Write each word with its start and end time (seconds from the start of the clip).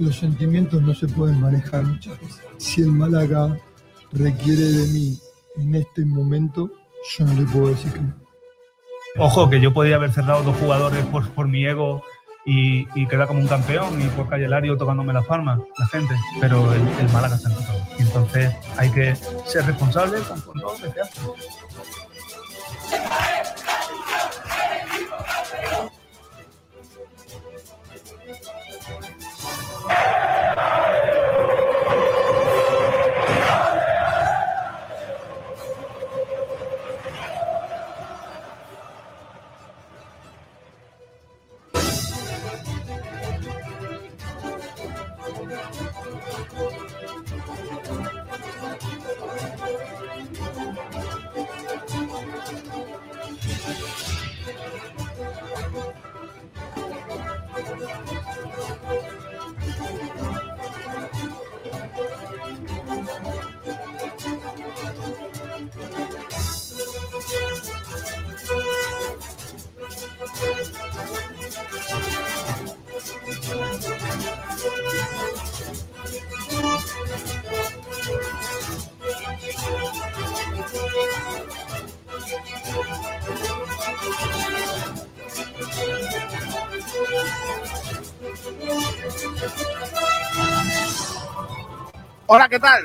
Los 0.00 0.16
sentimientos 0.16 0.82
no 0.82 0.94
se 0.94 1.06
pueden 1.06 1.40
manejar 1.40 1.84
muchas 1.84 2.18
veces. 2.20 2.40
Si 2.56 2.80
el 2.80 2.90
Málaga 2.90 3.56
requiere 4.12 4.62
de 4.62 4.86
mí 4.88 5.18
en 5.56 5.74
este 5.74 6.06
momento, 6.06 6.70
yo 7.16 7.26
no 7.26 7.34
le 7.34 7.46
puedo 7.46 7.68
decir 7.68 7.92
que 7.92 8.00
no. 8.00 8.14
Ojo, 9.18 9.50
que 9.50 9.60
yo 9.60 9.74
podía 9.74 9.96
haber 9.96 10.10
cerrado 10.10 10.42
dos 10.42 10.56
jugadores 10.56 11.04
por, 11.06 11.28
por 11.32 11.48
mi 11.48 11.66
ego 11.66 12.02
y, 12.46 12.88
y 12.98 13.06
quedar 13.08 13.28
como 13.28 13.40
un 13.40 13.48
campeón 13.48 14.00
y 14.00 14.06
por 14.08 14.26
Calle 14.28 14.48
Lario 14.48 14.78
tocándome 14.78 15.12
la 15.12 15.20
palma, 15.22 15.60
la 15.78 15.86
gente, 15.88 16.14
pero 16.40 16.72
el, 16.72 16.80
el 16.80 17.08
Málaga 17.12 17.34
está 17.34 17.50
en 17.50 17.56
todo. 17.56 17.66
Entonces 17.98 18.56
hay 18.78 18.90
que 18.90 19.14
ser 19.44 19.66
responsable 19.66 20.18
con, 20.20 20.40
con 20.40 20.60
todo 20.60 20.72
lo 20.78 20.94
que 20.94 21.04
se. 21.04 21.20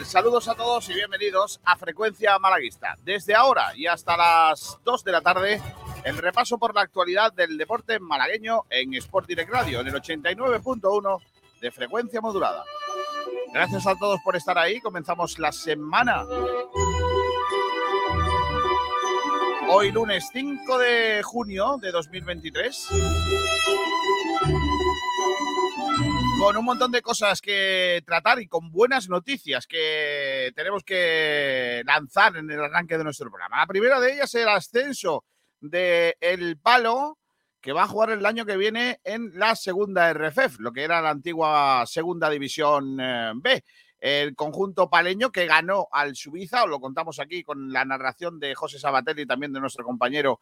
Saludos 0.06 0.48
a 0.48 0.56
todos 0.56 0.90
y 0.90 0.94
bienvenidos 0.94 1.60
a 1.66 1.76
Frecuencia 1.76 2.40
Malaguista. 2.40 2.98
Desde 3.04 3.36
ahora 3.36 3.76
y 3.76 3.88
hasta 3.88 4.16
las 4.16 4.80
2 4.86 5.04
de 5.04 5.12
la 5.12 5.20
tarde, 5.20 5.62
el 6.06 6.18
repaso 6.18 6.58
por 6.58 6.74
la 6.74 6.82
actualidad 6.82 7.34
del 7.34 7.58
deporte 7.58 8.00
malagueño 8.00 8.64
en 8.70 8.94
Sport 8.94 9.28
Direct 9.28 9.52
Radio, 9.52 9.82
en 9.82 9.88
el 9.88 9.94
89.1 9.96 11.22
de 11.60 11.72
frecuencia 11.72 12.22
modulada. 12.22 12.64
Gracias 13.54 13.86
a 13.86 13.96
todos 13.96 14.22
por 14.24 14.38
estar 14.38 14.58
ahí. 14.58 14.80
Comenzamos 14.80 15.38
la 15.40 15.52
semana. 15.52 16.24
Hoy 19.68 19.92
lunes 19.92 20.30
5 20.32 20.78
de 20.78 21.22
junio 21.22 21.78
de 21.82 21.92
2023 21.92 22.92
con 26.40 26.58
un 26.58 26.66
montón 26.66 26.92
de 26.92 27.02
cosas 27.02 27.42
que 27.42 28.04
tratar 28.06 28.42
y 28.42 28.48
con 28.48 28.72
buenas 28.72 29.08
noticias 29.10 29.68
que 29.68 30.52
tenemos 30.56 30.84
que 30.84 31.82
lanzar 31.86 32.36
en 32.38 32.50
el 32.50 32.60
arranque 32.60 32.98
de 32.98 33.04
nuestro 33.04 33.30
programa. 33.30 33.60
La 33.60 33.68
primera 33.68 34.00
de 34.00 34.14
ellas 34.14 34.34
es 34.36 34.42
el 34.42 34.50
ascenso 34.50 35.24
de 35.62 36.18
El 36.20 36.58
Palo, 36.58 37.18
que 37.62 37.72
va 37.72 37.84
a 37.84 37.88
jugar 37.88 38.12
el 38.12 38.26
año 38.26 38.46
que 38.46 38.58
viene 38.58 39.00
en 39.04 39.32
la 39.40 39.56
segunda 39.56 40.14
RFF, 40.14 40.60
lo 40.60 40.72
que 40.72 40.84
era 40.84 41.02
la 41.02 41.12
antigua 41.12 41.84
segunda 41.88 42.30
división 42.30 43.00
eh, 43.00 43.32
B. 43.36 43.64
El 44.00 44.36
conjunto 44.36 44.90
paleño 44.90 45.32
que 45.32 45.48
ganó 45.48 45.88
al 45.92 46.16
Subiza, 46.16 46.64
os 46.64 46.70
lo 46.70 46.80
contamos 46.80 47.20
aquí 47.20 47.44
con 47.44 47.72
la 47.72 47.86
narración 47.86 48.40
de 48.40 48.54
José 48.56 48.78
Sabatelli 48.78 49.24
y 49.24 49.26
también 49.26 49.54
de 49.54 49.62
nuestro 49.62 49.86
compañero 49.86 50.40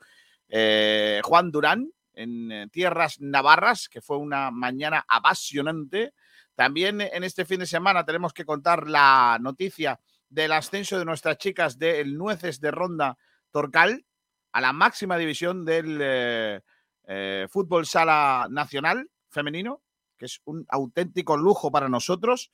eh, 0.49 1.21
Juan 1.23 1.51
Durán, 1.51 1.89
en 2.13 2.51
eh, 2.51 2.67
tierras 2.71 3.19
navarras, 3.19 3.89
que 3.89 4.01
fue 4.01 4.17
una 4.17 4.51
mañana 4.51 5.05
apasionante. 5.07 6.13
También 6.55 7.01
en 7.01 7.23
este 7.23 7.45
fin 7.45 7.59
de 7.59 7.65
semana 7.65 8.05
tenemos 8.05 8.33
que 8.33 8.45
contar 8.45 8.89
la 8.89 9.37
noticia 9.41 9.99
del 10.29 10.51
ascenso 10.51 10.97
de 10.97 11.05
nuestras 11.05 11.37
chicas 11.37 11.77
del 11.77 12.17
Nueces 12.17 12.59
de 12.59 12.71
Ronda 12.71 13.17
Torcal 13.51 14.05
a 14.51 14.61
la 14.61 14.73
máxima 14.73 15.17
división 15.17 15.65
del 15.65 15.99
eh, 16.01 16.61
eh, 17.05 17.47
fútbol 17.49 17.85
sala 17.85 18.47
nacional 18.49 19.09
femenino, 19.29 19.81
que 20.17 20.25
es 20.25 20.41
un 20.45 20.65
auténtico 20.69 21.37
lujo 21.37 21.71
para 21.71 21.89
nosotros 21.89 22.51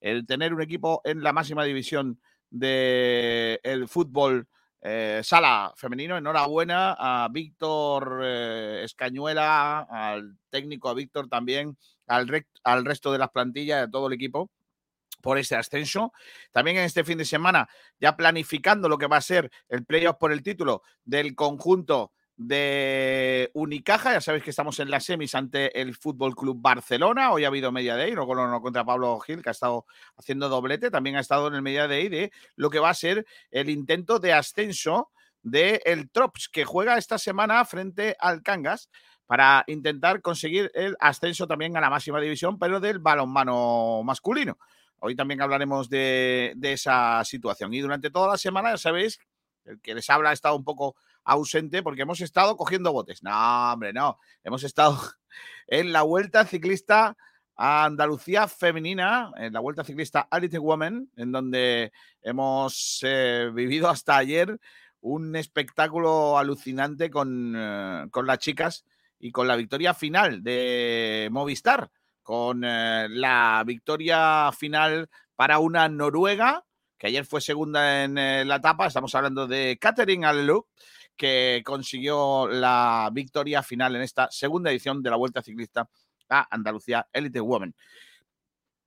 el 0.00 0.26
tener 0.26 0.54
un 0.54 0.62
equipo 0.62 1.02
en 1.04 1.22
la 1.22 1.32
máxima 1.32 1.64
división 1.64 2.20
del 2.50 3.86
fútbol 3.86 4.48
eh, 4.80 5.20
sala 5.22 5.72
femenino. 5.76 6.16
Enhorabuena 6.16 6.96
a 6.98 7.28
Víctor 7.28 8.20
eh, 8.22 8.82
Escañuela, 8.84 9.80
al 9.80 10.36
técnico, 10.50 10.88
a 10.88 10.94
Víctor 10.94 11.28
también, 11.28 11.76
al, 12.06 12.46
al 12.64 12.84
resto 12.84 13.12
de 13.12 13.18
las 13.18 13.30
plantillas, 13.30 13.82
de 13.82 13.90
todo 13.90 14.06
el 14.06 14.14
equipo 14.14 14.50
por 15.20 15.38
este 15.38 15.56
ascenso. 15.56 16.12
También 16.50 16.78
en 16.78 16.84
este 16.84 17.04
fin 17.04 17.18
de 17.18 17.24
semana, 17.24 17.68
ya 17.98 18.16
planificando 18.16 18.88
lo 18.88 18.98
que 18.98 19.06
va 19.06 19.18
a 19.18 19.22
ser 19.22 19.50
el 19.68 19.84
playoff 19.84 20.16
por 20.16 20.32
el 20.32 20.42
título 20.42 20.82
del 21.04 21.34
conjunto 21.34 22.12
de 22.42 23.50
Unicaja. 23.52 24.14
Ya 24.14 24.20
sabéis 24.22 24.42
que 24.42 24.50
estamos 24.50 24.80
en 24.80 24.90
las 24.90 25.04
semis 25.04 25.34
ante 25.34 25.78
el 25.78 25.94
Fútbol 25.94 26.34
Club 26.34 26.56
Barcelona. 26.58 27.32
Hoy 27.32 27.44
ha 27.44 27.48
habido 27.48 27.70
media 27.70 27.96
day, 27.96 28.14
no, 28.14 28.24
no 28.24 28.62
contra 28.62 28.82
Pablo 28.82 29.20
Gil, 29.20 29.42
que 29.42 29.50
ha 29.50 29.52
estado 29.52 29.84
haciendo 30.16 30.48
doblete. 30.48 30.90
También 30.90 31.16
ha 31.16 31.20
estado 31.20 31.48
en 31.48 31.54
el 31.54 31.60
media 31.60 31.86
day 31.86 32.08
de 32.08 32.32
lo 32.56 32.70
que 32.70 32.78
va 32.78 32.88
a 32.88 32.94
ser 32.94 33.26
el 33.50 33.68
intento 33.68 34.18
de 34.18 34.32
ascenso 34.32 35.10
del 35.42 35.82
el 35.84 36.10
Trops, 36.10 36.48
que 36.48 36.64
juega 36.64 36.96
esta 36.96 37.18
semana 37.18 37.62
frente 37.66 38.16
al 38.18 38.42
Cangas 38.42 38.88
para 39.26 39.62
intentar 39.66 40.22
conseguir 40.22 40.70
el 40.72 40.96
ascenso 40.98 41.46
también 41.46 41.76
a 41.76 41.80
la 41.82 41.90
máxima 41.90 42.22
división, 42.22 42.58
pero 42.58 42.80
del 42.80 43.00
balonmano 43.00 44.02
masculino. 44.02 44.58
Hoy 44.98 45.14
también 45.14 45.42
hablaremos 45.42 45.90
de, 45.90 46.54
de 46.56 46.72
esa 46.72 47.22
situación. 47.24 47.74
Y 47.74 47.80
durante 47.80 48.10
toda 48.10 48.28
la 48.28 48.38
semana, 48.38 48.70
ya 48.70 48.78
sabéis, 48.78 49.20
el 49.66 49.78
que 49.82 49.94
les 49.94 50.08
habla 50.08 50.30
ha 50.30 50.32
estado 50.32 50.56
un 50.56 50.64
poco 50.64 50.96
ausente 51.30 51.82
porque 51.82 52.02
hemos 52.02 52.20
estado 52.20 52.56
cogiendo 52.56 52.92
botes. 52.92 53.22
No, 53.22 53.72
hombre, 53.72 53.92
no. 53.92 54.18
Hemos 54.42 54.64
estado 54.64 54.98
en 55.68 55.92
la 55.92 56.02
Vuelta 56.02 56.44
Ciclista 56.44 57.16
a 57.56 57.84
Andalucía 57.84 58.48
Femenina, 58.48 59.30
en 59.36 59.52
la 59.52 59.60
Vuelta 59.60 59.84
Ciclista 59.84 60.28
Elite 60.32 60.58
Women, 60.58 61.10
en 61.16 61.30
donde 61.30 61.92
hemos 62.22 63.00
eh, 63.02 63.50
vivido 63.54 63.88
hasta 63.88 64.16
ayer 64.16 64.58
un 65.02 65.36
espectáculo 65.36 66.36
alucinante 66.36 67.10
con, 67.10 67.54
eh, 67.56 68.06
con, 68.10 68.26
las 68.26 68.38
chicas 68.38 68.84
y 69.18 69.30
con 69.30 69.46
la 69.46 69.56
victoria 69.56 69.94
final 69.94 70.42
de 70.42 71.28
Movistar, 71.30 71.90
con 72.22 72.64
eh, 72.64 73.06
la 73.08 73.62
victoria 73.64 74.50
final 74.52 75.08
para 75.36 75.58
una 75.58 75.88
noruega, 75.88 76.64
que 76.98 77.06
ayer 77.06 77.24
fue 77.24 77.40
segunda 77.40 78.04
en 78.04 78.14
la 78.14 78.56
etapa, 78.56 78.86
estamos 78.86 79.14
hablando 79.14 79.46
de 79.46 79.78
Catherine 79.80 80.26
Alelu, 80.26 80.66
que 81.20 81.60
consiguió 81.62 82.48
la 82.48 83.10
victoria 83.12 83.62
final 83.62 83.94
en 83.94 84.00
esta 84.00 84.30
segunda 84.30 84.70
edición 84.70 85.02
de 85.02 85.10
la 85.10 85.16
Vuelta 85.16 85.42
Ciclista 85.42 85.86
a 86.30 86.46
Andalucía 86.50 87.06
Elite 87.12 87.42
Women. 87.42 87.74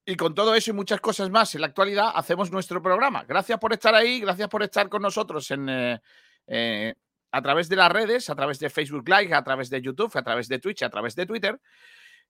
Y 0.04 0.16
con 0.16 0.34
todo 0.34 0.56
eso 0.56 0.72
y 0.72 0.74
muchas 0.74 1.00
cosas 1.00 1.30
más 1.30 1.54
en 1.54 1.62
la 1.62 1.68
actualidad 1.68 2.12
hacemos 2.16 2.52
nuestro 2.52 2.82
programa. 2.82 3.24
Gracias 3.26 3.60
por 3.60 3.72
estar 3.72 3.94
ahí, 3.94 4.20
gracias 4.20 4.50
por 4.50 4.64
estar 4.64 4.90
con 4.90 5.04
nosotros 5.04 5.52
en, 5.52 5.70
eh, 5.70 6.02
eh, 6.48 6.96
a 7.32 7.42
través 7.44 7.70
de 7.70 7.76
las 7.76 7.92
redes, 7.92 8.28
a 8.32 8.36
través 8.36 8.58
de 8.58 8.72
Facebook 8.72 9.08
Live, 9.08 9.32
a 9.32 9.44
través 9.44 9.70
de 9.70 9.80
YouTube, 9.80 10.12
a 10.18 10.24
través 10.24 10.48
de 10.48 10.58
Twitch, 10.58 10.82
a 10.82 10.90
través 10.90 11.14
de 11.14 11.28
Twitter 11.28 11.62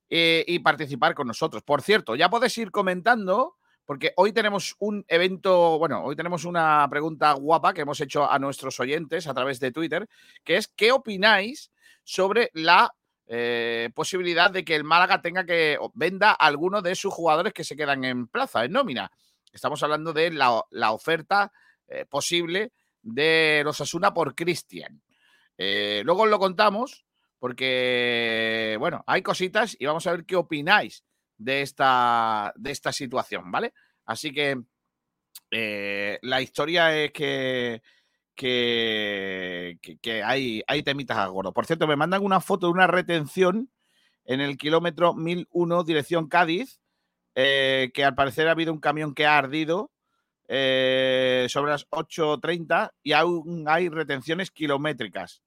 eh, 0.09 0.43
y 0.45 0.59
participar 0.59 1.13
con 1.13 1.27
nosotros. 1.27 1.63
Por 1.63 1.81
cierto, 1.81 2.17
ya 2.17 2.29
podéis 2.29 2.57
ir 2.57 2.71
comentando 2.71 3.55
porque 3.85 4.13
hoy 4.15 4.31
tenemos 4.31 4.75
un 4.79 5.03
evento, 5.07 5.77
bueno, 5.77 6.03
hoy 6.03 6.15
tenemos 6.15 6.45
una 6.45 6.87
pregunta 6.89 7.33
guapa 7.33 7.73
que 7.73 7.81
hemos 7.81 7.99
hecho 7.99 8.29
a 8.29 8.39
nuestros 8.39 8.79
oyentes 8.79 9.27
a 9.27 9.33
través 9.33 9.59
de 9.59 9.71
Twitter, 9.71 10.07
que 10.43 10.57
es 10.57 10.67
¿qué 10.67 10.91
opináis 10.91 11.71
sobre 12.03 12.49
la 12.53 12.93
eh, 13.27 13.89
posibilidad 13.93 14.51
de 14.51 14.63
que 14.63 14.75
el 14.75 14.83
Málaga 14.83 15.21
tenga 15.21 15.45
que 15.45 15.77
venda 15.93 16.31
a 16.31 16.45
alguno 16.45 16.81
de 16.81 16.95
sus 16.95 17.13
jugadores 17.13 17.53
que 17.53 17.63
se 17.63 17.75
quedan 17.75 18.03
en 18.05 18.27
plaza, 18.27 18.63
en 18.63 18.71
nómina? 18.71 19.11
Estamos 19.51 19.83
hablando 19.83 20.13
de 20.13 20.31
la, 20.31 20.91
oferta 20.91 21.51
eh, 21.87 22.05
posible 22.05 22.71
de 23.01 23.61
los 23.65 23.81
Asuna 23.81 24.13
por 24.13 24.33
Cristian. 24.33 25.01
Eh, 25.57 26.01
luego 26.05 26.23
os 26.23 26.29
lo 26.29 26.39
contamos 26.39 27.05
porque, 27.37 28.77
bueno, 28.79 29.03
hay 29.05 29.21
cositas 29.21 29.75
y 29.77 29.85
vamos 29.85 30.07
a 30.07 30.11
ver 30.11 30.25
qué 30.25 30.37
opináis 30.37 31.03
de 31.37 31.61
esta, 31.61 32.53
de 32.55 32.71
esta 32.71 32.91
situación, 32.91 33.51
¿vale? 33.51 33.73
Así 34.05 34.31
que 34.31 34.61
eh, 35.51 36.19
la 36.21 36.41
historia 36.41 36.95
es 36.97 37.11
que, 37.11 37.81
que, 38.35 40.23
hay, 40.25 40.63
hay 40.67 40.83
temitas 40.83 41.17
a 41.17 41.27
gordo. 41.27 41.53
Por 41.53 41.65
cierto, 41.65 41.87
me 41.87 41.95
mandan 41.95 42.23
una 42.23 42.41
foto 42.41 42.67
de 42.67 42.73
una 42.73 42.87
retención 42.87 43.69
en 44.25 44.41
el 44.41 44.57
kilómetro 44.57 45.13
1001, 45.13 45.83
dirección 45.83 46.27
Cádiz, 46.27 46.79
eh, 47.35 47.91
que 47.93 48.03
al 48.03 48.15
parecer 48.15 48.47
ha 48.47 48.51
habido 48.51 48.73
un 48.73 48.79
camión 48.79 49.13
que 49.13 49.25
ha 49.25 49.37
ardido 49.37 49.91
eh, 50.47 51.47
sobre 51.49 51.71
las 51.71 51.89
8.30 51.89 52.91
y 53.03 53.13
aún 53.13 53.65
hay 53.67 53.89
retenciones 53.89 54.51
kilométricas. 54.51 55.43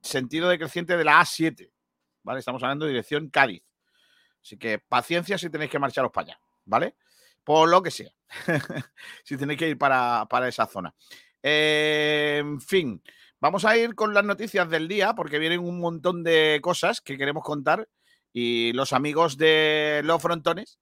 Sentido 0.00 0.48
decreciente 0.48 0.96
de 0.96 1.04
la 1.04 1.20
A7. 1.20 1.70
¿Vale? 2.22 2.40
Estamos 2.40 2.62
hablando 2.62 2.84
de 2.84 2.92
dirección 2.92 3.28
Cádiz. 3.28 3.62
Así 4.42 4.56
que 4.56 4.78
paciencia 4.78 5.38
si 5.38 5.50
tenéis 5.50 5.70
que 5.70 5.78
marcharos 5.78 6.10
para 6.12 6.28
allá, 6.28 6.40
¿vale? 6.64 6.96
Por 7.44 7.68
lo 7.68 7.82
que 7.82 7.90
sea. 7.90 8.10
si 9.24 9.36
tenéis 9.36 9.58
que 9.58 9.68
ir 9.68 9.78
para, 9.78 10.26
esa 10.46 10.66
zona. 10.66 10.94
en 11.42 12.60
fin, 12.60 13.02
vamos 13.40 13.64
a 13.64 13.76
ir 13.76 13.94
con 13.94 14.14
las 14.14 14.24
noticias 14.24 14.68
del 14.68 14.88
día 14.88 15.14
porque 15.14 15.38
vienen 15.38 15.60
un 15.60 15.80
montón 15.80 16.22
de 16.22 16.60
cosas 16.62 17.00
que 17.00 17.18
queremos 17.18 17.44
contar 17.44 17.88
y 18.32 18.72
los 18.72 18.92
amigos 18.92 19.36
de 19.36 20.00
Los 20.04 20.22
Frontones 20.22 20.78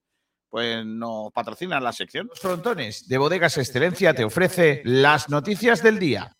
pues 0.48 0.84
nos 0.84 1.30
patrocinan 1.32 1.84
la 1.84 1.92
sección. 1.92 2.28
Los 2.28 2.40
Frontones 2.40 3.06
de 3.06 3.18
Bodegas 3.18 3.58
Excelencia 3.58 4.14
te 4.14 4.24
ofrece 4.24 4.80
las 4.84 5.28
noticias 5.28 5.82
del 5.82 5.98
día. 5.98 6.37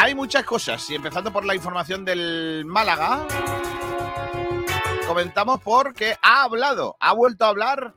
Hay 0.00 0.14
muchas 0.14 0.44
cosas 0.44 0.88
y 0.90 0.94
empezando 0.94 1.32
por 1.32 1.44
la 1.44 1.56
información 1.56 2.04
del 2.04 2.64
Málaga. 2.64 3.26
Comentamos 5.08 5.60
porque 5.60 6.16
ha 6.22 6.44
hablado, 6.44 6.96
ha 7.00 7.12
vuelto 7.14 7.44
a 7.44 7.48
hablar 7.48 7.94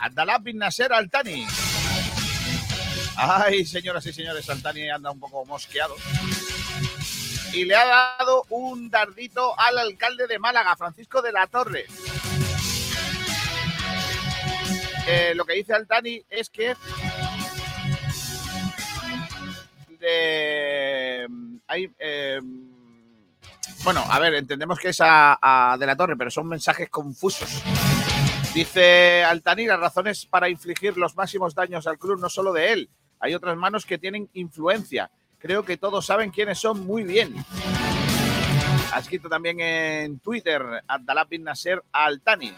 Abdalá 0.00 0.38
bin 0.38 0.58
Nasser 0.58 0.92
Altani. 0.92 1.46
Ay, 3.14 3.64
señoras 3.64 4.04
y 4.06 4.12
señores, 4.12 4.50
Altani 4.50 4.90
anda 4.90 5.12
un 5.12 5.20
poco 5.20 5.44
mosqueado 5.44 5.94
y 7.52 7.64
le 7.64 7.76
ha 7.76 8.16
dado 8.18 8.44
un 8.48 8.90
dardito 8.90 9.56
al 9.56 9.78
alcalde 9.78 10.26
de 10.26 10.40
Málaga, 10.40 10.74
Francisco 10.74 11.22
de 11.22 11.30
la 11.30 11.46
Torre. 11.46 11.86
Eh, 15.06 15.32
lo 15.36 15.44
que 15.44 15.54
dice 15.54 15.74
Altani 15.74 16.24
es 16.28 16.50
que 16.50 16.74
hay, 20.08 21.90
em, 21.98 22.70
bueno, 23.84 24.04
a 24.08 24.18
ver, 24.18 24.34
entendemos 24.34 24.78
que 24.78 24.88
es 24.88 24.98
a, 25.00 25.76
de 25.78 25.86
la 25.86 25.96
Torre, 25.96 26.16
pero 26.16 26.30
son 26.30 26.48
mensajes 26.48 26.88
confusos. 26.88 27.62
Dice 28.54 29.22
Altani, 29.24 29.66
las 29.66 29.80
razones 29.80 30.26
para 30.26 30.48
infligir 30.48 30.96
los 30.96 31.16
máximos 31.16 31.54
daños 31.54 31.86
al 31.86 31.98
club 31.98 32.20
no 32.20 32.28
solo 32.28 32.52
de 32.52 32.72
él, 32.72 32.90
hay 33.20 33.34
otras 33.34 33.56
manos 33.56 33.86
que 33.86 33.98
tienen 33.98 34.28
influencia 34.32 35.10
Creo 35.40 35.64
que 35.64 35.78
todos 35.78 36.04
saben 36.04 36.30
quiénes 36.30 36.58
son 36.58 36.86
muy 36.86 37.02
bien. 37.02 37.34
Ha 38.92 38.98
escrito 38.98 39.28
también 39.30 39.58
en 39.58 40.18
Twitter 40.18 40.62
Abdallah 40.86 41.24
bin 41.24 41.44
Nasser 41.44 41.82
Altani. 41.92 42.52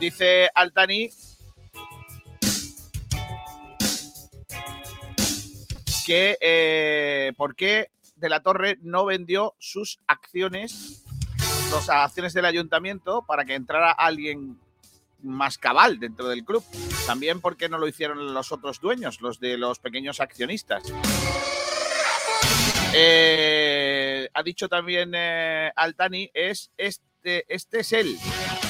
Dice 0.00 0.48
Altani 0.54 1.10
que 6.08 6.38
eh, 6.40 7.34
por 7.36 7.54
qué 7.54 7.90
De 8.16 8.30
la 8.30 8.42
Torre 8.42 8.78
no 8.80 9.04
vendió 9.04 9.54
sus 9.58 10.00
acciones, 10.06 11.04
las 11.70 11.90
acciones 11.90 12.32
del 12.32 12.46
ayuntamiento, 12.46 13.26
para 13.28 13.44
que 13.44 13.54
entrara 13.54 13.92
alguien 13.92 14.58
más 15.22 15.58
cabal 15.58 16.00
dentro 16.00 16.26
del 16.28 16.44
club. 16.46 16.64
También 17.06 17.42
porque 17.42 17.68
no 17.68 17.76
lo 17.76 17.86
hicieron 17.86 18.32
los 18.32 18.52
otros 18.52 18.80
dueños, 18.80 19.20
los 19.20 19.38
de 19.38 19.58
los 19.58 19.80
pequeños 19.80 20.20
accionistas. 20.20 20.82
Eh, 22.94 24.30
ha 24.32 24.42
dicho 24.42 24.66
también 24.66 25.12
eh, 25.14 25.70
Altani, 25.76 26.30
es 26.32 26.70
este, 26.78 27.44
este 27.54 27.80
es 27.80 27.92
él, 27.92 28.18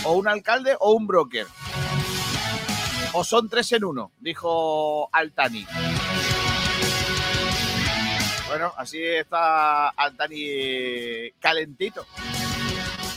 o 0.04 0.14
un 0.14 0.26
alcalde 0.26 0.76
o 0.80 0.90
un 0.90 1.06
broker. 1.06 1.46
O 3.12 3.22
son 3.22 3.48
tres 3.48 3.70
en 3.72 3.84
uno, 3.84 4.10
dijo 4.18 5.08
Altani. 5.12 5.64
Bueno, 8.48 8.72
así 8.78 9.04
está 9.04 9.90
Altani 9.90 11.30
calentito. 11.38 12.06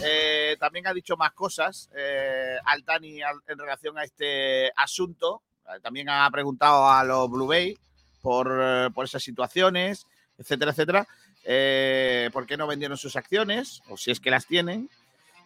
Eh, 0.03 0.57
también 0.59 0.87
ha 0.87 0.93
dicho 0.93 1.15
más 1.15 1.31
cosas 1.31 1.89
eh, 1.95 2.57
Altani 2.65 3.21
en 3.21 3.57
relación 3.57 3.97
a 3.97 4.03
este 4.03 4.71
asunto. 4.75 5.41
Eh, 5.67 5.79
también 5.81 6.09
ha 6.09 6.29
preguntado 6.31 6.89
a 6.89 7.03
los 7.05 7.29
Blue 7.29 7.47
Bay 7.47 7.77
por, 8.21 8.91
por 8.93 9.05
esas 9.05 9.23
situaciones, 9.23 10.05
etcétera, 10.37 10.71
etcétera. 10.71 11.07
¿Por 12.33 12.45
qué 12.45 12.57
no 12.57 12.67
vendieron 12.67 12.97
sus 12.97 13.15
acciones? 13.15 13.81
O 13.89 13.95
si 13.95 14.11
es 14.11 14.19
que 14.19 14.31
las 14.31 14.45
tienen. 14.45 14.89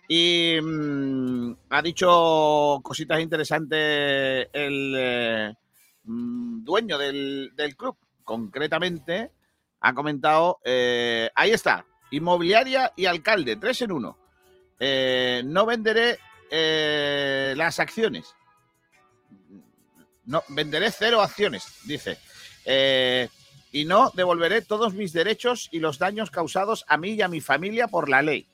Y 0.08 0.58
mm, 0.62 1.58
ha 1.70 1.82
dicho 1.84 2.80
cositas 2.82 3.20
interesantes 3.20 4.50
el 4.52 5.56
mm, 6.06 6.64
dueño 6.64 6.98
del, 6.98 7.52
del, 7.56 7.76
club. 7.76 7.98
Concretamente, 8.24 9.32
ha 9.88 9.94
comentado, 9.94 10.60
ahí 11.36 11.52
está, 11.52 11.86
inmobiliaria 12.12 12.92
y 12.96 13.06
alcalde, 13.06 13.56
tres 13.56 13.82
en 13.82 13.92
uno. 13.92 14.18
Eh, 14.80 15.42
no 15.46 15.66
venderé 15.66 16.18
eh, 16.50 17.54
las 17.56 17.80
acciones. 17.80 18.36
No, 20.26 20.44
venderé 20.50 20.92
cero 20.92 21.22
acciones, 21.22 21.66
dice. 21.86 22.18
Eh, 22.66 23.30
y 23.72 23.86
no 23.86 24.12
devolveré 24.14 24.62
todos 24.62 24.94
mis 24.94 25.14
derechos 25.14 25.70
y 25.72 25.80
los 25.80 26.00
daños 26.00 26.32
causados 26.32 26.86
a 26.88 26.98
mí 26.98 27.12
y 27.12 27.22
a 27.22 27.28
mi 27.28 27.42
familia 27.42 27.88
por 27.88 28.10
la 28.10 28.22
ley. 28.22 28.48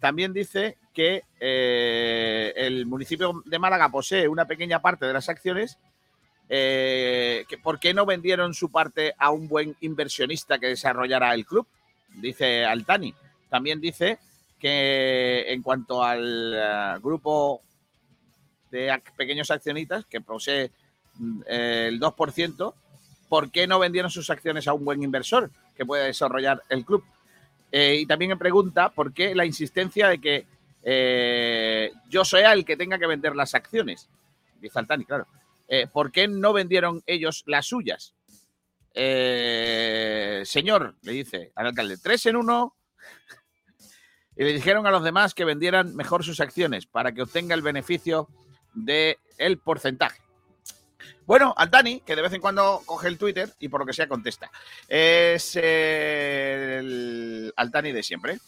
también 0.00 0.32
dice 0.32 0.76
que 0.92 1.22
el 1.38 2.86
municipio 2.86 3.42
de 3.44 3.58
Málaga 3.58 3.90
posee 3.90 4.28
una 4.28 4.46
pequeña 4.46 4.80
parte 4.80 5.06
de 5.06 5.12
las 5.12 5.28
acciones. 5.28 5.78
Que, 6.48 7.58
¿Por 7.62 7.78
qué 7.78 7.92
no 7.92 8.06
vendieron 8.06 8.54
su 8.54 8.70
parte 8.70 9.14
a 9.18 9.30
un 9.30 9.48
buen 9.48 9.76
inversionista 9.80 10.58
que 10.58 10.68
desarrollara 10.68 11.34
el 11.34 11.44
club? 11.46 11.66
Dice 12.14 12.64
Altani. 12.64 13.14
También 13.48 13.80
dice 13.80 14.18
que 14.58 15.52
en 15.52 15.62
cuanto 15.62 16.02
al 16.02 16.54
eh, 16.54 16.98
grupo 17.02 17.62
de 18.70 19.00
pequeños 19.16 19.50
accionistas 19.50 20.06
que 20.06 20.20
posee 20.20 20.70
mm, 21.14 21.40
el 21.46 22.00
2%, 22.00 22.74
¿por 23.28 23.50
qué 23.50 23.66
no 23.66 23.78
vendieron 23.78 24.10
sus 24.10 24.30
acciones 24.30 24.66
a 24.66 24.72
un 24.72 24.84
buen 24.84 25.02
inversor 25.02 25.50
que 25.76 25.86
pueda 25.86 26.04
desarrollar 26.04 26.62
el 26.68 26.84
club? 26.84 27.04
Eh, 27.70 27.96
y 28.00 28.06
también 28.06 28.30
me 28.30 28.36
pregunta 28.36 28.88
por 28.88 29.12
qué 29.12 29.34
la 29.34 29.44
insistencia 29.44 30.08
de 30.08 30.20
que 30.20 30.46
eh, 30.82 31.92
yo 32.08 32.24
sea 32.24 32.52
el 32.52 32.64
que 32.64 32.76
tenga 32.76 32.98
que 32.98 33.06
vender 33.06 33.36
las 33.36 33.54
acciones. 33.54 34.08
Dice 34.60 34.78
Altani, 34.78 35.04
claro. 35.04 35.26
¿Por 35.92 36.12
qué 36.12 36.28
no 36.28 36.52
vendieron 36.52 37.02
ellos 37.06 37.42
las 37.46 37.66
suyas? 37.66 38.14
señor, 38.94 40.96
le 41.02 41.12
dice 41.12 41.52
al 41.54 41.66
alcalde, 41.66 41.98
tres 41.98 42.24
en 42.26 42.36
uno, 42.36 42.76
y 44.36 44.44
le 44.44 44.54
dijeron 44.54 44.86
a 44.86 44.90
los 44.90 45.04
demás 45.04 45.34
que 45.34 45.44
vendieran 45.44 45.94
mejor 45.94 46.24
sus 46.24 46.40
acciones 46.40 46.86
para 46.86 47.12
que 47.12 47.22
obtenga 47.22 47.54
el 47.54 47.62
beneficio 47.62 48.28
del 48.74 49.16
el 49.38 49.58
porcentaje. 49.58 50.20
Bueno, 51.26 51.54
Altani, 51.56 52.00
que 52.00 52.16
de 52.16 52.22
vez 52.22 52.32
en 52.32 52.40
cuando 52.40 52.82
coge 52.86 53.08
el 53.08 53.18
Twitter 53.18 53.52
y 53.58 53.68
por 53.68 53.80
lo 53.80 53.86
que 53.86 53.92
sea 53.92 54.08
contesta. 54.08 54.50
Es 54.88 55.56
el 55.56 57.52
Altani 57.56 57.92
de 57.92 58.02
siempre. 58.02 58.38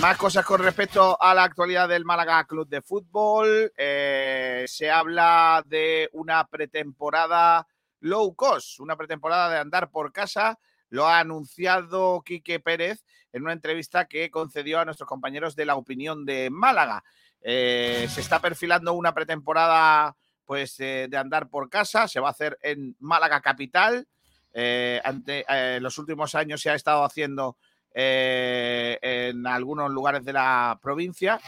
Más 0.00 0.16
cosas 0.16 0.46
con 0.46 0.62
respecto 0.62 1.20
a 1.20 1.34
la 1.34 1.44
actualidad 1.44 1.86
del 1.86 2.06
Málaga 2.06 2.42
Club 2.44 2.66
de 2.66 2.80
Fútbol. 2.80 3.70
Eh, 3.76 4.64
se 4.66 4.90
habla 4.90 5.62
de 5.66 6.08
una 6.14 6.46
pretemporada 6.46 7.66
low 8.00 8.34
cost, 8.34 8.80
una 8.80 8.96
pretemporada 8.96 9.50
de 9.50 9.58
andar 9.58 9.90
por 9.90 10.10
casa 10.10 10.58
lo 10.88 11.06
ha 11.06 11.20
anunciado 11.20 12.22
Quique 12.24 12.60
Pérez 12.60 13.04
en 13.32 13.42
una 13.42 13.52
entrevista 13.52 14.06
que 14.06 14.30
concedió 14.30 14.80
a 14.80 14.86
nuestros 14.86 15.06
compañeros 15.06 15.54
de 15.54 15.66
la 15.66 15.76
opinión 15.76 16.24
de 16.24 16.48
Málaga. 16.50 17.04
Eh, 17.42 18.08
se 18.10 18.22
está 18.22 18.40
perfilando 18.40 18.94
una 18.94 19.12
pretemporada 19.12 20.16
pues 20.46 20.80
eh, 20.80 21.08
de 21.10 21.16
andar 21.18 21.50
por 21.50 21.68
casa, 21.68 22.08
se 22.08 22.20
va 22.20 22.28
a 22.28 22.32
hacer 22.32 22.58
en 22.62 22.96
Málaga 23.00 23.42
capital. 23.42 24.08
Ante, 25.04 25.44
los 25.78 25.98
últimos 25.98 26.34
años 26.34 26.62
se 26.62 26.70
ha 26.70 26.74
estado 26.74 27.04
haciendo 27.04 27.56
en 27.92 29.46
algunos 29.46 29.90
lugares 29.90 30.24
de 30.24 30.32
la 30.32 30.78
provincia. 30.82 31.40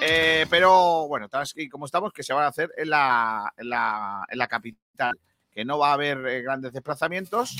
Eh, 0.00 0.46
pero 0.48 1.08
bueno, 1.08 1.28
como 1.70 1.86
estamos, 1.86 2.12
que 2.12 2.22
se 2.22 2.32
van 2.32 2.44
a 2.44 2.48
hacer 2.48 2.72
en 2.76 2.90
la, 2.90 3.52
en 3.56 3.68
la, 3.68 4.24
en 4.28 4.38
la 4.38 4.46
capital, 4.46 5.18
que 5.50 5.64
no 5.64 5.78
va 5.78 5.90
a 5.90 5.94
haber 5.94 6.24
eh, 6.26 6.42
grandes 6.42 6.72
desplazamientos 6.72 7.56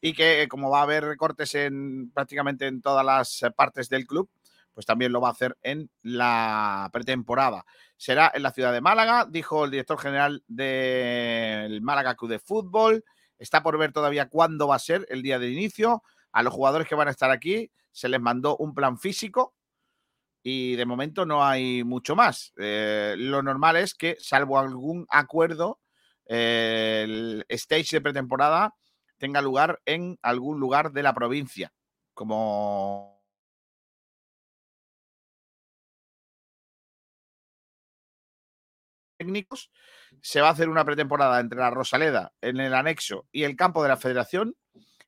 y 0.00 0.12
que 0.12 0.46
como 0.48 0.70
va 0.70 0.80
a 0.80 0.82
haber 0.82 1.04
recortes 1.04 1.54
en 1.56 2.12
prácticamente 2.12 2.68
en 2.68 2.82
todas 2.82 3.04
las 3.04 3.52
partes 3.56 3.88
del 3.88 4.06
club, 4.06 4.30
pues 4.72 4.86
también 4.86 5.10
lo 5.10 5.20
va 5.20 5.28
a 5.28 5.32
hacer 5.32 5.56
en 5.62 5.90
la 6.02 6.88
pretemporada. 6.92 7.64
Será 7.96 8.30
en 8.32 8.42
la 8.42 8.52
ciudad 8.52 8.72
de 8.72 8.80
Málaga, 8.80 9.26
dijo 9.28 9.64
el 9.64 9.72
director 9.72 9.98
general 9.98 10.44
del 10.46 11.80
Málaga 11.80 12.14
Club 12.14 12.30
de 12.30 12.38
Fútbol. 12.38 13.04
Está 13.38 13.62
por 13.62 13.78
ver 13.78 13.92
todavía 13.92 14.28
cuándo 14.28 14.68
va 14.68 14.76
a 14.76 14.80
ser 14.80 15.06
el 15.10 15.22
día 15.22 15.38
de 15.38 15.50
inicio. 15.50 16.02
A 16.32 16.42
los 16.42 16.52
jugadores 16.52 16.88
que 16.88 16.94
van 16.94 17.08
a 17.08 17.12
estar 17.12 17.30
aquí 17.30 17.70
se 17.92 18.08
les 18.08 18.20
mandó 18.20 18.56
un 18.58 18.74
plan 18.74 18.98
físico 18.98 19.54
y 20.42 20.76
de 20.76 20.86
momento 20.86 21.26
no 21.26 21.44
hay 21.44 21.82
mucho 21.84 22.14
más. 22.14 22.52
Eh, 22.58 23.14
lo 23.18 23.42
normal 23.42 23.76
es 23.76 23.94
que, 23.94 24.16
salvo 24.20 24.58
algún 24.58 25.06
acuerdo, 25.10 25.80
eh, 26.26 27.02
el 27.04 27.44
stage 27.48 27.96
de 27.96 28.00
pretemporada 28.00 28.74
tenga 29.18 29.42
lugar 29.42 29.80
en 29.86 30.18
algún 30.22 30.60
lugar 30.60 30.92
de 30.92 31.02
la 31.02 31.14
provincia, 31.14 31.72
como 32.14 33.16
técnicos. 39.18 39.70
Se 40.22 40.40
va 40.40 40.48
a 40.48 40.52
hacer 40.52 40.68
una 40.68 40.84
pretemporada 40.84 41.40
entre 41.40 41.58
la 41.58 41.70
Rosaleda 41.70 42.32
en 42.40 42.60
el 42.60 42.74
anexo 42.74 43.26
y 43.32 43.44
el 43.44 43.56
campo 43.56 43.82
de 43.82 43.88
la 43.88 43.96
Federación. 43.96 44.56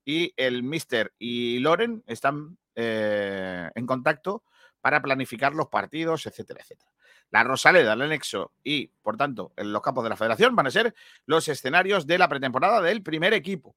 Y 0.05 0.33
el 0.37 0.63
Mister 0.63 1.13
y 1.19 1.59
Loren 1.59 2.03
están 2.07 2.57
eh, 2.75 3.71
en 3.75 3.87
contacto 3.87 4.43
para 4.81 5.03
planificar 5.03 5.53
los 5.55 5.69
partidos, 5.69 6.25
etcétera, 6.27 6.61
etcétera. 6.63 6.91
La 7.31 7.45
Rosaleda, 7.45 7.93
el 7.93 8.01
anexo 8.01 8.53
y, 8.65 8.87
por 9.03 9.19
tanto, 9.19 9.53
en 9.57 9.71
los 9.71 9.83
campos 9.83 10.05
de 10.05 10.11
la 10.11 10.17
Federación 10.17 10.57
van 10.57 10.67
a 10.67 10.71
ser 10.71 10.95
los 11.27 11.47
escenarios 11.49 12.07
de 12.07 12.17
la 12.17 12.29
pretemporada 12.29 12.81
del 12.81 13.03
primer 13.03 13.35
equipo. 13.35 13.77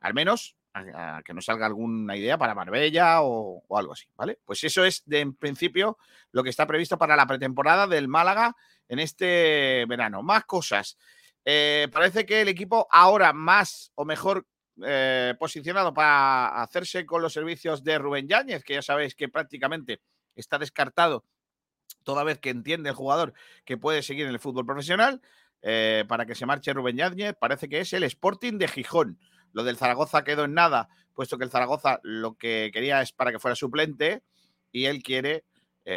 Al 0.00 0.12
menos 0.12 0.56
que 1.24 1.34
nos 1.34 1.44
salga 1.44 1.66
alguna 1.66 2.16
idea 2.16 2.38
para 2.38 2.54
Marbella 2.54 3.22
o, 3.22 3.62
o, 3.66 3.78
algo 3.78 3.92
así, 3.92 4.06
¿vale? 4.16 4.38
Pues 4.44 4.62
eso 4.64 4.84
es, 4.84 5.02
de, 5.04 5.20
en 5.20 5.34
principio, 5.34 5.98
lo 6.32 6.42
que 6.42 6.50
está 6.50 6.66
previsto 6.66 6.96
para 6.96 7.16
la 7.16 7.26
pretemporada 7.26 7.86
del 7.86 8.08
Málaga 8.08 8.56
en 8.88 8.98
este 8.98 9.84
verano. 9.88 10.22
Más 10.22 10.44
cosas. 10.44 10.96
Eh, 11.44 11.88
parece 11.92 12.26
que 12.26 12.42
el 12.42 12.48
equipo 12.48 12.86
ahora 12.90 13.32
más 13.32 13.92
o 13.94 14.04
mejor 14.04 14.46
eh, 14.84 15.34
posicionado 15.38 15.92
para 15.92 16.62
hacerse 16.62 17.06
con 17.06 17.22
los 17.22 17.32
servicios 17.32 17.82
de 17.82 17.98
Rubén 17.98 18.28
Yáñez, 18.28 18.62
que 18.62 18.74
ya 18.74 18.82
sabéis 18.82 19.14
que 19.14 19.28
prácticamente 19.28 20.00
está 20.34 20.58
descartado 20.58 21.24
toda 22.04 22.24
vez 22.24 22.38
que 22.38 22.50
entiende 22.50 22.90
el 22.90 22.94
jugador 22.94 23.34
que 23.64 23.76
puede 23.76 24.02
seguir 24.02 24.26
en 24.26 24.32
el 24.32 24.38
fútbol 24.38 24.66
profesional, 24.66 25.20
eh, 25.62 26.04
para 26.08 26.24
que 26.24 26.34
se 26.34 26.46
marche 26.46 26.72
Rubén 26.72 26.96
Yáñez, 26.96 27.34
parece 27.38 27.68
que 27.68 27.80
es 27.80 27.92
el 27.92 28.04
Sporting 28.04 28.58
de 28.58 28.68
Gijón. 28.68 29.18
Lo 29.52 29.64
del 29.64 29.76
Zaragoza 29.76 30.24
quedó 30.24 30.44
en 30.44 30.54
nada, 30.54 30.88
puesto 31.14 31.38
que 31.38 31.44
el 31.44 31.50
Zaragoza 31.50 32.00
lo 32.02 32.36
que 32.36 32.70
quería 32.72 33.02
es 33.02 33.12
para 33.12 33.32
que 33.32 33.38
fuera 33.38 33.54
suplente 33.54 34.22
y 34.72 34.86
él 34.86 35.02
quiere 35.02 35.44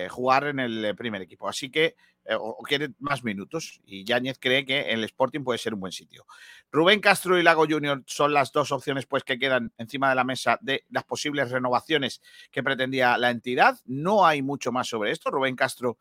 jugar 0.10 0.48
en 0.48 0.60
el 0.60 0.96
primer 0.96 1.22
equipo. 1.22 1.48
Así 1.48 1.70
que 1.70 1.96
eh, 2.26 2.36
o, 2.40 2.58
quiere 2.64 2.90
más 3.00 3.24
minutos 3.24 3.82
y 3.86 4.06
Yáñez 4.06 4.38
cree 4.40 4.66
que 4.66 4.92
el 4.92 5.04
Sporting 5.04 5.44
puede 5.44 5.60
ser 5.60 5.74
un 5.74 5.82
buen 5.82 5.92
sitio. 5.92 6.26
Rubén 6.72 7.02
Castro 7.02 7.38
y 7.38 7.44
Lago 7.44 7.66
Junior 7.68 8.02
son 8.06 8.34
las 8.34 8.52
dos 8.54 8.72
opciones 8.72 9.06
pues 9.06 9.24
que 9.24 9.38
quedan 9.38 9.74
encima 9.78 10.10
de 10.10 10.16
la 10.16 10.24
mesa 10.24 10.58
de 10.62 10.86
las 10.90 11.04
posibles 11.04 11.52
renovaciones 11.52 12.22
que 12.50 12.64
pretendía 12.64 13.18
la 13.18 13.30
entidad. 13.30 13.78
No 13.86 14.26
hay 14.26 14.42
mucho 14.42 14.72
más 14.72 14.88
sobre 14.88 15.12
esto. 15.12 15.32
Rubén 15.32 15.58
Castro, 15.58 15.98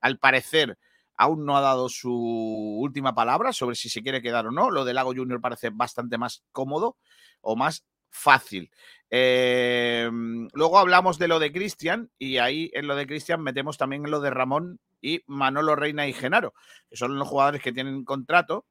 al 0.00 0.18
parecer, 0.18 0.76
aún 1.20 1.44
no 1.44 1.54
ha 1.54 1.60
dado 1.60 1.90
su 1.90 2.10
última 2.10 3.14
palabra 3.14 3.52
sobre 3.52 3.76
si 3.76 3.90
se 3.90 4.02
quiere 4.02 4.22
quedar 4.22 4.46
o 4.46 4.50
no. 4.50 4.70
Lo 4.70 4.86
de 4.86 4.94
Lago 4.94 5.12
Junior 5.14 5.38
parece 5.38 5.68
bastante 5.68 6.16
más 6.16 6.44
cómodo 6.50 6.96
o 7.42 7.56
más 7.56 7.84
fácil. 8.08 8.70
Em, 9.10 10.48
luego 10.54 10.78
hablamos 10.78 11.18
de 11.18 11.28
lo 11.28 11.38
de 11.38 11.52
Cristian 11.52 12.10
y 12.18 12.38
ahí 12.38 12.70
en 12.72 12.86
lo 12.86 12.96
de 12.96 13.06
Cristian 13.06 13.42
metemos 13.42 13.76
también 13.76 14.10
lo 14.10 14.20
de 14.20 14.30
Ramón 14.30 14.80
y 15.02 15.20
Manolo 15.26 15.76
Reina 15.76 16.08
y 16.08 16.14
Genaro, 16.14 16.54
que 16.88 16.96
son 16.96 17.18
los 17.18 17.28
jugadores 17.28 17.60
que 17.60 17.72
tienen 17.72 18.02
contrato, 18.06 18.64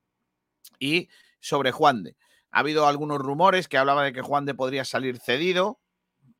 y 0.80 1.08
sobre 1.40 1.72
Juan 1.72 2.02
de. 2.02 2.16
Ha 2.50 2.62
habido 2.62 2.88
algunos 2.88 3.20
rumores 3.20 3.68
que 3.68 3.78
hablaban 3.78 4.06
de 4.06 4.14
que 4.14 4.24
Juan 4.24 4.46
de 4.46 4.56
podría 4.56 4.86
salir 4.86 5.20
cedido, 5.20 5.80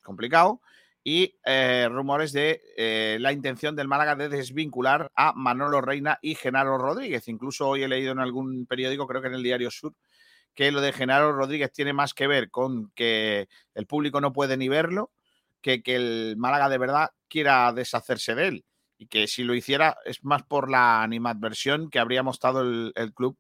complicado, 0.02 0.60
y 1.04 1.36
eh, 1.46 1.88
rumores 1.90 2.34
de 2.34 2.62
eh, 2.78 3.18
la 3.20 3.32
intención 3.32 3.76
del 3.76 3.88
Málaga 3.88 4.16
de 4.16 4.30
desvincular 4.30 5.12
a 5.16 5.34
Manolo 5.34 5.82
Reina 5.82 6.20
y 6.22 6.36
Genaro 6.36 6.78
Rodríguez. 6.78 7.28
Incluso 7.28 7.68
hoy 7.68 7.84
he 7.84 7.88
leído 7.88 8.12
en 8.12 8.20
algún 8.20 8.66
periódico, 8.66 9.08
creo 9.08 9.22
que 9.22 9.28
en 9.28 9.36
el 9.36 9.44
Diario 9.44 9.72
Sur, 9.72 9.94
que 10.54 10.72
lo 10.72 10.82
de 10.82 10.94
Genaro 10.94 11.32
Rodríguez 11.32 11.72
tiene 11.72 11.94
más 11.94 12.14
que 12.14 12.28
ver 12.28 12.50
con 12.50 12.92
que 12.92 13.48
el 13.74 13.88
público 13.88 14.22
no 14.22 14.34
puede 14.34 14.58
ni 14.58 14.68
verlo, 14.68 15.12
que 15.62 15.82
que 15.82 15.96
el 15.96 16.36
Málaga 16.38 16.70
de 16.70 16.78
verdad 16.78 17.10
quiera 17.28 17.72
deshacerse 17.74 18.36
de 18.36 18.48
él 18.48 18.66
y 19.00 19.08
que 19.08 19.28
si 19.28 19.44
lo 19.44 19.56
hiciera 19.56 19.98
es 20.06 20.24
más 20.24 20.44
por 20.44 20.70
la 20.70 21.02
animadversión 21.02 21.90
que 21.90 22.00
habría 22.00 22.22
mostrado 22.22 22.62
el, 22.62 23.14
club 23.16 23.38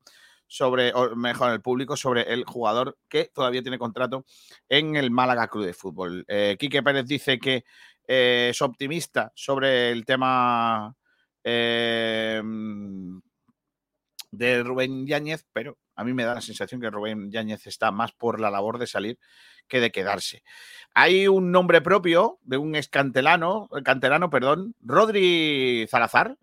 sobre, 0.49 0.91
mejor, 1.15 1.51
el 1.51 1.61
público 1.61 1.95
sobre 1.95 2.33
el 2.33 2.43
jugador 2.43 2.97
que 3.07 3.25
todavía 3.25 3.61
tiene 3.61 3.77
contrato 3.77 4.25
en 4.67 4.95
el 4.95 5.11
Málaga 5.11 5.47
Club 5.47 5.65
de 5.65 5.73
Fútbol. 5.73 6.25
Eh, 6.27 6.57
Quique 6.59 6.81
Pérez 6.81 7.05
dice 7.05 7.37
que 7.37 7.63
eh, 8.07 8.47
es 8.49 8.61
optimista 8.61 9.31
sobre 9.35 9.91
el 9.91 10.03
tema 10.05 10.95
eh, 11.43 12.41
de 14.31 14.63
Rubén 14.63 15.05
Yáñez, 15.05 15.45
pero 15.53 15.77
a 15.95 16.03
mí 16.03 16.13
me 16.13 16.23
da 16.23 16.33
la 16.33 16.41
sensación 16.41 16.81
que 16.81 16.89
Rubén 16.89 17.31
Yáñez 17.31 17.67
está 17.67 17.91
más 17.91 18.11
por 18.11 18.39
la 18.39 18.49
labor 18.49 18.79
de 18.79 18.87
salir 18.87 19.19
que 19.67 19.79
de 19.79 19.91
quedarse. 19.91 20.43
Hay 20.95 21.27
un 21.27 21.51
nombre 21.51 21.81
propio 21.81 22.39
de 22.41 22.57
un 22.57 22.75
escantelano, 22.75 23.69
canterano, 23.83 24.31
perdón, 24.31 24.73
Rodri 24.81 25.85
Zalazar, 25.91 26.37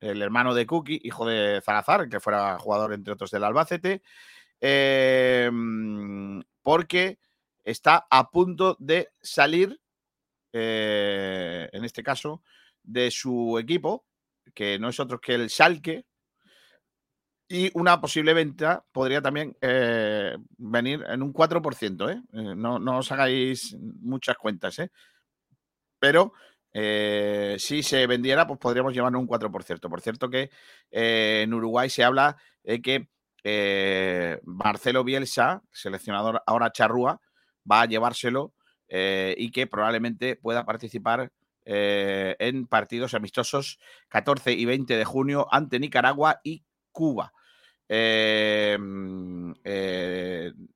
el 0.00 0.22
hermano 0.22 0.54
de 0.54 0.66
Cookie, 0.66 1.00
hijo 1.04 1.26
de 1.26 1.60
Zalazar, 1.64 2.08
que 2.08 2.20
fuera 2.20 2.58
jugador, 2.58 2.92
entre 2.92 3.12
otros, 3.12 3.30
del 3.30 3.44
Albacete, 3.44 4.02
em, 4.60 6.42
porque 6.62 7.18
está 7.64 8.06
a 8.10 8.30
punto 8.30 8.76
de 8.80 9.10
salir, 9.20 9.80
eh, 10.52 11.68
en 11.72 11.84
este 11.84 12.02
caso, 12.02 12.42
de 12.82 13.10
su 13.10 13.58
equipo, 13.58 14.06
que 14.54 14.78
no 14.78 14.88
es 14.88 14.98
otro 15.00 15.20
que 15.20 15.34
el 15.34 15.50
Salque, 15.50 16.06
y 17.52 17.68
una 17.74 18.00
posible 18.00 18.32
venta 18.32 18.84
podría 18.92 19.20
también 19.20 19.56
eh, 19.60 20.36
venir 20.56 21.04
en 21.08 21.20
un 21.20 21.32
4%. 21.32 22.08
¿eh? 22.08 22.22
no, 22.54 22.78
no, 22.78 22.98
os 22.98 23.10
hagáis 23.10 23.76
muchas 23.76 24.36
cuentas. 24.36 24.78
¿eh? 24.78 24.92
Pero 25.98 26.32
si 26.72 27.82
se 27.82 28.06
vendiera, 28.06 28.46
pues 28.46 28.58
podríamos 28.58 28.94
llevarlo 28.94 29.18
un 29.18 29.26
4%. 29.26 29.88
Por 29.88 30.00
cierto 30.00 30.30
que 30.30 30.50
en 30.90 31.52
Uruguay 31.52 31.90
se 31.90 32.04
habla 32.04 32.36
de 32.62 32.80
que 32.80 33.08
Marcelo 34.44 35.04
Bielsa, 35.04 35.62
seleccionador 35.72 36.42
ahora 36.46 36.72
charrúa, 36.72 37.20
va 37.70 37.82
a 37.82 37.86
llevárselo 37.86 38.54
y 38.88 39.50
que 39.50 39.66
probablemente 39.66 40.36
pueda 40.36 40.64
participar 40.64 41.32
en 41.64 42.66
partidos 42.66 43.14
amistosos 43.14 43.78
14 44.08 44.52
y 44.52 44.64
20 44.64 44.96
de 44.96 45.04
junio 45.04 45.48
ante 45.50 45.78
Nicaragua 45.78 46.40
y 46.44 46.64
Cuba. 46.92 47.32
Eh, 47.92 48.78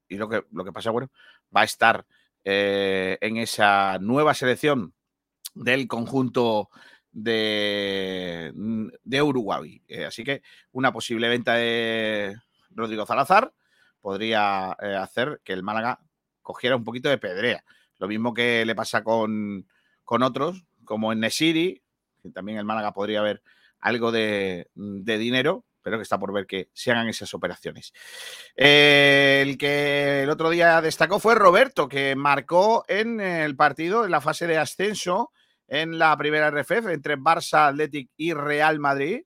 y 0.08 0.16
lo 0.16 0.28
que, 0.28 0.42
lo 0.50 0.64
que 0.64 0.72
pasa, 0.72 0.90
bueno, 0.90 1.10
va 1.56 1.60
a 1.60 1.64
estar 1.64 2.04
eh, 2.42 3.18
en 3.20 3.36
esa 3.36 3.98
nueva 4.00 4.34
selección 4.34 4.94
del 5.54 5.88
conjunto 5.88 6.70
de, 7.12 8.52
de 9.04 9.22
Uruguay. 9.22 9.82
Eh, 9.88 10.04
así 10.04 10.24
que 10.24 10.42
una 10.72 10.92
posible 10.92 11.28
venta 11.28 11.54
de 11.54 12.36
Rodrigo 12.70 13.06
Salazar 13.06 13.52
podría 14.00 14.72
hacer 14.72 15.40
que 15.44 15.52
el 15.52 15.62
Málaga 15.62 16.00
cogiera 16.42 16.76
un 16.76 16.84
poquito 16.84 17.08
de 17.08 17.18
pedrea. 17.18 17.64
Lo 17.98 18.08
mismo 18.08 18.34
que 18.34 18.66
le 18.66 18.74
pasa 18.74 19.02
con, 19.02 19.66
con 20.04 20.22
otros, 20.22 20.64
como 20.84 21.12
en 21.12 21.20
Nesiri, 21.20 21.82
que 22.22 22.30
también 22.30 22.58
el 22.58 22.64
Málaga 22.64 22.92
podría 22.92 23.20
haber 23.20 23.42
algo 23.80 24.12
de, 24.12 24.68
de 24.74 25.18
dinero 25.18 25.64
pero 25.84 25.98
que 25.98 26.02
está 26.02 26.18
por 26.18 26.32
ver 26.32 26.46
que 26.46 26.70
se 26.72 26.90
hagan 26.90 27.08
esas 27.08 27.34
operaciones. 27.34 27.92
el 28.56 29.58
que 29.58 30.22
el 30.22 30.30
otro 30.30 30.48
día 30.48 30.80
destacó 30.80 31.20
fue 31.20 31.34
Roberto, 31.34 31.88
que 31.88 32.16
marcó 32.16 32.84
en 32.88 33.20
el 33.20 33.54
partido, 33.54 34.06
en 34.06 34.10
la 34.10 34.22
fase 34.22 34.46
de 34.46 34.56
ascenso, 34.56 35.30
en 35.74 35.98
la 35.98 36.16
primera 36.16 36.52
RFF, 36.52 36.86
entre 36.92 37.18
Barça, 37.18 37.66
Athletic 37.66 38.08
y 38.16 38.32
Real 38.32 38.78
Madrid. 38.78 39.22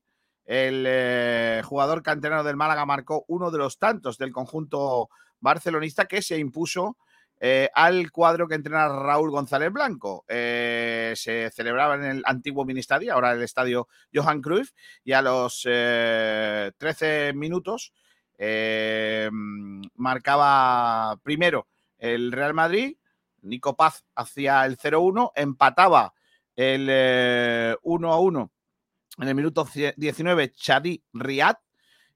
El 0.46 0.84
eh, 0.86 1.60
jugador 1.62 2.02
canterano 2.02 2.42
del 2.42 2.56
Málaga 2.56 2.86
marcó 2.86 3.26
uno 3.28 3.50
de 3.50 3.58
los 3.58 3.78
tantos 3.78 4.16
del 4.16 4.32
conjunto 4.32 5.10
barcelonista 5.40 6.06
que 6.06 6.22
se 6.22 6.38
impuso 6.38 6.96
eh, 7.38 7.68
al 7.74 8.10
cuadro 8.10 8.48
que 8.48 8.54
entrena 8.54 8.88
Raúl 8.88 9.30
González 9.30 9.70
Blanco. 9.70 10.24
Eh, 10.26 11.12
se 11.16 11.50
celebraba 11.50 11.96
en 11.96 12.04
el 12.04 12.22
antiguo 12.24 12.64
Ministadio, 12.64 13.12
ahora 13.12 13.32
el 13.32 13.42
estadio 13.42 13.86
Johan 14.14 14.40
Cruyff, 14.40 14.70
y 15.04 15.12
a 15.12 15.20
los 15.20 15.60
13 15.64 17.34
minutos 17.34 17.92
marcaba 19.96 21.18
primero 21.22 21.66
el 21.98 22.32
Real 22.32 22.54
Madrid, 22.54 22.96
Nico 23.42 23.76
Paz 23.76 24.02
hacía 24.14 24.64
el 24.64 24.78
0-1, 24.78 25.32
empataba 25.34 26.14
el 26.58 26.88
1-1 27.84 28.50
en 29.18 29.28
el 29.28 29.34
minuto 29.36 29.66
19 29.96 30.52
Chadi 30.54 31.04
Riad 31.12 31.54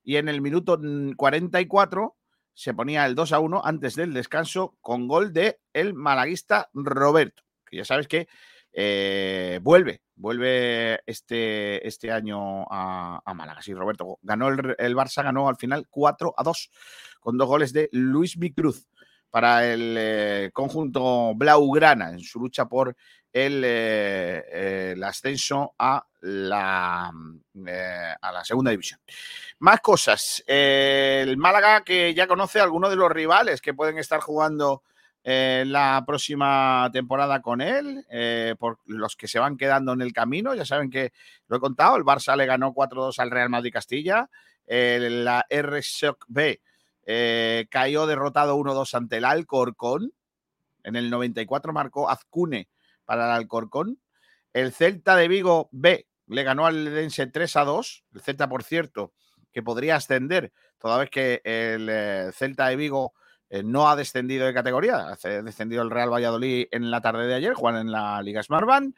y 0.02 0.16
en 0.16 0.28
el 0.28 0.40
minuto 0.40 0.80
44 1.16 2.16
se 2.52 2.74
ponía 2.74 3.06
el 3.06 3.14
2 3.14 3.32
a 3.32 3.38
1 3.38 3.62
antes 3.64 3.94
del 3.94 4.12
descanso 4.12 4.76
con 4.80 5.06
gol 5.06 5.32
de 5.32 5.60
el 5.72 5.94
malaguista 5.94 6.68
Roberto, 6.74 7.44
que 7.64 7.76
ya 7.76 7.84
sabes 7.84 8.08
que 8.08 8.26
eh, 8.72 9.60
vuelve, 9.62 10.02
vuelve 10.16 11.00
este, 11.06 11.86
este 11.86 12.10
año 12.10 12.64
a, 12.68 13.22
Málaga. 13.34 13.62
Sí, 13.62 13.72
Roberto 13.72 14.18
ganó 14.22 14.48
el, 14.48 14.74
el, 14.76 14.96
Barça, 14.96 15.22
ganó 15.22 15.48
al 15.48 15.56
final 15.56 15.86
4 15.88 16.34
a 16.36 16.42
2 16.42 16.70
con 17.20 17.38
dos 17.38 17.46
goles 17.46 17.72
de 17.72 17.88
Luis 17.92 18.36
Micruz 18.36 18.88
para 19.32 19.66
el 19.66 19.94
eh, 19.96 20.50
conjunto 20.52 21.34
Blaugrana 21.34 22.10
en 22.10 22.20
su 22.20 22.38
lucha 22.38 22.66
por 22.66 22.94
el, 23.32 23.62
eh, 23.64 24.92
el 24.92 25.02
ascenso 25.02 25.74
a 25.78 26.04
la, 26.20 27.08
a 27.08 28.32
la 28.32 28.44
segunda 28.44 28.70
división. 28.70 29.00
Más 29.60 29.80
cosas. 29.80 30.42
el 30.46 31.36
Málaga 31.36 31.82
que 31.82 32.14
ya 32.14 32.26
conoce 32.26 32.60
a 32.60 32.64
algunos 32.64 32.90
de 32.90 32.96
los 32.96 33.10
rivales 33.10 33.60
que 33.60 33.74
pueden 33.74 33.98
estar 33.98 34.20
jugando 34.20 34.82
eh, 35.24 35.62
la 35.66 36.02
próxima 36.04 36.90
temporada 36.92 37.40
con 37.40 37.60
él, 37.60 38.04
eh, 38.10 38.56
por 38.58 38.78
los 38.86 39.14
que 39.14 39.28
se 39.28 39.38
van 39.38 39.56
quedando 39.56 39.92
en 39.92 40.02
el 40.02 40.12
camino. 40.12 40.54
Ya 40.54 40.64
saben 40.64 40.90
que 40.90 41.12
lo 41.48 41.56
he 41.56 41.60
contado, 41.60 41.96
el 41.96 42.04
Barça 42.04 42.36
le 42.36 42.46
ganó 42.46 42.74
4-2 42.74 43.18
al 43.18 43.30
Real 43.30 43.48
Madrid 43.48 43.72
Castilla, 43.72 44.28
la 44.66 45.44
R-Shock 45.48 46.24
B 46.28 46.60
eh, 47.04 47.66
cayó 47.68 48.06
derrotado 48.06 48.56
1-2 48.56 48.94
ante 48.94 49.18
el 49.18 49.24
Alcorcón, 49.24 50.12
en 50.84 50.96
el 50.96 51.10
94 51.10 51.72
marcó 51.72 52.08
Azcune 52.08 52.68
para 53.12 53.26
el 53.26 53.32
Alcorcón, 53.32 54.00
el 54.54 54.72
Celta 54.72 55.16
de 55.16 55.28
Vigo 55.28 55.68
B 55.70 56.06
le 56.28 56.44
ganó 56.44 56.64
al 56.64 56.86
Dense 56.86 57.30
3-2, 57.30 58.04
el 58.14 58.22
Celta 58.22 58.48
por 58.48 58.62
cierto 58.62 59.12
que 59.52 59.62
podría 59.62 59.96
ascender, 59.96 60.50
toda 60.78 60.96
vez 60.96 61.10
que 61.10 61.42
el 61.44 62.32
Celta 62.32 62.68
de 62.68 62.76
Vigo 62.76 63.12
eh, 63.50 63.62
no 63.62 63.90
ha 63.90 63.96
descendido 63.96 64.46
de 64.46 64.54
categoría, 64.54 65.08
ha 65.10 65.28
descendido 65.42 65.82
el 65.82 65.90
Real 65.90 66.10
Valladolid 66.10 66.68
en 66.70 66.90
la 66.90 67.02
tarde 67.02 67.26
de 67.26 67.34
ayer, 67.34 67.52
Juan 67.52 67.76
en 67.76 67.92
la 67.92 68.22
Liga 68.22 68.42
Smartbank. 68.42 68.96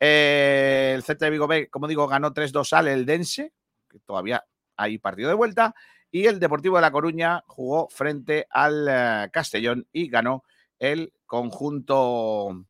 Eh, 0.00 0.90
el 0.96 1.04
Celta 1.04 1.26
de 1.26 1.30
Vigo 1.30 1.46
B, 1.46 1.70
como 1.70 1.86
digo, 1.86 2.08
ganó 2.08 2.34
3-2 2.34 2.72
al 2.72 2.88
El 2.88 3.06
Dense, 3.06 3.52
que 3.88 4.00
todavía 4.00 4.44
hay 4.76 4.98
partido 4.98 5.28
de 5.28 5.36
vuelta. 5.36 5.72
Y 6.10 6.26
el 6.26 6.40
Deportivo 6.40 6.78
de 6.78 6.82
La 6.82 6.90
Coruña 6.90 7.44
jugó 7.46 7.88
frente 7.90 8.48
al 8.50 8.88
eh, 8.90 9.30
Castellón 9.32 9.86
y 9.92 10.08
ganó 10.08 10.42
el 10.80 11.12
conjunto 11.26 12.66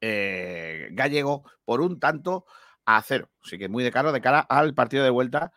gallego 0.00 1.44
por 1.64 1.80
un 1.80 2.00
tanto 2.00 2.46
a 2.84 3.02
cero. 3.02 3.30
Así 3.44 3.58
que 3.58 3.68
muy 3.68 3.84
de 3.84 3.92
caro 3.92 4.12
de 4.12 4.20
cara 4.20 4.40
al 4.40 4.74
partido 4.74 5.04
de 5.04 5.10
vuelta 5.10 5.52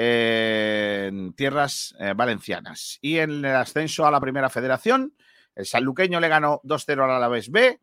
en 0.00 1.32
tierras 1.32 1.92
eh, 1.98 2.14
valencianas. 2.16 2.98
Y 3.00 3.18
en 3.18 3.44
el 3.44 3.56
ascenso 3.56 4.06
a 4.06 4.12
la 4.12 4.20
primera 4.20 4.48
federación, 4.48 5.14
el 5.56 5.66
sanluqueño 5.66 6.20
le 6.20 6.28
ganó 6.28 6.60
2-0 6.62 7.02
al 7.02 7.10
Alavés 7.10 7.50
B, 7.50 7.80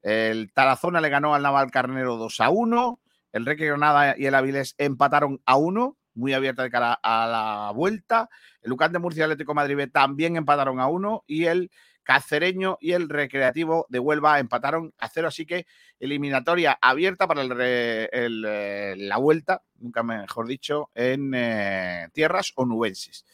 el 0.00 0.52
Tarazona 0.52 1.00
le 1.00 1.08
ganó 1.08 1.34
al 1.34 1.42
Naval 1.42 1.72
Carnero 1.72 2.18
2-1, 2.18 3.00
el 3.32 3.44
Reque 3.44 3.66
Granada 3.66 4.14
y 4.16 4.26
el 4.26 4.36
Avilés 4.36 4.76
empataron 4.78 5.42
a 5.44 5.56
1, 5.56 5.98
muy 6.14 6.34
abierta 6.34 6.62
de 6.62 6.70
cara 6.70 7.00
a 7.02 7.26
la 7.26 7.72
vuelta, 7.72 8.28
el 8.62 8.70
Lucán 8.70 8.92
de 8.92 9.00
Murcia 9.00 9.22
y 9.22 9.24
Atlético 9.24 9.52
Madrid 9.52 9.74
B 9.74 9.88
también 9.88 10.36
empataron 10.36 10.78
a 10.78 10.86
1 10.86 11.24
y 11.26 11.46
el 11.46 11.72
Cacereño 12.06 12.78
y 12.80 12.92
el 12.92 13.08
Recreativo 13.08 13.84
de 13.88 13.98
Huelva 13.98 14.38
empataron 14.38 14.94
a 14.96 15.08
cero, 15.08 15.26
así 15.26 15.44
que 15.44 15.66
eliminatoria 15.98 16.78
abierta 16.80 17.26
para 17.26 17.42
eh, 17.44 18.94
la 18.96 19.16
vuelta, 19.16 19.62
nunca 19.80 20.04
mejor 20.04 20.46
dicho, 20.46 20.90
en 20.94 21.32
eh, 21.34 22.08
tierras 22.12 22.52
onubenses. 22.54 23.26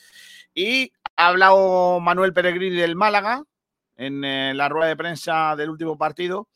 Y 0.54 0.90
ha 1.16 1.28
hablado 1.28 2.00
Manuel 2.00 2.32
Peregrini 2.32 2.76
del 2.76 2.96
Málaga 2.96 3.44
en 3.96 4.24
eh, 4.24 4.54
la 4.54 4.70
rueda 4.70 4.88
de 4.88 4.96
prensa 4.96 5.54
del 5.54 5.68
último 5.68 5.98
partido. 5.98 6.48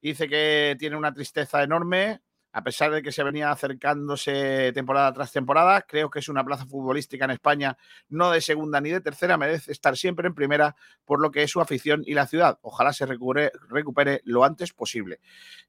Dice 0.00 0.26
que 0.26 0.74
tiene 0.78 0.96
una 0.96 1.12
tristeza 1.12 1.62
enorme, 1.62 2.22
a 2.52 2.62
pesar 2.62 2.90
de 2.90 3.02
que 3.02 3.12
se 3.12 3.22
venía 3.22 3.50
acercándose 3.50 4.72
temporada 4.72 5.12
tras 5.12 5.32
temporada, 5.32 5.82
creo 5.82 6.10
que 6.10 6.20
es 6.20 6.28
una 6.28 6.44
plaza 6.44 6.66
futbolística 6.66 7.24
en 7.24 7.32
España 7.32 7.76
no 8.08 8.30
de 8.30 8.40
segunda 8.40 8.80
ni 8.80 8.90
de 8.90 9.00
tercera, 9.00 9.36
merece 9.36 9.72
estar 9.72 9.96
siempre 9.96 10.26
en 10.26 10.34
primera 10.34 10.74
por 11.04 11.20
lo 11.20 11.30
que 11.30 11.42
es 11.42 11.50
su 11.50 11.60
afición 11.60 12.02
y 12.06 12.14
la 12.14 12.26
ciudad. 12.26 12.58
Ojalá 12.62 12.92
se 12.92 13.06
recupere, 13.06 14.20
lo 14.24 14.44
antes 14.44 14.72
posible. 14.72 15.20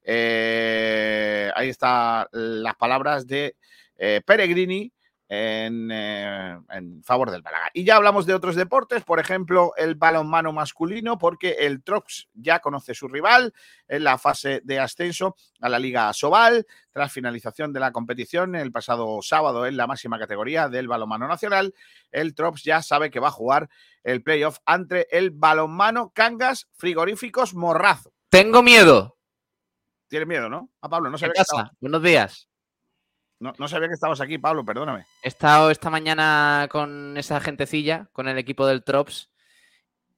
Eh, 0.02 1.50
ahí 1.54 1.68
están 1.68 2.26
las 2.32 2.76
palabras 2.76 3.26
de 3.26 3.56
eh, 3.96 4.22
Peregrini 4.24 4.92
eh, 5.32 6.58
en, 6.70 7.04
favor 7.04 7.30
del 7.30 7.44
Málaga. 7.44 7.70
Y 7.72 7.84
ya 7.84 7.94
hablamos 7.94 8.26
de 8.26 8.34
otros 8.34 8.56
deportes, 8.56 9.04
por 9.04 9.20
ejemplo, 9.20 9.72
el 9.76 9.94
balonmano 9.94 10.52
masculino, 10.52 11.18
porque 11.18 11.50
el 11.60 11.84
Trops 11.84 12.28
ya 12.34 12.58
conoce 12.58 12.94
su 12.94 13.06
rival 13.06 13.54
en 13.86 14.02
la 14.02 14.18
fase 14.18 14.60
de 14.64 14.80
ascenso 14.80 15.36
a 15.60 15.68
la 15.68 15.78
Liga 15.78 16.12
Sobal, 16.14 16.66
tras 16.90 17.12
finalización 17.12 17.72
de 17.72 17.78
la 17.78 17.92
competición 17.92 18.56
el 18.56 18.72
pasado 18.72 19.20
sábado 19.22 19.66
en 19.66 19.76
la 19.76 19.86
máxima 19.86 20.18
categoría 20.18 20.68
del 20.68 20.88
balonmano 20.88 21.28
nacional. 21.28 21.74
El 22.10 22.34
Trops 22.34 22.64
ya 22.64 22.82
sabe 22.82 23.10
que 23.10 23.20
va 23.20 23.28
a 23.28 23.32
jugar 23.32 23.68
el 24.02 24.24
playoff 24.24 24.58
entre 24.66 25.06
el 25.12 25.30
balonmano 25.30 26.10
Cangas 26.12 26.68
Frigoríficos 26.72 27.54
Morrazo. 27.54 28.12
Tengo 28.30 28.64
miedo. 28.64 29.16
Tiene 30.08 30.26
miedo, 30.26 30.48
¿no? 30.48 30.70
A 30.80 30.88
Pablo, 30.88 31.08
no 31.08 31.16
sé. 31.16 31.26
¿Qué 31.26 31.34
pasa? 31.36 31.70
Buenos 31.78 32.02
días. 32.02 32.49
No, 33.40 33.68
sabía 33.68 33.88
que 33.88 33.94
estabas 33.94 34.20
aquí, 34.20 34.36
Pablo, 34.36 34.66
perdóname. 34.66 35.06
He 35.22 35.28
estado 35.28 35.70
esta 35.70 35.88
mañana 35.88 36.68
con 36.70 37.16
esa 37.16 37.40
gentecilla, 37.40 38.06
con 38.12 38.28
el 38.28 38.36
equipo 38.36 38.66
del 38.66 38.84
Trops. 38.84 39.30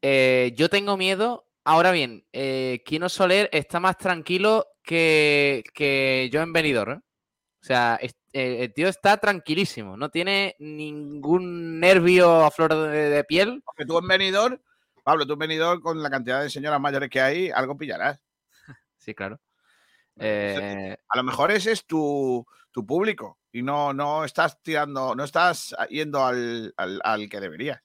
Eh, 0.02 0.52
yo 0.56 0.68
tengo 0.68 0.96
miedo. 0.96 1.46
Ahora 1.62 1.92
bien, 1.92 2.26
eh, 2.32 2.82
Kino 2.84 3.08
Soler 3.08 3.48
está 3.52 3.78
más 3.78 3.96
tranquilo 3.96 4.66
que, 4.82 6.28
yo 6.32 6.42
en 6.42 6.52
venidor. 6.52 6.90
¿eh? 6.90 6.94
O 7.60 7.64
sea, 7.64 8.00
el 8.32 8.74
tío 8.74 8.88
está 8.88 9.16
tranquilísimo. 9.18 9.96
No 9.96 10.10
tiene 10.10 10.56
ningún 10.58 11.78
nervio 11.78 12.44
a 12.44 12.50
flor 12.50 12.74
de, 12.74 13.22
piel. 13.22 13.62
Porque 13.64 13.86
tú 13.86 13.98
en 13.98 14.08
venidor, 14.08 14.60
Pablo, 15.04 15.24
tú 15.28 15.34
en 15.34 15.38
venidor 15.38 15.80
con 15.80 16.02
la 16.02 16.10
cantidad 16.10 16.42
de 16.42 16.50
señoras 16.50 16.80
mayores 16.80 17.08
que 17.08 17.20
hay, 17.20 17.50
algo 17.50 17.78
pillarás. 17.78 18.20
sí, 18.98 19.14
claro. 19.14 19.38
A 20.18 21.16
lo 21.16 21.22
mejor 21.22 21.50
ese 21.50 21.72
es 21.72 21.86
tu 21.86 22.46
tu 22.72 22.84
público 22.84 23.38
y 23.52 23.62
no, 23.62 23.92
no 23.92 24.24
estás 24.24 24.60
tirando, 24.62 25.14
no 25.14 25.24
estás 25.24 25.76
yendo 25.90 26.24
al, 26.24 27.28
que 27.30 27.40
deberías. 27.40 27.80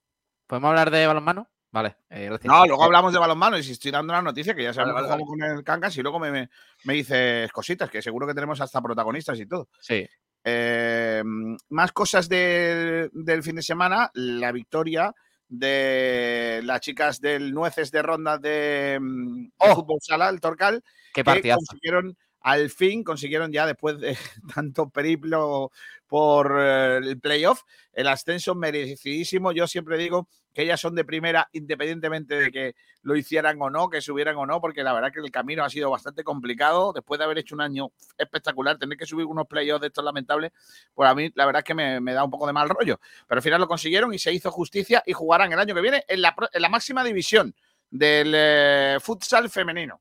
¿Podemos 0.48 0.70
hablar 0.70 0.90
de 0.90 1.06
balonmano? 1.06 1.50
Vale, 1.70 1.98
eh, 2.10 2.32
No, 2.44 2.66
luego 2.66 2.86
hablamos 2.86 3.12
de 3.12 3.20
balonmano 3.20 3.58
y 3.58 3.64
si 3.64 3.74
estoy 3.74 3.92
dando 3.92 4.14
una 4.14 4.22
noticia 4.22 4.56
que 4.56 4.64
ya 4.64 4.74
sabemos 4.74 5.04
que 5.04 5.26
con 5.26 5.44
el 5.44 5.64
Cancas 5.64 5.96
y 5.98 6.02
luego 6.02 6.18
me, 6.18 6.50
me, 6.86 6.94
dices 6.94 7.52
cositas, 7.52 7.90
que 7.90 8.02
seguro 8.02 8.26
que 8.26 8.34
tenemos 8.34 8.62
hasta 8.62 8.82
protagonistas 8.82 9.38
y 9.40 9.46
todo. 9.46 9.68
Sí. 9.82 10.08
Em, 10.44 11.58
más 11.70 11.92
cosas 11.92 12.30
del 12.30 13.44
fin 13.44 13.58
de 13.58 13.62
semana, 13.62 14.10
la 14.14 14.54
victoria 14.54 15.14
de 15.50 16.62
las 16.64 16.82
chicas 16.82 17.22
del 17.22 17.54
Nueces 17.54 17.92
de 17.92 18.02
Ronda 18.02 18.38
de, 18.38 18.98
mm, 19.02 19.52
oh. 19.58 19.76
Fútbol 19.76 20.00
Sala, 20.02 20.30
el 20.30 20.40
Torcal, 20.40 20.84
que 21.14 21.24
consiguieron 21.24 22.18
al 22.48 22.70
fin 22.70 23.04
consiguieron 23.04 23.52
ya 23.52 23.66
después 23.66 24.00
de 24.00 24.18
tanto 24.56 24.90
periplo 24.90 25.70
por 26.08 26.56
eh, 26.58 26.96
el 26.96 27.20
playoff, 27.20 27.64
el 27.92 28.08
ascenso 28.08 28.56
merecidísimo. 28.56 29.52
Yo 29.52 29.68
siempre 29.68 29.98
digo 29.98 30.30
que 30.54 30.62
ellas 30.62 30.80
son 30.80 30.96
de 30.96 31.04
primera 31.04 31.50
independientemente 31.52 32.36
de 32.36 32.50
que 32.50 32.76
lo 33.02 33.18
hicieran 33.18 33.62
o 33.62 33.70
no, 33.70 33.90
que 33.90 34.00
subieran 34.00 34.38
o 34.38 34.46
no, 34.46 34.62
porque 34.62 34.82
la 34.82 34.94
verdad 34.94 35.12
que 35.12 35.20
el 35.20 35.30
camino 35.30 35.66
ha 35.66 35.70
sido 35.70 35.90
bastante 35.90 36.24
complicado. 36.24 36.94
Después 36.94 37.18
de 37.18 37.26
haber 37.26 37.38
hecho 37.40 37.54
un 37.54 37.60
año 37.60 37.92
espectacular, 38.18 38.78
tener 38.78 38.98
que 38.98 39.06
subir 39.06 39.26
unos 39.26 39.46
playoffs 39.46 39.82
de 39.82 39.88
estos 39.88 40.06
lamentables, 40.06 40.54
pues 40.94 41.10
a 41.10 41.14
mí 41.14 41.30
la 41.36 41.46
verdad 41.46 41.60
es 41.60 41.66
que 41.66 41.74
me, 41.74 42.14
da 42.14 42.24
un 42.24 42.32
poco 42.32 42.48
de 42.48 42.54
mal 42.54 42.70
rollo. 42.70 42.98
Pero 43.28 43.40
al 43.40 43.44
final 43.44 43.60
lo 43.60 43.68
consiguieron 43.68 44.14
y 44.14 44.20
se 44.20 44.32
hizo 44.32 44.52
justicia 44.52 45.04
y 45.06 45.12
jugarán 45.12 45.52
el 45.52 45.60
año 45.60 45.76
que 45.76 45.82
viene 45.82 46.06
en 46.08 46.22
la, 46.22 46.34
máxima 46.70 47.04
división 47.04 47.54
del 47.92 48.32
eh, 48.34 48.98
futsal 49.02 49.50
femenino 49.50 50.00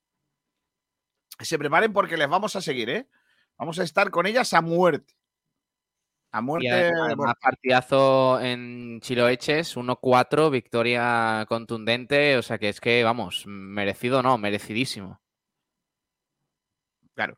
se 1.40 1.58
preparen 1.58 1.92
porque 1.92 2.16
les 2.16 2.28
vamos 2.28 2.56
a 2.56 2.60
seguir, 2.60 2.90
¿eh? 2.90 3.08
Vamos 3.58 3.78
a 3.78 3.84
estar 3.84 4.10
con 4.10 4.26
ellas 4.26 4.52
a 4.52 4.60
muerte. 4.60 5.14
A 6.30 6.40
muerte. 6.40 6.66
Y 6.66 6.70
además, 6.70 7.34
partidazo 7.40 8.40
en 8.40 9.00
Chiloeches, 9.00 9.76
1-4, 9.76 10.50
victoria 10.50 11.46
contundente. 11.48 12.36
O 12.36 12.42
sea 12.42 12.58
que 12.58 12.68
es 12.68 12.80
que, 12.80 13.02
vamos, 13.04 13.44
merecido 13.46 14.22
no, 14.22 14.36
merecidísimo. 14.36 15.20
Claro. 17.14 17.36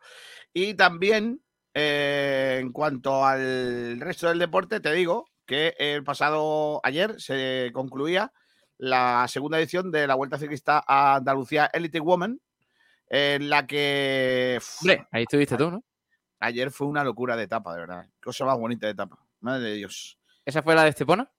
Y 0.53 0.75
también, 0.75 1.41
eh, 1.75 2.59
en 2.61 2.73
cuanto 2.73 3.25
al 3.25 4.01
resto 4.01 4.29
del 4.29 4.41
deporte, 4.41 4.81
te 4.81 4.93
digo 4.93 5.29
que 5.47 5.75
el 5.79 6.03
pasado 6.03 6.81
ayer 6.83 7.21
se 7.21 7.71
concluía 7.73 8.33
la 8.77 9.27
segunda 9.29 9.59
edición 9.59 9.91
de 9.91 10.07
la 10.07 10.15
Vuelta 10.15 10.39
Ciclista 10.39 10.83
a 10.87 11.17
Andalucía 11.17 11.71
Elite 11.73 12.01
Woman, 12.01 12.41
en 13.09 13.49
la 13.49 13.67
que. 13.67 14.61
Hombre, 14.81 15.07
ahí 15.11 15.23
estuviste 15.23 15.57
tú, 15.57 15.71
¿no? 15.71 15.85
Ayer 16.41 16.71
fue 16.71 16.87
una 16.87 17.03
locura 17.03 17.37
de 17.37 17.45
etapa, 17.45 17.75
de 17.75 17.81
verdad. 17.81 18.07
Cosa 18.23 18.45
más 18.45 18.59
bonita 18.59 18.87
de 18.87 18.93
etapa. 18.93 19.19
Madre 19.41 19.71
de 19.71 19.75
Dios. 19.77 20.19
¿Esa 20.45 20.63
fue 20.63 20.75
la 20.75 20.85
de 20.85 20.91
Estepona? 20.91 21.31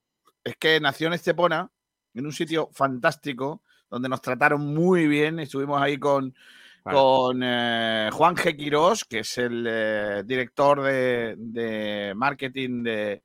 Es 0.44 0.56
que 0.56 0.78
nació 0.80 1.06
en 1.06 1.14
Estepona, 1.14 1.70
en 2.14 2.26
un 2.26 2.32
sitio 2.32 2.68
fantástico, 2.72 3.62
donde 3.88 4.08
nos 4.08 4.20
trataron 4.20 4.74
muy 4.74 5.06
bien. 5.06 5.38
Estuvimos 5.38 5.80
ahí 5.80 5.98
con, 5.98 6.34
con 6.82 7.40
eh, 7.42 8.10
Juan 8.12 8.36
G. 8.36 8.56
Quirós, 8.56 9.04
que 9.04 9.20
es 9.20 9.38
el 9.38 9.66
eh, 9.68 10.22
director 10.24 10.82
de, 10.82 11.34
de 11.38 12.12
marketing 12.14 12.82
de, 12.82 13.22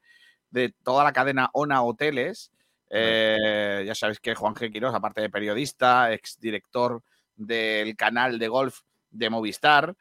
de, 0.50 0.74
toda 0.84 1.04
la 1.04 1.14
cadena 1.14 1.50
ONA 1.54 1.84
Hoteles. 1.84 2.52
Eh, 2.90 3.84
ya 3.86 3.96
sabéis 3.96 4.20
que 4.20 4.36
Juan 4.36 4.56
G. 4.56 4.72
Quirós, 4.72 4.96
aparte 4.96 5.22
de 5.22 5.30
periodista, 5.30 6.14
exdirector 6.14 7.04
del 7.36 7.96
canal 7.96 8.40
de 8.40 8.48
golf 8.48 8.80
de 9.10 9.30
Movistar, 9.30 9.96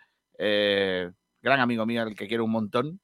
gran 1.44 1.60
amigo 1.60 1.86
mío, 1.86 2.02
el 2.02 2.16
que 2.16 2.26
quiero 2.26 2.44
un 2.44 2.50
montón. 2.50 3.00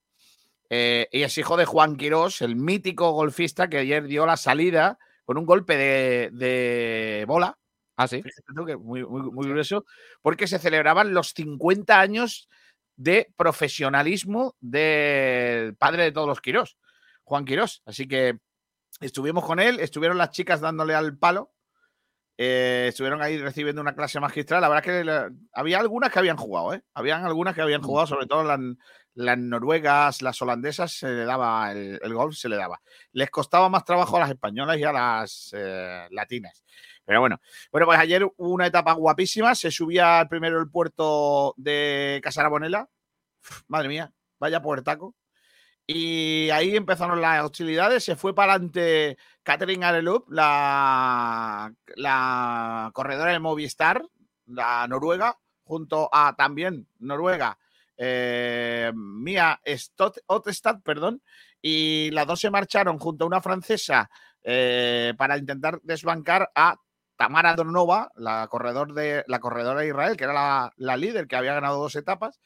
Eh, 0.71 1.09
y 1.11 1.23
es 1.23 1.37
hijo 1.37 1.57
de 1.57 1.65
Juan 1.65 1.97
Quirós, 1.97 2.43
el 2.43 2.55
mítico 2.55 3.11
golfista 3.11 3.69
que 3.69 3.79
ayer 3.79 4.05
dio 4.05 4.25
la 4.25 4.37
salida 4.37 4.99
con 5.25 5.37
un 5.37 5.45
golpe 5.45 5.77
de, 5.77 6.31
de 6.33 7.25
bola. 7.27 7.59
Ah, 7.97 8.09
sí. 8.09 8.23
muy, 8.79 9.05
muy, 9.05 9.05
muy 9.05 9.47
curioso, 9.49 9.85
porque 10.23 10.47
se 10.47 10.59
celebraban 10.59 11.13
los 11.13 11.35
50 11.35 12.01
años 12.01 12.49
de 12.97 13.31
profesionalismo 13.37 14.57
del 14.61 15.77
padre 15.77 16.05
de 16.05 16.13
todos 16.13 16.29
los 16.29 16.41
Quirós, 16.41 16.79
Juan 17.25 17.45
Quirós. 17.45 17.83
Así 17.85 18.09
que 18.09 18.39
estuvimos 19.01 19.45
con 19.45 19.61
él, 19.61 19.81
estuvieron 19.81 20.19
las 20.19 20.31
chicas 20.31 20.61
dándole 20.61 20.95
al 20.95 21.19
palo, 21.19 21.53
eh, 22.43 22.87
estuvieron 22.89 23.21
ahí 23.21 23.37
recibiendo 23.37 23.83
una 23.83 23.95
clase 23.95 24.19
magistral. 24.19 24.63
La 24.63 24.71
verdad 24.71 24.89
es 24.89 25.05
que 25.05 25.35
había 25.53 25.79
algunas 25.79 26.11
que 26.11 26.21
habían 26.21 26.39
jugado, 26.39 26.73
¿eh? 26.73 26.83
Habían 26.95 27.27
algunas 27.27 27.55
que 27.55 27.61
habían 27.61 27.83
jugado, 27.83 28.07
sobre 28.07 28.27
todo 28.27 28.45
las, 28.45 28.59
las 29.13 29.37
noruegas, 29.37 30.23
las 30.23 30.41
holandesas, 30.41 30.91
se 30.91 31.09
le 31.09 31.27
daba 31.27 31.71
el, 31.73 32.15
golf, 32.15 32.35
se 32.35 32.49
le 32.49 32.57
daba. 32.57 32.81
Les 33.13 33.29
costaba 33.31 33.69
más 33.69 33.85
trabajo 33.85 34.17
a 34.17 34.21
las 34.21 34.31
españolas 34.31 34.79
y 34.79 34.85
a 34.85 34.93
las 34.93 35.51
eh, 35.53 36.07
latinas. 36.13 36.65
Pero 37.05 37.21
bueno, 37.21 37.43
bueno, 37.73 37.87
pues 37.87 37.99
ayer 37.99 38.25
hubo 38.25 38.55
una 38.55 38.69
etapa 38.69 38.95
guapísima. 38.95 39.55
Se 39.55 39.71
subía 39.71 40.27
primero 40.31 40.59
el 40.61 40.71
puerto 40.71 41.53
de 41.59 42.23
Casarabonela. 42.23 42.89
Madre 43.69 43.89
mía, 43.89 44.15
vaya 44.39 44.63
puertaco. 44.63 45.15
Y 45.93 46.51
ahí 46.51 46.77
empezaron 46.77 47.21
las 47.21 47.45
hostilidades. 47.45 48.05
Se 48.05 48.15
fue 48.15 48.33
para 48.33 48.53
adelante 48.53 49.19
Catherine 49.43 49.85
Arelup, 49.85 50.31
la, 50.31 51.73
corredora 52.93 53.33
de 53.33 53.41
Movistar, 53.41 54.01
la 54.47 54.87
noruega, 54.87 55.37
junto 55.65 56.09
a 56.13 56.37
también 56.37 56.87
Noruega, 57.01 57.59
eh, 57.97 58.93
Mia 58.95 59.61
Ottestad, 60.27 60.81
perdón, 60.85 61.23
y 61.61 62.13
las 62.13 62.25
dos 62.25 62.39
se 62.39 62.53
marcharon 62.53 63.01
junto 63.01 63.25
a 63.25 63.27
una 63.27 63.43
francesa 63.43 64.09
eh, 64.45 65.13
para 65.19 65.39
intentar 65.39 65.81
desbancar 65.83 66.53
a 66.55 66.77
Tamara 67.17 67.57
Donova, 67.57 68.13
la, 68.15 68.47
corredor 68.47 68.95
de, 68.95 69.25
la 69.27 69.41
corredora 69.41 69.81
de 69.81 69.89
Israel, 69.89 70.17
que 70.17 70.23
era 70.23 70.73
la 70.77 70.97
líder 70.97 71.27
que 71.27 71.35
había 71.35 71.55
ganado 71.55 71.81
dos 71.81 71.97
etapas 71.97 72.39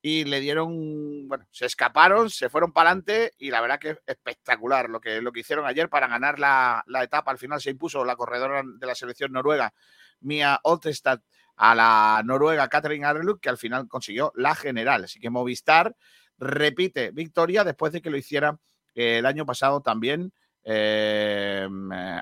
y 0.00 0.24
le 0.24 0.40
dieron, 0.40 1.26
bueno, 1.26 1.46
se 1.50 1.66
escaparon, 1.66 2.30
se 2.30 2.48
fueron 2.48 2.72
para 2.72 2.90
adelante 2.90 3.32
y 3.38 3.50
la 3.50 3.60
verdad 3.60 3.78
que 3.80 3.90
es 3.90 3.98
espectacular 4.06 4.88
lo 4.88 5.00
que, 5.00 5.20
lo 5.20 5.32
que 5.32 5.40
hicieron 5.40 5.66
ayer 5.66 5.88
para 5.88 6.06
ganar 6.06 6.38
la, 6.38 6.84
etapa. 7.02 7.30
Al 7.30 7.38
final 7.38 7.60
se 7.60 7.70
impuso 7.70 8.04
la 8.04 8.16
corredora 8.16 8.62
de 8.64 8.86
la 8.86 8.94
selección 8.94 9.32
noruega, 9.32 9.74
Mia 10.20 10.60
Oltestad, 10.62 11.20
a 11.56 11.74
la 11.74 12.22
noruega 12.24 12.68
Catherine 12.68 13.04
Arluk, 13.04 13.40
que 13.40 13.48
al 13.48 13.58
final 13.58 13.88
consiguió 13.88 14.32
la 14.36 14.54
general. 14.54 15.04
Así 15.04 15.18
que 15.18 15.30
Movistar 15.30 15.96
repite 16.38 17.10
victoria 17.10 17.64
después 17.64 17.92
de 17.92 18.00
que 18.00 18.10
lo 18.10 18.16
hiciera 18.16 18.58
eh, 18.94 19.18
el 19.18 19.26
año 19.26 19.44
pasado 19.44 19.80
también 19.80 20.32
eh, 20.62 21.68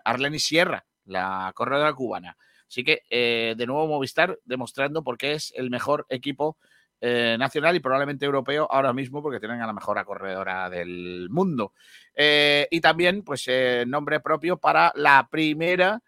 Arleni 0.04 0.38
Sierra, 0.38 0.86
la 1.04 1.52
corredora 1.54 1.92
cubana. 1.92 2.38
Así 2.66 2.82
que 2.82 3.02
eh, 3.10 3.54
de 3.56 3.66
nuevo 3.66 3.86
Movistar 3.86 4.38
demostrando 4.44 5.04
por 5.04 5.18
qué 5.18 5.34
es 5.34 5.52
el 5.56 5.68
mejor 5.68 6.06
equipo 6.08 6.56
eh, 6.98 7.37
nacional 7.38 7.76
y 7.76 7.80
probablemente 7.80 8.24
europeo 8.24 8.66
ahora 8.70 8.94
mismo 8.94 9.22
porque 9.22 9.38
tienen 9.38 9.61
a 9.61 9.66
la 9.66 9.74
mejor 9.74 10.02
corredora 10.06 10.70
del 10.70 11.28
mundo. 11.30 11.74
Eh, 12.14 12.66
y 12.70 12.80
también, 12.80 13.22
pues, 13.22 13.44
eh, 13.48 13.85
nombre 13.87 14.20
propio 14.20 14.56
para 14.56 14.92
la 14.96 15.28
primera 15.30 16.00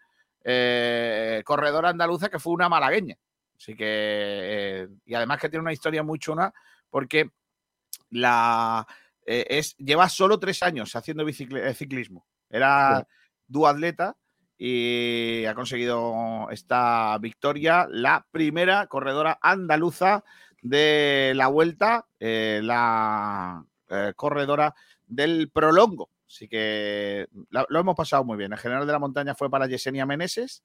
corredora 1.45 1.89
andaluza 1.89 2.29
que 2.29 2.39
fue 2.39 2.53
una 2.53 2.69
malagueña. 2.69 3.15
Así 3.55 3.75
que, 3.75 4.87
y 5.05 5.13
además 5.13 5.39
que 5.39 5.49
tiene 5.49 5.61
una 5.61 5.73
historia 5.73 6.01
muy 6.01 6.17
chula 6.17 6.51
porque 6.89 7.29
la, 8.09 8.87
es, 9.23 9.75
lleva 9.77 10.09
solo 10.09 10.39
tres 10.39 10.63
años 10.63 10.95
haciendo 10.95 11.23
ciclismo. 11.31 12.25
Era 12.49 13.05
duatleta 13.45 14.15
y 14.57 15.45
ha 15.45 15.53
conseguido 15.53 16.49
esta 16.49 17.17
victoria, 17.19 17.87
la 17.89 18.25
primera 18.31 18.87
corredora 18.87 19.37
andaluza 19.41 20.23
de 20.61 21.33
la 21.35 21.47
vuelta, 21.47 22.05
eh, 22.19 22.61
la 22.63 23.65
eh, 23.89 24.13
corredora 24.15 24.75
del 25.07 25.49
prolongo. 25.51 26.09
Así 26.27 26.47
que 26.47 27.27
lo 27.49 27.79
hemos 27.79 27.95
pasado 27.95 28.23
muy 28.23 28.37
bien. 28.37 28.53
El 28.53 28.59
general 28.59 28.85
de 28.85 28.93
la 28.93 28.99
montaña 28.99 29.33
fue 29.33 29.49
para 29.49 29.67
Yesenia 29.67 30.05
Meneses 30.05 30.63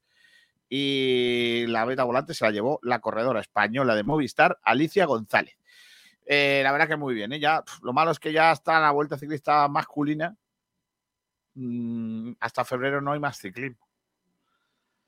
y 0.68 1.64
la 1.68 1.84
beta 1.84 2.04
volante 2.04 2.34
se 2.34 2.44
la 2.44 2.50
llevó 2.50 2.78
la 2.82 3.00
corredora 3.00 3.40
española 3.40 3.94
de 3.94 4.02
Movistar, 4.02 4.58
Alicia 4.62 5.06
González. 5.06 5.56
Eh, 6.26 6.60
la 6.62 6.72
verdad 6.72 6.88
que 6.88 6.96
muy 6.96 7.14
bien. 7.14 7.30
Ya, 7.32 7.62
lo 7.82 7.92
malo 7.92 8.10
es 8.10 8.18
que 8.18 8.32
ya 8.32 8.52
está 8.52 8.80
la 8.80 8.90
vuelta 8.90 9.18
ciclista 9.18 9.68
masculina. 9.68 10.36
Mm, 11.54 12.32
hasta 12.40 12.64
febrero 12.64 13.00
no 13.00 13.12
hay 13.12 13.20
más 13.20 13.38
ciclismo. 13.38 13.86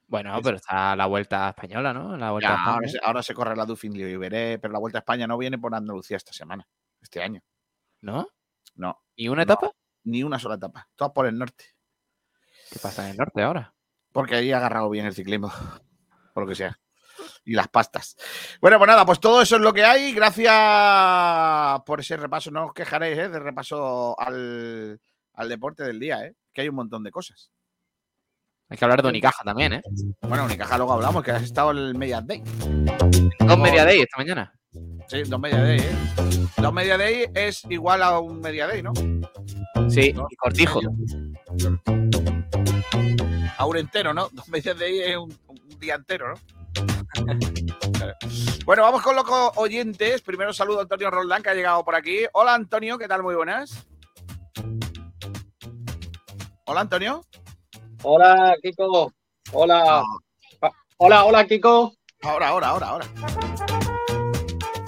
Bueno, 0.09 0.39
pero 0.43 0.57
está 0.57 0.95
la 0.95 1.07
Vuelta 1.07 1.49
Española, 1.49 1.93
¿no? 1.93 2.17
La 2.17 2.31
vuelta 2.31 2.79
ahora, 3.03 3.23
se, 3.23 3.35
corre 3.35 3.57
la 3.57 3.67
Dufin 3.67 3.93
veré, 3.93 4.59
pero 4.59 4.73
la 4.73 4.79
Vuelta 4.79 4.99
a 4.99 5.01
España 5.01 5.27
no 5.27 5.37
viene 5.37 5.59
por 5.59 5.75
Andalucía 5.75 6.17
esta 6.17 6.33
semana, 6.33 6.67
este 7.01 7.23
año. 7.23 7.43
¿No? 8.03 8.29
No. 8.77 9.03
¿Y 9.17 9.29
una 9.29 9.43
etapa? 9.43 9.73
Ni 10.05 10.23
una 10.23 10.39
sola 10.39 10.55
etapa. 10.55 10.89
Todas 10.95 11.13
por 11.13 11.27
el 11.27 11.37
norte. 11.37 11.65
¿Qué 12.71 12.79
pasa 12.79 13.05
en 13.05 13.11
el 13.13 13.17
norte 13.17 13.43
ahora? 13.43 13.75
Porque 14.13 14.37
ahí 14.37 14.53
ha 14.53 14.59
agarrado 14.59 14.89
bien 14.91 15.07
el 15.07 15.15
ciclismo. 15.15 15.51
Por 16.35 16.45
lo 16.45 16.49
que 16.49 16.55
sea. 16.55 16.79
Y 17.45 17.55
las 17.55 17.69
pastas. 17.69 18.17
Bueno, 18.61 18.79
pues 18.79 18.89
nada, 18.89 19.07
pues 19.07 19.21
todo 19.21 19.41
eso 19.41 19.57
es 19.57 19.63
lo 19.63 19.73
que 19.73 19.85
hay. 19.85 20.13
Gracias 20.13 21.81
por 21.87 22.01
ese 22.01 22.17
repaso. 22.17 22.51
No 22.51 22.67
os 22.67 22.75
quejaréis 22.75 23.17
¿eh? 23.17 23.29
de 23.31 23.39
repaso 23.39 24.19
al, 24.21 25.01
al 25.33 25.49
deporte 25.49 25.83
del 25.85 25.99
día, 25.99 26.27
¿eh? 26.27 26.37
que 26.53 26.61
hay 26.61 26.69
un 26.69 26.75
montón 26.75 27.03
de 27.03 27.11
cosas. 27.11 27.51
Hay 28.69 28.77
que 28.77 28.85
hablar 28.85 29.01
de 29.01 29.09
Unicaja 29.09 29.45
también, 29.45 29.75
¿eh? 29.75 29.83
Bueno, 30.23 30.45
Unicaja 30.45 30.77
luego 30.77 30.93
hablamos, 30.93 31.23
que 31.23 31.31
has 31.31 31.43
estado 31.43 31.71
el 31.71 31.95
Media 31.95 32.21
Day. 32.21 32.43
Dos 33.39 33.59
Media 33.59 33.85
Day 33.85 34.01
esta 34.01 34.17
mañana. 34.17 34.53
Sí, 35.07 35.23
dos 35.23 35.39
Media 35.39 35.63
Day, 35.63 35.79
¿eh? 35.79 35.97
Dos 36.57 36.73
Media 36.73 36.99
Day 36.99 37.27
es 37.33 37.63
igual 37.71 38.03
a 38.03 38.19
un 38.19 38.41
Media 38.41 38.67
Day, 38.67 38.83
¿no? 38.83 38.93
Sí, 39.89 40.13
y 40.29 40.37
cortijo. 40.37 40.81
A 43.57 43.67
un 43.67 43.77
entero, 43.77 44.13
¿no? 44.13 44.29
Dos 44.33 44.49
Media 44.49 44.75
Day 44.75 44.99
es 44.99 45.17
un, 45.17 45.39
día 45.79 45.95
entero, 45.95 46.35
¿no? 46.35 46.41
bueno, 48.67 48.83
vamos 48.83 49.01
con 49.03 49.15
los 49.15 49.25
oyentes. 49.55 50.23
Primero 50.23 50.53
saludo 50.53 50.81
a 50.81 50.83
Antonio 50.83 51.09
Roldán, 51.09 51.41
que 51.41 51.51
ha 51.51 51.55
llegado 51.55 51.85
por 51.85 51.95
aquí. 51.95 52.27
Hola, 52.33 52.55
Antonio, 52.55 52.99
¿qué 52.99 53.07
tal? 53.07 53.23
Muy 53.23 53.37
buenas. 53.37 53.87
Hola, 56.65 56.81
Antonio. 56.81 57.25
Hola, 58.03 58.57
Kiko. 58.63 59.13
Hola. 59.53 60.03
Ah. 60.63 60.71
Hola, 60.99 61.25
hola, 61.25 61.47
Kiko. 61.47 61.93
Ahora, 62.23 62.49
ahora, 62.49 62.69
ahora, 62.69 62.89
ahora. 62.89 63.07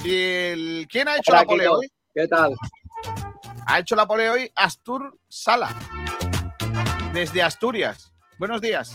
¿Y 0.04 0.86
quién 0.86 1.08
ha 1.08 1.16
hecho 1.16 1.32
la 1.32 1.44
pole 1.44 1.68
hoy? 1.68 1.88
¿Qué 2.14 2.26
tal? 2.28 2.54
Ha 3.66 3.78
hecho 3.80 3.96
la 3.96 4.06
pole 4.06 4.30
hoy 4.30 4.50
Astur 4.54 5.18
Sala. 5.28 5.74
Desde 7.12 7.42
Asturias. 7.42 8.12
Buenos 8.38 8.60
días. 8.60 8.94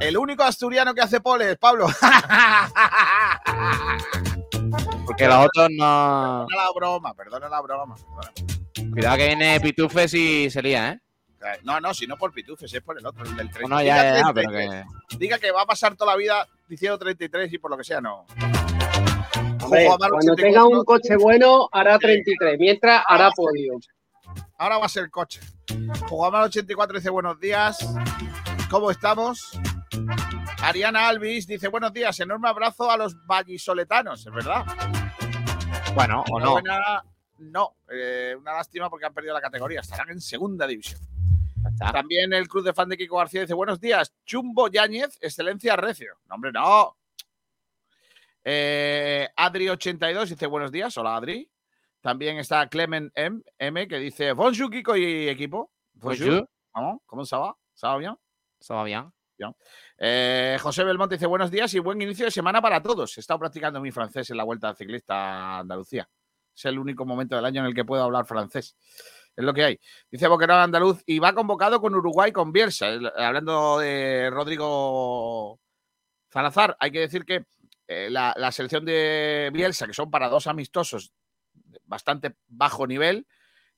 El 0.00 0.16
único 0.16 0.42
asturiano 0.42 0.94
que 0.94 1.02
hace 1.02 1.20
pole, 1.20 1.56
Pablo. 1.56 1.86
Porque 5.06 5.26
los 5.26 5.46
otros 5.46 5.68
no. 5.70 6.46
Perdona 6.48 6.64
la 6.64 6.72
broma, 6.74 7.14
perdona 7.14 7.48
la 7.48 7.60
broma. 7.60 7.94
Cuidado 8.92 9.16
que 9.16 9.26
viene 9.26 9.60
Pitufes 9.60 10.14
y 10.14 10.50
se 10.50 10.62
lía, 10.62 10.90
¿eh? 10.90 11.00
No, 11.62 11.80
no, 11.80 11.94
si 11.94 12.06
no 12.06 12.16
por 12.16 12.32
Pitufes, 12.32 12.72
es 12.72 12.82
por 12.82 12.98
el 12.98 13.06
otro, 13.06 13.24
el 13.24 13.36
del 13.36 13.50
30. 13.50 13.68
No, 13.68 13.82
ya, 13.82 13.94
diga, 13.94 14.04
ya, 14.04 14.26
ya, 14.26 14.32
33. 14.32 14.68
pero 14.68 14.98
que. 15.08 15.16
diga 15.16 15.38
que 15.38 15.50
va 15.50 15.62
a 15.62 15.66
pasar 15.66 15.96
toda 15.96 16.12
la 16.12 16.16
vida 16.16 16.48
diciendo 16.68 16.98
33 16.98 17.52
y 17.52 17.58
por 17.58 17.70
lo 17.70 17.76
que 17.76 17.84
sea, 17.84 18.00
no. 18.00 18.26
Hombre, 19.62 19.86
cuando 19.86 20.16
84. 20.16 20.36
tenga 20.36 20.64
un 20.64 20.84
coche 20.84 21.16
bueno, 21.16 21.68
hará 21.72 21.98
33. 21.98 22.58
Mientras, 22.58 23.02
hará 23.06 23.30
podio. 23.30 23.78
Ahora 24.58 24.78
va 24.78 24.86
a 24.86 24.88
ser 24.88 25.10
coche. 25.10 25.40
Jugamal 26.08 26.44
84 26.44 26.98
dice 26.98 27.10
buenos 27.10 27.38
días. 27.40 27.78
¿Cómo 28.70 28.90
estamos? 28.90 29.58
Ariana 30.62 31.08
Alvis 31.08 31.46
dice 31.46 31.68
buenos 31.68 31.92
días. 31.92 32.18
Enorme 32.20 32.48
abrazo 32.48 32.90
a 32.90 32.96
los 32.96 33.16
vallisoletanos, 33.26 34.26
¿es 34.26 34.32
verdad? 34.32 34.64
Bueno, 35.94 36.24
o 36.30 36.38
no. 36.38 36.58
Enhorabuena. 36.58 37.04
No, 37.38 37.76
eh, 37.90 38.36
una 38.38 38.52
lástima 38.52 38.88
porque 38.88 39.06
han 39.06 39.12
perdido 39.12 39.34
la 39.34 39.40
categoría. 39.40 39.80
Estarán 39.80 40.10
en 40.10 40.20
segunda 40.20 40.66
división. 40.66 41.00
También 41.78 42.32
el 42.32 42.48
club 42.48 42.64
de 42.64 42.72
fan 42.72 42.88
de 42.88 42.96
Kiko 42.96 43.16
García 43.16 43.42
dice 43.42 43.54
buenos 43.54 43.80
días. 43.80 44.12
Chumbo 44.24 44.68
Yáñez, 44.68 45.18
excelencia 45.20 45.76
recio. 45.76 46.18
No, 46.28 46.36
hombre, 46.36 46.52
no. 46.52 46.96
Eh, 48.44 49.28
Adri82 49.36 50.28
dice 50.28 50.46
buenos 50.46 50.72
días. 50.72 50.96
Hola, 50.96 51.16
Adri. 51.16 51.48
También 52.00 52.38
está 52.38 52.68
Clement 52.68 53.12
M, 53.14 53.42
M 53.58 53.88
que 53.88 53.98
dice 53.98 54.32
bonjour 54.32 54.70
Kiko 54.70 54.96
y 54.96 55.28
equipo. 55.28 55.70
Bonjour. 55.94 56.48
Vamos, 56.74 57.00
¿Cómo 57.06 57.24
se 57.24 57.36
va? 57.36 57.56
¿Se 57.74 57.86
va 57.86 57.96
bien? 57.96 58.16
Eso 58.58 58.74
va 58.74 58.84
bien. 58.84 59.12
Eh, 59.98 60.58
José 60.60 60.84
Belmonte 60.84 61.16
dice 61.16 61.26
buenos 61.26 61.50
días 61.50 61.72
y 61.74 61.78
buen 61.78 62.00
inicio 62.00 62.24
de 62.24 62.30
semana 62.30 62.60
para 62.60 62.82
todos. 62.82 63.16
He 63.16 63.20
estado 63.20 63.40
practicando 63.40 63.80
mi 63.80 63.90
francés 63.90 64.30
en 64.30 64.36
la 64.36 64.44
Vuelta 64.44 64.74
Ciclista 64.74 65.14
a 65.14 65.58
Andalucía. 65.60 66.08
Es 66.54 66.64
el 66.66 66.78
único 66.78 67.04
momento 67.04 67.36
del 67.36 67.44
año 67.44 67.60
en 67.62 67.66
el 67.66 67.74
que 67.74 67.84
puedo 67.84 68.02
hablar 68.02 68.26
francés. 68.26 68.76
Es 69.34 69.44
lo 69.44 69.54
que 69.54 69.64
hay. 69.64 69.80
Dice 70.10 70.28
Boquerón 70.28 70.58
Andaluz 70.58 71.02
y 71.06 71.18
va 71.18 71.32
convocado 71.32 71.80
con 71.80 71.94
Uruguay 71.94 72.32
con 72.32 72.52
Bielsa. 72.52 72.88
El- 72.88 73.10
Hablando 73.16 73.78
de 73.78 74.28
Rodrigo 74.30 75.58
Salazar, 76.30 76.76
hay 76.80 76.90
que 76.90 77.00
decir 77.00 77.24
que 77.24 77.44
eh, 77.88 78.08
la, 78.10 78.34
la 78.36 78.52
selección 78.52 78.84
de 78.84 79.50
Bielsa, 79.52 79.86
que 79.86 79.94
son 79.94 80.10
para 80.10 80.28
dos 80.28 80.46
amistosos 80.46 81.12
de 81.52 81.80
bastante 81.84 82.36
bajo 82.48 82.86
nivel, 82.86 83.26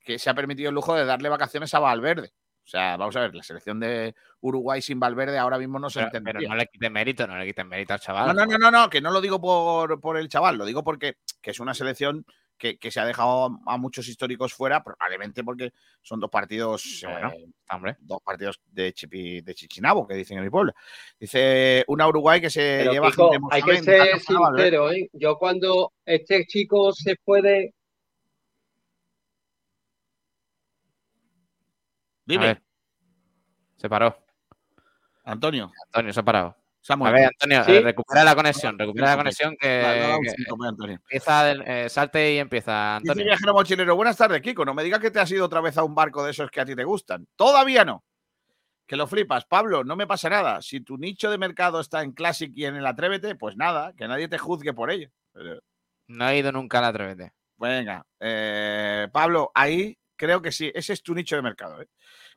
que 0.01 0.19
se 0.19 0.29
ha 0.31 0.35
permitido 0.35 0.69
el 0.69 0.75
lujo 0.75 0.95
de 0.95 1.05
darle 1.05 1.29
vacaciones 1.29 1.73
a 1.75 1.79
Valverde. 1.79 2.33
O 2.65 2.67
sea, 2.67 2.97
vamos 2.97 3.15
a 3.17 3.21
ver, 3.21 3.35
la 3.35 3.43
selección 3.43 3.79
de 3.79 4.15
Uruguay 4.41 4.81
sin 4.81 4.99
Valverde 4.99 5.39
ahora 5.39 5.59
mismo 5.59 5.79
no 5.79 5.91
se 5.91 5.99
Pero, 6.01 6.07
entendería. 6.07 6.41
pero 6.41 6.49
no 6.51 6.57
le 6.57 6.67
quiten 6.67 6.93
mérito, 6.93 7.27
no 7.27 7.37
le 7.39 7.47
quiten 7.47 7.69
mérito 7.69 7.93
al 7.93 8.01
chaval. 8.01 8.27
No, 8.29 8.33
no, 8.33 8.47
no, 8.47 8.59
no, 8.59 8.71
no, 8.71 8.91
que 8.91 9.01
no 9.01 9.11
lo 9.11 9.21
digo 9.21 9.41
por, 9.41 10.01
por 10.01 10.17
el 10.17 10.29
chaval, 10.29 10.57
lo 10.57 10.65
digo 10.65 10.83
porque 10.83 11.17
que 11.43 11.51
es 11.51 11.61
una 11.61 11.75
selección 11.75 12.25
que, 12.57 12.79
que 12.79 12.91
se 12.91 13.01
ha 13.01 13.05
dejado 13.05 13.59
a 13.67 13.77
muchos 13.77 14.07
históricos 14.09 14.55
fuera, 14.55 14.83
probablemente 14.83 15.43
porque 15.45 15.73
son 16.03 16.21
dos 16.21 16.31
partidos, 16.31 17.01
bueno. 17.05 17.31
eh, 17.33 17.47
Hombre. 17.71 17.97
dos 18.01 18.21
partidos 18.23 18.61
de, 18.71 18.93
chipi, 18.93 19.41
de 19.41 19.55
chichinabo, 19.55 20.07
que 20.07 20.15
dicen 20.15 20.39
en 20.39 20.45
mi 20.45 20.51
pueblo. 20.51 20.73
Dice 21.19 21.85
una 21.89 22.07
Uruguay 22.09 22.41
que 22.41 22.51
se 22.51 22.77
Pero, 22.79 22.93
lleva 22.93 23.11
Kiko, 23.11 23.31
gente 23.33 23.47
hay 23.51 23.63
que 23.63 23.77
ser 23.77 24.01
Valverde. 24.01 24.21
sincero, 24.21 24.93
¿eh? 24.93 25.11
Yo 25.13 25.37
cuando 25.39 25.93
este 26.05 26.47
chico 26.47 26.93
se 26.93 27.17
puede... 27.17 27.75
Dime, 32.27 32.45
A 32.45 32.49
ver. 32.49 32.63
Se 33.77 33.89
paró. 33.89 34.17
Antonio, 35.25 35.71
Antonio, 35.87 36.13
se 36.13 36.21
ha 36.21 36.23
parado. 36.23 36.57
Samuel. 36.87 37.15
A 37.15 37.17
ver, 37.17 37.27
Antonio, 37.29 37.65
¿Sí? 37.65 37.81
recupera 37.81 38.25
la 38.25 38.35
conexión. 38.35 38.79
Recupera 38.79 39.07
la 39.13 39.17
conexión 39.17 39.57
que, 39.59 39.81
Vale, 39.83 40.01
dale 40.01 40.17
un 40.17 40.23
que 40.23 40.31
síntoma, 40.31 40.69
Antonio. 40.69 40.95
empieza, 40.97 41.51
eh, 41.53 41.89
salte 41.89 42.35
y 42.35 42.39
empieza, 42.39 42.99
Dice 43.01 43.11
Antonio. 43.13 43.25
viajero 43.25 43.55
mochilero, 43.55 43.97
buenas 43.97 44.17
tardes, 44.19 44.43
Kiko. 44.43 44.67
No 44.67 44.75
me 44.75 44.85
digas 44.85 45.01
que 45.01 45.11
te 45.11 45.19
has 45.19 45.31
ido 45.31 45.47
otra 45.47 45.63
vez 45.63 45.79
a 45.79 45.83
un 45.83 45.95
barco 45.95 46.23
de 46.23 46.33
esos 46.33 46.51
que 46.51 46.61
a 46.61 46.67
ti 46.67 46.77
te 46.77 46.85
gustan. 46.85 47.27
Todavía 47.37 47.87
no. 47.87 48.05
Que 48.87 48.97
lo 48.97 49.07
flipas. 49.07 49.47
Pablo, 49.47 49.83
no 49.83 49.97
me 49.97 50.07
pasa 50.07 50.29
nada. 50.29 50.61
Si 50.61 50.81
tu 50.83 50.99
nicho 50.99 51.31
de 51.31 51.39
mercado 51.39 51.81
está 51.81 52.03
en 52.03 52.13
Classic 52.13 52.53
y 52.55 52.67
en 52.67 52.77
el 52.77 52.85
Atrévete, 52.87 53.35
pues 53.35 53.57
nada, 53.57 53.95
que 53.97 54.07
nadie 54.07 54.29
te 54.29 54.37
juzgue 54.37 54.75
por 54.75 54.91
ello. 54.91 55.09
No 56.09 56.29
he 56.29 56.37
ido 56.39 56.53
nunca 56.53 56.81
al 56.81 56.85
Atrévete. 56.85 57.33
venga, 57.57 58.05
eh, 58.21 59.09
Pablo, 59.11 59.51
ahí 59.55 59.97
creo 60.17 60.43
que 60.43 60.53
sí. 60.53 60.71
Ese 60.75 60.93
es 60.93 61.03
tu 61.03 61.15
nicho 61.15 61.35
de 61.37 61.41
mercado. 61.41 61.81
¿eh? 61.81 61.89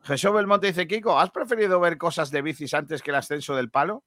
Jesús 0.03 0.31
Belmonte 0.31 0.67
dice, 0.67 0.87
Kiko, 0.87 1.19
¿has 1.19 1.31
preferido 1.31 1.81
ver 1.81 1.97
cosas 1.97 2.31
de 2.31 2.41
bicis 2.41 2.73
antes 2.73 3.01
que 3.01 3.11
el 3.11 3.15
ascenso 3.17 3.53
del 3.53 3.69
palo? 3.69 4.05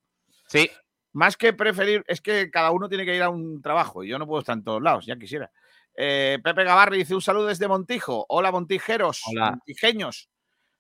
Sí, 0.50 0.68
Más 1.12 1.36
que 1.36 1.52
preferir, 1.52 2.04
es 2.08 2.20
que 2.20 2.50
cada 2.50 2.72
uno 2.72 2.88
tiene 2.88 3.04
que 3.04 3.14
ir 3.14 3.22
a 3.22 3.30
un 3.30 3.62
trabajo 3.62 4.02
y 4.02 4.08
yo 4.08 4.18
no 4.18 4.26
puedo 4.26 4.40
estar 4.40 4.56
en 4.56 4.64
todos 4.64 4.82
lados, 4.82 5.06
ya 5.06 5.16
quisiera. 5.16 5.50
Eh, 5.96 6.38
Pepe 6.42 6.64
Gavarri 6.64 6.98
dice 6.98 7.14
un 7.14 7.22
saludo 7.22 7.46
desde 7.46 7.68
Montijo. 7.68 8.26
Hola, 8.28 8.50
montijeros, 8.50 9.22
Hola. 9.26 9.50
montijeños. 9.50 10.28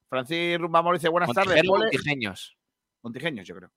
Francis 0.08 0.58
Rumbamor 0.58 0.94
dice 0.94 1.08
buenas 1.08 1.32
tardes. 1.32 1.62
Pole. 1.64 1.84
montijeños. 1.84 2.56
Montijeños, 3.02 3.46
yo 3.46 3.54
creo. 3.54 3.70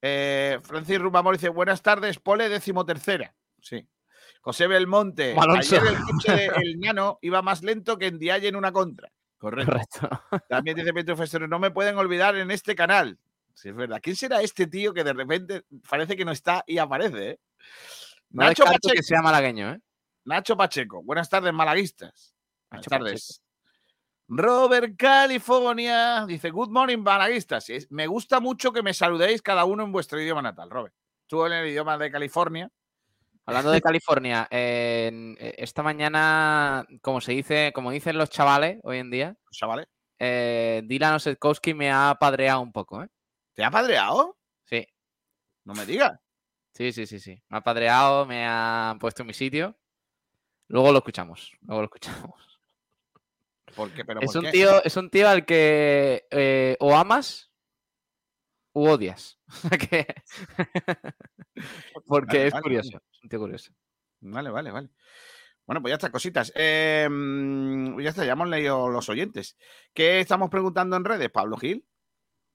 Eh, 0.00 0.60
Francis 0.62 1.00
Rumbamor 1.00 1.34
dice 1.36 1.48
buenas 1.48 1.82
tardes, 1.82 2.18
Pole 2.20 2.48
decimotercera. 2.48 3.34
Sí. 3.60 3.84
José 4.40 4.66
Belmonte. 4.68 5.34
Alonso. 5.36 5.76
Ayer 5.76 5.94
el 5.94 6.00
coche 6.02 6.50
del 6.56 6.78
Nano 6.78 7.18
iba 7.22 7.42
más 7.42 7.62
lento 7.62 7.98
que 7.98 8.06
en 8.06 8.18
Dialle 8.18 8.48
en 8.48 8.56
una 8.56 8.72
contra. 8.72 9.12
Correcto. 9.38 9.72
Correcto. 9.72 10.08
También 10.48 10.76
dice 10.76 10.92
Petro 10.92 11.16
Festero, 11.16 11.48
no 11.48 11.58
me 11.58 11.72
pueden 11.72 11.96
olvidar 11.96 12.36
en 12.36 12.50
este 12.52 12.76
canal. 12.76 13.18
Sí, 13.54 13.68
es 13.68 13.74
verdad. 13.76 14.00
¿Quién 14.02 14.16
será 14.16 14.40
este 14.40 14.66
tío 14.66 14.92
que 14.92 15.04
de 15.04 15.12
repente 15.12 15.64
parece 15.88 16.16
que 16.16 16.24
no 16.24 16.32
está 16.32 16.64
y 16.66 16.78
aparece? 16.78 17.30
eh? 17.30 17.40
No 18.30 18.44
Nacho 18.46 18.64
Pacheco. 18.64 18.94
que 18.94 19.02
sea 19.02 19.20
malagueño, 19.22 19.72
¿eh? 19.74 19.80
Nacho 20.24 20.56
Pacheco. 20.56 21.02
Buenas 21.02 21.28
tardes, 21.28 21.52
malaguistas. 21.52 22.34
Buenas 22.70 22.86
Nacho 22.86 22.90
tardes. 22.90 23.42
Robert 24.28 24.94
California 24.96 26.24
dice, 26.26 26.50
Good 26.50 26.70
morning, 26.70 26.98
malaguistas. 26.98 27.66
Me 27.90 28.06
gusta 28.06 28.40
mucho 28.40 28.72
que 28.72 28.82
me 28.82 28.94
saludéis 28.94 29.42
cada 29.42 29.64
uno 29.64 29.82
en 29.84 29.92
vuestro 29.92 30.20
idioma 30.20 30.40
natal, 30.40 30.70
Robert. 30.70 30.94
Tú 31.26 31.44
en 31.44 31.52
el 31.52 31.68
idioma 31.68 31.98
de 31.98 32.10
California. 32.10 32.70
Hablando 33.44 33.72
de 33.72 33.80
California, 33.82 34.46
eh, 34.50 35.34
eh, 35.38 35.54
esta 35.58 35.82
mañana, 35.82 36.86
como 37.02 37.20
se 37.20 37.32
dice, 37.32 37.72
como 37.74 37.90
dicen 37.90 38.16
los 38.16 38.30
chavales 38.30 38.78
hoy 38.84 38.98
en 38.98 39.10
día, 39.10 39.36
Chavales. 39.50 39.88
eh, 40.18 40.82
Dylan 40.84 41.14
Osetkowski 41.14 41.74
me 41.74 41.90
ha 41.90 42.16
padreado 42.18 42.60
un 42.60 42.72
poco, 42.72 43.02
¿eh? 43.02 43.08
¿Te 43.54 43.64
ha 43.64 43.70
padreado? 43.70 44.38
Sí, 44.64 44.86
No 45.64 45.74
me 45.74 45.84
digas. 45.86 46.18
sí, 46.74 46.92
sí, 46.92 47.06
sí, 47.06 47.18
sí. 47.20 47.42
Me 47.48 47.58
ha 47.58 47.60
padreado, 47.62 48.24
me 48.26 48.46
ha 48.46 48.96
puesto 49.00 49.22
en 49.22 49.28
mi 49.28 49.34
sitio. 49.34 49.76
Luego 50.68 50.90
lo 50.92 50.98
escuchamos, 50.98 51.52
luego 51.62 51.82
lo 51.82 51.86
escuchamos. 51.86 52.60
¿Por 53.76 53.92
qué? 53.92 54.04
¿Pero 54.04 54.20
Es 54.20 54.26
por 54.32 54.38
un, 54.38 54.44
qué? 54.44 54.50
tío, 54.52 54.82
es 54.84 54.96
un 54.96 55.10
tío 55.10 55.28
al 55.28 55.44
que 55.44 56.26
eh, 56.30 56.76
o 56.80 56.94
amas 56.96 57.50
u 58.72 58.86
odias. 58.88 59.38
Porque 62.06 62.36
Vale, 62.36 62.46
es 62.46 62.52
vale, 62.52 62.62
curioso, 62.62 63.02
es 63.12 63.22
un 63.22 63.28
tío 63.28 63.38
curioso. 63.38 63.72
Vale, 64.20 64.50
vale, 64.50 64.70
vale. 64.70 64.88
Bueno, 65.66 65.80
pues 65.80 65.90
ya 65.92 65.94
está, 65.96 66.10
cositas. 66.10 66.52
Eh, 66.54 67.06
mm, 67.10 68.00
ya 68.00 68.10
está, 68.10 68.24
ya 68.24 68.32
hemos 68.32 68.48
leído 68.48 68.88
los 68.88 69.08
oyentes. 69.08 69.56
¿Qué 69.94 70.20
estamos 70.20 70.50
preguntando 70.50 70.96
en 70.96 71.04
redes, 71.04 71.30
Pablo 71.30 71.56
Gil? 71.56 71.86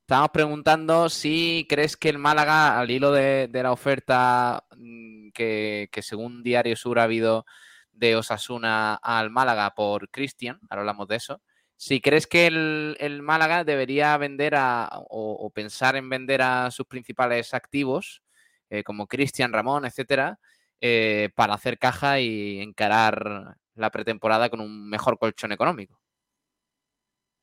Estábamos 0.08 0.32
preguntando 0.32 1.10
si 1.10 1.66
crees 1.68 1.98
que 1.98 2.08
el 2.08 2.18
Málaga, 2.18 2.80
al 2.80 2.90
hilo 2.90 3.12
de, 3.12 3.50
la 3.52 3.74
oferta 3.74 4.64
mm, 4.78 5.32
que, 5.32 5.90
según 6.02 6.44
Diario 6.44 6.78
Sur 6.78 7.00
ha 7.00 7.04
habido 7.04 7.46
de 7.92 8.16
Osasuna 8.16 8.96
al 8.96 9.32
Málaga 9.32 9.76
por 9.76 10.10
Cristian, 10.10 10.62
ahora 10.70 10.84
hablamos 10.84 11.10
de 11.10 11.18
eso, 11.18 11.42
si 11.76 12.00
crees 12.00 12.26
que 12.26 12.48
el, 12.48 13.22
Málaga 13.22 13.66
debería 13.66 14.16
vender 14.16 14.56
a, 14.56 14.90
o, 15.10 15.50
pensar 15.54 15.98
en 15.98 16.10
vender 16.10 16.42
a 16.42 16.72
sus 16.72 16.86
principales 16.86 17.54
activos, 17.54 18.24
eh, 18.70 18.86
como 18.86 19.08
Cristian, 19.08 19.52
Ramón, 19.52 19.84
etcétera, 19.84 20.40
eh, 20.80 21.32
para 21.36 21.56
hacer 21.56 21.78
caja 21.78 22.22
y 22.22 22.62
encarar 22.62 23.58
la 23.76 23.92
pretemporada 23.92 24.50
con 24.50 24.62
un 24.62 24.88
mejor 24.90 25.20
colchón 25.20 25.52
económico. 25.52 26.00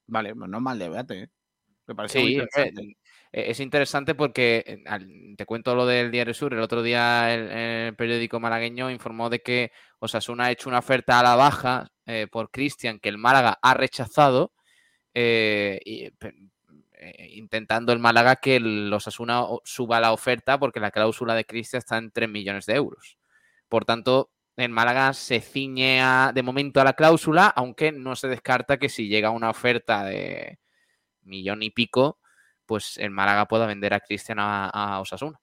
Vale, 0.06 0.34
pues 0.34 0.48
no 0.48 0.60
mal 0.60 0.78
debate, 0.78 1.24
¿eh? 1.24 1.28
Me 1.86 1.94
parece 1.94 2.18
muy 2.20 2.30
Sí, 2.30 2.34
interesante. 2.34 2.80
hombre, 2.80 2.96
eh, 3.32 3.44
es 3.50 3.60
interesante 3.60 4.14
porque 4.14 4.64
eh, 4.66 5.34
te 5.36 5.46
cuento 5.46 5.74
lo 5.74 5.86
del 5.86 6.10
Diario 6.10 6.34
Sur. 6.34 6.54
El 6.54 6.60
otro 6.60 6.82
día 6.82 7.34
el, 7.34 7.50
el 7.50 7.96
periódico 7.96 8.40
malagueño 8.40 8.90
informó 8.90 9.28
de 9.30 9.40
que 9.40 9.72
Osasuna 9.98 10.44
ha 10.46 10.50
hecho 10.50 10.68
una 10.68 10.78
oferta 10.78 11.18
a 11.20 11.22
la 11.22 11.36
baja 11.36 11.88
eh, 12.06 12.26
por 12.30 12.50
Cristian 12.50 12.98
que 13.00 13.08
el 13.08 13.18
Málaga 13.18 13.58
ha 13.62 13.74
rechazado, 13.74 14.52
eh, 15.14 15.80
y, 15.84 16.04
eh, 16.06 17.28
intentando 17.32 17.92
el 17.92 17.98
Málaga 17.98 18.36
que 18.36 18.56
el 18.56 18.92
Osasuna 18.92 19.44
suba 19.64 20.00
la 20.00 20.12
oferta 20.12 20.58
porque 20.58 20.80
la 20.80 20.90
cláusula 20.90 21.34
de 21.34 21.44
Cristian 21.44 21.78
está 21.78 21.98
en 21.98 22.10
3 22.10 22.28
millones 22.28 22.66
de 22.66 22.74
euros. 22.74 23.18
Por 23.68 23.84
tanto, 23.84 24.30
el 24.56 24.70
Málaga 24.70 25.12
se 25.14 25.40
ciñe 25.40 26.00
a- 26.02 26.32
de 26.34 26.42
momento 26.42 26.80
a 26.80 26.84
la 26.84 26.92
cláusula, 26.94 27.48
aunque 27.48 27.92
no 27.92 28.16
se 28.16 28.28
descarta 28.28 28.78
que 28.78 28.88
si 28.88 29.08
llega 29.08 29.30
una 29.30 29.50
oferta 29.50 30.04
de 30.04 30.58
millón 31.24 31.62
y 31.62 31.70
pico, 31.70 32.18
pues 32.66 32.98
el 32.98 33.10
Málaga 33.10 33.46
pueda 33.46 33.66
vender 33.66 33.94
a 33.94 34.00
Cristian 34.00 34.38
a, 34.40 35.00
Osasuna. 35.00 35.40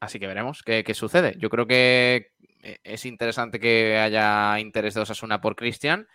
Así 0.00 0.18
que 0.18 0.26
veremos 0.26 0.62
qué, 0.62 0.94
sucede. 0.94 1.34
Yo 1.38 1.50
creo 1.50 1.66
que 1.66 2.32
eh, 2.62 2.78
es 2.84 3.04
interesante 3.04 3.60
que 3.60 3.98
haya 3.98 4.58
interés 4.58 4.94
de 4.94 5.02
Osasuna 5.02 5.40
por 5.40 5.56
Cristian 5.56 6.06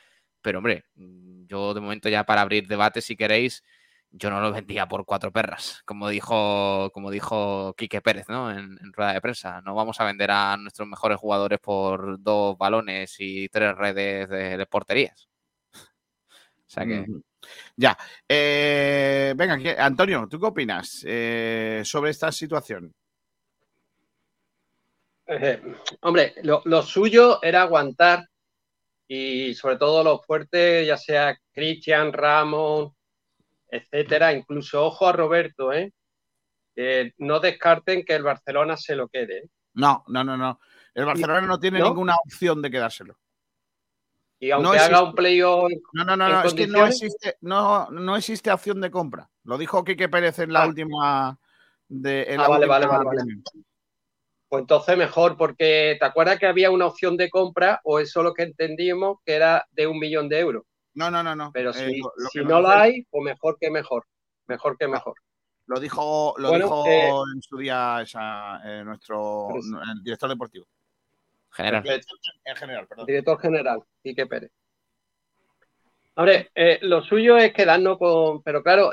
pero 0.45 0.59
hombre, 0.59 0.85
yo 0.93 1.73
de 1.73 1.81
momento 1.81 2.07
ya 2.07 2.23
para 2.23 2.41
abrir 2.41 2.67
debate, 2.67 3.01
si 3.01 3.15
queréis, 3.15 3.63
yo 4.11 4.29
no 4.29 4.39
lo 4.41 4.51
vendía 4.51 4.87
por 4.87 5.03
cuatro 5.03 5.31
perras, 5.31 5.81
como 5.85 6.07
dijo, 6.07 6.91
como 6.93 7.09
dijo 7.09 7.73
Quique 7.75 7.99
Pérez, 7.99 8.29
¿no? 8.29 8.51
En, 8.51 8.77
rueda 8.93 9.13
de 9.13 9.21
prensa. 9.21 9.61
No 9.61 9.73
vamos 9.73 9.99
a 9.99 10.05
vender 10.05 10.29
a 10.29 10.55
nuestros 10.57 10.87
mejores 10.87 11.17
jugadores 11.17 11.57
por 11.59 12.21
dos 12.21 12.59
balones 12.59 13.15
y 13.17 13.49
tres 13.49 13.75
redes 13.75 14.29
de, 14.29 14.65
porterías. 14.67 15.27
O 16.67 16.69
sea 16.69 16.85
que. 16.85 17.07
Ya. 17.75 17.97
Eh, 18.27 19.33
venga, 19.35 19.57
Antonio, 19.83 20.27
¿tú 20.29 20.39
qué 20.39 20.45
opinas 20.45 21.03
eh, 21.05 21.81
sobre 21.83 22.11
esta 22.11 22.31
situación? 22.31 22.93
Eh, 25.27 25.61
hombre, 26.01 26.35
lo, 26.43 26.83
suyo 26.83 27.41
era 27.41 27.63
aguantar 27.63 28.27
y 29.07 29.53
sobre 29.55 29.77
todo 29.77 30.03
los 30.03 30.25
fuertes, 30.25 30.85
ya 30.87 30.97
sea 30.97 31.37
Cristian, 31.51 32.13
Ramón, 32.13 32.91
etcétera, 33.67 34.33
incluso 34.33 34.85
ojo 34.85 35.07
a 35.07 35.11
Roberto, 35.13 35.73
¿eh? 35.73 35.91
no 37.17 37.39
descarten 37.39 38.03
que 38.03 38.15
el 38.15 38.23
Barcelona 38.23 38.77
se 38.77 38.95
lo 38.95 39.07
quede. 39.07 39.37
¿eh? 39.37 39.49
No, 39.73 40.03
no, 40.07 40.23
no, 40.23 40.37
no. 40.37 40.59
El 40.93 41.05
Barcelona 41.05 41.41
no 41.41 41.59
tiene 41.59 41.81
ninguna 41.81 42.15
opción 42.15 42.61
de 42.61 42.71
quedárselo. 42.71 43.17
Y 44.39 44.51
aunque 44.51 44.77
haga 44.77 45.01
un 45.01 45.15
playoff. 45.15 45.71
No, 45.93 46.03
no, 46.03 46.15
no, 46.15 46.29
no 46.29 46.43
es 46.43 46.53
que 46.53 46.67
no 46.67 46.85
existe, 46.85 47.37
no, 47.41 47.89
no 47.89 48.15
existe 48.15 48.51
opción 48.51 48.81
de 48.81 48.91
compra. 48.91 49.29
Lo 49.43 49.57
dijo 49.57 49.83
Quique 49.83 50.09
Pérez 50.09 50.39
en 50.39 50.53
la 50.53 50.63
ah. 50.63 50.67
última. 50.67 51.39
De, 51.87 52.35
ah, 52.37 52.47
vale, 52.47 52.65
vale, 52.65 52.87
vale, 52.87 53.03
Pues 54.49 54.61
entonces 54.61 54.97
mejor, 54.97 55.37
porque 55.37 55.97
¿te 55.99 56.05
acuerdas 56.05 56.39
que 56.39 56.47
había 56.47 56.71
una 56.71 56.87
opción 56.87 57.15
de 57.15 57.29
compra 57.29 57.79
o 57.83 57.99
eso 57.99 58.23
lo 58.23 58.33
que 58.33 58.43
entendíamos 58.43 59.19
que 59.23 59.35
era 59.35 59.65
de 59.71 59.87
un 59.87 59.99
millón 59.99 60.27
de 60.27 60.39
euros? 60.39 60.63
No, 60.95 61.11
no, 61.11 61.21
no, 61.21 61.35
no. 61.35 61.51
Pero 61.53 61.71
eh, 61.71 62.01
si, 62.31 62.39
no 62.39 62.61
la 62.61 62.81
hay, 62.81 63.03
pues 63.03 63.23
mejor 63.23 63.57
que 63.59 63.69
mejor. 63.69 64.05
Mejor 64.47 64.77
que 64.77 64.87
mejor. 64.87 65.15
Lo 65.67 65.79
dijo, 65.79 66.35
lo 66.37 66.51
dijo 66.51 66.87
eh, 66.87 67.09
en 67.35 67.41
su 67.41 67.57
día 67.57 68.03
eh, 68.63 68.83
nuestro 68.83 69.49
director 70.03 70.29
deportivo. 70.29 70.65
General. 71.55 71.83
En 72.43 72.55
general, 72.55 72.87
perdón. 72.87 73.05
Director 73.05 73.39
general, 73.39 73.79
Quique 74.03 74.25
Pérez. 74.25 74.51
Hombre, 76.15 76.49
lo 76.81 77.01
suyo 77.03 77.37
es 77.37 77.53
quedarnos 77.53 77.97
con. 77.97 78.41
Pero 78.43 78.61
claro, 78.61 78.91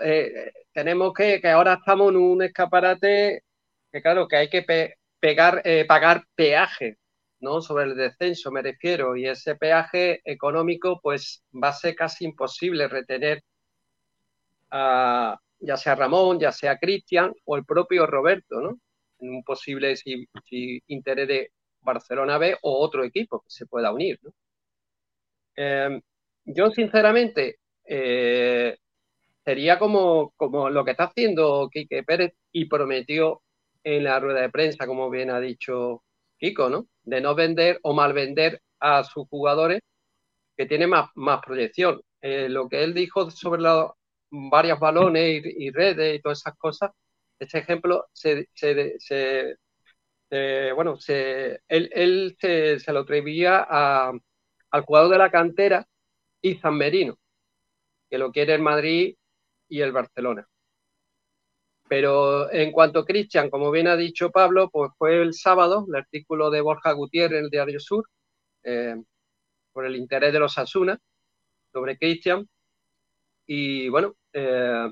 tenemos 0.72 1.12
que, 1.12 1.40
que 1.40 1.48
ahora 1.48 1.75
estamos 1.75 2.11
en 2.11 2.16
un 2.16 2.42
escaparate 2.42 3.44
que, 3.90 4.03
claro, 4.03 4.27
que 4.27 4.37
hay 4.37 4.48
que 4.48 4.94
pegar, 5.20 5.62
pagar 5.87 6.25
peaje 6.35 6.98
¿no? 7.42 7.61
Sobre 7.61 7.85
el 7.85 7.96
descenso 7.96 8.51
me 8.51 8.62
refiero, 8.62 9.16
y 9.16 9.27
ese 9.27 9.57
peaje 9.57 10.22
económico, 10.25 11.01
pues 11.03 11.42
va 11.53 11.68
a 11.68 11.72
ser 11.72 11.94
casi 11.96 12.25
imposible 12.25 12.88
retener 12.88 13.42
a 14.70 15.38
ya 15.59 15.77
sea 15.77 15.94
Ramón, 15.94 16.40
ya 16.40 16.53
sea 16.53 16.79
Cristian 16.79 17.33
o 17.44 17.57
el 17.57 17.64
propio 17.64 18.07
Roberto, 18.07 18.61
¿no? 18.61 18.79
En 19.18 19.35
un 19.37 19.44
posible 19.44 19.96
si, 19.96 20.27
interés 20.87 21.29
de 21.29 21.51
Barcelona 21.82 22.38
B 22.38 22.56
o 22.62 22.80
otro 22.80 23.04
equipo 23.04 23.40
que 23.40 23.50
se 23.50 23.66
pueda 23.66 23.92
unir, 23.92 24.18
¿no? 24.22 24.32
Em, 25.56 26.00
yo, 26.44 26.70
sinceramente, 26.70 27.58
eh, 27.84 28.76
sería 29.44 29.78
como, 29.78 30.32
como 30.36 30.70
lo 30.70 30.84
que 30.84 30.92
está 30.92 31.04
haciendo 31.04 31.68
Quique 31.70 32.02
Pérez 32.04 32.34
y 32.52 32.66
prometió 32.66 33.42
en 33.84 34.04
la 34.04 34.20
rueda 34.20 34.42
de 34.42 34.50
prensa, 34.50 34.86
como 34.86 35.10
bien 35.10 35.30
ha 35.30 35.40
dicho 35.40 36.02
Kiko, 36.38 36.68
¿no? 36.70 36.88
De 37.04 37.20
no 37.20 37.34
vender 37.34 37.78
o 37.82 37.92
mal 37.94 38.12
vender 38.12 38.62
a 38.80 39.04
sus 39.04 39.28
jugadores 39.28 39.80
que 40.56 40.66
tienen 40.66 40.90
más, 40.90 41.10
más 41.14 41.40
proyección. 41.44 42.02
Eh, 42.20 42.48
lo 42.48 42.68
que 42.68 42.84
él 42.84 42.94
dijo 42.94 43.30
sobre 43.30 43.62
los 43.62 43.92
varios 44.30 44.80
balones 44.80 45.42
y, 45.44 45.70
redes 45.70 46.16
y 46.16 46.22
todas 46.22 46.40
esas 46.40 46.56
cosas, 46.56 46.90
este 47.38 47.58
ejemplo 47.58 48.06
se, 48.12 48.48
bueno, 50.74 50.96
él, 51.68 52.36
se, 52.40 52.92
lo 52.92 53.00
atribuía 53.00 53.66
al 54.70 54.82
jugador 54.84 55.10
de 55.10 55.18
la 55.18 55.30
cantera 55.30 55.86
y 56.40 56.56
San 56.56 56.76
Merino, 56.76 57.18
que 58.10 58.18
lo 58.18 58.32
quiere 58.32 58.54
el 58.54 58.62
Madrid 58.62 59.16
y 59.68 59.80
el 59.80 59.92
Barcelona. 59.92 60.46
Pero 61.88 62.50
en 62.50 62.72
cuanto 62.72 63.00
a 63.00 63.04
Cristian, 63.04 63.50
como 63.50 63.70
bien 63.70 63.86
ha 63.88 63.96
dicho 63.96 64.30
Pablo, 64.30 64.70
pues 64.70 64.90
fue 64.96 65.20
el 65.20 65.34
sábado 65.34 65.84
el 65.88 65.96
artículo 65.96 66.50
de 66.50 66.62
Borja 66.62 66.92
Gutiérrez 66.92 67.38
en 67.40 67.44
el 67.44 67.50
Diario 67.50 67.80
Sur, 67.80 68.08
eh, 68.64 68.96
por 69.72 69.84
el 69.84 69.96
interés 69.96 70.32
de 70.32 70.38
los 70.38 70.56
Asuna, 70.56 70.98
sobre 71.72 71.98
Cristian. 71.98 72.48
Y 73.46 73.90
bueno, 73.90 74.16
eh, 74.32 74.90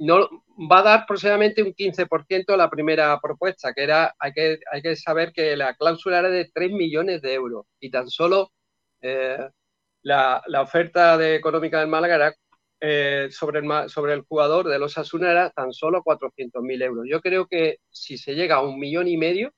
no, 0.00 0.28
va 0.70 0.80
a 0.80 0.82
dar 0.82 1.00
aproximadamente 1.00 1.62
un 1.62 1.74
15% 1.74 2.56
la 2.56 2.70
primera 2.70 3.18
propuesta, 3.20 3.72
que 3.74 3.82
era, 3.82 4.14
hay 4.18 4.32
que, 4.32 4.58
hay 4.72 4.82
que 4.82 4.96
saber 4.96 5.32
que 5.32 5.56
la 5.56 5.74
cláusula 5.74 6.20
era 6.20 6.30
de 6.30 6.50
3 6.52 6.72
millones 6.72 7.22
de 7.22 7.34
euros 7.34 7.66
y 7.80 7.90
tan 7.90 8.08
solo 8.08 8.50
eh, 9.02 9.38
la, 10.02 10.42
la, 10.46 10.62
oferta 10.62 11.18
de 11.18 11.36
económica 11.36 11.80
del 11.80 11.88
Málaga 11.88 12.34
eh, 12.80 13.28
sobre, 13.30 13.60
el, 13.60 13.90
sobre 13.90 14.14
el 14.14 14.22
jugador 14.22 14.68
de 14.68 14.78
los 14.78 14.96
Asuna 14.96 15.30
era 15.30 15.50
tan 15.50 15.72
solo 15.72 16.02
400.000 16.02 16.82
euros. 16.82 17.04
Yo 17.08 17.20
creo 17.20 17.46
que 17.46 17.78
si 17.90 18.16
se 18.16 18.34
llega 18.34 18.56
a 18.56 18.62
un 18.62 18.78
millón 18.78 19.06
y 19.06 19.18
medio, 19.18 19.52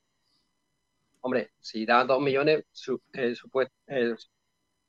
hombre, 1.21 1.53
si 1.61 1.87
da 1.87 2.05
dos 2.05 2.21
millones, 2.21 2.65
eh, 3.15 4.15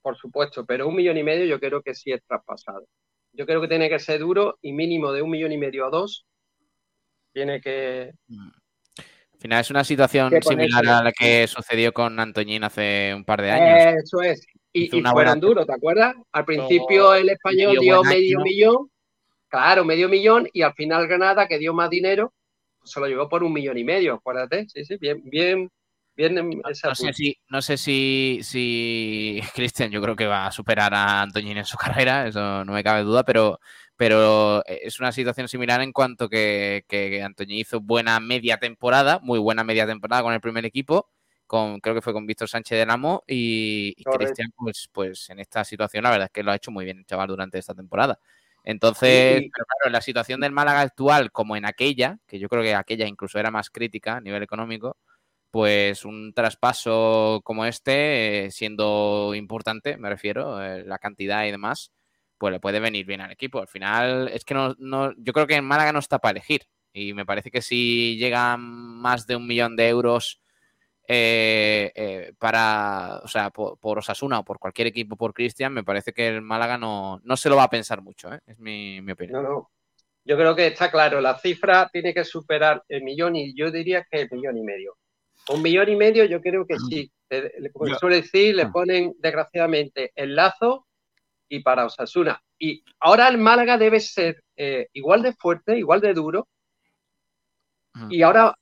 por 0.02 0.18
supuesto, 0.18 0.66
pero 0.66 0.88
un 0.88 0.96
millón 0.96 1.18
y 1.18 1.24
medio 1.24 1.46
yo 1.46 1.60
creo 1.60 1.82
que 1.84 1.94
sí 1.94 2.12
es 2.12 2.24
traspasado. 2.26 2.88
Yo 3.34 3.46
creo 3.46 3.62
que 3.62 3.68
tiene 3.68 3.90
que 3.90 4.00
ser 4.00 4.20
duro 4.20 4.58
y 4.62 4.74
mínimo 4.74 5.12
de 5.12 5.22
un 5.22 5.32
millón 5.32 5.52
y 5.52 5.58
medio 5.58 5.86
a 5.86 5.90
dos. 5.90 6.26
Tiene 7.34 7.60
que. 7.60 8.14
Al 8.98 9.40
final 9.40 9.62
es 9.62 9.72
una 9.72 9.84
situación 9.84 10.32
similar 10.42 10.88
a 10.88 11.04
la 11.04 11.12
que 11.12 11.48
sucedió 11.48 11.92
con 11.92 12.20
Antoñín 12.20 12.64
hace 12.64 13.14
un 13.16 13.26
par 13.26 13.42
de 13.42 13.52
años. 13.52 14.04
Eso 14.04 14.22
es. 14.22 14.46
Y, 14.72 14.88
fueron 14.90 15.40
duros, 15.40 15.68
¿te 15.68 15.74
acuerdas? 15.74 16.16
Al 16.32 16.46
principio 16.46 17.14
el 17.14 17.30
español 17.30 17.78
dio 17.80 18.04
medio 18.04 18.40
millón, 18.40 18.90
claro, 19.48 19.86
medio 19.86 20.10
millón, 20.10 20.48
y 20.52 20.64
al 20.64 20.74
final 20.74 21.08
Granada, 21.08 21.48
que 21.48 21.60
dio 21.60 21.76
más 21.76 21.92
dinero, 21.92 22.34
se 22.84 23.00
lo 23.00 23.08
llevó 23.08 23.30
por 23.30 23.44
un 23.44 23.54
millón 23.54 23.78
y 23.78 23.84
medio, 23.84 24.16
acuérdate. 24.16 24.68
Sí, 24.70 24.84
sí, 24.84 24.98
bien, 24.98 25.22
bien, 25.26 25.70
No, 26.16 26.96
sé 26.96 27.14
si, 27.14 27.38
no 27.50 27.62
sé 27.62 27.78
si, 27.78 28.40
si 28.44 29.42
Cristian, 29.56 29.92
yo 29.92 30.02
creo 30.02 30.16
que 30.16 30.28
va 30.28 30.48
a 30.48 30.52
superar 30.52 30.94
a 30.94 31.22
Antoñín 31.22 31.58
en 31.58 31.66
su 31.66 31.78
carrera, 32.06 32.28
eso 32.28 32.64
no 32.66 32.74
me 32.74 32.84
cabe 32.84 33.04
duda, 33.04 33.24
pero, 33.24 33.60
pero 33.96 34.64
es 34.66 35.00
una 35.00 35.12
situación 35.12 35.48
similar 35.48 35.82
en 35.82 35.92
cuanto 35.92 36.30
que, 36.30 36.86
que 36.88 37.22
Antoñín 37.24 37.58
hizo 37.60 37.82
buena 37.82 38.20
media 38.20 38.58
temporada, 38.58 39.20
muy 39.22 39.40
buena 39.40 39.64
media 39.64 39.88
temporada 39.88 40.24
con 40.24 40.34
el 40.34 40.42
primer 40.42 40.66
equipo 40.66 41.10
creo 41.82 41.96
que 41.96 42.02
fue 42.02 42.14
con 42.14 42.26
Víctor 42.26 42.50
Sánchez 42.50 42.80
del 42.80 42.90
Amo 42.90 43.24
y, 43.28 43.94
Cristian, 44.04 44.52
pues, 44.56 44.90
pues 44.92 45.30
en 45.30 45.40
esta 45.40 45.64
situación 45.64 46.04
la 46.04 46.10
verdad 46.10 46.26
es 46.26 46.32
que 46.32 46.44
lo 46.44 46.52
ha 46.52 46.56
hecho 46.56 46.72
muy 46.72 46.86
bien 46.86 47.00
el 47.00 47.06
chaval 47.06 47.28
durante 47.28 47.60
esta 47.60 47.76
temporada. 47.76 48.20
Entonces, 48.64 49.42
pero 49.54 49.66
claro, 49.66 49.92
la 49.92 50.02
situación 50.02 50.40
del 50.40 50.54
Málaga 50.54 50.82
actual, 50.82 51.32
como 51.32 51.58
en 51.58 51.66
aquella, 51.66 52.18
que 52.26 52.40
yo 52.40 52.48
creo 52.48 52.64
que 52.64 52.74
aquella 52.74 53.08
incluso 53.08 53.38
era 53.38 53.52
más 53.52 53.70
crítica 53.70 54.16
a 54.16 54.22
nivel 54.22 54.42
económico, 54.42 54.98
pues 55.54 56.04
un 56.04 56.34
traspaso 56.34 57.42
como 57.44 57.66
este, 57.66 58.48
eh, 58.48 58.52
siendo 58.52 59.36
importante, 59.36 59.98
me 59.98 60.10
refiero, 60.10 60.60
eh, 60.64 60.84
la 60.84 60.98
cantidad 60.98 61.46
y 61.46 61.52
demás, 61.52 61.92
pues 62.40 62.52
le 62.52 62.60
puede 62.60 62.80
venir 62.80 63.06
bien 63.06 63.22
al 63.22 63.32
equipo. 63.32 63.60
Al 63.60 63.68
final, 63.68 64.30
es 64.34 64.46
que 64.46 64.56
no, 64.56 64.76
no, 64.80 65.14
yo 65.16 65.32
creo 65.32 65.46
que 65.46 65.54
en 65.54 65.64
Málaga 65.64 65.94
no 65.94 66.00
está 66.00 66.18
para 66.18 66.32
elegir. 66.32 66.64
Y 66.92 67.14
me 67.14 67.24
parece 67.24 67.52
que 67.52 67.62
si 67.62 68.18
llegan 68.18 68.62
más 68.62 69.28
de 69.28 69.36
un 69.36 69.46
millón 69.46 69.76
de 69.76 69.90
euros 69.90 70.42
eh, 71.08 71.92
eh, 71.94 72.34
para, 72.40 73.22
o 73.24 73.28
sea, 73.28 73.52
por, 73.52 74.00
Osasuna 74.00 74.40
o 74.40 74.44
por 74.44 74.58
cualquier 74.58 74.88
equipo 74.88 75.16
por 75.16 75.36
Cristian, 75.36 75.72
me 75.72 75.84
parece 75.84 76.14
que 76.14 76.30
el 76.30 76.42
Málaga 76.42 76.80
no, 76.80 77.22
no 77.24 77.38
se 77.38 77.50
lo 77.50 77.58
va 77.58 77.66
a 77.66 77.70
pensar 77.70 78.02
mucho, 78.02 78.32
es 78.48 78.58
mi, 78.58 79.00
opinión. 79.12 79.44
No, 79.44 79.48
no. 79.48 79.72
Yo 80.26 80.36
creo 80.36 80.56
que 80.56 80.66
está 80.66 80.90
claro, 80.90 81.22
la 81.22 81.38
cifra 81.38 81.92
tiene 81.94 82.12
que 82.12 82.24
superar 82.24 82.84
el 82.90 83.04
millón 83.04 83.36
y 83.36 83.54
yo 83.54 83.70
diría 83.70 84.08
que 84.10 84.22
el 84.22 84.30
millón 84.32 84.58
y 84.58 84.64
medio. 84.64 84.98
Un 85.50 85.62
millón 85.62 85.90
y 85.90 85.96
medio 85.96 86.26
yo 86.26 86.42
creo 86.42 86.66
que 86.66 86.78
sí. 86.90 87.12
Como 87.74 87.96
suele 87.96 88.18
decir, 88.18 88.56
le 88.56 88.68
ponen 88.68 89.14
desgraciadamente 89.20 90.12
el 90.16 90.36
lazo 90.36 90.88
y 91.50 91.62
para 91.62 91.86
Osasuna. 91.86 92.42
Y 92.60 92.84
ahora 93.00 93.28
el 93.28 93.38
Málaga 93.38 93.78
debe 93.78 94.00
ser 94.00 94.44
igual 94.94 95.22
de 95.22 95.34
fuerte, 95.34 95.78
igual 95.78 96.02
de 96.02 96.14
duro. 96.14 96.48
Y 98.10 98.22
ahora 98.22 98.56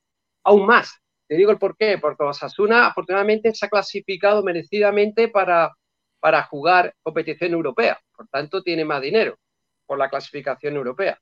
aún 0.43 0.65
más, 0.65 0.99
te 1.27 1.35
digo 1.35 1.51
el 1.51 1.57
por 1.57 1.77
qué, 1.77 1.97
porque 1.97 2.23
Osasuna 2.23 2.87
afortunadamente 2.87 3.53
se 3.53 3.65
ha 3.65 3.69
clasificado 3.69 4.43
merecidamente 4.43 5.27
para, 5.29 5.71
para 6.19 6.43
jugar 6.43 6.93
competición 7.01 7.53
europea, 7.53 7.99
por 8.15 8.27
tanto 8.27 8.61
tiene 8.61 8.85
más 8.85 9.01
dinero 9.01 9.37
por 9.85 9.97
la 9.97 10.09
clasificación 10.09 10.75
europea. 10.75 11.19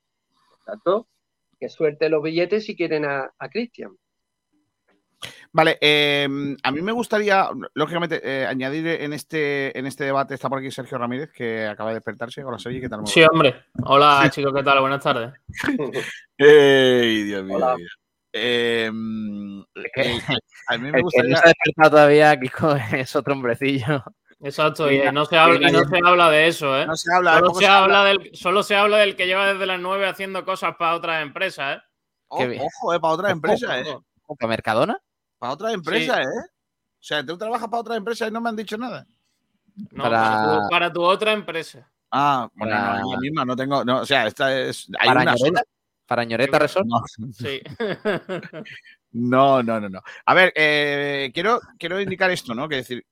Por 0.49 0.59
tanto, 0.65 1.07
que 1.59 1.69
suerte 1.69 2.09
los 2.09 2.21
billetes 2.21 2.65
si 2.65 2.75
quieren 2.75 3.05
a, 3.05 3.31
Cristian. 3.51 3.95
Vale, 5.51 5.77
em, 5.81 6.55
a 6.63 6.71
mí 6.71 6.81
me 6.81 6.91
gustaría, 6.91 7.49
lógicamente, 7.73 8.21
eh, 8.23 8.45
añadir 8.45 8.87
en 8.87 9.13
este, 9.13 9.77
en 9.77 9.85
este 9.87 10.03
debate, 10.05 10.35
está 10.35 10.47
por 10.47 10.59
aquí 10.59 10.69
Sergio 10.71 10.97
Ramírez, 10.97 11.31
que 11.31 11.65
acaba 11.67 11.89
de 11.89 11.95
despertarse. 11.95 12.43
Hola, 12.43 12.59
Sergio, 12.59 12.81
¿qué 12.81 12.89
tal? 12.89 13.05
Sí, 13.05 13.23
hombre. 13.23 13.65
Hola, 13.83 14.29
chicos, 14.31 14.53
¿qué 14.55 14.63
tal? 14.63 14.79
Buenas 14.79 15.03
tardes. 15.03 15.33
¡Ey, 16.37 17.23
Dios 17.23 17.43
mío! 17.43 17.55
Hola. 17.57 17.75
Em, 18.31 19.61
eh, 19.95 20.19
a 20.67 20.77
mí 20.77 20.83
me 20.83 20.87
El 20.89 20.93
que 20.93 20.97
no 20.99 21.03
gustaría... 21.03 21.35
se 21.37 21.43
ha 21.43 21.47
despertado 21.47 21.89
todavía, 21.89 22.39
Kiko, 22.39 22.75
es 22.93 23.15
otro 23.15 23.33
hombrecillo. 23.33 24.03
Exacto, 24.41 24.89
y 24.89 25.01
no 25.11 25.25
se 25.25 25.35
habla, 25.37 25.69
y 25.69 25.73
no 25.73 25.83
se 25.83 25.99
habla 26.01 26.29
de 26.29 26.47
eso, 26.47 26.79
¿eh? 26.79 26.85
No 26.85 26.95
se 26.95 27.13
habla, 27.13 27.33
Solo 27.33 27.47
poco 27.47 27.59
se, 27.59 27.67
habla 27.67 28.05
del, 28.05 28.29
solo 28.33 28.63
se 28.63 28.75
habla 28.75 28.97
del 28.99 29.17
que 29.17 29.27
lleva 29.27 29.51
desde 29.51 29.65
las 29.65 29.81
9 29.81 30.07
haciendo 30.07 30.45
cosas 30.45 30.75
para 30.77 30.95
otras 30.95 31.21
empresas, 31.23 31.77
¿eh? 31.77 31.81
O- 32.29 32.37
Qué 32.37 32.47
bien. 32.47 32.61
Ojo, 32.61 32.93
eh, 32.93 32.99
para 33.01 33.13
otra 33.15 33.31
empresa, 33.31 33.79
eh. 33.81 33.97
¿Para 34.39 34.47
Mercadona? 34.47 34.97
Para 35.39 35.53
otra 35.53 35.71
empresa, 35.71 36.21
¿eh? 36.21 36.25
O 36.25 37.01
sea, 37.01 37.25
tú 37.25 37.37
trabajas 37.37 37.67
para 37.69 37.81
otra 37.81 37.95
empresa 37.95 38.27
y 38.27 38.31
no 38.31 38.41
me 38.41 38.49
han 38.49 38.55
dicho 38.55 38.77
nada. 38.77 39.07
No, 39.91 40.03
Para- 40.03 40.19
para... 40.21 40.43
tu, 40.61 40.69
para 40.69 40.93
tu 40.93 41.01
otra 41.03 41.31
empresa. 41.31 41.89
Ah, 42.11 42.49
bueno, 42.55 42.75
no, 42.75 42.81
Para- 42.81 43.03
la 43.05 43.17
misma, 43.19 43.45
no 43.45 43.55
tengo. 43.55 43.85
No, 43.85 44.01
o 44.01 44.05
sea, 44.05 44.27
esta 44.27 44.55
es. 44.59 44.89
Hay 44.99 45.07
¿Para 45.07 45.21
una 45.21 45.35
Ñoreta? 45.35 45.61
¿Para 46.05 46.23
Ñoreta 46.25 46.59
Resort? 46.59 46.87
No, 46.87 47.01
Sí. 47.33 47.61
no, 49.11 49.63
no, 49.63 49.79
no. 49.79 49.89
no. 49.89 50.01
A 50.25 50.33
ver, 50.33 50.51
eh, 50.55 51.31
quiero, 51.33 51.59
quiero 51.77 52.01
indicar 52.01 52.31
esto, 52.31 52.53
¿no? 52.53 52.67
Que 52.67 52.77
decir, 52.77 53.05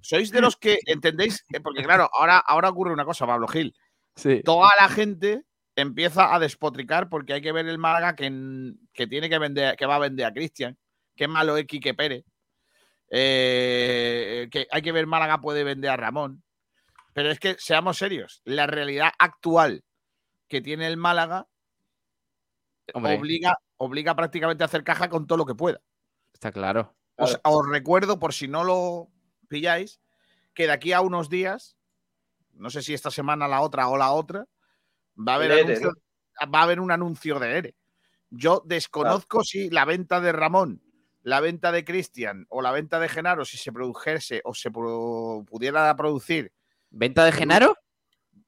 sois 0.00 0.30
de 0.30 0.40
los 0.40 0.56
que 0.56 0.78
entendéis, 0.86 1.44
Eh, 1.52 1.60
porque 1.60 1.82
claro, 1.82 2.08
ahora, 2.12 2.38
ahora 2.38 2.68
ocurre 2.70 2.92
una 2.92 3.04
cosa, 3.04 3.26
Pablo 3.26 3.48
Gil. 3.48 3.74
Sí. 4.14 4.42
Toda 4.44 4.70
la 4.80 4.88
gente 4.88 5.44
empieza 5.74 6.34
a 6.34 6.38
despotricar 6.38 7.08
porque 7.08 7.34
hay 7.34 7.42
que 7.42 7.52
ver 7.52 7.66
el 7.66 7.78
Málaga 7.78 8.14
que, 8.16 8.72
que 8.94 9.06
tiene 9.06 9.28
que 9.28 9.38
vender, 9.38 9.76
que 9.76 9.86
va 9.86 9.96
a 9.96 10.00
vender 10.00 10.24
a 10.26 10.32
Cristian. 10.32 10.76
Qué 11.16 11.26
malo 11.28 11.56
es 11.56 11.66
Quique 11.66 11.94
Pérez. 11.94 12.24
Eh, 13.10 14.48
que 14.50 14.66
hay 14.70 14.82
que 14.82 14.92
ver 14.92 15.06
Málaga 15.06 15.40
puede 15.40 15.64
vender 15.64 15.90
a 15.90 15.96
Ramón. 15.96 16.42
Pero 17.12 17.30
es 17.30 17.40
que 17.40 17.56
seamos 17.58 17.96
serios, 17.98 18.42
la 18.44 18.66
realidad 18.66 19.10
actual 19.18 19.82
que 20.48 20.60
tiene 20.60 20.86
el 20.86 20.96
Málaga 20.96 21.48
Hombre, 22.92 23.18
obliga, 23.18 23.54
obliga 23.78 24.14
prácticamente 24.14 24.62
a 24.62 24.66
hacer 24.66 24.84
caja 24.84 25.08
con 25.08 25.26
todo 25.26 25.38
lo 25.38 25.46
que 25.46 25.54
pueda. 25.54 25.80
está 26.32 26.52
claro. 26.52 26.94
Os, 27.16 27.40
os 27.42 27.68
recuerdo, 27.70 28.18
por 28.18 28.34
si 28.34 28.46
no 28.48 28.62
lo 28.64 29.08
pilláis, 29.48 29.98
que 30.52 30.66
de 30.66 30.72
aquí 30.72 30.92
a 30.92 31.00
unos 31.00 31.30
días, 31.30 31.76
no 32.52 32.68
sé 32.68 32.82
si 32.82 32.92
esta 32.92 33.10
semana, 33.10 33.48
la 33.48 33.62
otra 33.62 33.88
o 33.88 33.96
la 33.96 34.12
otra, 34.12 34.46
va 35.16 35.32
a 35.32 35.36
haber, 35.36 35.50
El 35.52 35.58
ERE, 35.60 35.76
anuncio- 35.78 35.94
va 36.54 36.60
a 36.60 36.62
haber 36.64 36.80
un 36.80 36.92
anuncio 36.92 37.38
de 37.40 37.56
ERE. 37.56 37.74
Yo 38.28 38.62
desconozco 38.66 39.42
si 39.42 39.70
la 39.70 39.86
venta 39.86 40.20
de 40.20 40.32
Ramón, 40.32 40.82
la 41.26 41.40
venta 41.40 41.72
de 41.72 41.84
Cristian 41.84 42.46
o 42.50 42.62
la 42.62 42.70
venta 42.70 43.00
de 43.00 43.08
Genaro, 43.08 43.44
si 43.44 43.56
se 43.56 43.72
produjese 43.72 44.42
o 44.44 44.54
se 44.54 44.70
pro- 44.70 45.44
pudiera 45.48 45.94
producir, 45.96 46.52
¿Venta 46.88 47.24
de 47.24 47.32
Genaro? 47.32 47.76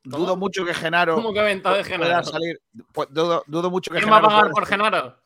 ¿Cómo? 0.08 0.24
dudo 0.24 0.36
mucho 0.36 0.64
que 0.64 0.72
Genaro 0.72 1.16
¿Cómo 1.16 1.32
que 1.32 1.42
venta 1.42 1.70
de 1.74 1.82
pueda 1.82 1.98
Genaro? 1.98 2.24
salir. 2.24 2.60
pues, 2.92 3.08
dudo, 3.10 3.42
dudo 3.48 3.68
mucho 3.68 3.90
que 3.90 3.98
¿Quién 3.98 4.12
va 4.12 4.18
a 4.18 4.20
Genaro 4.20 4.28
pagar 4.28 4.42
pueda 4.44 4.52
por 4.52 4.66
salir. 4.66 4.84
Genaro? 4.84 5.18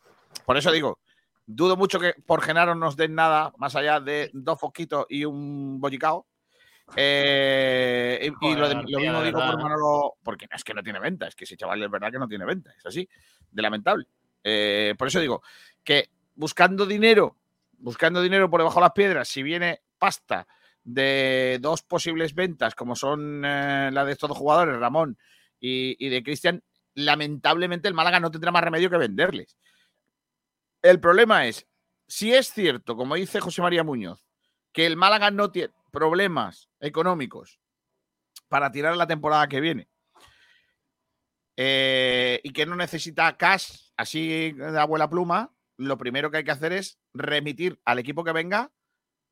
Por 0.47 0.57
eso 0.57 0.73
digo, 0.73 0.99
dudo 1.45 1.77
mucho 1.77 2.01
que 2.01 2.15
por 2.27 2.41
Genaro 2.41 2.75
nos 2.75 2.97
den 2.97 3.15
nada 3.15 3.53
más 3.59 3.77
allá 3.77 4.01
de 4.01 4.31
dos 4.33 4.59
fosquitos 4.59 5.05
y 5.11 5.27
un 5.27 5.79
bollicao. 5.79 6.27
Eh, 6.97 8.19
y- 8.23 8.47
y, 8.49 8.57
lo, 8.57 8.69
de- 8.69 8.77
mismo 8.77 9.23
digo 9.23 9.39
verdad, 9.39 9.51
por 9.53 9.61
¿eh? 9.61 9.63
Manolo, 9.63 10.15
porque 10.23 10.47
no 10.51 10.57
es 10.57 10.65
que 10.65 10.73
no 10.73 10.83
tiene 10.83 11.01
venta, 11.01 11.27
es 11.29 11.35
que 11.35 11.45
ese 11.45 11.57
chaval 11.59 11.83
es 11.83 11.91
verdad 11.91 12.11
que 12.11 12.19
no 12.19 12.27
tiene 12.29 12.47
venta, 12.47 12.73
es 12.77 12.87
así, 12.87 13.07
de 13.51 13.63
lamentable. 13.63 14.07
Eh, 14.43 14.95
por 14.97 15.09
eso 15.09 15.21
digo 15.21 15.43
que 15.85 16.09
buscando 16.35 16.87
dinero, 16.87 17.37
buscando 17.83 18.23
dinero 18.23 18.49
por 18.49 18.61
debajo 18.61 18.79
de 18.79 18.85
las 18.85 18.93
piedras, 18.93 19.29
si 19.29 19.43
viene 19.43 19.83
pasta 19.99 20.47
de 20.85 21.59
dos 21.61 21.83
posibles 21.83 22.35
ventas, 22.35 22.75
como 22.75 22.97
son 22.97 23.45
eh, 23.45 23.91
la 23.93 24.05
de 24.05 24.13
estos 24.13 24.29
dos 24.29 24.39
jugadores, 24.39 24.79
Ramón 24.79 25.19
y, 25.61 26.09
de 26.09 26.23
Cristian, 26.23 26.63
lamentablemente 26.95 27.89
el 27.89 27.95
Málaga 27.95 28.21
no 28.21 28.31
tendrá 28.31 28.51
más 28.51 28.65
remedio 28.65 28.91
que 28.91 28.97
venderles. 28.97 29.59
El 30.81 31.01
problema 31.01 31.47
es, 31.47 31.67
si 32.09 32.33
es 32.33 32.53
cierto, 32.53 32.97
como 32.97 33.15
dice 33.15 33.41
José 33.41 33.63
María 33.63 33.85
Muñoz, 33.85 34.27
que 34.73 34.87
el 34.87 34.97
Málaga 34.97 35.31
no 35.31 35.51
tiene 35.51 35.73
problemas 35.91 36.69
económicos 36.81 37.61
para 38.49 38.73
tirar 38.73 38.97
la 38.97 39.07
temporada 39.07 39.49
que 39.49 39.61
viene 39.61 39.89
eh, 41.57 42.41
y 42.43 42.51
que 42.51 42.67
no 42.67 42.77
necesita 42.77 43.37
cash 43.37 43.91
así 43.97 44.53
de 44.53 44.81
abuela 44.81 45.09
pluma, 45.09 45.53
lo 45.87 45.99
primero 45.99 46.31
que 46.31 46.39
hay 46.39 46.45
que 46.45 46.51
hacer 46.51 46.73
es 46.73 46.99
remitir 47.13 47.81
al 47.85 47.99
equipo 47.99 48.25
que 48.25 48.33
venga 48.33 48.71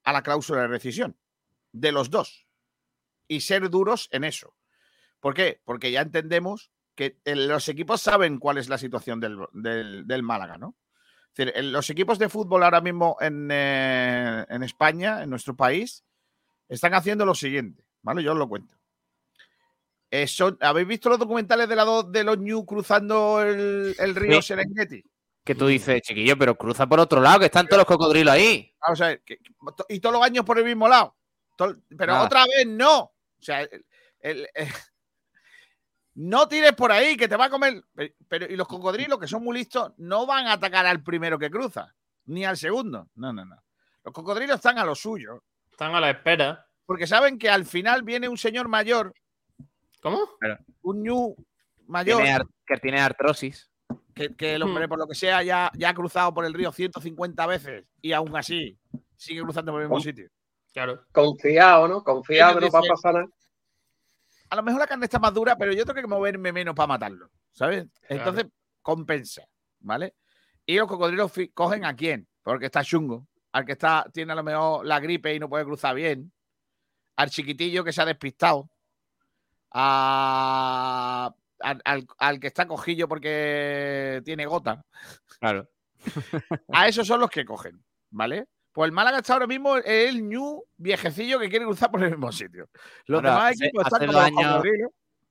a 0.05 0.13
la 0.13 0.23
cláusula 0.23 0.63
de 0.63 0.69
rescisión 0.69 1.17
de 1.73 1.93
los 1.93 2.11
dos 2.11 2.47
y 3.29 3.41
ser 3.43 3.71
duros 3.71 4.09
en 4.13 4.25
eso. 4.25 4.55
¿Por 5.21 5.35
qué? 5.35 5.61
Porque 5.65 5.91
ya 5.93 6.01
entendemos 6.01 6.71
que 6.95 7.19
eh, 7.25 7.37
los 7.37 7.69
equipos 7.69 8.01
saben 8.01 8.39
cuál 8.39 8.59
es 8.59 8.69
la 8.69 8.79
situación 8.79 9.21
del, 9.21 9.39
del- 9.53 10.07
del 10.07 10.23
Málaga, 10.23 10.59
¿no? 10.59 10.77
Es 11.35 11.47
decir, 11.47 11.65
los 11.67 11.89
equipos 11.91 12.19
de 12.19 12.29
fútbol 12.29 12.65
ahora 12.65 12.81
mismo 12.81 13.17
en, 13.21 13.49
eh, 13.53 14.45
en 14.49 14.63
España, 14.65 15.23
en 15.23 15.31
nuestro 15.31 15.55
país, 15.57 16.05
están 16.69 16.93
haciendo 16.95 17.25
lo 17.25 17.35
siguiente, 17.35 17.85
¿vale? 18.03 18.23
Yo 18.23 18.33
os 18.33 18.39
lo 18.39 18.49
cuento. 18.49 18.75
Eh, 20.11 20.27
son- 20.27 20.59
¿Habéis 20.61 20.89
visto 20.89 21.09
los 21.09 21.19
documentales 21.21 21.69
de, 21.69 21.77
la 21.77 21.85
do- 21.85 22.03
de 22.03 22.25
los 22.25 22.37
New 22.39 22.65
cruzando 22.65 23.41
el, 23.43 23.95
el 23.99 24.15
río 24.17 24.43
Sí. 24.43 24.49
Serengeti? 24.49 25.05
Que 25.51 25.57
tú 25.57 25.67
dices, 25.67 26.01
chiquillo, 26.03 26.39
pero 26.39 26.55
cruza 26.57 26.87
por 26.87 27.01
otro 27.01 27.21
lado, 27.21 27.41
que 27.41 27.47
están 27.47 27.67
todos 27.67 27.79
los 27.79 27.87
cocodrilos 27.87 28.33
ahí. 28.33 28.73
Vamos 28.81 29.01
a 29.01 29.09
ver, 29.09 29.23
que- 29.25 29.41
y 29.89 29.99
todos 29.99 30.13
los 30.15 30.23
años 30.23 30.45
por 30.45 30.57
el 30.59 30.65
mismo 30.65 30.87
lado. 30.87 31.17
Pero 31.57 32.13
Nada. 32.13 32.25
otra 32.25 32.45
vez 32.45 32.69
no. 32.69 32.99
O 33.01 33.13
sea, 33.41 33.63
el- 33.63 33.85
el- 34.21 34.49
eh, 34.55 34.69
no 36.15 36.47
tires 36.49 36.73
por 36.75 36.93
ahí, 36.93 37.17
que 37.17 37.27
te 37.27 37.35
va 37.37 37.47
a 37.47 37.51
comer. 37.51 37.83
Pero, 37.95 38.15
pero- 38.29 38.47
y 38.47 38.57
los 38.57 38.69
cocodrilos, 38.69 39.19
que 39.19 39.27
son 39.27 39.43
muy 39.43 39.59
listos, 39.59 39.93
no 39.99 40.25
van 40.27 40.47
a 40.47 40.53
atacar 40.53 40.87
al 40.87 41.03
primero 41.03 41.39
que 41.39 41.51
cruza, 41.51 41.95
ni 42.27 42.45
al 42.45 42.57
segundo. 42.57 43.09
No, 43.17 43.33
no, 43.33 43.45
no. 43.45 43.57
Los 44.05 44.15
cocodrilos 44.15 44.57
están 44.57 44.79
a 44.79 44.85
lo 44.85 44.95
suyo, 44.95 45.43
Están 45.71 45.95
a 45.95 46.01
la 46.01 46.11
espera. 46.11 46.67
porque 46.87 47.07
saben 47.07 47.39
que 47.39 47.51
al 47.51 47.65
final 47.67 48.03
viene 48.03 48.29
un 48.29 48.39
señor 48.39 48.69
mayor, 48.69 49.13
¿Cómo? 50.01 50.29
un 50.83 51.03
ñu 51.03 51.35
mayor, 51.87 52.47
que 52.67 52.77
tiene 52.77 53.01
artrosis. 53.01 53.70
Que, 54.29 54.35
que 54.37 54.55
el 54.55 54.63
hombre, 54.63 54.87
por 54.89 54.99
lo 54.99 55.07
que 55.07 55.15
sea, 55.15 55.43
ya, 55.43 55.71
ya 55.75 55.89
ha 55.91 55.95
cruzado 55.95 56.35
por 56.35 56.45
el 56.45 56.53
río 56.53 56.71
150 56.73 57.47
veces 57.47 57.85
y 58.03 58.13
aún 58.13 58.37
así 58.37 58.79
sigue 59.17 59.41
cruzando 59.43 59.73
por 59.73 59.81
el 59.81 59.89
mismo 59.89 60.01
sitio. 60.01 60.29
Claro. 60.73 61.05
Confiado, 61.13 61.89
¿no? 61.89 62.05
Confiado 62.05 62.59
que 62.59 62.67
no 62.67 62.71
va 62.73 62.79
a 62.81 62.83
pasar 62.83 63.15
nada. 63.15 63.27
a 64.51 64.57
lo 64.57 64.63
mejor 64.63 64.81
la 64.81 64.87
carne 64.87 65.05
está 65.07 65.19
más 65.19 65.33
dura, 65.33 65.57
pero 65.57 65.73
yo 65.73 65.85
tengo 65.85 66.01
que 66.01 66.07
moverme 66.07 66.53
menos 66.53 66.75
para 66.75 66.87
matarlo, 66.89 67.31
¿sabes? 67.53 67.87
Entonces 68.09 68.47
compensa, 68.83 69.43
¿vale? 69.81 70.15
Y 70.67 70.77
los 70.77 70.87
cocodrilos 70.87 71.33
cogen 71.55 71.85
a 71.85 71.97
quién, 71.97 72.29
porque 72.43 72.67
está 72.67 72.85
chungo, 72.85 73.27
al 73.53 73.65
que 73.65 73.73
está, 73.73 74.07
tiene 74.13 74.33
a 74.33 74.37
lo 74.37 74.43
mejor 74.45 74.85
la 74.87 75.01
gripe 75.01 75.35
y 75.35 75.41
no 75.41 75.49
puede 75.49 75.65
cruzar 75.65 75.95
bien, 75.95 76.31
al 77.17 77.31
chiquitillo 77.31 77.83
que 77.85 77.93
se 77.93 78.03
ha 78.03 78.07
despistado, 78.07 78.69
a- 79.73 81.35
al, 81.61 81.81
al- 81.85 82.07
al 82.19 82.41
que 82.41 82.47
está 82.49 82.67
cojillo 82.67 83.09
porque 83.09 84.23
tiene 84.25 84.47
gota. 84.47 84.83
Claro. 85.39 85.69
A 86.73 86.89
esos 86.89 87.07
son 87.07 87.21
los 87.21 87.31
que 87.31 87.45
cogen, 87.45 87.83
¿vale? 88.11 88.47
Pues 88.73 88.87
el 88.87 88.93
Málaga 88.93 89.19
está 89.19 89.33
ahora 89.35 89.47
mismo 89.47 89.77
el 89.77 90.29
ñu 90.29 90.63
viejecillo 90.77 91.39
que 91.41 91.49
quiere 91.49 91.65
cruzar 91.65 91.91
por 91.91 92.03
el 92.03 92.11
mismo 92.11 92.31
sitio. 92.33 92.69
Los 93.07 93.21
Bueno, 93.21 93.31
demás 93.37 93.53
hace- 93.53 93.65
equipos 93.67 93.85
están 93.87 94.03
hace 94.03 94.07
como 94.07 94.19
años-. 94.21 94.65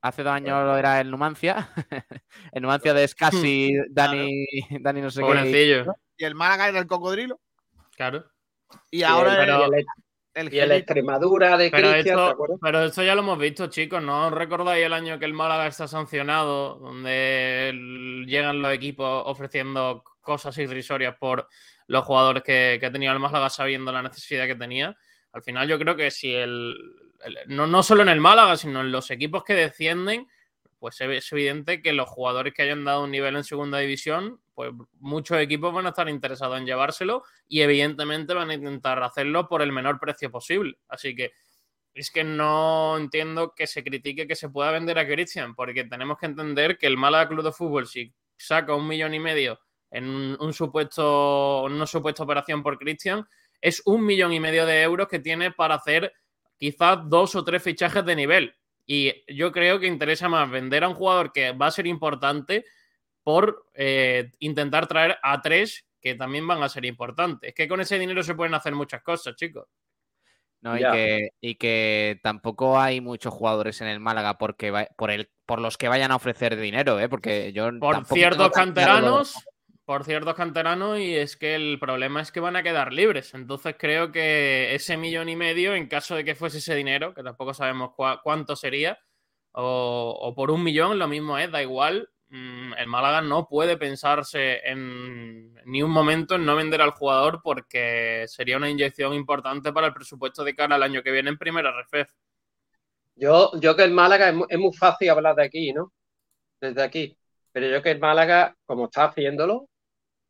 Hace 0.01 0.23
dos 0.23 0.31
años 0.33 0.63
lo 0.65 0.77
era 0.77 1.01
el 1.01 1.09
Numancia. 1.11 1.69
el 2.51 2.61
Numancia 2.61 2.93
de 2.93 3.07
Scassi, 3.07 3.71
Dani, 3.89 4.45
Dani 4.81 5.01
no 5.01 5.09
sé 5.11 5.21
qué. 5.21 5.25
Pobrecillo. 5.27 5.85
y 6.17 6.25
el 6.25 6.35
Málaga 6.35 6.69
era 6.69 6.79
el 6.79 6.87
cocodrilo 6.87 7.39
Claro. 7.95 8.25
y 8.91 9.03
ahora 9.03 9.43
el, 9.43 9.49
y 9.49 9.79
el- 9.79 9.85
el, 10.33 10.53
y 10.53 10.59
el. 10.59 10.71
Extremadura 10.71 11.57
de 11.57 11.69
Pero 11.71 11.91
Cristian, 11.91 12.17
¿te 12.17 12.23
esto, 12.23 12.57
pero 12.61 12.83
esto 12.83 13.03
ya 13.03 13.15
lo 13.15 13.21
hemos 13.21 13.39
visto, 13.39 13.67
chicos. 13.67 14.01
¿No 14.01 14.29
recordáis 14.29 14.85
el 14.85 14.93
año 14.93 15.19
que 15.19 15.25
el 15.25 15.33
Málaga 15.33 15.67
está 15.67 15.87
sancionado? 15.87 16.75
Donde 16.75 17.73
llegan 18.27 18.61
los 18.61 18.73
equipos 18.73 19.23
ofreciendo 19.25 20.03
cosas 20.21 20.57
irrisorias 20.57 21.15
por 21.17 21.47
los 21.87 22.03
jugadores 22.05 22.43
que, 22.43 22.77
que 22.79 22.91
tenía 22.91 23.11
el 23.11 23.19
Málaga 23.19 23.49
sabiendo 23.49 23.91
la 23.91 24.03
necesidad 24.03 24.45
que 24.45 24.55
tenía. 24.55 24.95
Al 25.31 25.43
final 25.43 25.67
yo 25.67 25.77
creo 25.79 25.95
que 25.95 26.11
si 26.11 26.33
el, 26.33 26.75
el- 27.23 27.37
no, 27.47 27.67
no 27.67 27.83
solo 27.83 28.01
en 28.03 28.09
el 28.09 28.19
Málaga, 28.21 28.55
sino 28.57 28.81
en 28.81 28.91
los 28.91 29.09
equipos 29.11 29.43
que 29.43 29.53
descienden, 29.55 30.27
pues 30.79 30.99
es 31.01 31.31
evidente 31.31 31.81
que 31.81 31.93
los 31.93 32.09
jugadores 32.09 32.53
que 32.53 32.63
hayan 32.63 32.85
dado 32.85 33.03
un 33.03 33.11
nivel 33.11 33.35
en 33.35 33.43
segunda 33.43 33.79
división, 33.79 34.39
pues 34.55 34.71
muchos 34.99 35.37
equipos 35.39 35.73
van 35.73 35.85
a 35.85 35.89
estar 35.89 36.07
interesados 36.09 36.57
en 36.57 36.65
llevárselo 36.65 37.23
y 37.47 37.61
evidentemente 37.61 38.33
van 38.33 38.49
a 38.49 38.53
intentar 38.53 39.03
hacerlo 39.03 39.47
por 39.47 39.61
el 39.61 39.71
menor 39.71 39.99
precio 39.99 40.31
posible. 40.31 40.77
Así 40.87 41.15
que 41.15 41.33
es 41.93 42.11
que 42.11 42.23
no 42.23 42.97
entiendo 42.97 43.53
que 43.53 43.67
se 43.67 43.83
critique 43.83 44.27
que 44.27 44.35
se 44.35 44.49
pueda 44.49 44.71
vender 44.71 44.97
a 44.99 45.05
Christian, 45.05 45.53
porque 45.53 45.83
tenemos 45.83 46.17
que 46.17 46.27
entender 46.27 46.77
que 46.77 46.87
el 46.87 46.97
Málaga 46.97 47.27
Club 47.27 47.43
de 47.43 47.51
Fútbol, 47.51 47.87
si 47.87 48.13
saca 48.37 48.73
un 48.73 48.87
millón 48.87 49.13
y 49.13 49.19
medio 49.19 49.59
en 49.91 50.37
un 50.39 50.53
supuesto, 50.53 51.63
una 51.63 51.87
supuesta 51.87 52.23
operación 52.23 52.63
por 52.63 52.77
Christian, 52.77 53.27
es 53.59 53.81
un 53.85 54.05
millón 54.05 54.31
y 54.31 54.39
medio 54.39 54.65
de 54.65 54.81
euros 54.81 55.07
que 55.07 55.19
tiene 55.19 55.51
para 55.51 55.75
hacer 55.75 56.13
quizás 56.57 56.99
dos 57.05 57.35
o 57.35 57.43
tres 57.43 57.63
fichajes 57.63 58.05
de 58.05 58.15
nivel. 58.15 58.55
Y 58.91 59.23
yo 59.27 59.51
creo 59.51 59.79
que 59.79 59.85
interesa 59.85 60.29
más 60.29 60.49
vender 60.49 60.83
a 60.83 60.89
un 60.89 60.95
jugador 60.95 61.31
que 61.31 61.51
va 61.51 61.67
a 61.67 61.71
ser 61.71 61.85
importante 61.85 62.65
por 63.23 63.67
eh, 63.75 64.31
intentar 64.39 64.87
traer 64.87 65.19
a 65.21 65.39
tres 65.43 65.85
que 66.01 66.15
también 66.15 66.47
van 66.47 66.63
a 66.63 66.69
ser 66.69 66.85
importantes. 66.85 67.49
Es 67.49 67.53
que 67.53 67.67
con 67.67 67.79
ese 67.81 67.99
dinero 67.99 68.23
se 68.23 68.33
pueden 68.33 68.55
hacer 68.55 68.73
muchas 68.73 69.03
cosas, 69.03 69.35
chicos. 69.35 69.67
No, 70.61 70.75
y 70.75 70.81
que, 70.81 71.29
y 71.39 71.55
que, 71.55 72.19
tampoco 72.23 72.79
hay 72.79 72.99
muchos 72.99 73.31
jugadores 73.31 73.79
en 73.81 73.89
el 73.89 73.99
Málaga 73.99 74.39
porque 74.39 74.87
por, 74.97 75.11
el, 75.11 75.29
por 75.45 75.61
los 75.61 75.77
que 75.77 75.87
vayan 75.87 76.11
a 76.11 76.15
ofrecer 76.15 76.59
dinero, 76.59 76.99
¿eh? 76.99 77.07
porque 77.07 77.53
yo. 77.53 77.69
Por 77.79 78.03
ciertos 78.07 78.49
canteranos, 78.49 79.35
por 79.89 80.05
ciertos 80.05 80.35
canteranos, 80.35 80.99
y 80.99 81.15
es 81.15 81.35
que 81.35 81.55
el 81.55 81.79
problema 81.79 82.21
es 82.21 82.31
que 82.31 82.39
van 82.39 82.55
a 82.55 82.61
quedar 82.61 82.93
libres. 82.93 83.33
Entonces 83.33 83.75
creo 83.75 84.11
que 84.11 84.75
ese 84.75 84.97
millón 84.97 85.29
y 85.29 85.35
medio, 85.35 85.73
en 85.73 85.87
caso 85.87 86.13
de 86.13 86.23
que 86.23 86.35
fuese 86.35 86.59
ese 86.59 86.75
dinero, 86.75 87.15
que 87.15 87.23
tampoco 87.23 87.55
sabemos 87.55 87.93
cuánto 88.23 88.55
sería, 88.55 88.99
o, 89.51 90.31
por 90.35 90.51
un 90.51 90.63
millón, 90.63 90.99
lo 90.99 91.07
mismo 91.07 91.39
es, 91.39 91.51
da 91.51 91.63
igual. 91.63 92.07
Mm, 92.27 92.73
el 92.77 92.85
Málaga 92.85 93.21
no 93.21 93.47
puede 93.47 93.77
pensarse 93.77 94.59
en 94.63 95.55
ni 95.65 95.81
un 95.81 95.89
momento 95.89 96.35
en 96.35 96.45
no 96.45 96.55
vender 96.55 96.83
al 96.83 96.91
jugador 96.91 97.41
porque 97.43 98.25
sería 98.27 98.57
una 98.57 98.69
inyección 98.69 99.15
importante 99.15 99.73
para 99.73 99.87
el 99.87 99.93
presupuesto 99.95 100.43
de 100.43 100.53
cara 100.53 100.75
al 100.75 100.83
año 100.83 101.01
que 101.01 101.11
viene 101.11 101.31
en 101.31 101.39
primera 101.39 101.71
RFEF. 101.71 102.11
Yo, 103.15 103.59
yo 103.59 103.75
que 103.75 103.85
el 103.85 103.91
Málaga 103.91 104.29
es 104.49 104.59
muy, 104.59 104.71
fácil 104.71 105.09
hablar 105.09 105.35
de 105.35 105.45
aquí, 105.45 105.73
¿no? 105.73 105.91
Desde 106.61 106.83
aquí. 106.83 107.17
Pero 107.51 107.67
yo 107.67 107.81
que 107.81 107.89
el 107.89 107.99
Málaga, 107.99 108.55
como 108.67 108.85
está 108.85 109.05
haciéndolo, 109.05 109.67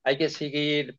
hay 0.04 0.18
que 0.18 0.30
seguir 0.30 0.98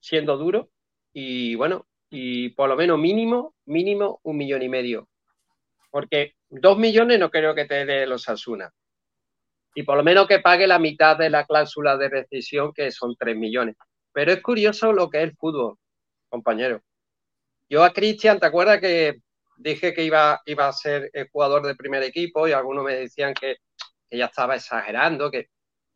siendo 0.00 0.36
duro 0.36 0.70
y 1.12 1.54
bueno, 1.54 1.86
y 2.10 2.50
por 2.50 2.68
lo 2.68 2.76
menos 2.76 2.98
mínimo, 2.98 3.54
mínimo 3.66 4.20
un 4.22 4.36
millón 4.36 4.62
y 4.62 4.68
medio. 4.68 5.08
Porque 5.90 6.34
dos 6.48 6.78
millones 6.78 7.18
no 7.18 7.30
creo 7.30 7.54
que 7.54 7.66
te 7.66 7.84
dé 7.84 8.06
los 8.06 8.28
Asuna 8.28 8.72
y 9.74 9.82
por 9.82 9.96
lo 9.96 10.02
menos 10.02 10.26
que 10.26 10.40
pague 10.40 10.66
la 10.66 10.78
mitad 10.78 11.16
de 11.16 11.30
la 11.30 11.44
cláusula 11.46 11.96
de 11.96 12.08
rescisión, 12.08 12.72
que 12.72 12.90
son 12.90 13.16
3 13.16 13.36
millones. 13.36 13.76
Pero 14.12 14.32
es 14.32 14.42
curioso 14.42 14.92
lo 14.92 15.08
que 15.08 15.18
es 15.18 15.24
el 15.24 15.36
fútbol, 15.36 15.76
compañero. 16.28 16.82
Yo 17.68 17.84
a 17.84 17.92
Cristian, 17.92 18.40
¿te 18.40 18.46
acuerdas 18.46 18.80
que 18.80 19.20
dije 19.56 19.94
que 19.94 20.04
iba, 20.04 20.40
iba 20.46 20.66
a 20.66 20.72
ser 20.72 21.10
el 21.12 21.28
jugador 21.30 21.64
del 21.64 21.76
primer 21.76 22.02
equipo 22.02 22.48
y 22.48 22.52
algunos 22.52 22.84
me 22.84 22.96
decían 22.96 23.34
que, 23.34 23.56
ya 24.10 24.26
estaba 24.26 24.56
exagerando, 24.56 25.30
que 25.30 25.50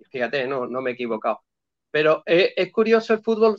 fíjate, 0.09 0.47
no, 0.47 0.67
no 0.67 0.81
me 0.81 0.91
he 0.91 0.93
equivocado. 0.95 1.43
Pero 1.95 2.25
es, 2.27 2.51
es 2.57 2.73
curioso 2.73 3.15
el 3.15 3.23
fútbol, 3.23 3.55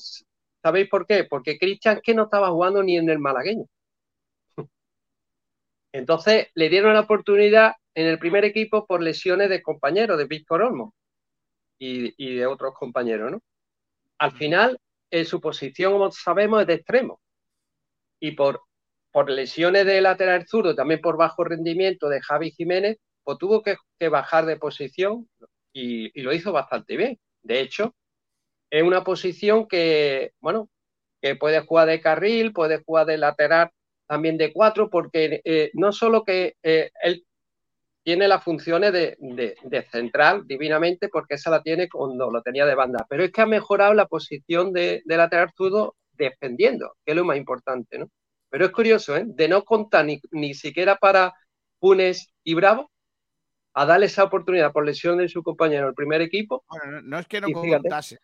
¿sabéis 0.62 0.90
por 0.90 1.08
qué? 1.08 1.24
Porque 1.24 1.58
Cristian 1.58 2.02
que 2.04 2.14
no 2.14 2.24
estaba 2.24 2.50
jugando 2.50 2.84
ni 2.84 2.98
en 2.98 3.10
el 3.10 3.18
malagueño. 3.18 3.66
Entonces 5.94 6.50
le 6.54 6.68
dieron 6.68 6.96
la 6.96 7.00
oportunidad 7.00 7.76
en 7.94 8.08
el 8.08 8.20
primer 8.20 8.44
equipo 8.44 8.86
por 8.86 9.02
lesiones 9.02 9.50
de 9.50 9.62
compañeros, 9.62 10.18
de 10.18 10.26
Víctor 10.26 10.64
Olmo 10.64 10.94
y, 11.80 12.36
de 12.36 12.46
otros 12.46 12.74
compañeros, 12.74 13.32
¿no? 13.32 13.42
Al 14.18 14.34
final, 14.34 14.82
en 15.12 15.26
su 15.26 15.40
posición, 15.40 15.94
como 15.94 16.12
sabemos, 16.12 16.60
es 16.60 16.68
de 16.68 16.74
extremo. 16.74 17.22
Y 18.20 18.32
por, 18.32 18.64
por 19.14 19.30
lesiones 19.30 19.86
de 19.86 20.02
lateral 20.02 20.46
zurdo, 20.46 20.76
también 20.76 21.00
por 21.00 21.16
bajo 21.16 21.46
rendimiento 21.46 22.10
de 22.10 22.22
Javi 22.22 22.52
Jiménez, 22.52 22.98
pues 23.24 23.38
tuvo 23.38 23.64
que, 23.64 23.78
bajar 24.10 24.46
de 24.46 24.58
posición 24.58 25.30
y, 25.72 26.12
y, 26.20 26.22
lo 26.22 26.34
hizo 26.34 26.52
bastante 26.52 26.98
bien. 26.98 27.18
De 27.42 27.62
hecho, 27.62 27.96
es 28.76 28.84
una 28.84 29.06
posición 29.06 29.68
que, 29.68 30.34
bueno, 30.42 30.70
que 31.22 31.36
puede 31.38 31.62
jugar 31.62 31.88
de 31.88 32.02
carril, 32.02 32.52
puede 32.52 32.84
jugar 32.84 33.06
de 33.06 33.18
lateral 33.18 33.72
también 34.06 34.38
de 34.38 34.52
cuatro, 34.52 34.90
porque 34.90 35.42
eh, 35.46 35.72
no 35.74 35.94
solo 35.94 36.26
que 36.26 36.58
eh, 36.62 36.92
él 37.02 37.26
tiene 38.04 38.28
las 38.28 38.44
funciones 38.44 38.92
de, 38.92 39.86
central 39.90 40.46
divinamente 40.46 41.08
porque 41.08 41.36
esa 41.36 41.50
la 41.52 41.64
tiene 41.64 41.88
cuando 41.88 42.30
lo 42.30 42.42
tenía 42.42 42.66
de 42.66 42.76
banda. 42.76 43.06
Pero 43.10 43.24
es 43.24 43.32
que 43.32 43.42
ha 43.42 43.46
mejorado 43.46 43.94
la 43.94 44.08
posición 44.08 44.74
de, 44.74 45.02
lateral 45.06 45.52
zurdo 45.56 45.96
defendiendo, 46.12 46.98
que 47.06 47.14
es 47.14 47.16
lo 47.16 47.24
más 47.24 47.38
importante, 47.38 47.98
¿no? 47.98 48.10
Pero 48.50 48.66
es 48.66 48.72
curioso, 48.72 49.16
¿eh? 49.16 49.24
De 49.26 49.48
no 49.48 49.64
contar 49.64 50.06
ni, 50.32 50.54
siquiera 50.54 50.98
para 50.98 51.34
Punes 51.80 52.28
y 52.44 52.54
Bravo, 52.56 52.92
a 53.74 53.86
darle 53.86 54.08
esa 54.08 54.26
oportunidad 54.26 54.74
por 54.74 54.86
lesión 54.86 55.18
de 55.18 55.30
su 55.30 55.42
compañero 55.44 55.88
el 55.88 55.96
primer 55.96 56.22
equipo. 56.22 56.66
Bueno, 56.68 57.02
no, 57.02 57.20
es 57.20 57.28
que 57.28 57.40
no 57.40 57.48
contase. 57.52 58.20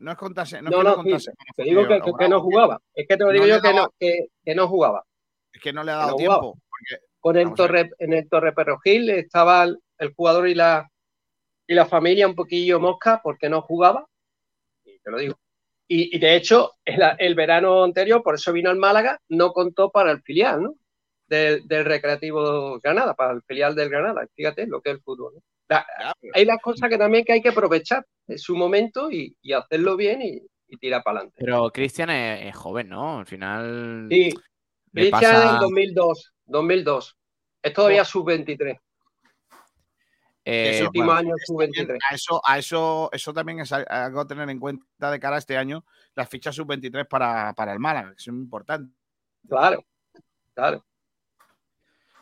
No, 0.00 0.12
es 0.12 0.18
contase. 0.18 0.62
No, 0.62 0.82
no, 0.82 1.02
te 1.04 1.62
digo 1.62 1.86
que, 1.86 2.28
no 2.28 2.40
jugaba. 2.40 2.80
Es 2.92 3.06
que 3.06 3.16
te 3.16 3.24
lo 3.24 3.30
digo 3.30 3.46
yo 3.46 3.60
que 3.60 3.72
no, 3.72 3.88
que, 3.98 4.54
no 4.54 4.68
jugaba. 4.68 5.04
Es 5.52 5.62
que 5.62 5.72
no 5.72 5.84
le 5.84 5.92
ha 5.92 5.96
dado 5.96 6.16
tiempo 6.16 6.58
el 7.34 7.54
Torre, 7.54 7.90
en 7.98 8.12
el 8.12 8.28
Torre 8.28 8.52
Perrogil 8.52 9.10
estaba 9.10 9.64
el, 9.64 10.14
jugador 10.14 10.48
y 10.48 10.54
la, 10.54 10.88
y 11.66 11.74
la 11.74 11.86
familia 11.86 12.28
un 12.28 12.36
poquillo 12.36 12.78
mosca 12.78 13.20
porque 13.22 13.48
no 13.48 13.62
jugaba, 13.62 14.06
y 14.84 14.98
te 15.00 15.10
lo 15.10 15.18
digo. 15.18 15.34
Y, 15.88 16.18
de 16.18 16.34
hecho, 16.34 16.72
el, 16.84 17.34
verano 17.36 17.84
anterior, 17.84 18.20
por 18.22 18.34
eso 18.34 18.52
vino 18.52 18.70
al 18.70 18.76
Málaga, 18.76 19.20
no 19.28 19.52
contó 19.52 19.90
para 19.90 20.10
el 20.10 20.20
filial, 20.22 20.62
¿no? 20.62 20.74
Del, 21.28 21.62
Recreativo 21.68 22.80
Granada, 22.80 23.14
para 23.14 23.32
el 23.32 23.42
filial 23.42 23.74
del 23.76 23.88
Granada. 23.88 24.26
Fíjate 24.34 24.66
lo 24.66 24.80
que 24.80 24.90
es 24.90 24.96
el 24.96 25.02
fútbol. 25.02 25.34
Hay 26.34 26.44
las 26.44 26.60
cosas 26.60 26.88
que 26.88 26.98
también 26.98 27.24
que 27.24 27.32
hay 27.32 27.42
que 27.42 27.48
aprovechar 27.48 28.04
en 28.28 28.38
su 28.38 28.56
momento 28.56 29.10
y, 29.10 29.36
hacerlo 29.52 29.96
bien 29.96 30.22
y, 30.22 30.42
tirar 30.78 31.02
para 31.02 31.18
adelante. 31.18 31.36
Pero 31.38 31.70
Cristian 31.70 32.10
es, 32.10 32.54
joven, 32.56 32.88
¿no? 32.88 33.18
Al 33.20 33.26
final. 33.26 34.08
Sí, 34.10 34.34
Cristian 34.92 35.54
en 35.54 35.60
2002. 35.60 36.32
2002. 36.46 37.16
Es 37.62 37.72
todavía 37.72 38.04
sub-23. 38.04 38.78
Eh, 40.48 40.80
último 40.84 41.10
año 41.10 41.34
sub-23. 41.44 41.98
A 42.08 42.14
eso, 42.14 42.40
a 42.44 42.58
eso, 42.58 43.10
eso 43.12 43.34
también 43.34 43.60
es 43.60 43.72
algo 43.72 44.20
a 44.20 44.26
tener 44.26 44.48
en 44.48 44.60
cuenta 44.60 45.10
de 45.10 45.18
cara 45.18 45.36
a 45.36 45.38
este 45.40 45.56
año, 45.56 45.84
las 46.14 46.28
fichas 46.28 46.54
sub-23 46.54 47.08
para, 47.08 47.52
para 47.54 47.72
el 47.72 47.80
Málaga, 47.80 48.12
que 48.12 48.22
son 48.22 48.36
importantes. 48.36 48.96
Claro, 49.48 49.84
claro. 50.54 50.84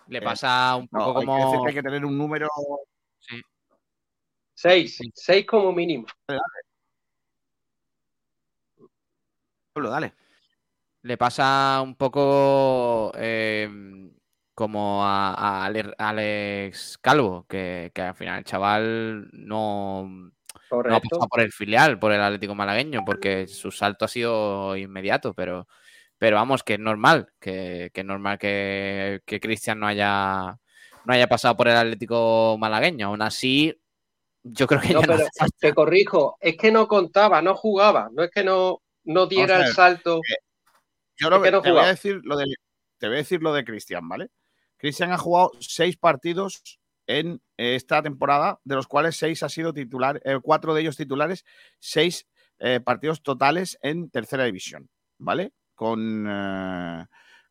Le 0.07 0.23
pasa 0.23 0.77
un 0.77 0.89
poco 0.89 1.15
como. 1.15 1.35
Hay 1.35 1.61
que, 1.61 1.69
hay 1.69 1.75
que 1.75 1.83
tener 1.83 2.05
un 2.05 2.17
número. 2.17 2.49
Sí. 3.29 3.43
Seis, 4.55 4.99
seis 5.14 5.47
como 5.47 5.72
mínimo. 5.72 6.07
Dale. 6.27 6.41
dale. 9.75 9.91
dale 9.91 10.25
le 11.05 11.18
pasa 11.18 11.81
un 11.83 11.97
poco 11.97 13.12
eh, 13.16 13.68
como 14.55 15.05
a, 15.05 15.66
Alex 15.66 16.99
Calvo, 16.99 17.47
que, 17.47 17.93
al 17.95 18.14
final 18.14 18.39
el 18.39 18.45
chaval 18.45 19.29
no, 19.33 20.09
no, 20.09 20.97
ha 20.97 21.01
pasado 21.01 21.29
por 21.29 21.41
el 21.43 21.53
filial, 21.53 21.99
por 21.99 22.12
el 22.12 22.22
Atlético 22.22 22.55
Malagueño, 22.55 23.03
porque 23.05 23.47
su 23.47 23.70
salto 23.70 24.07
ha 24.07 24.09
sido 24.09 24.77
inmediato, 24.79 25.35
pero, 25.35 25.68
pero 26.16 26.37
vamos, 26.37 26.62
que 26.62 26.75
es 26.75 26.81
normal, 26.81 27.29
que, 27.39 27.91
es 27.93 28.05
normal 28.05 28.39
que, 28.39 29.20
Cristian 29.27 29.81
no 29.81 29.87
haya, 29.87 30.59
no 31.05 31.13
haya 31.13 31.29
pasado 31.29 31.57
por 31.57 31.69
el 31.69 31.77
Atlético 31.77 32.57
Malagueño. 32.59 33.07
Aún 33.07 33.23
así, 33.23 33.79
yo 34.43 34.67
creo 34.67 34.81
que 34.81 34.95
no, 34.95 35.01
pero 35.01 35.19
te 35.59 35.75
corrijo, 35.75 36.37
es 36.41 36.57
que 36.57 36.71
no 36.71 36.87
contaba, 36.89 37.43
no 37.43 37.55
jugaba, 37.55 38.11
no 38.13 38.25
es 38.25 38.31
que 38.31 38.45
no, 38.45 38.83
no 39.05 39.27
diera 39.27 39.67
el 39.67 39.73
salto. 39.73 40.19
Eh, 40.19 40.37
yo 41.17 41.31
lo 41.31 41.41
que, 41.41 41.51
te, 41.51 41.71
voy 41.71 41.81
a 41.81 41.87
decir 41.87 42.21
lo 42.25 42.37
de, 42.37 42.47
te 42.99 43.07
voy 43.07 43.17
a 43.17 43.19
decir 43.19 43.43
lo 43.43 43.53
de 43.53 43.65
Cristian, 43.65 44.09
¿vale? 44.09 44.31
Cristian 44.77 45.13
ha 45.13 45.19
jugado 45.19 45.53
seis 45.61 45.97
partidos 45.97 46.63
en 47.07 47.41
esta 47.57 48.03
temporada, 48.03 48.61
de 48.65 48.75
los 48.75 48.87
cuales 48.87 49.17
seis 49.17 49.43
ha 49.43 49.49
sido 49.49 49.73
titular, 49.73 50.21
eh, 50.25 50.39
cuatro 50.43 50.75
de 50.75 50.81
ellos 50.81 50.97
titulares, 50.97 51.45
seis 51.79 52.27
eh, 52.59 52.81
partidos 52.81 53.23
totales 53.23 53.79
en 53.83 54.11
tercera 54.11 54.45
división, 54.45 54.89
¿vale? 55.19 55.53
Con, 55.75 56.27
eh, 56.29 57.05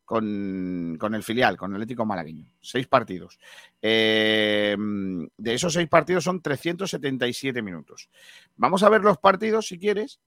con, 0.04 0.96
con, 0.98 1.14
el 1.14 1.22
filial, 1.22 1.56
con 1.56 1.70
el 1.70 1.76
Atlético 1.76 2.04
Malagueño. 2.04 2.46
Seis 2.60 2.86
partidos. 2.86 3.38
de 3.80 4.76
esos 5.44 5.72
seis 5.72 5.88
partidos 5.88 6.24
son 6.24 6.42
377 6.42 7.62
minutos. 7.62 8.08
Vamos 8.56 8.82
a 8.82 8.88
ver 8.88 9.02
los 9.02 9.18
partidos 9.18 9.66
si 9.66 9.78
quieres, 9.78 10.20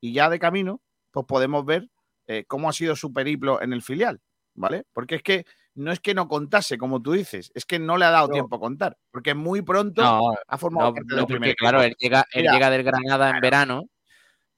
y 0.00 0.12
ya 0.12 0.28
de 0.28 0.38
camino, 0.38 0.82
pues 1.10 1.26
podemos 1.26 1.64
ver 1.64 1.88
eh, 2.26 2.44
cómo 2.46 2.68
ha 2.68 2.72
sido 2.72 2.96
su 2.96 3.12
periplo 3.12 3.62
en 3.62 3.72
el 3.72 3.82
filial, 3.82 4.20
¿vale? 4.54 4.84
Porque 4.92 5.16
es 5.16 5.22
que 5.22 5.46
no 5.74 5.90
es 5.90 6.00
que 6.00 6.14
no 6.14 6.28
contase, 6.28 6.76
como 6.76 7.00
tú 7.00 7.12
dices, 7.12 7.50
es 7.54 7.64
que 7.64 7.78
no 7.78 7.96
le 7.96 8.04
ha 8.04 8.10
dado 8.10 8.28
tiempo 8.28 8.56
a 8.56 8.60
contar, 8.60 8.98
porque 9.10 9.34
muy 9.34 9.62
pronto 9.62 10.02
ha 10.46 10.58
formado 10.58 10.94
parte 10.94 11.14
del 11.14 11.26
primer 11.26 11.54
Claro, 11.56 11.82
él 11.82 11.94
llega, 11.98 12.26
él 12.32 12.46
llega 12.50 12.70
del 12.70 12.82
Granada 12.82 13.30
en 13.30 13.40
verano 13.40 13.88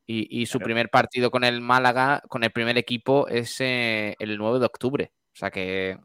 y, 0.07 0.47
su 0.47 0.59
primer 0.59 0.91
partido 0.91 1.31
con 1.31 1.45
el 1.45 1.61
Málaga, 1.61 2.23
con 2.29 2.45
el 2.45 2.51
primer 2.51 2.77
equipo, 2.77 3.27
es 3.29 3.61
eh, 3.61 4.15
el 4.19 4.37
9 4.37 4.59
de 4.59 4.67
octubre. 4.67 5.13
O 5.33 5.37
sea 5.37 5.51
que 5.51 5.99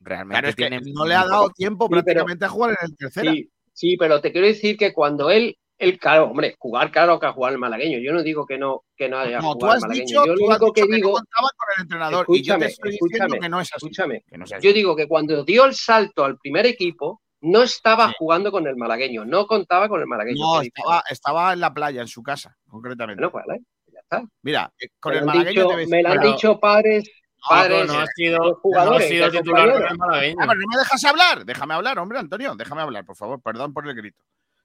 realmente 0.00 0.70
no 0.92 1.06
le 1.06 1.14
ha 1.14 1.24
dado 1.24 1.50
tiempo 1.50 1.88
prácticamente 1.88 2.44
a 2.44 2.48
jugar 2.48 2.70
en 2.70 2.90
el 2.90 2.96
tercero. 2.96 3.32
Sí, 3.32 3.50
sí, 3.72 3.96
pero 3.96 4.20
te 4.20 4.32
quiero 4.32 4.46
decir 4.46 4.76
que 4.76 4.92
cuando 4.92 5.30
él 5.30 5.56
El 5.80 5.98
claro, 6.00 6.24
hombre, 6.24 6.56
jugar 6.58 6.90
claro 6.90 7.20
que 7.20 7.26
a 7.26 7.32
jugar 7.32 7.52
el 7.52 7.58
malagueño. 7.58 7.98
Yo 8.00 8.12
no 8.12 8.24
digo 8.24 8.44
que 8.44 8.58
no, 8.58 8.82
que 8.96 9.08
no 9.08 9.18
haya 9.18 9.38
No, 9.38 9.52
tú 9.52 9.60
jugado 9.60 9.74
el 9.74 9.76
has 9.76 9.82
malagueño. 9.82 10.06
dicho, 10.06 10.26
yo 10.26 10.34
tú 10.34 10.40
lo 10.40 10.50
has 10.50 10.60
único 10.60 10.72
que 10.72 10.80
dicho 10.80 10.86
que 10.86 10.90
no 10.90 10.96
digo, 10.96 11.12
contaba 11.12 11.48
con 11.56 11.68
el 11.76 11.82
entrenador 11.82 12.26
y 12.28 12.42
yo 12.42 12.58
te 12.58 12.64
Escúchame, 12.64 12.66
estoy 12.66 12.90
diciendo 12.90 13.16
escúchame, 13.16 13.40
que 13.40 13.48
no 13.48 13.60
es 13.60 13.68
así. 13.68 13.86
escúchame. 13.86 14.24
que 14.28 14.38
no 14.38 14.44
es 14.44 14.52
así. 14.52 14.66
Yo 14.66 14.72
digo 14.72 14.96
que 14.96 15.06
cuando 15.06 15.44
dio 15.44 15.64
el 15.64 15.74
salto 15.74 16.24
al 16.24 16.38
primer 16.38 16.66
equipo, 16.66 17.22
no 17.40 17.62
estaba 17.62 18.08
Sí. 18.08 18.14
jugando 18.18 18.50
con 18.50 18.66
el 18.66 18.76
malagueño, 18.76 19.24
no 19.24 19.46
contaba 19.46 19.88
con 19.88 20.00
el 20.00 20.06
malagueño. 20.06 20.38
No, 20.40 20.60
estaba, 20.60 21.02
estaba 21.08 21.52
en 21.52 21.60
la 21.60 21.72
playa, 21.72 22.00
en 22.02 22.08
su 22.08 22.22
casa, 22.22 22.56
concretamente. 22.68 23.20
Bueno, 23.20 23.30
pues 23.32 23.44
vale, 23.46 23.62
ya 23.92 24.00
está. 24.00 24.22
Mira, 24.42 24.72
eh, 24.80 24.88
con 25.00 25.12
Me 25.12 25.18
el 25.18 25.24
lo 25.24 25.30
han 25.30 25.36
malagueño 25.38 25.60
dicho, 25.62 25.70
te 25.70 25.76
ves- 25.76 25.88
me 25.88 26.02
lo 26.02 26.08
han 26.10 26.18
Pero- 26.18 26.32
dicho 26.32 26.60
padres, 26.60 27.10
No, 27.40 27.48
padres, 27.56 27.86
no 27.86 27.98
ha 28.00 28.06
sido, 28.06 28.54
jugadores, 28.56 28.98
no 28.98 29.04
ha 29.04 29.08
sido 29.08 29.30
titular 29.30 29.72
con 29.72 29.82
el 29.86 29.96
malagueño. 29.98 30.36
Ah, 30.40 30.46
pero 30.48 30.60
no 30.60 30.66
me 30.72 30.78
dejas 30.78 31.04
hablar. 31.04 31.44
Déjame 31.44 31.74
hablar, 31.74 31.98
hombre, 32.00 32.18
Antonio. 32.18 32.54
Déjame 32.56 32.82
hablar, 32.82 33.04
por 33.04 33.14
favor. 33.16 33.40
Perdón 33.40 33.72
por 33.72 33.86
el 33.88 33.94
grito. 33.94 34.22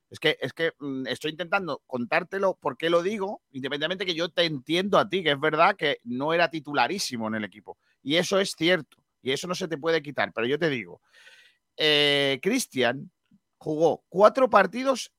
Es 0.09 0.19
que, 0.19 0.38
es 0.41 0.53
que 0.53 0.74
mm, 0.80 1.07
estoy 1.07 1.32
intentando 1.32 1.82
contártelo 1.88 2.55
por 2.59 2.78
qué 2.78 2.89
lo 2.89 3.01
digo, 3.03 3.41
independientemente 3.51 4.05
que 4.05 4.13
yo 4.15 4.30
te 4.30 4.45
entiendo 4.45 4.97
a 4.99 5.07
ti, 5.09 5.24
que 5.24 5.32
es 5.32 5.39
verdad 5.39 5.76
que 5.76 5.97
no 6.03 6.34
era 6.34 6.49
titularísimo 6.49 7.28
en 7.28 7.36
el 7.36 7.43
equipo. 7.43 7.78
Y 8.03 8.15
eso 8.17 8.39
es 8.39 8.51
cierto. 8.57 8.97
Y 9.21 9.32
eso 9.32 9.47
no 9.47 9.55
se 9.55 9.67
te 9.67 9.78
puede 9.78 10.01
quitar. 10.01 10.32
Pero 10.34 10.45
yo 10.47 10.57
te 10.59 10.69
digo, 10.69 10.99
eh, 11.78 12.39
Cristian 12.41 13.11
jugó 13.57 14.03
cuatro 14.09 14.49
partidos 14.49 15.11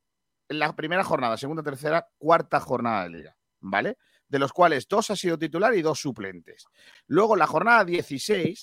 en 0.48 0.58
la 0.58 0.74
primera 0.76 1.04
jornada, 1.04 1.36
segunda, 1.36 1.62
tercera, 1.62 2.08
cuarta 2.18 2.60
jornada 2.60 3.04
de 3.04 3.10
liga, 3.10 3.36
¿vale? 3.60 3.96
De 4.28 4.38
los 4.38 4.52
cuales 4.52 4.86
dos 4.88 5.10
ha 5.10 5.16
sido 5.16 5.38
titular 5.38 5.74
y 5.74 5.82
dos 5.82 6.00
suplentes. 6.00 6.66
Luego 7.06 7.36
la 7.36 7.46
jornada 7.46 7.84
16, 7.84 8.60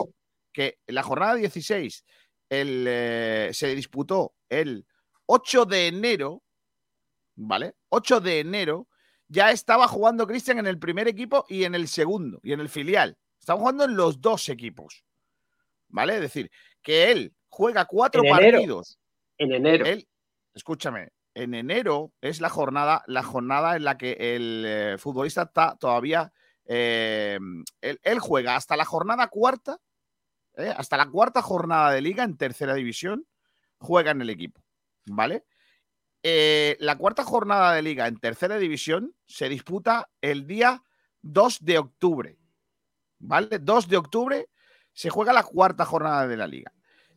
que 0.52 0.80
la 0.88 1.04
jornada 1.04 1.36
16 1.36 2.06
el, 2.50 2.86
eh, 2.88 3.50
se 3.54 3.74
disputó 3.74 4.36
el 4.50 4.86
8 5.26 5.66
de 5.66 5.88
enero, 5.88 6.44
¿vale? 7.36 7.76
8 7.90 8.20
de 8.20 8.40
enero 8.42 8.88
ya 9.28 9.52
estaba 9.52 9.88
jugando 9.88 10.28
Cristian 10.28 10.60
en 10.60 10.68
el 10.68 10.78
primer 10.78 11.08
equipo 11.08 11.46
y 11.48 11.64
en 11.64 11.74
el 11.74 11.88
segundo, 11.88 12.40
y 12.44 12.52
en 12.52 12.60
el 12.60 12.68
filial. 12.68 13.18
Estaba 13.40 13.60
jugando 13.60 13.86
en 13.86 13.96
los 13.96 14.20
dos 14.20 14.50
equipos, 14.50 15.06
¿vale? 15.88 16.16
Es 16.16 16.22
decir, 16.22 16.52
que 16.82 17.12
él 17.12 17.34
juega 17.52 17.86
cuatro 17.86 18.24
En 18.24 18.30
enero. 18.30 18.58
partidos. 18.58 18.98
en 19.38 19.52
enero. 19.54 19.86
Él, 19.86 20.08
escúchame, 20.56 21.10
en 21.36 21.54
enero 21.54 22.12
es 22.22 22.42
la 22.42 22.50
jornada, 22.50 23.04
la 23.08 23.22
jornada 23.24 23.76
en 23.76 23.84
la 23.84 23.98
que 23.98 24.14
el 24.36 24.64
eh, 24.66 24.98
futbolista 24.98 25.44
está 25.44 25.76
todavía. 25.78 26.32
eh, 26.66 27.38
él, 27.82 28.00
él 28.04 28.20
juega 28.20 28.56
hasta 28.56 28.76
la 28.78 28.86
jornada 28.86 29.28
cuarta, 29.28 29.78
¿eh? 30.56 30.74
hasta 30.76 30.98
la 30.98 31.10
cuarta 31.10 31.42
jornada 31.42 31.92
de 31.92 32.02
liga 32.02 32.24
en 32.24 32.38
tercera 32.38 32.74
división, 32.74 33.28
juega 33.78 34.12
en 34.12 34.22
el 34.22 34.30
equipo, 34.30 34.64
¿vale? 35.06 35.46
Eh, 36.24 36.78
la 36.80 36.98
cuarta 36.98 37.24
jornada 37.24 37.74
de 37.74 37.82
liga 37.82 38.08
en 38.08 38.18
tercera 38.20 38.58
división 38.58 39.16
se 39.26 39.50
disputa 39.50 40.10
el 40.22 40.46
día 40.48 40.84
2 41.24 41.66
de 41.66 41.80
octubre, 41.80 42.38
¿vale? 43.20 43.58
2 43.60 43.88
de 43.88 43.98
octubre 43.98 44.50
se 44.94 45.10
juega 45.10 45.34
la 45.34 45.44
cuarta 45.44 45.84
jornada 45.84 46.28
de 46.28 46.38
la 46.38 46.48
liga. 46.48 46.72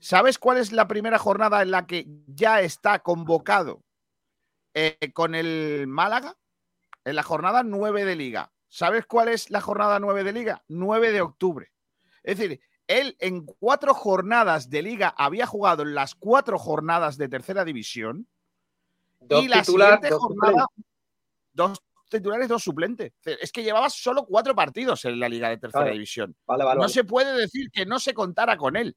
¿Sabes 0.05 0.39
cuál 0.39 0.59
es 0.59 0.71
la 0.71 0.87
primera 0.87 1.19
jornada 1.19 1.63
en 1.63 1.71
la 1.71 1.87
que 1.87 2.07
ya 2.27 2.61
está 2.61 2.99
convocado 2.99 3.83
eh, 4.75 4.99
con 5.15 5.35
el 5.35 5.87
Málaga? 5.87 6.37
En 7.07 7.17
la 7.17 7.23
jornada 7.23 7.63
9 7.63 8.05
de 8.05 8.15
liga. 8.15 8.53
¿Sabes 8.69 9.07
cuál 9.07 9.29
es 9.29 9.49
la 9.49 9.63
jornada 9.63 9.99
9 10.01 10.23
de 10.23 10.33
liga? 10.35 10.63
9 10.69 11.11
de 11.11 11.23
octubre. 11.23 11.73
Es 12.23 12.37
decir, 12.37 12.61
él 12.87 13.17
en 13.19 13.47
cuatro 13.47 13.95
jornadas 13.95 14.69
de 14.69 14.83
liga 14.83 15.09
había 15.17 15.47
jugado 15.47 15.85
en 15.85 15.95
las 15.95 16.15
cuatro 16.15 16.59
jornadas 16.59 17.17
de 17.17 17.31
tercera 17.31 17.65
división 17.65 18.29
Dos 19.21 19.43
y 19.43 19.49
la 19.49 19.63
titular, 19.63 19.95
siguiente 19.95 20.11
dos 20.11 20.21
jornada, 20.21 20.67
dos 21.55 21.83
titulares, 22.11 22.49
dos 22.49 22.63
suplentes. 22.63 23.15
Es 23.25 23.51
que 23.51 23.63
llevaba 23.63 23.89
solo 23.89 24.27
cuatro 24.27 24.55
partidos 24.55 25.07
en 25.07 25.19
la 25.19 25.31
liga 25.31 25.49
de 25.49 25.57
tercera 25.57 25.85
Vale. 25.85 25.95
división. 25.95 26.37
Vale, 26.45 26.63
vale, 26.63 26.79
No 26.83 26.91
se 26.91 27.05
puede 27.05 27.35
decir 27.41 27.71
que 27.71 27.87
no 27.87 27.99
se 27.99 28.13
contara 28.13 28.59
con 28.59 28.77
él. 28.77 28.95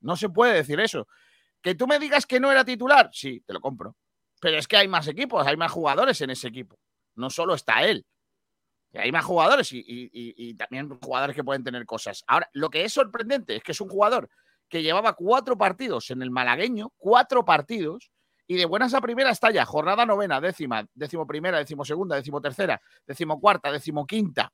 No 0.00 0.16
se 0.16 0.28
puede 0.28 0.54
decir 0.54 0.80
eso. 0.80 1.06
Que 1.62 1.74
tú 1.74 1.86
me 1.86 1.98
digas 1.98 2.26
que 2.26 2.40
no 2.40 2.50
era 2.50 2.64
titular, 2.64 3.10
sí, 3.12 3.40
te 3.46 3.52
lo 3.52 3.60
compro. 3.60 3.96
Pero 4.40 4.58
es 4.58 4.66
que 4.66 4.76
hay 4.76 4.88
más 4.88 5.06
equipos, 5.08 5.46
hay 5.46 5.56
más 5.56 5.70
jugadores 5.70 6.20
en 6.22 6.30
ese 6.30 6.48
equipo. 6.48 6.78
No 7.14 7.28
solo 7.30 7.54
está 7.54 7.84
él. 7.84 8.06
Hay 8.94 9.12
más 9.12 9.24
jugadores 9.24 9.70
y, 9.72 10.54
también 10.54 10.88
jugadores 11.00 11.36
que 11.36 11.44
pueden 11.44 11.62
tener 11.62 11.86
cosas. 11.86 12.24
Ahora, 12.26 12.48
lo 12.54 12.70
que 12.70 12.84
es 12.84 12.92
sorprendente 12.92 13.56
es 13.56 13.62
que 13.62 13.72
es 13.72 13.80
un 13.80 13.88
jugador 13.88 14.28
que 14.68 14.82
llevaba 14.82 15.14
cuatro 15.14 15.56
partidos 15.56 16.10
en 16.10 16.22
el 16.22 16.30
malagueño, 16.30 16.92
cuatro 16.96 17.44
partidos, 17.44 18.10
y 18.46 18.56
de 18.56 18.64
buenas 18.64 18.94
a 18.94 19.00
primera 19.00 19.30
está 19.30 19.50
ya 19.50 19.64
jornada 19.64 20.04
novena, 20.06 20.40
décima, 20.40 20.84
décimo 20.94 21.26
primera, 21.26 21.58
décimo 21.58 21.84
segunda, 21.84 22.16
décimo 22.16 22.40
tercera, 22.40 22.80
décimo 23.06 23.40
cuarta, 23.40 23.70
décimo 23.70 24.06
quinta, 24.06 24.52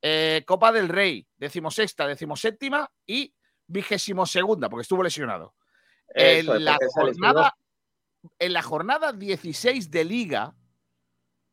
eh, 0.00 0.42
Copa 0.44 0.72
del 0.72 0.88
Rey, 0.88 1.24
décimo 1.36 1.70
sexta, 1.70 2.08
décimo 2.08 2.34
séptima 2.34 2.90
y 3.06 3.32
vigésimo 3.72 4.26
segunda, 4.26 4.68
porque 4.68 4.82
estuvo 4.82 5.02
lesionado. 5.02 5.54
Eso 6.14 6.54
en, 6.54 6.64
la 6.64 6.78
jornada, 6.94 7.56
en 8.38 8.52
la 8.52 8.62
jornada 8.62 9.12
16 9.12 9.90
de 9.90 10.04
liga 10.04 10.54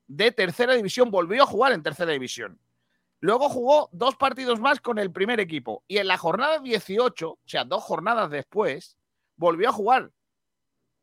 de 0.08 0.32
tercera 0.32 0.74
división 0.74 1.12
volvió 1.12 1.44
a 1.44 1.46
jugar 1.46 1.72
en 1.72 1.84
tercera 1.84 2.12
división. 2.12 2.60
Luego 3.22 3.50
jugó 3.50 3.90
dos 3.92 4.16
partidos 4.16 4.60
más 4.60 4.80
con 4.80 4.98
el 4.98 5.12
primer 5.12 5.40
equipo. 5.40 5.84
Y 5.88 5.98
en 5.98 6.08
la 6.08 6.18
jornada 6.18 6.60
18, 6.60 7.30
o 7.30 7.40
sea, 7.46 7.66
dos 7.66 7.84
jornadas 7.84 8.30
después, 8.30 8.98
volvió 9.36 9.70
a 9.70 9.74
jugar 9.74 10.12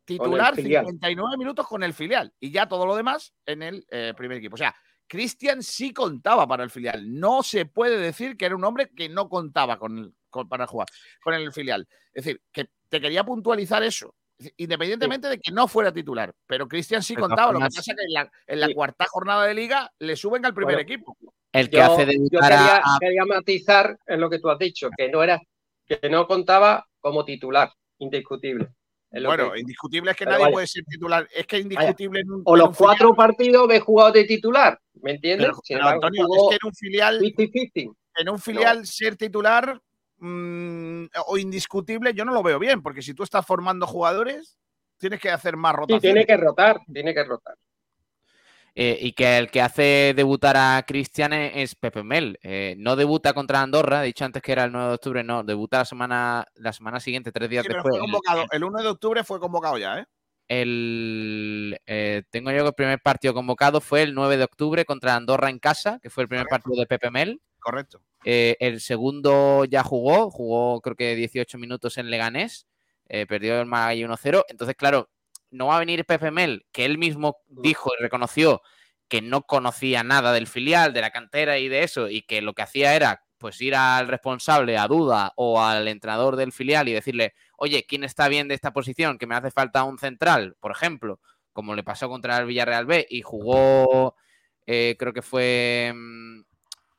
titular 0.05 0.55
filial. 0.55 0.87
59 0.87 1.37
minutos 1.37 1.67
con 1.67 1.83
el 1.83 1.93
filial. 1.93 2.33
Y 2.41 2.51
ya 2.51 2.69
todo 2.69 2.87
lo 2.87 2.97
demás 2.97 3.35
en 3.45 3.63
el 3.63 3.87
eh, 3.91 4.15
primer 4.17 4.39
equipo. 4.39 4.55
O 4.55 4.59
sea, 4.59 4.75
Cristian 5.09 5.63
sí 5.63 5.93
contaba 5.93 6.47
para 6.47 6.65
el 6.65 6.71
filial. 6.71 7.19
No 7.19 7.43
se 7.43 7.67
puede 7.67 7.99
decir 7.99 8.37
que 8.37 8.47
era 8.47 8.57
un 8.57 8.65
hombre 8.65 8.91
que 8.95 9.09
no 9.09 9.29
contaba 9.29 9.79
con 9.79 9.99
el- 9.99 10.15
con- 10.31 10.49
para 10.49 10.67
jugar 10.67 10.89
con 11.23 11.35
el 11.35 11.53
filial. 11.53 11.87
Es 12.13 12.25
decir, 12.25 12.41
que 12.53 12.69
te 12.89 13.01
quería 13.01 13.25
puntualizar 13.25 13.83
eso. 13.83 14.15
Independientemente 14.59 15.29
de 15.29 15.41
que 15.41 15.51
no 15.51 15.67
fuera 15.67 15.91
titular, 15.93 16.35
pero 16.47 16.69
Cristian 16.69 17.03
sí 17.03 17.15
De 17.15 17.21
contaba. 17.23 17.53
Lo 17.53 17.59
que 17.59 17.65
pasa 17.67 17.81
es 17.81 17.87
que 17.87 17.93
en 18.05 18.13
la, 18.13 18.31
en 18.47 18.61
la 18.61 18.67
Sí. 18.67 18.75
cuarta 18.75 19.07
jornada 19.09 19.47
de 19.47 19.55
liga 19.55 19.91
le 19.99 20.15
suben 20.15 20.45
al 20.45 20.53
primer 20.53 20.75
Bueno, 20.77 20.83
equipo. 20.93 21.17
El 21.53 21.71
que 21.71 21.79
Yo, 21.79 21.85
hace 21.85 22.05
yo 22.05 22.41
quería, 22.41 22.77
a, 22.77 22.97
a- 22.97 22.99
quería 23.01 23.25
matizar 23.25 23.99
en 24.07 24.21
lo 24.21 24.29
que 24.29 24.39
tú 24.39 24.51
has 24.51 24.59
dicho, 24.59 24.91
que 24.97 25.09
no 25.09 25.23
era, 25.23 25.41
que 25.87 26.11
no 26.11 26.27
contaba 26.27 26.87
como 27.01 27.25
titular, 27.25 27.73
indiscutible. 27.99 28.69
Bueno, 29.25 29.53
que- 29.53 29.61
indiscutible 29.61 30.11
es 30.11 30.17
que 30.17 30.25
Pero 30.25 30.39
nadie 30.39 30.53
puede 30.53 30.67
ser 30.67 30.85
titular. 30.85 31.29
Es 31.35 31.47
que 31.47 31.59
indiscutible 31.59 32.21
en 32.21 32.31
un, 32.31 32.43
o 32.45 32.55
en 32.55 32.59
los 32.59 32.69
un 32.69 32.75
filial- 32.75 32.87
cuatro 32.99 33.15
partidos 33.15 33.73
he 33.73 33.81
jugado 33.81 34.13
de 34.13 34.25
titular, 34.25 34.79
¿me 35.03 35.13
entiendes? 35.13 35.49
Pero, 35.49 35.61
pero, 35.69 35.89
Antonio, 35.89 36.23
es 36.25 36.43
que 36.51 36.55
en 36.61 36.69
un 36.69 36.75
filial, 36.75 37.21
50-50. 37.21 37.95
en 38.19 38.29
un 38.29 38.39
filial 38.39 38.87
ser 38.87 39.17
titular 39.17 39.81
mm, 40.19 41.05
o 41.27 41.39
indiscutible, 41.39 42.15
yo 42.15 42.25
no 42.25 42.33
lo 42.33 42.43
veo 42.43 42.59
bien, 42.59 42.83
porque 42.83 43.03
si 43.03 43.15
tú 43.15 43.23
estás 43.23 43.45
formando 43.47 43.87
jugadores, 43.87 44.59
tienes 44.99 45.21
que 45.21 45.31
hacer 45.31 45.57
más 45.57 45.73
Sí, 45.73 45.77
rotaciones. 45.77 46.03
tiene 46.03 46.27
que 46.27 46.37
rotar, 46.37 46.79
tiene 46.93 47.15
que 47.15 47.25
rotar. 47.25 47.55
Eh, 48.79 48.99
y 49.01 49.13
que 49.13 49.39
el 49.39 49.51
que 49.51 49.63
hace 49.63 50.13
debutar 50.15 50.55
a 50.59 50.85
Cristian 50.87 51.33
es, 51.33 51.75
Pepe 51.75 52.03
Mel. 52.03 52.39
Eh, 52.43 52.75
no 52.79 52.95
debuta 52.95 53.33
contra 53.33 53.63
Andorra, 53.63 54.03
he 54.03 54.07
dicho 54.07 54.27
antes 54.27 54.43
que 54.43 54.53
era 54.53 54.65
el 54.65 54.73
9 54.73 54.89
de 54.89 54.95
octubre, 54.95 55.25
no, 55.25 55.43
debuta 55.45 55.79
la 55.79 55.85
semana, 55.87 56.47
la 56.57 56.75
semana 56.75 57.01
siguiente, 57.01 57.33
tres 57.33 57.49
días 57.49 57.63
Sí, 57.63 57.69
pero 57.69 57.83
después. 57.83 57.99
fue 57.99 58.07
convocado. 58.07 58.45
El 58.53 58.65
1 58.65 58.83
de 58.83 58.89
octubre 58.89 59.25
fue 59.25 59.41
convocado 59.41 59.79
ya, 59.79 60.01
¿eh? 60.01 60.07
El, 60.49 61.81
eh, 61.87 62.23
tengo 62.31 62.51
yo 62.51 62.63
que 62.65 62.69
el 62.69 62.75
primer 62.75 63.01
partido 63.01 63.33
convocado 63.33 63.81
fue 63.81 64.03
el 64.03 64.15
9 64.15 64.37
de 64.37 64.45
octubre 64.45 64.85
contra 64.85 65.17
Andorra 65.17 65.49
en 65.49 65.59
casa, 65.59 65.99
que 66.03 66.11
fue 66.11 66.25
el 66.25 66.29
primer 66.29 66.47
Correcto. 66.47 66.69
partido 66.69 66.81
de 66.83 66.87
Pepe 66.87 67.11
Mel. 67.11 67.41
Correcto. 67.59 68.03
Eh, 68.25 68.57
el 68.61 68.83
segundo 68.83 69.65
ya 69.65 69.83
jugó, 69.83 70.31
jugó 70.31 70.83
creo 70.83 70.97
que 70.97 71.17
18 71.17 71.57
minutos 71.57 71.97
en 71.97 72.11
Leganés, 72.11 72.67
eh, 73.09 73.27
perdió 73.27 73.59
el 73.59 73.67
Magallanes 73.67 74.21
1-0. 74.21 74.45
Entonces, 74.49 74.77
claro, 74.77 75.09
no 75.51 75.69
va 75.69 75.77
a 75.77 75.81
venir 75.81 76.05
Pepe 76.05 76.31
Mel, 76.31 76.67
que 76.73 76.85
él 76.85 76.99
mismo 76.99 77.39
dijo 77.49 77.91
y 77.99 78.03
reconoció 78.03 78.63
que 79.09 79.23
no 79.23 79.43
conocía 79.43 80.03
nada 80.03 80.33
del 80.33 80.47
filial, 80.47 80.93
de 80.93 81.01
la 81.01 81.11
cantera 81.11 81.59
y 81.59 81.69
de 81.69 81.85
eso, 81.85 82.09
y 82.09 82.23
que 82.23 82.43
lo 82.43 82.55
que 82.55 82.63
hacía 82.63 82.95
era 82.95 83.23
pues 83.39 83.61
ir 83.61 83.75
al 83.75 84.09
responsable, 84.09 84.79
a 84.79 84.89
Duda 84.89 85.33
o 85.37 85.63
al 85.63 85.89
entrenador 85.89 86.37
del 86.37 86.53
filial 86.53 86.89
y 86.89 86.93
decirle, 86.93 87.35
oye, 87.59 87.85
¿quién 87.87 88.03
está 88.03 88.29
bien 88.29 88.49
de 88.49 88.55
esta 88.55 88.73
posición? 88.73 89.19
Que 89.19 89.27
me 89.27 89.35
hace 89.35 89.51
falta 89.51 89.85
un 89.85 89.99
central, 89.99 90.57
por 90.59 90.73
ejemplo, 90.73 91.21
como 91.53 91.75
le 91.75 91.85
pasó 91.85 92.09
contra 92.09 92.39
el 92.39 92.47
Villarreal 92.47 92.87
B 92.87 93.07
y 93.09 93.23
jugó, 93.23 94.17
eh, 94.67 94.97
creo 94.99 95.13
que 95.13 95.23
fue, 95.23 95.93
mm, 95.95 96.41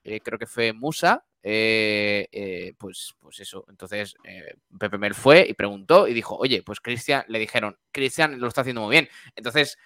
eh, 0.04 0.20
creo 0.22 0.40
que 0.40 0.48
fue 0.48 0.74
Musa, 0.74 1.26
eh, 1.44 2.28
eh, 2.32 2.74
pues, 2.78 3.16
pues 3.20 3.40
eso. 3.40 3.66
Entonces 3.70 4.16
eh, 4.24 4.56
Pepe 4.80 4.98
Mel 4.98 5.14
fue 5.14 5.46
y 5.48 5.54
preguntó 5.54 6.08
y 6.08 6.14
dijo, 6.14 6.36
oye, 6.38 6.64
pues 6.64 6.80
Cristian, 6.80 7.24
le 7.28 7.40
dijeron, 7.40 7.78
Cristian 7.92 8.40
lo 8.40 8.48
está 8.48 8.62
haciendo 8.62 8.82
muy 8.82 8.92
bien. 8.92 9.10
Entonces 9.36 9.78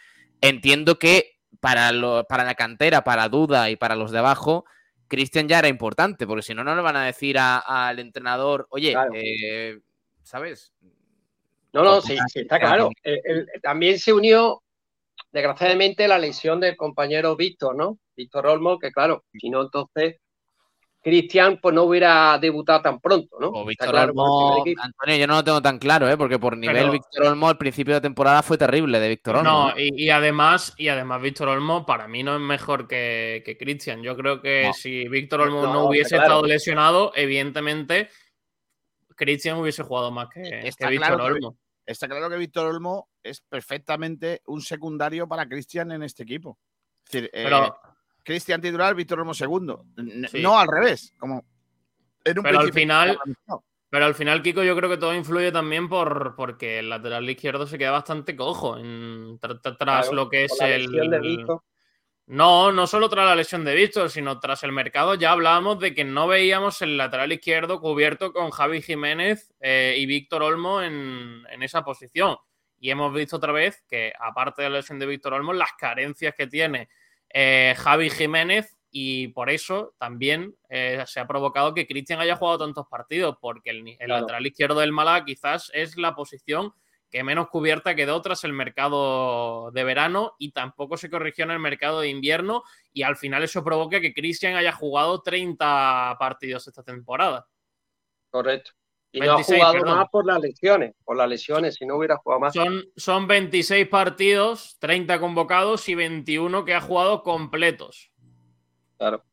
entiendo 0.41 0.97
que 0.97 1.37
para, 1.59 1.91
lo- 1.91 2.23
para 2.25 2.43
la 2.43 2.55
cantera, 2.55 3.03
para 3.03 3.29
Duda 3.29 3.69
y 3.69 3.75
para 3.75 3.95
los 3.95 4.11
de 4.11 4.19
abajo, 4.19 4.65
Cristian 5.07 5.47
ya 5.49 5.59
era 5.59 5.67
importante, 5.67 6.25
porque 6.25 6.41
si 6.41 6.53
no, 6.55 6.63
no 6.63 6.73
le 6.75 6.81
van 6.81 6.95
a 6.95 7.05
decir 7.05 7.37
al 7.37 7.99
entrenador, 7.99 8.65
oye, 8.69 8.93
Claro. 8.93 9.11
¿sabes? 10.23 10.73
No, 11.73 11.83
no, 11.83 12.01
Pues, 12.01 12.05
sí, 12.05 12.17
sí, 12.29 12.39
está 12.39 12.59
claro. 12.59 12.89
claro. 12.89 12.91
El- 13.03 13.21
el- 13.25 13.61
también 13.61 13.99
se 13.99 14.13
unió 14.13 14.63
desgraciadamente 15.33 16.07
la 16.07 16.17
lesión 16.17 16.59
del 16.61 16.77
compañero 16.77 17.35
Víctor, 17.35 17.75
¿no? 17.75 17.99
Víctor 18.15 18.47
Olmo, 18.47 18.79
que 18.79 18.91
claro, 18.91 19.25
si 19.33 19.49
no, 19.49 19.61
entonces 19.63 20.20
Cristian 21.01 21.57
pues 21.59 21.73
no 21.73 21.83
hubiera 21.83 22.37
debutado 22.37 22.81
tan 22.81 22.99
pronto, 22.99 23.37
¿no? 23.39 23.47
O 23.47 23.65
Víctor 23.65 23.95
Olmo, 23.95 24.63
Antonio, 24.79 25.17
yo 25.17 25.27
no 25.27 25.35
lo 25.35 25.43
tengo 25.43 25.61
tan 25.61 25.79
claro, 25.79 26.07
¿eh? 26.07 26.15
porque 26.15 26.37
por 26.37 26.55
nivel 26.55 26.91
Víctor 26.91 27.25
Olmo 27.25 27.49
al 27.49 27.57
principio 27.57 27.95
de 27.95 28.01
temporada 28.01 28.43
fue 28.43 28.57
terrible 28.57 28.99
de 28.99 29.09
Víctor 29.09 29.37
Olmo. 29.37 29.49
No, 29.49 29.73
y, 29.75 30.09
además, 30.09 30.75
y 30.77 30.89
además 30.89 31.21
Víctor 31.21 31.49
Olmo 31.49 31.85
para 31.85 32.07
mí 32.07 32.21
no 32.21 32.35
es 32.35 32.41
mejor 32.41 32.87
que, 32.87 33.41
que 33.43 33.57
Cristian. 33.57 34.03
Yo 34.03 34.15
creo 34.15 34.41
que 34.41 34.71
si 34.75 35.07
Víctor 35.07 35.41
Olmo 35.41 35.63
no, 35.63 35.85
hubiese 35.85 36.17
estado 36.17 36.45
lesionado, 36.45 37.11
evidentemente 37.15 38.09
Cristian 39.15 39.57
hubiese 39.57 39.81
jugado 39.83 40.11
más 40.11 40.29
que, 40.29 40.71
Víctor 40.87 41.21
Olmo. 41.21 41.57
está 41.85 42.07
claro 42.07 42.29
que 42.29 42.37
Víctor 42.37 42.67
Olmo 42.67 43.09
es 43.23 43.41
perfectamente 43.41 44.41
un 44.45 44.61
secundario 44.61 45.27
para 45.27 45.47
Cristian 45.47 45.91
en 45.91 46.03
este 46.03 46.23
equipo. 46.23 46.59
Es 47.05 47.11
decir, 47.11 47.29
pero, 47.33 47.65
eh, 47.65 47.71
Cristian 48.23 48.61
titular, 48.61 48.95
Víctor 48.95 49.19
Olmo 49.19 49.33
segundo. 49.33 49.85
No 49.95 50.59
al 50.59 50.67
revés, 50.67 51.13
como 51.17 51.43
pero 52.23 52.59
al 52.59 52.73
final, 52.73 53.19
pero 53.89 54.05
al 54.05 54.15
final, 54.15 54.41
Kiko, 54.41 54.63
yo 54.63 54.75
creo 54.75 54.89
que 54.89 54.97
todo 54.97 55.13
influye 55.13 55.51
también 55.51 55.89
por 55.89 56.35
porque 56.35 56.79
el 56.79 56.89
lateral 56.89 57.29
izquierdo 57.29 57.65
se 57.67 57.77
queda 57.77 57.91
bastante 57.91 58.35
cojo 58.35 58.77
en, 58.77 59.39
tras 59.77 60.11
lo 60.11 60.29
que 60.29 60.45
es 60.45 60.59
el. 60.61 61.45
No, 62.27 62.71
no 62.71 62.87
solo 62.87 63.09
tras 63.09 63.25
la 63.25 63.35
lesión 63.35 63.65
de 63.65 63.75
Víctor, 63.75 64.09
sino 64.09 64.39
tras 64.39 64.63
el 64.63 64.71
mercado 64.71 65.15
ya 65.15 65.31
hablábamos 65.31 65.79
de 65.79 65.93
que 65.93 66.05
no 66.05 66.27
veíamos 66.27 66.81
el 66.81 66.95
lateral 66.95 67.33
izquierdo 67.33 67.81
cubierto 67.81 68.31
con 68.31 68.51
Javi 68.51 68.81
Jiménez 68.81 69.53
eh, 69.59 69.95
y 69.97 70.05
Víctor 70.05 70.43
Olmo 70.43 70.81
en, 70.81 71.43
en, 71.49 71.63
esa 71.63 71.83
posición. 71.83 72.37
Y 72.79 72.89
hemos 72.89 73.13
visto 73.13 73.35
otra 73.35 73.51
vez 73.51 73.83
que, 73.85 74.13
aparte 74.17 74.61
de 74.61 74.69
la 74.69 74.77
lesión 74.77 74.97
de 74.97 75.07
Víctor 75.07 75.33
Olmo, 75.33 75.51
las 75.51 75.73
carencias 75.73 76.33
que 76.37 76.47
tiene 76.47 76.87
eh, 77.33 77.75
Javi 77.77 78.09
Jiménez 78.09 78.77
y 78.91 79.29
por 79.29 79.49
eso 79.49 79.95
también 79.97 80.55
eh, 80.69 81.03
se 81.07 81.19
ha 81.19 81.27
provocado 81.27 81.73
que 81.73 81.87
Cristian 81.87 82.19
haya 82.19 82.35
jugado 82.35 82.59
tantos 82.59 82.87
partidos, 82.87 83.37
porque 83.39 83.69
el, 83.69 83.97
lateral 84.07 84.45
izquierdo 84.45 84.79
del 84.79 84.91
Málaga 84.91 85.25
quizás 85.25 85.71
es 85.73 85.97
la 85.97 86.13
posición 86.13 86.73
que 87.09 87.23
menos 87.23 87.49
cubierta 87.49 87.95
quedó 87.95 88.21
tras 88.21 88.43
el 88.45 88.53
mercado 88.53 89.71
de 89.71 89.83
verano 89.83 90.35
y 90.39 90.51
tampoco 90.51 90.95
se 90.95 91.09
corrigió 91.09 91.43
en 91.43 91.51
el 91.51 91.59
mercado 91.59 92.01
de 92.01 92.09
invierno 92.09 92.63
y 92.93 93.03
al 93.03 93.17
final 93.17 93.43
eso 93.43 93.63
provoca 93.63 93.99
que 93.99 94.13
Cristian 94.13 94.55
haya 94.55 94.71
jugado 94.71 95.21
30 95.21 96.15
partidos 96.17 96.67
esta 96.67 96.83
temporada. 96.83 97.47
Correcto. 98.29 98.71
Y 99.13 99.19
no 99.19 99.33
ha 99.33 99.43
jugado 99.43 99.83
más 99.83 100.09
por 100.09 100.25
las 100.25 100.39
lesiones, 100.39 100.95
por 101.03 101.17
las 101.17 101.27
lesiones, 101.27 101.75
si 101.75 101.85
no 101.85 101.97
hubiera 101.97 102.17
jugado 102.17 102.39
más. 102.39 102.53
Son, 102.53 102.85
son 102.95 103.27
26 103.27 103.87
partidos, 103.87 104.77
30 104.79 105.19
convocados 105.19 105.89
y 105.89 105.95
21 105.95 106.63
que 106.63 106.73
ha 106.73 106.81
jugado 106.81 107.21
completos. 107.21 108.11
Claro. 108.97 109.23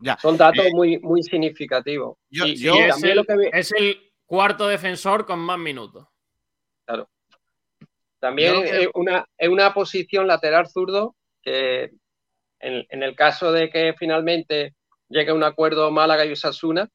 Ya. 0.00 0.18
Son 0.18 0.36
datos 0.36 0.66
eh, 0.66 0.70
muy, 0.74 0.98
muy 0.98 1.22
significativos. 1.22 2.18
es, 2.30 3.72
el, 3.72 4.12
cuarto 4.26 4.68
defensor 4.68 5.24
con 5.24 5.38
más 5.38 5.58
minutos. 5.58 6.06
Claro. 6.84 7.08
También 8.18 8.56
es, 8.64 8.88
una, 8.94 9.26
es 9.38 9.48
una 9.48 9.72
posición 9.72 10.26
lateral 10.26 10.66
zurdo 10.68 11.14
que 11.42 11.92
en, 12.60 12.86
en 12.88 13.02
el 13.02 13.14
caso 13.14 13.52
de 13.52 13.70
que 13.70 13.94
finalmente 13.98 14.74
llegue 15.08 15.30
a 15.30 15.34
un 15.34 15.44
acuerdo 15.44 15.90
Málaga 15.90 16.26
y 16.26 16.32
Osasuna, 16.32 16.90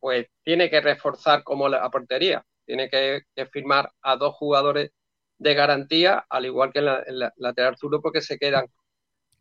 pues 0.00 0.26
tiene 0.44 0.70
que 0.70 0.80
reforzar 0.80 1.42
como 1.42 1.68
la 1.68 1.88
portería, 1.90 2.44
tiene 2.64 2.88
que, 2.90 3.22
firmar 3.50 3.90
a 4.02 4.16
dos 4.16 4.34
jugadores 4.34 4.90
de 5.38 5.54
garantía, 5.54 6.26
al 6.28 6.46
igual 6.46 6.72
que 6.72 6.80
en 6.80 6.84
la, 6.84 7.32
lateral 7.36 7.76
zurdo, 7.76 8.02
porque 8.02 8.20
se 8.20 8.38
quedan 8.38 8.66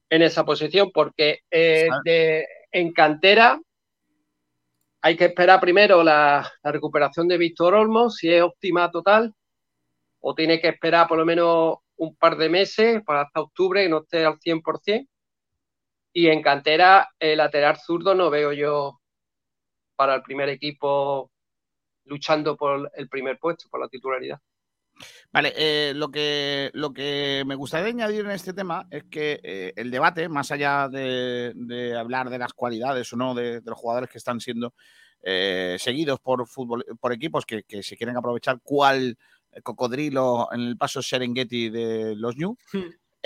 en 0.10 0.22
esa 0.22 0.46
posición, 0.46 0.92
porque 0.94 1.40
eh, 1.52 1.90
en 2.72 2.94
cantera 2.94 3.60
hay 5.02 5.16
que 5.16 5.26
esperar 5.26 5.60
primero 5.60 6.04
la, 6.04 6.52
recuperación 6.64 7.28
de 7.28 7.38
Víctor 7.38 7.76
Olmo, 7.76 8.10
si 8.10 8.32
es 8.32 8.42
óptima 8.42 8.92
total, 8.92 9.34
o 10.20 10.34
tiene 10.36 10.60
que 10.60 10.70
esperar 10.70 11.08
por 11.08 11.18
lo 11.18 11.26
menos 11.26 11.78
un 11.98 12.16
par 12.16 12.38
de 12.38 12.50
meses 12.50 13.02
para 13.06 13.22
hasta 13.22 13.42
octubre 13.42 13.84
y 13.84 13.90
no 13.90 14.00
esté 14.04 14.26
al 14.26 14.40
100%. 14.40 15.08
Y 16.14 16.28
en 16.28 16.42
cantera, 16.42 17.10
el 17.20 17.38
lateral 17.38 17.78
zurdo 17.78 18.16
no 18.16 18.30
veo 18.30 18.54
yo 18.54 19.00
para 19.98 20.16
el 20.16 20.22
primer 20.22 20.48
equipo 20.48 21.32
luchando 22.06 22.56
por 22.56 22.90
el 22.96 23.10
primer 23.10 23.38
puesto, 23.38 23.68
por 23.70 23.82
la 23.82 23.90
titularidad. 23.90 24.40
Vale, 25.32 25.54
eh, 25.56 25.94
lo, 25.94 26.10
que, 26.10 26.72
lo 26.74 26.94
que 26.94 27.44
me 27.46 27.56
gustaría 27.56 27.90
añadir 27.90 28.22
en 28.22 28.32
este 28.32 28.54
tema 28.54 28.88
es 28.90 29.04
que 29.04 29.40
eh, 29.44 29.74
el 29.76 29.92
debate, 29.92 30.30
más 30.30 30.52
allá 30.52 30.88
de, 30.88 31.96
hablar 32.00 32.30
de 32.30 32.40
las 32.40 32.54
cualidades 32.54 33.12
o 33.14 33.18
no 33.18 33.36
de, 33.36 33.62
los 33.64 33.78
jugadores 33.78 34.10
que 34.10 34.18
están 34.18 34.40
siendo 34.40 34.74
eh, 35.22 35.76
seguidos 35.80 36.20
por, 36.20 36.48
fútbol, 36.48 36.86
por 37.00 37.12
equipos 37.12 37.46
que, 37.46 37.64
que, 37.64 37.84
se 37.84 37.98
quieren 37.98 38.18
aprovechar 38.18 38.60
cuál 38.64 39.18
cocodrilo 39.64 40.50
en 40.52 40.62
el 40.62 40.78
paso 40.78 41.02
Serengeti 41.02 41.70
de 41.70 42.16
los 42.16 42.38
New, 42.38 42.58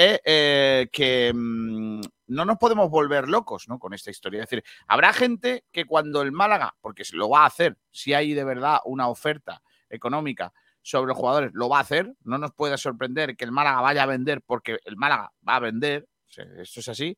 hmm. 0.02 0.16
es 0.24 0.90
que 0.92 1.32
mm, 1.34 2.02
no 2.28 2.46
nos 2.46 2.58
podemos 2.58 2.90
volver 2.90 3.28
locos 3.28 3.68
¿no? 3.68 3.80
con 3.80 3.94
esta 3.94 4.10
historia. 4.10 4.44
Es 4.44 4.50
decir, 4.50 4.64
habrá 4.88 5.14
gente 5.14 5.66
que 5.72 5.86
cuando 5.86 6.22
el 6.22 6.32
Málaga, 6.32 6.76
porque 6.82 7.04
se 7.04 7.16
lo 7.16 7.30
va 7.30 7.44
a 7.44 7.48
hacer, 7.48 7.78
si 7.92 8.14
hay 8.14 8.34
de 8.34 8.44
verdad 8.44 8.80
una 8.86 9.10
oferta 9.10 9.62
económica 9.90 10.54
sobre 10.82 11.10
los 11.10 11.18
jugadores, 11.18 11.52
lo 11.54 11.70
va 11.70 11.80
a 11.80 11.82
hacer. 11.82 12.14
No 12.24 12.38
nos 12.38 12.54
puede 12.54 12.78
sorprender 12.78 13.36
que 13.36 13.46
el 13.46 13.52
Málaga 13.52 13.82
vaya 13.82 14.04
a 14.04 14.08
vender 14.08 14.42
porque 14.42 14.80
el 14.86 14.98
Málaga 14.98 15.32
va 15.48 15.56
a 15.56 15.60
vender. 15.60 16.08
esto 16.28 16.80
es 16.80 16.88
así. 16.88 17.18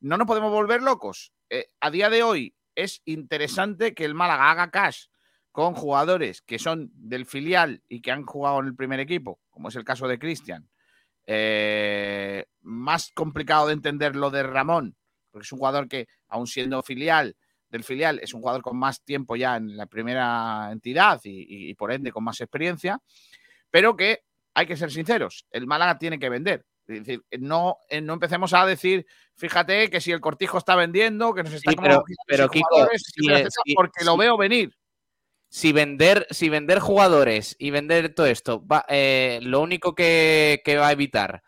No 0.00 0.16
nos 0.16 0.26
podemos 0.26 0.52
volver 0.52 0.82
locos. 0.82 1.32
Eh, 1.50 1.68
a 1.80 1.90
día 1.90 2.10
de 2.10 2.22
hoy 2.22 2.54
es 2.74 3.02
interesante 3.04 3.94
que 3.94 4.04
el 4.04 4.14
Málaga 4.14 4.50
haga 4.50 4.70
cash 4.70 5.06
con 5.52 5.74
jugadores 5.74 6.42
que 6.42 6.58
son 6.58 6.90
del 6.94 7.26
filial 7.26 7.82
y 7.88 8.00
que 8.00 8.10
han 8.10 8.24
jugado 8.24 8.60
en 8.60 8.66
el 8.66 8.74
primer 8.74 9.00
equipo, 9.00 9.40
como 9.50 9.68
es 9.68 9.76
el 9.76 9.84
caso 9.84 10.08
de 10.08 10.18
Cristian, 10.18 10.68
eh, 11.26 12.44
más 12.62 13.10
complicado 13.14 13.68
de 13.68 13.74
entender 13.74 14.16
lo 14.16 14.30
de 14.30 14.42
Ramón, 14.42 14.96
porque 15.30 15.44
es 15.44 15.52
un 15.52 15.58
jugador 15.58 15.88
que, 15.88 16.06
aún 16.28 16.46
siendo 16.46 16.82
filial 16.82 17.36
del 17.68 17.84
filial, 17.84 18.20
es 18.22 18.34
un 18.34 18.40
jugador 18.40 18.62
con 18.62 18.76
más 18.76 19.02
tiempo 19.02 19.34
ya 19.34 19.56
en 19.56 19.76
la 19.76 19.86
primera 19.86 20.68
entidad 20.70 21.20
y, 21.24 21.74
por 21.74 21.92
ende 21.92 22.12
con 22.12 22.22
más 22.22 22.40
experiencia, 22.40 23.00
pero 23.70 23.96
que 23.96 24.20
hay 24.54 24.66
que 24.66 24.76
ser 24.76 24.92
sinceros, 24.92 25.46
el 25.50 25.66
Málaga 25.66 25.98
tiene 25.98 26.18
que 26.18 26.28
vender. 26.28 26.64
Es 26.86 27.02
decir, 27.02 27.24
no, 27.40 27.78
eh, 27.88 28.02
no 28.02 28.12
empecemos 28.12 28.52
a 28.52 28.66
decir, 28.66 29.06
fíjate 29.36 29.88
que 29.88 30.02
si 30.02 30.12
el 30.12 30.20
cortijo 30.20 30.58
está 30.58 30.76
vendiendo, 30.76 31.32
que 31.32 31.42
nos 31.42 31.54
está 31.54 31.72
pero, 31.80 32.04
pero 32.26 32.48
porque 33.74 34.04
lo 34.04 34.18
veo 34.18 34.36
venir 34.36 34.70
si 35.54 35.72
vender, 35.72 36.26
si 36.30 36.48
vender 36.48 36.80
jugadores 36.80 37.54
y 37.60 37.70
vender 37.70 38.12
todo 38.12 38.26
esto, 38.26 38.64
eh, 38.88 39.38
lo 39.40 39.60
único 39.60 39.94
que, 39.94 40.60
va 40.76 40.88
a 40.88 40.92
evitar 40.92 41.44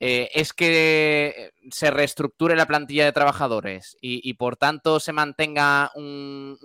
eh, 0.00 0.30
es 0.32 0.54
que 0.54 1.52
se 1.70 1.90
reestructure 1.90 2.56
la 2.56 2.64
plantilla 2.64 3.04
de 3.04 3.12
trabajadores 3.12 3.98
y, 4.00 4.32
por 4.32 4.56
tanto 4.56 4.98
se 4.98 5.12
mantenga 5.12 5.90
un, 5.94 6.56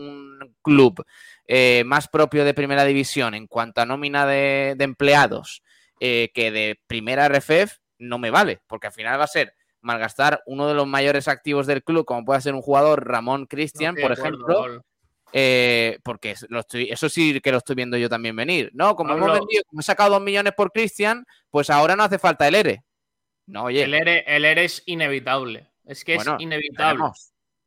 club 0.62 1.06
eh, 1.46 1.84
más 1.86 2.08
propio 2.08 2.46
de 2.46 2.54
primera 2.54 2.86
división 2.86 3.34
en 3.34 3.48
cuanto 3.48 3.82
a 3.82 3.86
nómina 3.86 4.26
de, 4.26 4.78
empleados 4.80 5.64
que 6.00 6.32
de 6.34 6.80
primera 6.88 7.28
RFF, 7.28 7.76
no 8.00 8.20
me 8.20 8.32
vale, 8.32 8.62
porque 8.68 8.88
al 8.88 8.94
final 8.94 9.20
va 9.20 9.26
a 9.26 9.28
ser 9.28 9.54
malgastar 9.82 10.44
uno 10.46 10.66
de 10.66 10.74
los 10.74 10.88
mayores 10.88 11.28
activos 11.28 11.68
del 11.68 11.84
club, 11.84 12.06
como 12.06 12.24
puede 12.24 12.40
ser 12.40 12.54
un 12.54 12.62
jugador 12.62 13.06
Ramón 13.06 13.48
Cristian, 13.48 13.96
por 14.02 14.14
ejemplo. 14.14 14.82
Eh, 15.38 16.00
porque 16.02 16.34
eso 16.72 17.10
sí 17.10 17.42
que 17.42 17.52
lo 17.52 17.58
estoy 17.58 17.76
viendo 17.76 17.98
yo 17.98 18.08
también 18.08 18.38
venir. 18.38 18.72
No, 18.74 18.96
como 18.96 19.16
hemos 19.16 19.34
vendido, 19.34 19.64
como 19.68 19.82
he 19.82 19.84
sacado 19.84 20.12
dos 20.12 20.22
millones 20.22 20.54
por 20.56 20.72
Cristian, 20.72 21.26
pues 21.50 21.70
ahora 21.70 21.98
no 21.98 22.04
hace 22.04 22.18
falta 22.18 22.48
el 22.48 22.56
ERE. 22.56 22.86
No, 23.48 23.66
oye. 23.66 23.84
El 23.84 23.94
ERE, 23.96 24.24
el 24.26 24.46
ERE 24.46 24.64
es 24.64 24.82
inevitable. 24.86 25.68
Es 25.84 26.06
que 26.06 26.16
es 26.16 26.26
inevitable. 26.40 27.04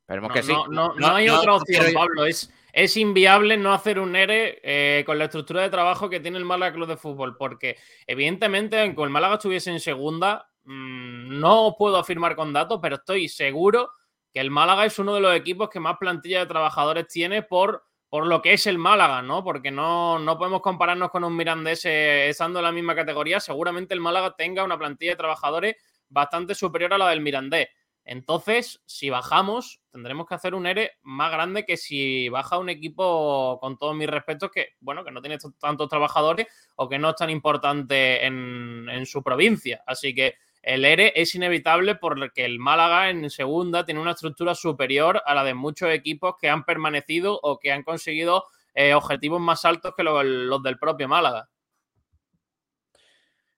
Esperemos, 0.01 0.33
que 0.33 0.43
sí. 0.43 0.55
No, 0.71 0.95
hay 1.03 1.29
otra 1.29 1.57
opción, 1.57 1.93
Pablo. 1.93 2.25
Es, 2.25 2.51
es 2.73 2.97
inviable 2.97 3.59
no 3.59 3.75
hacer 3.75 3.99
un 3.99 4.17
ERE 4.17 4.61
eh, 4.63 5.05
con 5.05 5.19
la 5.19 5.25
estructura 5.27 5.61
de 5.61 5.69
trabajo 5.69 6.09
que 6.09 6.21
tiene 6.21 6.39
el 6.39 6.47
Málaga 6.47 6.73
Club 6.73 6.89
de 6.89 6.97
Fútbol. 6.97 7.37
Porque, 7.37 7.77
evidentemente, 8.07 8.81
aunque 8.81 9.03
el 9.03 9.11
Málaga 9.11 9.35
estuviese 9.35 9.71
en 9.71 9.81
segunda, 9.81 10.51
mm, 10.65 11.39
no 11.39 11.77
puedo 11.79 11.99
afirmar 11.99 12.35
con 12.35 12.51
datos, 12.51 12.79
pero 12.81 12.97
estoy 12.97 13.29
seguro 13.29 13.91
que 14.33 14.41
el 14.41 14.51
Málaga 14.51 14.85
es 14.85 14.99
uno 14.99 15.15
de 15.15 15.21
los 15.21 15.35
equipos 15.35 15.69
que 15.69 15.81
más 15.81 15.97
plantilla 15.99 16.41
de 16.41 16.47
trabajadores 16.47 17.07
tiene 17.09 17.43
por, 17.43 17.85
por 18.09 18.27
lo 18.27 18.43
que 18.43 18.53
es 18.53 18.67
el 18.67 18.79
Málaga, 18.79 19.23
¿no? 19.23 19.43
Porque 19.45 19.71
no, 19.71 20.19
no 20.19 20.39
podemos 20.39 20.61
compararnos 20.61 21.11
con 21.11 21.25
un 21.25 21.37
Mirandés 21.37 21.85
eh, 21.85 22.29
estando 22.29 22.59
en 22.59 22.65
la 22.65 22.73
misma 22.73 22.95
categoría. 22.95 23.41
Seguramente 23.41 23.95
el 23.95 24.01
Málaga 24.01 24.35
tenga 24.37 24.65
una 24.65 24.79
plantilla 24.79 25.13
de 25.13 25.17
trabajadores 25.17 25.77
bastante 26.09 26.55
superior 26.55 26.95
a 26.95 26.99
la 26.99 27.09
del 27.11 27.21
Mirandés. 27.21 27.69
Entonces, 28.05 28.83
si 28.87 29.11
bajamos, 29.11 29.83
tendremos 29.93 30.27
que 30.27 30.35
hacer 30.35 30.55
un 30.55 30.67
ERE 30.67 30.93
más 31.03 31.31
grande 31.31 31.67
que 31.67 31.77
si 31.77 32.31
baja 32.31 32.57
un 32.57 32.71
equipo, 32.71 33.59
con 33.61 33.77
todos 33.77 33.95
mis 33.95 34.09
respetos, 34.09 34.51
que, 34.51 34.69
bueno, 34.81 35.05
que 35.05 35.11
no 35.11 35.21
tiene 35.21 35.37
tantos 35.61 35.91
trabajadores 35.91 36.47
o 36.77 36.89
que 36.89 36.99
no 36.99 37.11
es 37.11 37.17
tan 37.17 37.29
importante 37.29 38.25
en, 38.25 38.89
en 38.89 39.05
su 39.05 39.23
provincia. 39.23 39.83
Así 39.87 40.15
que 40.15 40.37
el 40.63 40.85
ERE 40.85 41.13
es 41.17 41.35
inevitable 41.35 41.95
porque 41.95 42.45
el 42.45 42.59
Málaga 42.59 43.11
en 43.11 43.31
segunda 43.31 43.85
tiene 43.85 44.01
una 44.01 44.13
estructura 44.13 44.55
superior 44.55 45.23
a 45.25 45.35
la 45.35 45.45
de 45.45 45.55
muchos 45.55 45.91
equipos 45.91 46.35
que 46.41 46.51
han 46.51 46.65
permanecido 46.65 47.39
o 47.43 47.59
que 47.59 47.73
han 47.73 47.83
conseguido 47.83 48.45
eh, 48.75 48.95
objetivos 48.95 49.41
más 49.41 49.65
altos 49.65 49.95
que 49.97 50.03
los, 50.03 50.63
del 50.63 50.79
propio 50.79 51.09
Málaga. 51.09 51.49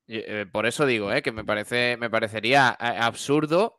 Eh, 0.09 0.47
por 0.51 0.67
eso 0.67 0.87
digo, 0.87 1.13
eh, 1.13 1.23
que 1.23 1.33
me 1.33 1.45
parece, 1.45 1.97
me 1.99 2.11
parecería 2.11 2.69
absurdo. 2.69 3.77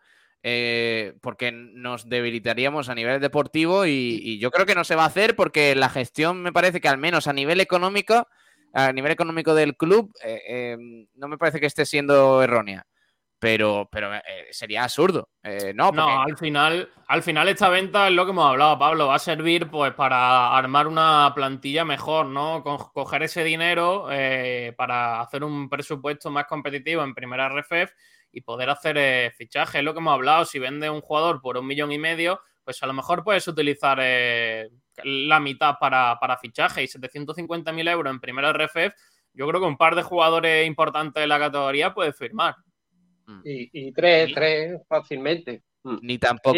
porque 1.22 1.52
nos 1.52 2.10
debilitaríamos 2.10 2.90
a 2.90 2.96
nivel 2.96 3.22
deportivo 3.22 3.86
y, 3.86 4.40
yo 4.40 4.50
creo 4.50 4.66
que 4.66 4.76
no 4.76 4.84
se 4.84 4.96
va 4.96 5.04
a 5.04 5.08
hacer 5.08 5.36
porque 5.36 5.76
la 5.76 5.90
gestión 5.90 6.42
me 6.42 6.52
parece 6.52 6.82
que 6.82 6.88
al 6.90 6.98
menos 6.98 7.28
a 7.28 7.34
nivel 7.34 7.60
económico, 7.60 8.28
a 8.74 8.92
nivel 8.92 9.12
económico 9.12 9.54
del 9.54 9.78
club, 9.78 10.12
no 11.16 11.28
me 11.28 11.38
parece 11.38 11.60
que 11.60 11.68
esté 11.68 11.86
siendo 11.86 12.42
errónea 12.42 12.88
pero, 13.42 13.90
pero 13.92 14.14
eh, 14.14 14.22
sería 14.52 14.84
absurdo. 14.84 15.30
Eh, 15.42 15.74
no, 15.74 15.92
no 15.92 16.22
al, 16.22 16.38
final, 16.38 16.88
al 17.08 17.24
final 17.24 17.50
esta 17.50 17.70
venta 17.70 18.08
es 18.08 18.14
lo 18.14 18.24
que 18.24 18.30
hemos 18.30 18.48
hablado, 18.48 18.78
Pablo, 18.78 19.08
va 19.08 19.16
a 19.16 19.20
servir 19.20 19.68
pues 19.68 19.96
para 19.96 20.56
armar 20.56 20.86
una 20.86 21.32
plantilla 21.34 21.84
mejor, 21.84 22.28
¿no? 22.28 22.64
coger 22.64 23.24
ese 23.24 23.44
dinero 23.44 24.10
eh, 24.12 24.76
para 24.78 25.22
hacer 25.22 25.44
un 25.44 25.70
presupuesto 25.70 26.30
más 26.30 26.46
competitivo 26.46 27.02
en 27.02 27.16
primera 27.16 27.50
RFF 27.50 27.92
y 28.32 28.42
poder 28.42 28.70
hacer 28.70 29.34
fichaje. 29.34 29.80
Es 29.80 29.84
lo 29.84 29.96
que 29.96 30.02
hemos 30.02 30.14
hablado, 30.14 30.46
si 30.46 30.60
vende 30.60 30.92
un 30.92 31.02
jugador 31.02 31.42
por 31.42 31.58
un 31.58 31.66
millón 31.66 31.92
y 31.92 31.98
medio, 31.98 32.42
pues 32.64 32.84
a 32.84 32.86
lo 32.86 32.94
mejor 32.94 33.24
puedes 33.24 33.48
utilizar 33.48 33.98
la 35.04 35.40
mitad 35.40 35.78
para, 35.80 36.16
para 36.20 36.38
fichaje 36.38 36.84
y 36.84 36.88
750.000 36.88 37.90
euros 37.90 38.14
en 38.14 38.20
primera 38.20 38.54
RFF. 38.54 38.94
Yo 39.34 39.48
creo 39.48 39.62
que 39.62 39.68
un 39.68 39.78
par 39.78 39.96
de 39.96 40.04
jugadores 40.04 40.68
importantes 40.68 41.22
de 41.22 41.28
la 41.28 41.40
categoría 41.40 41.96
puedes 41.96 42.16
firmar. 42.16 42.54
Mm. 43.26 43.42
Y, 43.44 43.92
tres, 43.92 44.34
tres 44.34 44.82
fácilmente. 44.88 45.64
Mm. 45.84 45.98
Ni 46.02 46.18
tampoco, 46.18 46.58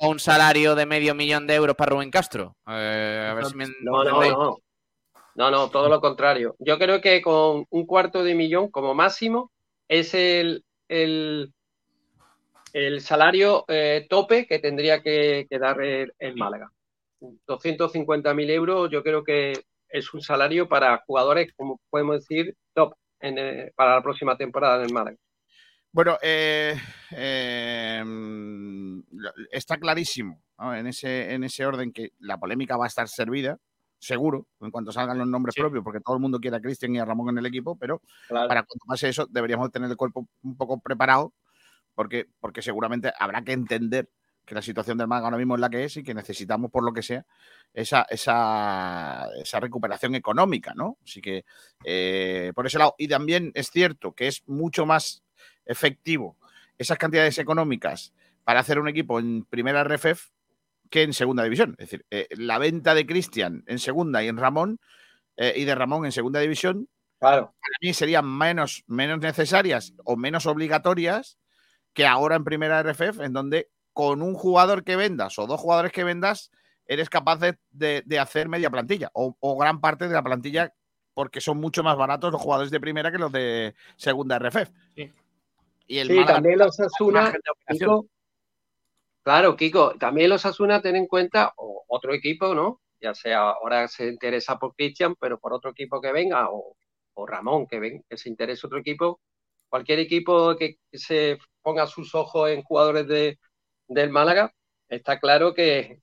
un 0.00 0.18
salario 0.18 0.74
de 0.74 0.86
medio 0.86 1.14
millón 1.14 1.46
de 1.46 1.54
euros 1.54 1.76
para 1.76 1.90
Rubén 1.90 2.10
Castro. 2.10 2.56
Eh, 2.66 3.34
no, 3.82 4.04
no, 4.04 4.22
no. 4.22 4.58
No, 5.36 5.50
no, 5.50 5.68
todo 5.68 5.88
lo 5.88 6.00
contrario. 6.00 6.54
Yo 6.60 6.78
creo 6.78 7.00
que 7.00 7.20
con 7.20 7.66
un 7.68 7.86
cuarto 7.86 8.22
de 8.22 8.34
millón 8.34 8.70
como 8.70 8.94
máximo 8.94 9.50
es 9.88 10.14
el, 10.14 10.64
el, 10.88 11.50
salario 13.00 13.64
eh, 13.68 14.06
tope 14.08 14.46
que 14.46 14.60
tendría 14.60 15.02
que, 15.02 15.46
dar 15.50 15.82
el, 15.82 16.36
Málaga. 16.36 16.70
250.000 17.20 18.50
euros 18.50 18.90
yo 18.90 19.02
creo 19.02 19.24
que 19.24 19.64
es 19.88 20.12
un 20.12 20.20
salario 20.20 20.68
para 20.68 21.02
jugadores, 21.06 21.52
como 21.56 21.80
podemos 21.90 22.20
decir, 22.20 22.54
top 22.74 22.94
eh, 23.20 23.72
para 23.74 23.96
la 23.96 24.02
próxima 24.02 24.36
temporada 24.36 24.76
en 24.76 24.82
el 24.84 24.92
Málaga. 24.92 25.16
Bueno, 25.92 26.18
eh, 26.22 26.74
em, 27.12 29.02
está 29.52 29.76
clarísimo 29.76 30.42
en, 30.58 30.88
ese, 30.88 31.32
en 31.32 31.44
ese 31.44 31.64
orden 31.64 31.92
que 31.92 32.10
la 32.18 32.38
polémica 32.38 32.76
va 32.76 32.86
a 32.86 32.88
estar 32.88 33.08
servida, 33.08 33.58
seguro, 34.00 34.48
en 34.60 34.72
cuanto 34.72 34.90
salgan 34.90 35.18
los 35.18 35.28
nombres 35.28 35.54
propios, 35.54 35.84
porque 35.84 36.00
todo 36.00 36.16
el 36.16 36.20
mundo 36.20 36.40
quiere 36.40 36.56
a 36.56 36.60
Cristian 36.60 36.94
y 36.94 36.98
a 36.98 37.04
Ramón 37.04 37.30
en 37.30 37.38
el 37.38 37.46
equipo, 37.46 37.78
pero 37.78 38.02
para 38.28 38.64
cuando 38.64 38.84
pase 38.88 39.08
eso 39.08 39.26
deberíamos 39.30 39.70
tener 39.70 39.88
el 39.88 39.96
cuerpo 39.96 40.26
un 40.42 40.56
poco 40.56 40.80
preparado, 40.80 41.32
porque, 41.94 42.26
porque 42.40 42.60
seguramente 42.60 43.12
habrá 43.16 43.42
que 43.42 43.52
entender 43.52 44.08
que 44.44 44.54
la 44.54 44.62
situación 44.62 44.98
del 44.98 45.08
Málaga 45.08 45.28
ahora 45.28 45.38
mismo 45.38 45.54
es 45.54 45.60
la 45.60 45.70
que 45.70 45.84
es 45.84 45.96
y 45.96 46.02
que 46.02 46.14
necesitamos, 46.14 46.70
por 46.70 46.84
lo 46.84 46.92
que 46.92 47.02
sea, 47.02 47.24
esa, 47.72 48.06
esa, 48.08 49.28
esa 49.40 49.60
recuperación 49.60 50.14
económica, 50.14 50.74
¿no? 50.74 50.98
Así 51.04 51.20
que, 51.20 51.44
eh, 51.84 52.52
por 52.54 52.66
ese 52.66 52.78
lado, 52.78 52.94
y 52.98 53.08
también 53.08 53.52
es 53.54 53.70
cierto 53.70 54.12
que 54.12 54.28
es 54.28 54.42
mucho 54.46 54.86
más 54.86 55.22
efectivo 55.64 56.36
esas 56.78 56.98
cantidades 56.98 57.38
económicas 57.38 58.12
para 58.44 58.60
hacer 58.60 58.78
un 58.78 58.88
equipo 58.88 59.18
en 59.18 59.44
primera 59.44 59.84
RFF 59.84 60.30
que 60.90 61.02
en 61.02 61.14
segunda 61.14 61.42
división. 61.42 61.74
Es 61.78 61.90
decir, 61.90 62.06
eh, 62.10 62.28
la 62.30 62.58
venta 62.58 62.94
de 62.94 63.06
Cristian 63.06 63.64
en 63.66 63.78
segunda 63.78 64.22
y 64.22 64.28
en 64.28 64.36
Ramón 64.36 64.78
eh, 65.36 65.54
y 65.56 65.64
de 65.64 65.74
Ramón 65.74 66.04
en 66.04 66.12
segunda 66.12 66.40
división, 66.40 66.88
claro. 67.18 67.54
para 67.60 67.76
mí 67.80 67.94
serían 67.94 68.26
menos, 68.26 68.84
menos 68.86 69.18
necesarias 69.20 69.94
o 70.04 70.16
menos 70.16 70.46
obligatorias 70.46 71.38
que 71.94 72.06
ahora 72.06 72.36
en 72.36 72.44
primera 72.44 72.82
RFF, 72.82 73.20
en 73.20 73.32
donde 73.32 73.70
con 73.94 74.20
un 74.20 74.34
jugador 74.34 74.84
que 74.84 74.96
vendas 74.96 75.38
o 75.38 75.46
dos 75.46 75.60
jugadores 75.60 75.92
que 75.92 76.04
vendas, 76.04 76.50
eres 76.86 77.08
capaz 77.08 77.38
de, 77.38 78.18
hacer 78.20 78.48
media 78.48 78.68
plantilla 78.68 79.10
o, 79.14 79.34
o, 79.40 79.56
gran 79.56 79.80
parte 79.80 80.06
de 80.06 80.14
la 80.14 80.22
plantilla 80.22 80.74
porque 81.14 81.40
son 81.40 81.58
mucho 81.58 81.82
más 81.82 81.96
baratos 81.96 82.30
los 82.30 82.42
jugadores 82.42 82.70
de 82.70 82.80
primera 82.80 83.10
que 83.10 83.18
los 83.18 83.32
de 83.32 83.74
segunda 83.96 84.38
RFF. 84.38 84.70
Sí. 84.96 85.12
Y 85.86 85.98
el 85.98 86.08
sí, 86.08 86.24
también 86.26 86.58
los 86.58 86.78
Asuna. 86.80 87.32
claro, 89.22 89.56
Kiko, 89.56 89.94
también 89.98 90.30
los 90.30 90.46
Asuna 90.46 90.80
ten 90.80 90.96
en 90.96 91.06
cuenta 91.06 91.52
otro 91.56 92.14
equipo, 92.14 92.54
¿no? 92.54 92.80
Ya 93.00 93.14
sea 93.14 93.50
ahora 93.50 93.86
se 93.88 94.08
interesa 94.08 94.58
por 94.58 94.74
Cristian, 94.74 95.14
pero 95.16 95.38
por 95.38 95.52
otro 95.52 95.70
equipo 95.70 96.00
que 96.00 96.12
venga, 96.12 96.48
o, 96.50 96.76
Ramón 97.26 97.66
que, 97.66 97.78
ven, 97.78 98.04
que 98.08 98.16
se 98.16 98.28
interese 98.28 98.66
otro 98.66 98.78
equipo. 98.78 99.20
Cualquier 99.68 99.98
equipo 100.00 100.56
que, 100.56 100.78
se 100.92 101.38
ponga 101.62 101.86
sus 101.86 102.14
ojos 102.14 102.50
en 102.50 102.62
jugadores 102.62 103.06
de, 103.06 103.38
del 103.88 104.10
Málaga, 104.10 104.52
está 104.88 105.18
claro 105.18 105.54
que, 105.54 106.00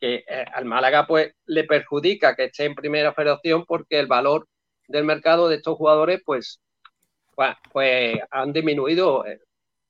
que 0.00 0.24
eh, 0.26 0.44
al 0.52 0.64
Málaga 0.64 1.06
pues 1.06 1.34
le 1.46 1.64
perjudica 1.64 2.36
que 2.36 2.44
esté 2.44 2.64
en 2.64 2.74
primera 2.74 3.12
federación 3.14 3.64
porque 3.66 3.98
el 3.98 4.06
valor 4.06 4.48
del 4.88 5.04
mercado 5.04 5.48
de 5.48 5.56
estos 5.56 5.76
jugadores 5.76 6.22
pues 6.24 6.60
pues, 7.72 8.18
han 8.30 8.52
disminuido 8.52 9.24
eh, 9.26 9.40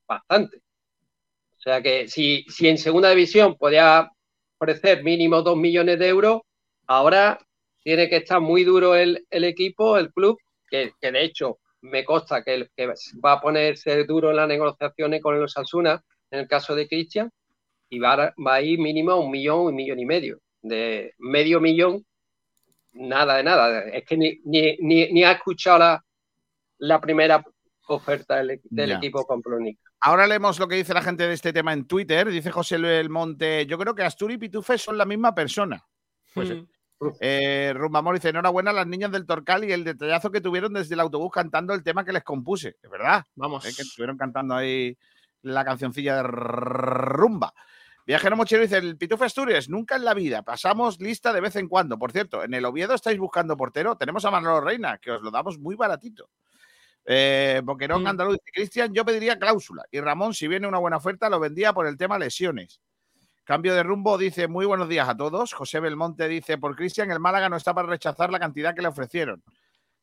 bastante. 0.07 0.59
O 0.59 1.61
sea 1.61 1.83
que 1.83 2.09
si, 2.09 2.45
si 2.49 2.69
en 2.69 2.79
segunda 2.79 3.11
división 3.11 3.57
podía 3.57 4.11
ofrecer 4.59 5.03
mínimo 5.03 5.43
dos 5.43 5.57
millones 5.57 5.99
de 5.99 6.09
euros, 6.09 6.43
ahora 6.87 7.39
tiene 7.83 8.09
que 8.09 8.17
estar 8.17 8.41
muy 8.41 8.65
duro 8.65 8.95
el, 8.95 9.25
equipo, 9.31 9.97
el 9.97 10.13
club, 10.13 10.39
que, 10.71 10.93
de 11.01 11.25
hecho 11.25 11.59
me 11.81 12.05
consta 12.05 12.43
que, 12.43 12.69
que, 12.77 12.89
va 13.25 13.33
a 13.33 13.41
ponerse 13.41 14.05
duro 14.05 14.31
en 14.31 14.37
las 14.37 14.49
negociaciones 14.49 15.23
con 15.23 15.41
los 15.41 15.57
Asuna, 15.57 16.03
en 16.31 16.41
el 16.41 16.49
caso 16.49 16.75
de 16.75 16.89
Cristian, 16.89 17.31
y 17.89 17.99
va, 17.99 18.35
va 18.45 18.55
a 18.55 18.63
ir 18.63 18.79
mínimo 18.79 19.17
un 19.17 19.31
millón, 19.31 19.67
un 19.67 19.75
millón 19.75 19.99
y 19.99 20.07
medio. 20.07 20.41
De 20.61 21.15
medio 21.19 21.61
millón, 21.61 22.05
nada 22.93 23.37
de 23.37 23.45
nada. 23.45 23.81
Es 23.85 24.05
que 24.05 24.17
ni, 24.17 24.39
ni, 24.45 24.77
ni 24.81 25.25
ha 25.25 25.33
escuchado 25.33 25.79
la, 25.79 26.05
la 26.79 27.01
primera 27.01 27.43
oferta 27.89 28.37
del, 28.37 28.61
equipo 28.93 29.27
con 29.27 29.43
Ahora 30.01 30.27
leemos 30.27 30.59
lo 30.59 30.69
que 30.69 30.77
dice 30.77 30.95
la 30.95 31.03
gente 31.03 31.27
de 31.27 31.35
este 31.35 31.53
tema 31.53 31.73
en 31.73 31.87
Twitter. 31.87 32.29
Dice 32.29 32.51
José 32.51 32.79
Luis 32.79 33.09
Monte, 33.09 33.67
yo 33.67 33.79
creo 33.79 33.95
que 33.95 34.03
Asturi 34.03 34.35
y 34.35 34.39
Pitufe 34.39 34.79
son 34.79 34.99
la 34.99 35.05
misma 35.05 35.35
persona. 35.35 35.83
Pues, 36.35 36.51
mm. 36.51 37.09
eh, 37.21 37.73
Rumbamor 37.75 38.15
dice, 38.15 38.29
enhorabuena 38.29 38.71
a 38.71 38.75
las 38.75 38.87
niñas 38.87 39.11
del 39.11 39.27
Torcal 39.27 39.65
y 39.65 39.73
el 39.73 39.85
detallazo 39.85 40.31
que 40.31 40.41
tuvieron 40.41 40.73
desde 40.73 40.95
el 40.95 41.01
autobús 41.01 41.31
cantando 41.33 41.75
el 41.75 41.83
tema 41.83 42.05
que 42.05 42.13
les 42.13 42.23
compuse. 42.23 42.77
Es 42.81 42.91
verdad. 42.91 43.25
Vamos. 43.35 43.65
que 43.65 43.83
estuvieron 43.83 44.17
cantando 44.17 44.55
ahí 44.55 44.97
la 45.43 45.65
cancioncilla 45.65 46.17
de 46.17 46.23
rumba. 46.25 47.55
Viajero 48.07 48.37
Mochero 48.37 48.63
dice, 48.63 48.79
el 48.79 48.97
Pitufe 48.97 49.27
Asturias, 49.27 49.69
nunca 49.69 49.97
en 49.97 50.05
la 50.05 50.15
vida, 50.15 50.43
pasamos 50.43 50.99
lista 50.99 51.33
de 51.33 51.43
vez 51.43 51.57
en 51.57 51.69
cuando. 51.69 51.99
Por 51.99 52.11
cierto, 52.11 52.43
en 52.43 52.55
el 52.55 52.65
Oviedo 52.65 52.95
estáis 52.95 53.19
buscando 53.19 53.57
portero, 53.57 53.97
tenemos 53.97 54.25
a 54.25 54.31
Manolo 54.31 54.63
Reina, 54.63 54.97
que 54.97 55.11
os 55.11 55.21
lo 55.21 55.31
damos 55.31 55.59
muy 55.59 55.77
baratito. 55.77 56.31
Eh, 57.05 57.61
Boquerón 57.65 58.05
mm. 58.05 58.07
Andaluz 58.07 58.35
dice, 58.35 58.51
Cristian, 58.53 58.95
yo 58.95 59.05
pediría 59.05 59.39
cláusula. 59.39 59.85
Y 59.91 60.01
Ramón, 60.01 60.35
si 60.35 60.49
viene 60.49 60.67
una 60.67 60.79
buena 60.79 60.97
oferta, 60.97 61.29
lo 61.29 61.39
vendía 61.39 61.73
por 61.73 61.87
el 61.87 61.97
tema 61.97 62.19
lesiones. 62.19 62.81
Cambio 63.45 63.75
de 63.75 63.83
rumbo 63.83 64.19
dice, 64.19 64.47
muy 64.47 64.67
buenos 64.67 64.91
días 64.91 65.09
a 65.09 65.17
todos. 65.17 65.55
José 65.55 65.81
Belmonte 65.81 66.29
dice, 66.29 66.59
por 66.59 66.77
Cristian, 66.77 67.11
el 67.11 67.19
Málaga 67.19 67.49
no 67.49 67.57
está 67.57 67.73
para 67.73 67.89
rechazar 67.89 68.31
la 68.31 68.39
cantidad 68.39 68.75
que 68.75 68.83
le 68.83 68.89
ofrecieron. 68.89 69.43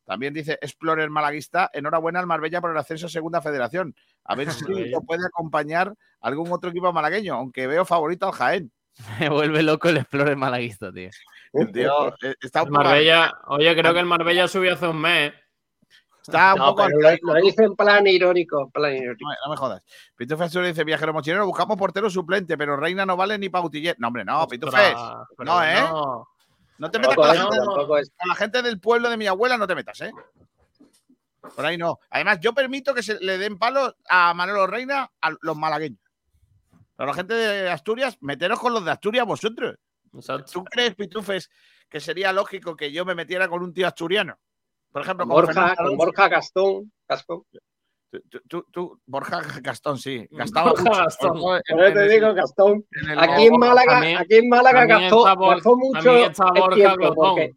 También 0.06 0.32
dice 0.32 0.56
Explorer 0.62 1.10
Malaguista, 1.10 1.68
enhorabuena 1.72 2.20
al 2.20 2.28
Marbella 2.28 2.60
por 2.60 2.70
el 2.70 2.78
ascenso 2.78 3.06
a 3.06 3.10
Segunda 3.10 3.42
Federación. 3.42 3.94
A 4.24 4.36
ver 4.36 4.52
si 4.52 4.64
lo 4.88 5.00
puede 5.02 5.26
acompañar 5.26 5.92
algún 6.20 6.50
otro 6.52 6.70
equipo 6.70 6.92
malagueño, 6.92 7.34
aunque 7.34 7.66
veo 7.66 7.84
favorito 7.84 8.26
al 8.26 8.32
Jaén. 8.32 8.72
Me 9.20 9.28
vuelve 9.28 9.62
loco 9.62 9.88
el 9.88 9.98
Explorer 9.98 10.36
Malaguista, 10.36 10.92
tío. 10.92 11.10
Eh, 11.52 12.34
está 12.40 12.64
Marbella, 12.64 13.32
oye, 13.48 13.74
creo 13.76 13.92
que 13.92 14.00
el 14.00 14.06
Marbella 14.06 14.46
subió 14.46 14.74
hace 14.74 14.86
un 14.86 15.00
mes. 15.00 15.32
Está 16.22 16.54
un 16.54 16.60
poco. 16.60 16.88
Lo, 16.88 17.34
dice 17.34 17.64
en 17.64 17.76
plan 17.76 18.06
irónico. 18.06 18.70
Plan 18.70 18.96
irónico. 18.96 19.28
No, 19.44 19.50
me 19.50 19.56
jodas. 19.56 19.82
Pitufes 20.16 20.52
dice: 20.52 20.84
Viajero 20.84 21.12
mochilero, 21.12 21.46
buscamos 21.46 21.76
portero 21.76 22.10
suplente, 22.10 22.58
pero 22.58 22.76
Reina 22.76 23.06
no 23.06 23.16
vale 23.16 23.38
ni 23.38 23.48
para 23.48 23.64
No, 23.98 24.08
hombre, 24.08 24.24
no, 24.24 24.46
Pitufes. 24.48 24.94
No, 25.38 25.62
¿eh? 25.62 25.80
No, 25.80 26.28
te 26.90 26.98
metas 26.98 27.14
con 27.14 27.28
la, 27.28 28.34
gente, 28.34 28.62
del 28.62 28.80
pueblo 28.80 29.08
de 29.08 29.16
mi 29.16 29.26
abuela, 29.26 29.56
no 29.56 29.66
te 29.66 29.74
metas, 29.74 30.00
¿eh? 30.02 30.12
Por 31.54 31.64
ahí 31.64 31.78
no. 31.78 32.00
Además, 32.10 32.38
yo 32.40 32.52
permito 32.52 32.92
que 32.92 33.02
se 33.02 33.18
le 33.20 33.38
den 33.38 33.58
palos 33.58 33.94
a 34.08 34.34
Manolo 34.34 34.66
Reina 34.66 35.10
a 35.20 35.30
los 35.40 35.56
malagueños. 35.56 36.00
Pero 36.96 37.06
la 37.08 37.14
gente 37.14 37.34
de 37.34 37.70
Asturias, 37.70 38.18
meteros 38.20 38.58
con 38.58 38.72
los 38.72 38.84
de 38.84 38.90
Asturias 38.90 39.26
vosotros. 39.26 39.76
Exacto. 40.14 40.50
¿Tú 40.52 40.64
crees, 40.64 40.94
Pitufes, 40.94 41.50
que 41.88 42.00
sería 42.00 42.32
lógico 42.32 42.74
que 42.74 42.90
yo 42.90 43.04
me 43.04 43.14
metiera 43.14 43.48
con 43.48 43.62
un 43.62 43.72
tío 43.72 43.86
asturiano? 43.86 44.38
Por 44.90 45.02
ejemplo, 45.02 45.26
Con 45.26 45.34
con 45.34 45.44
Borja, 45.44 45.76
con. 45.76 45.96
Borja 45.96 46.28
Gastón. 46.28 46.92
Gascón. 47.08 47.44
Tú- 48.48 48.64
tú- 48.70 49.00
Borja 49.06 49.42
Gastón, 49.60 49.98
sí. 49.98 50.26
Gastaba 50.30 50.70
Borja 50.70 50.84
mucho. 50.84 51.00
Gastón. 51.02 51.36
en- 51.68 51.80
en 51.80 51.94
te 51.94 52.08
digo, 52.08 52.34
Gastón. 52.34 52.86
en 52.92 53.18
Aquí 53.18 53.46
en 53.46 53.58
Málaga, 53.58 53.92
también- 53.92 54.18
aquí 54.18 54.34
en 54.36 54.48
Málaga 54.48 54.86
gastó, 54.86 55.24
gastó 55.24 55.76
mucho 55.76 56.16
el 56.16 56.32
Borja 56.34 56.74
tiempo, 56.74 57.14
porque, 57.14 57.52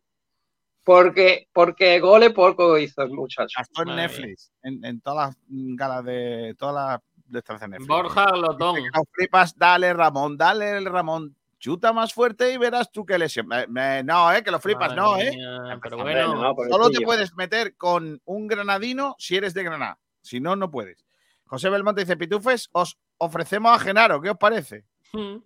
porque, 0.84 1.48
porque 1.54 2.00
goles 2.00 2.32
poco 2.34 2.78
hizo 2.78 3.04
el 3.04 3.12
muchacho. 3.12 3.54
Gastó 3.58 3.84
en 3.84 3.96
Netflix, 3.96 4.52
en, 4.64 4.84
en 4.84 5.02
todas 5.02 5.28
las 5.30 5.38
galas 5.50 6.04
de 6.04 6.56
todas 6.58 6.76
las 6.76 7.00
de 7.26 7.40
estas 7.40 7.62
Netflix. 7.70 7.88
Borja 7.88 8.26
Glotón. 8.32 8.76
Que 8.76 8.90
flipas, 9.14 9.56
dale 9.58 9.94
Ramón, 9.94 10.36
dale 10.38 10.78
el 10.78 10.86
Ramón. 10.86 11.36
Chuta 11.60 11.92
más 11.92 12.14
fuerte 12.14 12.54
y 12.54 12.58
verás 12.58 12.90
tú 12.90 13.06
qué 13.06 13.20
lesión. 13.20 13.46
Me- 13.46 13.68
me- 13.68 14.02
no, 14.02 14.32
eh, 14.34 14.42
que 14.42 14.50
lo 14.50 14.60
flipas, 14.60 14.96
Madre 14.96 15.02
no, 15.02 15.18
eh. 15.18 15.32
mía, 15.36 15.80
Pero 15.84 15.98
bueno, 15.98 16.36
no, 16.36 16.56
Solo 16.70 16.90
te 16.90 17.02
puedes 17.02 17.36
meter 17.36 17.76
con 17.76 18.20
un 18.24 18.48
granadino 18.48 19.14
si 19.20 19.36
eres 19.36 19.54
de 19.54 19.64
Granada. 19.64 20.00
Si 20.22 20.40
no, 20.40 20.56
no 20.56 20.70
puedes. 20.72 21.06
José 21.46 21.70
Belmonte 21.70 22.02
dice: 22.02 22.18
Pitufes, 22.18 22.70
os 22.72 22.98
ofrecemos 23.18 23.72
a 23.72 23.80
Genaro. 23.80 24.22
¿Qué 24.22 24.30
os 24.30 24.38
parece? 24.38 24.86
hmm, 25.14 25.38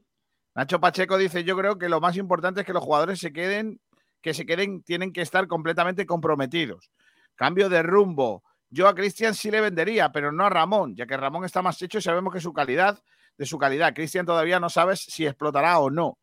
Nacho 0.55 0.79
Pacheco 0.79 1.17
dice: 1.17 1.43
Yo 1.43 1.57
creo 1.57 1.77
que 1.77 1.89
lo 1.89 2.01
más 2.01 2.17
importante 2.17 2.61
es 2.61 2.65
que 2.65 2.73
los 2.73 2.83
jugadores 2.83 3.19
se 3.19 3.31
queden, 3.31 3.79
que 4.21 4.33
se 4.33 4.45
queden, 4.45 4.83
tienen 4.83 5.13
que 5.13 5.21
estar 5.21 5.47
completamente 5.47 6.05
comprometidos. 6.05 6.91
Cambio 7.35 7.69
de 7.69 7.83
rumbo. 7.83 8.43
Yo 8.69 8.87
a 8.87 8.95
Cristian 8.95 9.35
sí 9.35 9.51
le 9.51 9.61
vendería, 9.61 10.11
pero 10.11 10.31
no 10.31 10.45
a 10.45 10.49
Ramón, 10.49 10.95
ya 10.95 11.05
que 11.05 11.15
Ramón 11.15 11.45
está 11.45 11.61
más 11.61 11.79
hecho 11.81 11.99
y 11.99 12.01
sabemos 12.01 12.33
que 12.33 12.39
su 12.39 12.53
calidad, 12.53 13.03
de 13.37 13.45
su 13.45 13.59
calidad. 13.59 13.93
Cristian 13.93 14.25
todavía 14.25 14.59
no 14.59 14.69
sabes 14.69 15.01
si 15.01 15.27
explotará 15.27 15.77
o 15.79 15.91
no. 15.91 16.17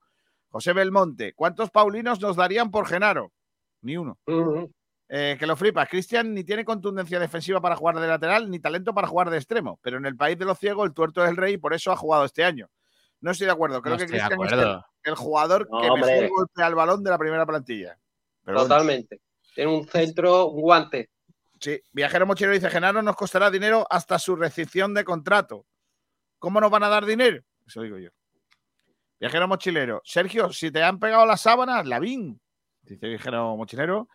José 0.48 0.72
Belmonte, 0.72 1.32
¿cuántos 1.34 1.70
paulinos 1.70 2.20
nos 2.20 2.34
darían 2.34 2.72
por 2.72 2.88
Genaro? 2.88 3.32
Ni 3.82 3.96
uno. 3.96 4.18
Ujú. 4.26 4.72
Eh, 5.12 5.36
que 5.36 5.46
lo 5.46 5.56
flipas. 5.56 5.88
Cristian 5.88 6.32
ni 6.32 6.44
tiene 6.44 6.64
contundencia 6.64 7.18
defensiva 7.18 7.61
para 7.61 7.74
jugar 7.74 7.98
de 7.98 8.06
lateral, 8.06 8.48
ni 8.48 8.61
talento 8.61 8.94
para 8.94 9.08
jugar 9.08 9.28
de 9.28 9.38
extremo. 9.38 9.80
Pero 9.82 9.96
en 9.96 10.06
el 10.06 10.16
país 10.16 10.38
de 10.38 10.44
los 10.44 10.56
ciegos, 10.56 10.86
el 10.86 10.94
tuerto 10.94 11.24
es 11.24 11.30
el 11.30 11.36
rey 11.36 11.54
y 11.54 11.58
por 11.58 11.74
eso 11.74 11.90
ha 11.90 11.96
jugado 11.96 12.24
este 12.24 12.44
año. 12.44 12.70
No 13.20 13.32
estoy 13.32 13.46
de 13.46 13.52
acuerdo. 13.52 13.82
Creo 13.82 13.94
No 13.96 13.98
que 13.98 14.06
Cristian 14.06 14.40
es 14.40 14.52
el, 15.02 15.14
jugador 15.16 15.66
No, 15.68 15.80
que 15.80 15.90
mejor 16.00 16.28
golpea 16.28 16.68
el 16.68 16.76
balón 16.76 17.02
de 17.02 17.11
la 17.11 17.18
primera 17.18 17.44
plantilla. 17.44 17.98
Pero 18.44 18.58
bueno, 18.58 18.68
Totalmente. 18.68 19.20
Tiene 19.52 19.72
un 19.76 19.84
centro, 19.88 20.46
un 20.46 20.61
guante. 20.62 21.11
sí. 21.58 21.80
Viajero 21.90 22.24
Mochilero 22.24 22.54
dice: 22.54 22.70
Genaro 22.70 23.02
nos 23.02 23.16
costará 23.16 23.50
dinero 23.50 23.84
hasta 23.90 24.16
su 24.16 24.36
rescisión 24.36 24.94
de 24.94 25.02
contrato. 25.02 25.66
¿Cómo 26.38 26.61
nos 26.61 26.70
van 26.70 26.84
a 26.84 26.88
dar 26.88 27.04
dinero? 27.04 27.42
Eso 27.66 27.82
digo 27.82 27.98
yo. 27.98 28.11
Viajero 29.18 29.48
Mochilero. 29.48 30.00
Sergio, 30.04 30.52
si 30.52 30.70
te 30.70 30.84
han 30.84 31.00
pegado 31.00 31.26
las 31.26 31.40
sábanas, 31.40 31.84
Lavín. 31.84 32.40
Dice 32.82 33.08
Viajero 33.08 33.56
Mochilero. 33.56 34.08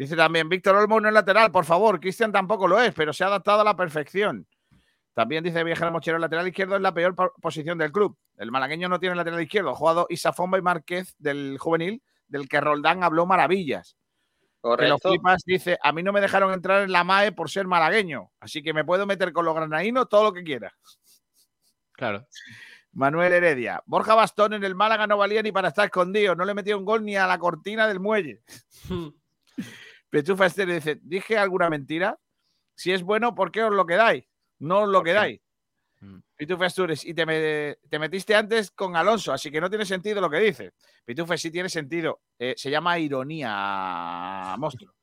Dice 0.00 0.16
también 0.16 0.48
Víctor 0.48 0.76
Olmo 0.76 0.98
no 0.98 1.08
es 1.08 1.12
lateral, 1.14 1.52
por 1.52 1.66
favor. 1.66 2.00
Cristian 2.00 2.32
tampoco 2.32 2.66
lo 2.66 2.80
es, 2.80 2.94
pero 2.94 3.12
se 3.12 3.22
ha 3.22 3.26
adaptado 3.26 3.60
a 3.60 3.64
la 3.64 3.76
perfección. 3.76 4.46
También 5.12 5.44
dice 5.44 5.62
Viajero 5.62 5.92
Mochilero, 5.92 6.16
el 6.16 6.22
lateral 6.22 6.48
izquierdo 6.48 6.74
es 6.76 6.80
la 6.80 6.94
peor 6.94 7.14
po- 7.14 7.34
posición 7.42 7.76
del 7.76 7.92
club. 7.92 8.16
El 8.38 8.50
malagueño 8.50 8.88
no 8.88 8.98
tiene 8.98 9.14
lateral 9.14 9.42
izquierdo. 9.42 9.68
Ha 9.68 9.74
jugado 9.74 10.06
Isafomba 10.08 10.56
y 10.56 10.62
Márquez 10.62 11.14
del 11.18 11.58
juvenil, 11.58 12.02
del 12.28 12.48
que 12.48 12.62
Roldán 12.62 13.04
habló 13.04 13.26
maravillas. 13.26 13.94
Que 14.62 14.68
los 14.68 14.76
Correcto. 14.78 15.08
flipas 15.10 15.42
dice, 15.44 15.78
a 15.82 15.92
mí 15.92 16.02
no 16.02 16.12
me 16.14 16.22
dejaron 16.22 16.54
entrar 16.54 16.80
en 16.80 16.92
la 16.92 17.04
MAE 17.04 17.32
por 17.32 17.50
ser 17.50 17.66
malagueño, 17.66 18.30
así 18.40 18.62
que 18.62 18.72
me 18.72 18.86
puedo 18.86 19.04
meter 19.04 19.34
con 19.34 19.44
los 19.44 19.54
granadinos 19.54 20.08
todo 20.08 20.24
lo 20.24 20.32
que 20.32 20.42
quiera. 20.42 20.72
Claro. 21.92 22.26
Manuel 22.92 23.34
Heredia, 23.34 23.82
Borja 23.84 24.14
Bastón 24.14 24.54
en 24.54 24.64
el 24.64 24.74
Málaga 24.74 25.06
no 25.06 25.18
valía 25.18 25.42
ni 25.42 25.52
para 25.52 25.68
estar 25.68 25.84
escondido, 25.84 26.34
no 26.34 26.46
le 26.46 26.54
metió 26.54 26.78
un 26.78 26.86
gol 26.86 27.04
ni 27.04 27.16
a 27.16 27.26
la 27.26 27.38
cortina 27.38 27.86
del 27.86 28.00
muelle. 28.00 28.40
Pechufa 30.10 30.46
Estéreo 30.46 30.74
dice, 30.74 30.98
¿dije 31.02 31.38
alguna 31.38 31.70
mentira? 31.70 32.18
Si 32.74 32.92
es 32.92 33.02
bueno, 33.02 33.34
¿por 33.34 33.50
qué 33.52 33.62
os 33.62 33.72
lo 33.74 33.86
quedáis? 33.86 34.24
No 34.58 34.80
os 34.82 34.88
lo 34.88 35.02
quedáis. 35.02 35.40
Mm. 36.00 36.18
Pitufe 36.34 36.64
Astures, 36.64 37.04
y 37.04 37.12
te, 37.14 37.26
me- 37.26 37.76
te 37.88 37.98
metiste 37.98 38.34
antes 38.34 38.70
con 38.70 38.96
Alonso, 38.96 39.32
así 39.32 39.50
que 39.50 39.60
no 39.60 39.68
tiene 39.68 39.84
sentido 39.84 40.20
lo 40.20 40.30
que 40.30 40.38
dices. 40.40 40.72
Pitufe 41.04 41.36
sí 41.36 41.50
tiene 41.50 41.68
sentido. 41.68 42.22
Eh, 42.38 42.54
se 42.56 42.70
llama 42.70 42.98
ironía, 42.98 44.54
monstruo. 44.58 44.94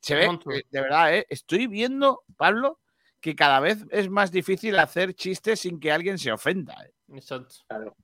Se 0.00 0.14
ve, 0.14 0.26
Monstruo. 0.26 0.54
eh, 0.54 0.64
de 0.70 0.80
verdad, 0.80 1.14
eh, 1.14 1.26
estoy 1.28 1.66
viendo, 1.66 2.22
Pablo, 2.36 2.80
que 3.20 3.34
cada 3.34 3.60
vez 3.60 3.84
es 3.90 4.08
más 4.08 4.30
difícil 4.30 4.78
hacer 4.78 5.14
chistes 5.14 5.60
sin 5.60 5.80
que 5.80 5.92
alguien 5.92 6.18
se 6.18 6.32
ofenda. 6.32 6.74
eh. 6.86 6.92
Exacto. 7.14 7.54
Claro. 7.68 7.96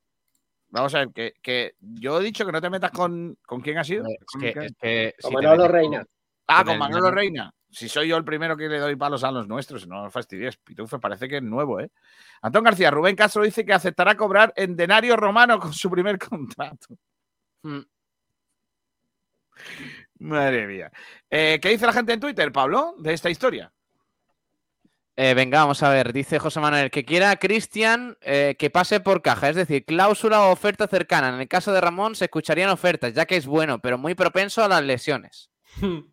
Vamos 0.69 0.95
a 0.95 1.01
ver, 1.01 1.09
que, 1.13 1.35
que 1.43 1.75
yo 1.81 2.21
he 2.21 2.25
dicho 2.25 2.47
que 2.47 2.53
no 2.53 2.61
te 2.61 2.71
metas 2.71 2.91
con. 2.93 3.39
¿Con 3.47 3.61
quién 3.61 3.79
ha 3.79 3.85
sido? 3.85 4.05
Es 4.07 4.25
¿Con 4.25 4.41
que, 4.41 4.49
es 4.51 4.57
metes 4.57 5.15
con- 5.23 5.69
Reina. 5.71 6.07
Ah, 6.47 6.65
con 6.65 6.79
Manolo. 6.79 7.11
Reina. 7.11 7.53
Si 7.71 7.89
soy 7.89 8.09
yo 8.09 8.19
el 8.19 8.25
primero 8.25 8.57
que 8.57 8.69
le 8.69 8.79
doy 8.79 8.97
palos 8.97 9.25
a 9.25 9.31
los 9.31 9.49
nuestros, 9.49 9.87
no 9.87 10.05
os 10.05 10.13
fastidies. 10.13 10.59
Pitufe 10.59 10.99
parece 10.99 11.27
que 11.27 11.39
es 11.39 11.43
nuevo, 11.43 11.81
¿eh? 11.81 11.91
Antón 12.43 12.65
García, 12.65 12.91
Rubén 12.91 13.17
Castro 13.17 13.43
dice 13.43 13.65
que 13.65 13.73
aceptará 13.73 14.15
cobrar 14.15 14.53
en 14.57 14.77
denario 14.77 15.17
romano 15.17 15.59
con 15.59 15.73
su 15.73 15.91
primer 15.91 16.19
contrato. 16.29 16.99
Mm. 17.63 17.81
Madre 20.19 20.67
mía. 20.67 20.91
Eh, 21.31 21.59
¿Qué 21.63 21.71
dice 21.71 21.87
la 21.87 21.93
gente 21.93 22.13
en 22.13 22.21
Twitter, 22.21 22.53
Pablo, 22.53 22.95
de 22.99 23.15
esta 23.15 23.31
historia? 23.31 23.73
Eh, 25.17 25.35
venga, 25.35 25.61
vamos 25.61 25.83
a 25.83 25.91
ver. 25.91 26.13
Dice 26.13 26.39
José 26.39 26.61
Manuel 26.61 26.91
que 26.91 27.05
quiera 27.05 27.31
a 27.31 27.37
Cristian 27.37 28.17
eh, 28.21 28.57
que 28.59 28.71
pase 28.71 29.01
por 29.01 29.23
caja, 29.23 29.49
es 29.49 29.57
decir, 29.57 29.85
cláusula 29.85 30.43
o 30.43 30.53
oferta 30.53 30.87
cercana. 30.87 31.31
En 31.31 31.41
el 31.41 31.49
caso 31.49 31.73
de 31.73 31.81
Ramón 31.81 32.15
se 32.15 32.27
escucharían 32.27 32.71
ofertas, 32.71 33.13
ya 33.15 33.27
que 33.27 33.37
es 33.37 33.47
bueno, 33.47 33.81
pero 33.81 33.99
muy 33.99 34.15
propenso 34.15 34.63
a 34.63 34.69
las 34.69 34.83
lesiones. 34.83 35.51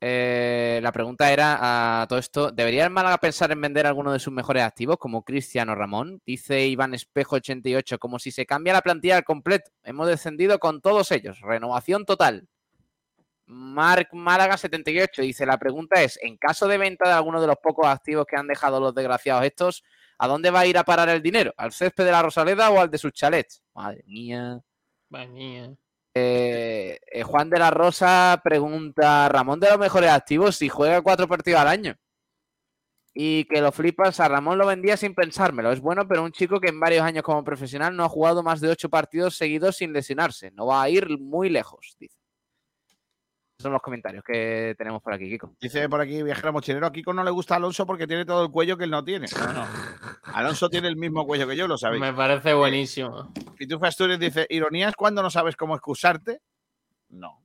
Eh, 0.00 0.78
la 0.80 0.92
pregunta 0.92 1.32
era 1.32 2.02
a 2.02 2.06
todo 2.06 2.18
esto: 2.18 2.52
¿debería 2.52 2.84
el 2.84 2.90
Málaga 2.90 3.18
pensar 3.18 3.50
en 3.50 3.60
vender 3.60 3.86
alguno 3.86 4.12
de 4.12 4.20
sus 4.20 4.32
mejores 4.32 4.62
activos, 4.62 4.96
como 4.98 5.24
Cristian 5.24 5.68
o 5.70 5.74
Ramón? 5.74 6.22
Dice 6.24 6.66
Iván 6.66 6.94
Espejo 6.94 7.36
88, 7.36 7.98
como 7.98 8.18
si 8.18 8.30
se 8.30 8.46
cambia 8.46 8.72
la 8.72 8.82
plantilla 8.82 9.16
al 9.16 9.24
completo. 9.24 9.70
Hemos 9.82 10.06
descendido 10.06 10.58
con 10.60 10.80
todos 10.80 11.10
ellos. 11.10 11.40
Renovación 11.40 12.04
total. 12.04 12.46
Marc 13.46 14.12
Málaga 14.12 14.56
78 14.56 15.22
dice: 15.22 15.46
La 15.46 15.58
pregunta 15.58 16.02
es: 16.02 16.18
en 16.22 16.36
caso 16.36 16.68
de 16.68 16.78
venta 16.78 17.08
de 17.08 17.14
alguno 17.14 17.40
de 17.40 17.46
los 17.48 17.56
pocos 17.56 17.86
activos 17.86 18.26
que 18.26 18.36
han 18.36 18.46
dejado 18.46 18.78
los 18.78 18.94
desgraciados 18.94 19.44
estos, 19.44 19.82
¿a 20.18 20.28
dónde 20.28 20.50
va 20.50 20.60
a 20.60 20.66
ir 20.66 20.78
a 20.78 20.84
parar 20.84 21.08
el 21.08 21.22
dinero? 21.22 21.54
¿Al 21.56 21.72
césped 21.72 22.04
de 22.04 22.12
la 22.12 22.22
Rosaleda 22.22 22.70
o 22.70 22.80
al 22.80 22.90
de 22.90 22.98
sus 22.98 23.12
chalets? 23.12 23.62
Madre 23.74 24.04
mía. 24.06 24.60
Madre 25.08 25.28
mía. 25.28 25.76
Eh, 26.14 26.98
eh, 27.10 27.22
Juan 27.22 27.50
de 27.50 27.58
la 27.58 27.70
Rosa 27.70 28.40
pregunta: 28.42 29.28
Ramón 29.28 29.60
de 29.60 29.68
los 29.68 29.78
mejores 29.78 30.10
activos 30.10 30.56
si 30.56 30.68
juega 30.68 31.02
cuatro 31.02 31.28
partidos 31.28 31.60
al 31.60 31.68
año. 31.68 31.96
Y 33.14 33.44
que 33.46 33.60
lo 33.60 33.72
flipas, 33.72 34.20
a 34.20 34.28
Ramón 34.28 34.58
lo 34.58 34.66
vendía 34.66 34.96
sin 34.96 35.14
pensármelo. 35.14 35.72
Es 35.72 35.80
bueno, 35.80 36.06
pero 36.06 36.22
un 36.22 36.30
chico 36.30 36.60
que 36.60 36.68
en 36.68 36.78
varios 36.78 37.02
años 37.02 37.24
como 37.24 37.42
profesional 37.42 37.96
no 37.96 38.04
ha 38.04 38.08
jugado 38.08 38.42
más 38.42 38.60
de 38.60 38.68
ocho 38.68 38.88
partidos 38.88 39.36
seguidos 39.36 39.76
sin 39.76 39.92
lesionarse. 39.92 40.52
No 40.52 40.66
va 40.66 40.82
a 40.82 40.88
ir 40.88 41.18
muy 41.18 41.48
lejos, 41.48 41.96
dice. 41.98 42.18
Esos 43.58 43.64
son 43.64 43.72
los 43.72 43.82
comentarios 43.82 44.22
que 44.22 44.76
tenemos 44.78 45.02
por 45.02 45.12
aquí, 45.12 45.28
Kiko. 45.28 45.56
Dice 45.60 45.88
por 45.88 46.00
aquí, 46.00 46.22
viajero 46.22 46.52
mochilero, 46.52 46.86
a 46.86 46.92
Kiko 46.92 47.12
no 47.12 47.24
le 47.24 47.32
gusta 47.32 47.56
Alonso 47.56 47.84
porque 47.86 48.06
tiene 48.06 48.24
todo 48.24 48.44
el 48.44 48.52
cuello 48.52 48.78
que 48.78 48.84
él 48.84 48.90
no 48.90 49.02
tiene. 49.02 49.26
No, 49.36 49.52
no. 49.52 49.66
Alonso 50.22 50.70
tiene 50.70 50.86
el 50.86 50.96
mismo 50.96 51.26
cuello 51.26 51.48
que 51.48 51.56
yo, 51.56 51.66
lo 51.66 51.76
sabéis. 51.76 52.00
Me 52.00 52.12
parece 52.12 52.54
buenísimo. 52.54 53.32
Pitufa 53.58 53.88
Asturias 53.88 54.18
dice, 54.18 54.46
¿ironía 54.50 54.88
es 54.88 54.94
cuando 54.96 55.22
no 55.22 55.30
sabes 55.30 55.56
cómo 55.56 55.74
excusarte? 55.74 56.40
No. 57.10 57.44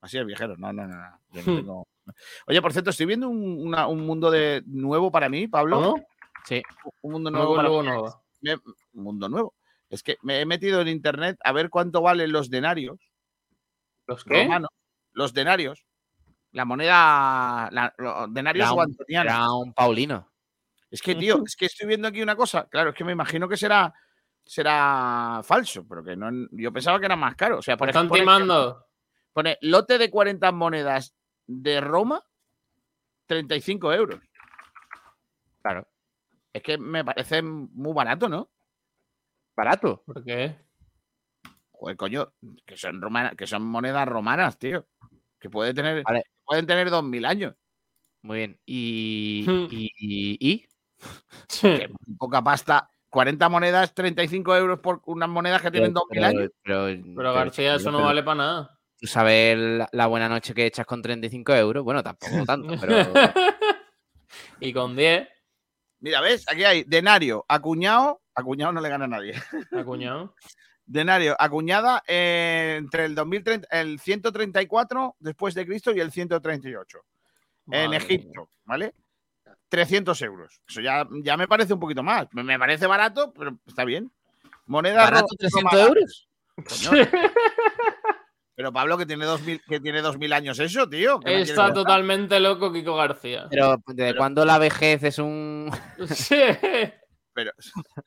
Así 0.00 0.18
es, 0.18 0.26
viajero. 0.26 0.56
No, 0.56 0.72
no, 0.72 0.86
no. 0.86 0.94
no. 0.96 1.18
Yo 1.32 1.42
no 1.46 1.56
tengo- 1.56 1.88
Oye, 2.46 2.60
por 2.60 2.72
cierto, 2.72 2.90
estoy 2.90 3.06
viendo 3.06 3.28
un, 3.28 3.66
una- 3.66 3.86
un 3.86 4.06
mundo 4.06 4.30
de 4.30 4.62
nuevo 4.66 5.10
para 5.10 5.28
mí, 5.28 5.48
Pablo. 5.48 5.80
¿Cómo? 5.80 6.06
Sí. 6.44 6.62
Un 7.00 7.12
mundo 7.12 7.30
Nuevo, 7.30 7.56
nuevo 7.56 7.56
para 7.56 7.68
nuevo, 7.68 7.82
mí. 7.82 7.88
nuevo. 7.88 8.24
Me- 8.42 8.72
un 8.98 9.02
mundo 9.04 9.28
nuevo. 9.30 9.54
Es 9.88 10.02
que 10.02 10.16
me 10.22 10.40
he 10.40 10.46
metido 10.46 10.80
en 10.82 10.88
internet 10.88 11.38
a 11.42 11.52
ver 11.52 11.70
cuánto 11.70 12.02
valen 12.02 12.32
los 12.32 12.50
denarios 12.50 12.98
¿Los 14.06 14.24
qué? 14.24 14.42
romanos. 14.42 14.70
Los 15.12 15.32
denarios. 15.32 15.86
La 16.52 16.64
moneda. 16.66 17.68
La, 17.72 17.94
los 17.96 18.32
denarios 18.34 18.70
guantonianos. 18.70 19.32
Era 19.32 19.50
un 19.52 19.72
Paulino. 19.72 20.30
Es 20.90 21.00
que, 21.02 21.14
tío, 21.14 21.42
es 21.44 21.56
que 21.56 21.66
estoy 21.66 21.88
viendo 21.88 22.06
aquí 22.08 22.22
una 22.22 22.36
cosa. 22.36 22.68
Claro, 22.68 22.90
es 22.90 22.96
que 22.96 23.02
me 23.04 23.12
imagino 23.12 23.48
que 23.48 23.56
será, 23.56 23.92
será 24.44 25.40
falso, 25.44 25.86
pero 25.88 26.02
que 26.04 26.16
no. 26.16 26.28
Yo 26.52 26.72
pensaba 26.72 26.98
que 27.00 27.06
era 27.06 27.16
más 27.16 27.34
caro. 27.36 27.58
O 27.58 27.62
sea, 27.62 27.76
por 27.76 27.86
¿Me 27.86 27.90
están 27.90 28.06
ejemplo, 28.06 28.24
pone- 28.24 28.36
timando? 28.42 28.86
Pone 29.32 29.58
lote 29.62 29.98
de 29.98 30.10
40 30.10 30.52
monedas 30.52 31.14
de 31.46 31.80
Roma, 31.80 32.22
35 33.26 33.92
euros. 33.92 34.20
Claro. 35.62 35.86
Es 36.52 36.62
que 36.62 36.78
me 36.78 37.04
parece 37.04 37.42
muy 37.42 37.92
barato, 37.92 38.28
¿no? 38.28 38.48
Barato. 39.56 40.02
¿Por 40.06 40.22
qué? 40.24 40.56
Joder, 41.72 41.96
coño, 41.96 42.32
que 42.64 42.76
son, 42.76 43.00
romana- 43.02 43.34
que 43.36 43.46
son 43.46 43.62
monedas 43.64 44.06
romanas, 44.06 44.58
tío. 44.58 44.86
Que 45.40 45.50
puede 45.50 45.74
tener, 45.74 46.02
Vale. 46.04 46.24
pueden 46.44 46.66
tener 46.66 46.90
2000 46.90 47.24
años. 47.24 47.54
Muy 48.22 48.38
bien. 48.38 48.60
Y. 48.66 49.44
Hmm. 49.48 49.66
y, 49.70 49.90
y- 50.40 50.66
Que 51.78 51.88
muy 51.88 52.16
poca 52.16 52.42
pasta. 52.42 52.88
40 53.14 53.48
monedas, 53.48 53.94
35 53.94 54.56
euros 54.56 54.80
por 54.80 55.00
unas 55.06 55.28
monedas 55.28 55.62
que 55.62 55.70
tienen 55.70 55.94
2.000 55.94 56.24
años. 56.24 56.50
Pero, 56.64 56.86
Pero 57.16 57.32
García, 57.32 57.76
eso 57.76 57.92
no 57.92 57.98
pero- 57.98 58.06
vale 58.08 58.22
para 58.24 58.34
nada. 58.36 58.78
¿Tú 58.98 59.06
sabes 59.06 59.56
la, 59.56 59.88
la 59.92 60.06
buena 60.08 60.28
noche 60.28 60.52
que 60.52 60.66
echas 60.66 60.84
con 60.84 61.00
35 61.00 61.54
euros? 61.54 61.84
Bueno, 61.84 62.02
tampoco 62.02 62.32
tanto, 62.46 62.74
pero. 62.80 62.96
y 64.58 64.72
con 64.72 64.96
10, 64.96 65.28
Mira, 66.00 66.20
¿ves? 66.20 66.44
Aquí 66.50 66.64
hay 66.64 66.82
denario, 66.84 67.44
acuñado. 67.48 68.20
Acuñado 68.34 68.72
no 68.72 68.80
le 68.80 68.88
gana 68.88 69.04
a 69.04 69.08
nadie. 69.08 69.34
acuñado. 69.72 70.34
Denario, 70.86 71.34
acuñada 71.38 72.02
eh, 72.06 72.74
entre 72.78 73.04
el 73.06 73.14
2030, 73.14 73.68
el 73.70 73.98
134 74.00 75.16
después 75.20 75.54
de 75.54 75.64
Cristo 75.66 75.92
y 75.92 76.00
el 76.00 76.10
138 76.10 76.98
en 77.70 77.84
Madre 77.90 77.96
Egipto, 77.96 78.48
¿vale? 78.64 78.92
300 79.74 80.22
euros. 80.22 80.60
Eso 80.68 80.80
ya, 80.80 81.04
ya 81.22 81.36
me 81.36 81.48
parece 81.48 81.74
un 81.74 81.80
poquito 81.80 82.02
más. 82.04 82.26
Me, 82.32 82.44
me 82.44 82.58
parece 82.58 82.86
barato, 82.86 83.32
pero 83.36 83.58
está 83.66 83.84
bien. 83.84 84.12
Moneda 84.66 85.02
¿Barato 85.02 85.26
ro- 85.30 85.36
300 85.38 85.62
romana. 85.72 85.88
euros? 85.88 86.28
Coño. 86.56 86.90
Pero 88.56 88.72
Pablo, 88.72 88.96
que 88.96 89.04
tiene 89.04 89.24
2000, 89.24 89.62
que 89.68 89.80
tiene 89.80 90.00
2000 90.00 90.32
años 90.32 90.60
eso, 90.60 90.88
tío. 90.88 91.18
¿qué 91.18 91.24
me 91.26 91.32
quieres 91.32 91.50
Está 91.50 91.72
totalmente 91.74 92.38
loco 92.38 92.72
Kiko 92.72 92.94
García. 92.94 93.48
Pero 93.50 93.78
¿desde 93.88 94.16
cuándo 94.16 94.44
la 94.44 94.58
vejez 94.58 95.02
es 95.02 95.18
un. 95.18 95.72
Sí. 96.08 96.38
Pero, 97.32 97.50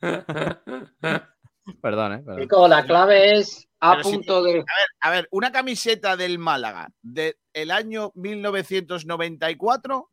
Perdón, 1.82 2.12
¿eh? 2.14 2.22
Perdón. 2.24 2.40
Chico, 2.40 2.66
la 2.66 2.82
clave 2.86 3.38
es 3.38 3.68
a 3.80 3.90
Pero 3.96 4.04
si- 4.04 4.10
punto 4.16 4.42
de. 4.42 4.64
a 5.00 5.10
ver, 5.10 5.28
una 5.32 5.52
camiseta 5.52 6.16
del 6.16 6.38
Málaga 6.38 6.88
del 7.02 7.70
año 7.70 8.10
1994, 8.14 10.08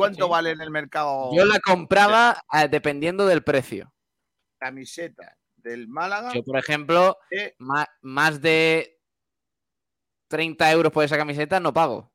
¿cuánto 0.00 0.24
Sí. 0.26 0.30
vale 0.30 0.50
en 0.50 0.60
el 0.60 0.70
mercado? 0.70 1.30
Yo 1.34 1.44
la 1.44 1.58
compraba 1.60 2.42
eh, 2.52 2.68
dependiendo 2.68 3.26
del 3.26 3.42
precio. 3.42 3.92
Camiseta 4.58 5.36
del 5.56 5.88
Málaga. 5.88 6.32
Yo, 6.34 6.42
por 6.42 6.58
ejemplo, 6.58 7.16
de- 7.30 7.54
ma- 7.58 7.88
más 8.02 8.40
de 8.40 8.98
30 10.28 10.70
euros 10.72 10.92
por 10.92 11.04
esa 11.04 11.16
camiseta 11.16 11.60
no 11.60 11.72
pago. 11.72 12.12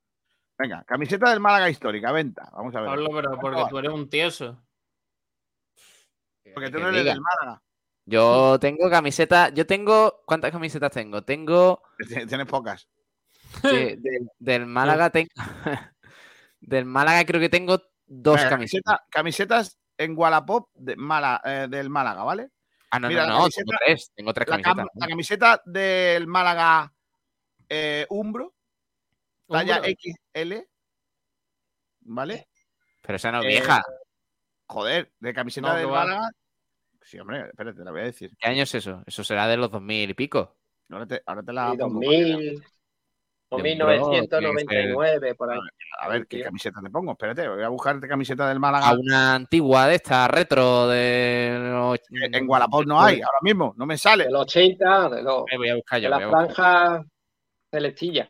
Venga, 0.57 0.83
camiseta 0.86 1.29
del 1.29 1.39
Málaga 1.39 1.69
histórica, 1.69 2.11
venta. 2.11 2.49
Vamos 2.53 2.73
a 2.75 2.79
ver. 2.81 2.89
Pablo, 2.89 3.09
pero 3.13 3.39
porque 3.39 3.63
tú 3.69 3.77
eres 3.77 3.91
un 3.91 4.09
tieso. 4.09 4.61
Porque 6.53 6.69
tú 6.69 6.79
no 6.79 6.88
eres 6.89 7.01
diga. 7.01 7.13
del 7.13 7.21
Málaga. 7.21 7.61
Yo 8.07 8.59
tengo 8.59 8.89
camiseta, 8.89 9.49
yo 9.49 9.65
tengo, 9.65 10.21
¿cuántas 10.25 10.51
camisetas 10.51 10.91
tengo? 10.91 11.23
Tengo 11.23 11.81
Tienes 12.29 12.45
pocas. 12.47 12.88
de- 13.63 13.97
del- 13.97 14.29
del 14.39 14.65
Málaga, 14.65 15.09
tengo, 15.09 15.29
del 16.66 16.86
Málaga 16.86 17.26
creo 17.26 17.39
que 17.41 17.49
tengo 17.49 17.82
dos 18.05 18.36
Venga, 18.38 18.49
camisetas. 18.49 18.84
camiseta- 18.84 19.05
camisetas 19.09 19.80
en 19.97 20.18
Wallapop 20.18 20.70
de 20.76 20.95
Mala- 20.95 21.41
eh, 21.45 21.68
del 21.70 21.89
Málaga, 21.89 22.24
¿vale? 22.24 22.49
Ah, 22.91 22.99
no, 22.99 23.07
mira, 23.07 23.22
no, 23.24 23.28
la 23.28 23.34
no, 23.34 23.39
camiseta- 23.41 23.63
tengo 23.66 23.78
tres, 23.86 24.11
tengo 24.16 24.34
tres 24.34 24.47
La, 24.47 24.57
cam- 24.57 24.63
camisetas. 24.63 24.91
la 24.95 25.07
camiseta 25.07 25.61
del 25.66 26.28
Málaga 26.28 26.93
eh, 27.70 28.05
Umbro, 28.09 28.53
talla. 29.47 29.82
XL, 29.84 30.68
¿vale? 32.01 32.47
Pero 33.01 33.16
esa 33.16 33.32
no 33.32 33.39
es 33.39 33.45
Eh, 33.45 33.47
vieja. 33.49 33.84
Joder, 34.68 35.11
de 35.20 35.34
camiseta 35.34 35.68
No, 35.70 35.76
del. 35.76 35.88
Málaga. 35.88 36.30
Sí, 37.01 37.20
hombre, 37.20 37.47
espérate, 37.49 37.78
te 37.78 37.84
la 37.86 37.91
voy 37.91 38.01
a 38.01 38.05
decir. 38.05 38.32
¿Qué 38.39 38.47
año 38.49 38.63
es 38.63 38.74
eso? 38.74 39.03
Eso 39.05 39.24
será 39.24 39.47
de 39.47 39.57
los 39.57 39.70
2000 39.72 40.09
y 40.09 40.13
pico. 40.16 40.57
Ahora 40.89 41.05
te, 41.05 41.22
ahora 41.26 41.43
te 41.43 41.53
la 41.53 41.72
Sí, 41.72 41.78
pongo. 41.78 41.93
2000, 42.01 42.63
o 43.50 43.58
De 43.58 43.64
1999, 43.64 45.36
por 45.36 45.52
ahí. 45.52 45.60
A 46.00 46.10
ver, 46.10 46.28
¿qué 46.28 46.38
Tío. 46.38 46.46
camiseta 46.46 46.82
te 46.82 46.89
pongo? 46.89 47.12
Espérate, 47.12 47.48
voy 47.48 47.64
a 47.64 47.70
buscarte 47.70 48.08
camiseta 48.08 48.50
del 48.50 48.60
Málaga. 48.60 48.88
A 48.89 48.93
una 48.96 49.36
antigua 49.36 49.88
de 49.88 49.96
esta, 49.96 50.28
retro 50.28 50.88
de 50.88 51.58
los- 51.62 52.00
En 52.12 52.50
Wallapop 52.50 52.86
no 52.86 53.00
hay, 53.02 53.22
ahora 53.22 53.38
mismo, 53.41 53.74
no 53.78 53.86
me 53.86 53.98
sale. 53.98 54.26
Del 54.26 54.36
80, 54.36 55.10
de, 55.10 55.22
los, 55.24 55.43
Eh, 55.52 55.58
voy 55.58 55.70
a 55.70 55.76
buscar 55.76 56.00
de 56.00 56.04
yo. 56.04 56.10
la 56.10 56.16
voy 56.18 56.24
a 56.24 56.28
buscar. 56.28 56.56
franja 56.56 57.06
celestilla. 57.72 58.30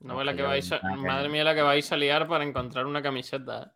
No 0.00 0.16
ve 0.18 0.24
la 0.24 0.34
que 0.36 0.42
vais 0.42 0.70
a- 0.72 0.80
Madre 0.96 1.28
mía, 1.28 1.42
la 1.42 1.54
que 1.54 1.62
vais 1.62 1.90
a 1.90 1.96
liar 1.96 2.28
para 2.28 2.44
encontrar 2.44 2.86
una 2.86 3.02
camiseta. 3.02 3.62
¿eh? 3.62 3.70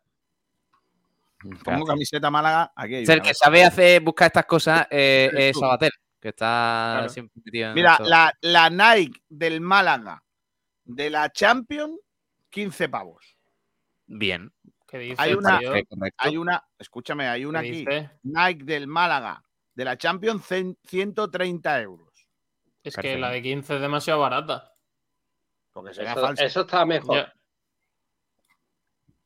Pongo 1.63 1.85
camiseta 1.85 2.29
Málaga, 2.29 2.71
aquí 2.75 2.95
hay 2.95 3.03
el 3.05 3.21
que 3.21 3.33
sabe 3.33 3.63
hacer, 3.63 4.01
buscar 4.01 4.27
estas 4.27 4.45
cosas 4.45 4.87
eh, 4.91 5.29
es 5.33 5.53
tú. 5.53 5.59
Sabater, 5.61 5.91
que 6.21 6.29
está 6.29 6.93
Claro. 6.97 7.09
siempre 7.09 7.41
metido 7.43 7.69
en 7.69 7.73
Mira, 7.73 7.97
la, 7.99 8.31
la 8.41 8.69
Nike 8.69 9.21
del 9.27 9.59
Málaga 9.59 10.23
de 10.85 11.09
la 11.09 11.29
Champions, 11.31 11.99
15 12.49 12.87
pavos. 12.89 13.37
Bien. 14.05 14.53
¿Qué 14.87 14.99
dices, 14.99 15.19
Hay 15.19 15.33
una-. 15.33 15.59
Hay 16.17 16.37
una, 16.37 16.63
escúchame, 16.77 17.27
hay 17.27 17.43
una 17.45 17.61
¿Qué 17.61 17.67
aquí. 17.87 18.09
Nike 18.23 18.63
del 18.65 18.87
Málaga 18.87 19.43
de 19.73 19.85
la 19.85 19.97
Champions, 19.97 20.43
cen- 20.49 20.77
130 20.85 21.81
euros. 21.81 22.09
Es 22.83 22.95
que 22.95 23.17
la 23.17 23.29
de 23.29 23.41
15 23.41 23.75
es 23.75 23.81
demasiado 23.81 24.19
barata. 24.19 24.73
Porque 25.71 25.93
sería 25.93 26.11
Eso, 26.11 26.21
falsa. 26.21 26.43
eso 26.43 26.61
está 26.61 26.85
mejor. 26.85 27.31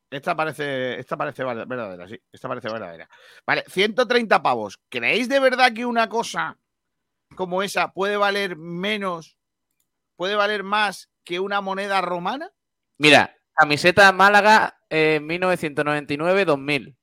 Esta 0.09 0.35
parece, 0.35 0.99
esta 0.99 1.17
parece 1.17 1.43
ver- 1.43 1.65
verdadera, 1.65 2.07
sí. 2.07 2.19
Esta 2.31 2.47
parece 2.47 2.69
verdadera. 2.69 3.09
Vale, 3.45 3.63
130 3.67 4.41
pavos. 4.41 4.79
¿Creéis 4.87 5.27
de 5.27 5.39
verdad 5.39 5.73
que 5.73 5.85
una 5.85 6.07
cosa 6.07 6.55
como 7.35 7.63
esa 7.63 7.91
puede 7.91 8.17
valer 8.17 8.57
menos, 8.57 9.37
puede 10.15 10.35
valer 10.35 10.63
más 10.63 11.09
que 11.23 11.39
una 11.39 11.61
moneda 11.61 12.01
romana? 12.01 12.51
Mira, 12.97 13.35
camiseta 13.53 14.11
Málaga 14.11 14.79
eh, 14.89 15.19
1999-2000. 15.21 16.95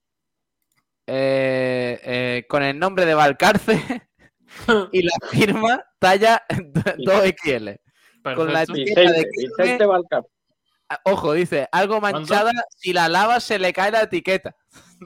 Eh, 1.06 2.00
eh, 2.04 2.46
con 2.48 2.62
el 2.62 2.78
nombre 2.78 3.04
de 3.04 3.14
Valcarce 3.14 4.08
y 4.92 5.02
la 5.02 5.14
firma 5.30 5.84
talla 5.98 6.42
2XL. 6.48 7.78
Con 8.36 8.52
la 8.52 8.62
etiqueta 8.62 9.00
de 9.00 9.26
Vicente 9.36 9.84
Valcar. 9.84 10.22
ah, 10.88 11.00
Ojo, 11.04 11.32
dice, 11.32 11.68
algo 11.72 12.00
manchada, 12.00 12.52
si 12.76 12.92
la 12.92 13.08
lavas 13.08 13.42
se 13.42 13.58
le 13.58 13.72
cae 13.72 13.90
la 13.90 14.02
etiqueta. 14.02 14.54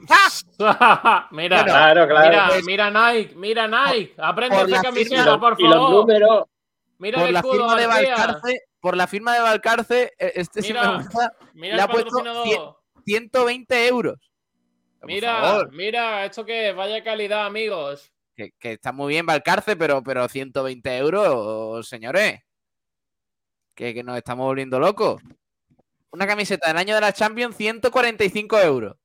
mira, 1.31 1.63
Claro, 1.63 2.07
claro. 2.07 2.29
mira, 2.29 2.47
pues- 2.49 2.65
mira 2.65 2.89
Nike, 2.91 3.35
mira 3.35 3.67
Nike. 3.67 4.13
Aprende 4.17 4.55
a 4.55 4.59
por 4.59 4.69
la 4.69 4.77
hacer 4.79 4.91
y, 4.91 4.95
camiseta, 4.95 5.39
por 5.39 5.55
y 5.59 5.63
los 5.63 5.73
favor. 5.73 5.91
números, 5.91 6.43
Mira 6.99 7.19
Por 7.19 7.27
el 7.27 7.33
la 7.33 7.39
escudo, 7.41 7.53
firma 7.53 7.75
de. 7.75 7.87
Valcarce, 7.87 8.61
por 8.79 8.97
la 8.97 9.05
firma 9.07 9.33
de 9.35 9.39
Valcarce, 9.41 10.13
eh, 10.17 10.31
este 10.35 10.61
sí 10.63 10.69
Mira. 10.69 10.91
me 10.91 10.97
gusta, 11.03 11.33
Mira 11.53 11.75
le 11.75 11.81
el 11.83 11.87
ha 11.87 11.87
puesto 11.87 12.09
patrocinador. 12.09 12.77
120 13.05 13.87
euros. 13.87 14.15
Por 14.99 15.07
Mira, 15.07 15.39
favor, 15.41 15.71
mira, 15.73 16.25
esto 16.25 16.43
que 16.43 16.71
vaya 16.73 17.03
calidad, 17.03 17.45
amigos. 17.45 18.11
que, 18.35 18.51
que 18.59 18.73
está 18.73 18.91
muy 18.91 19.09
bien 19.13 19.27
Valcarce, 19.27 19.75
pero, 19.75 20.01
pero 20.01 20.27
120 20.27 20.97
euros, 20.97 21.87
señores. 21.87 22.39
Que, 23.75 23.93
que 23.93 24.03
nos 24.03 24.17
estamos 24.17 24.45
volviendo 24.47 24.79
locos. 24.79 25.21
Una 26.09 26.25
camiseta 26.25 26.67
del 26.69 26.77
año 26.77 26.95
de 26.95 27.01
la 27.01 27.13
Champions, 27.13 27.55
145 27.55 28.59
euros. 28.59 28.95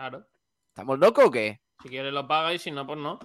Claro. 0.00 0.26
¿Estamos 0.68 0.98
locos 0.98 1.26
o 1.26 1.30
qué? 1.30 1.60
Si 1.82 1.90
quieres 1.90 2.10
lo 2.10 2.26
pagas 2.26 2.54
y 2.54 2.58
si 2.58 2.70
no, 2.70 2.86
pues 2.86 2.98
no. 2.98 3.18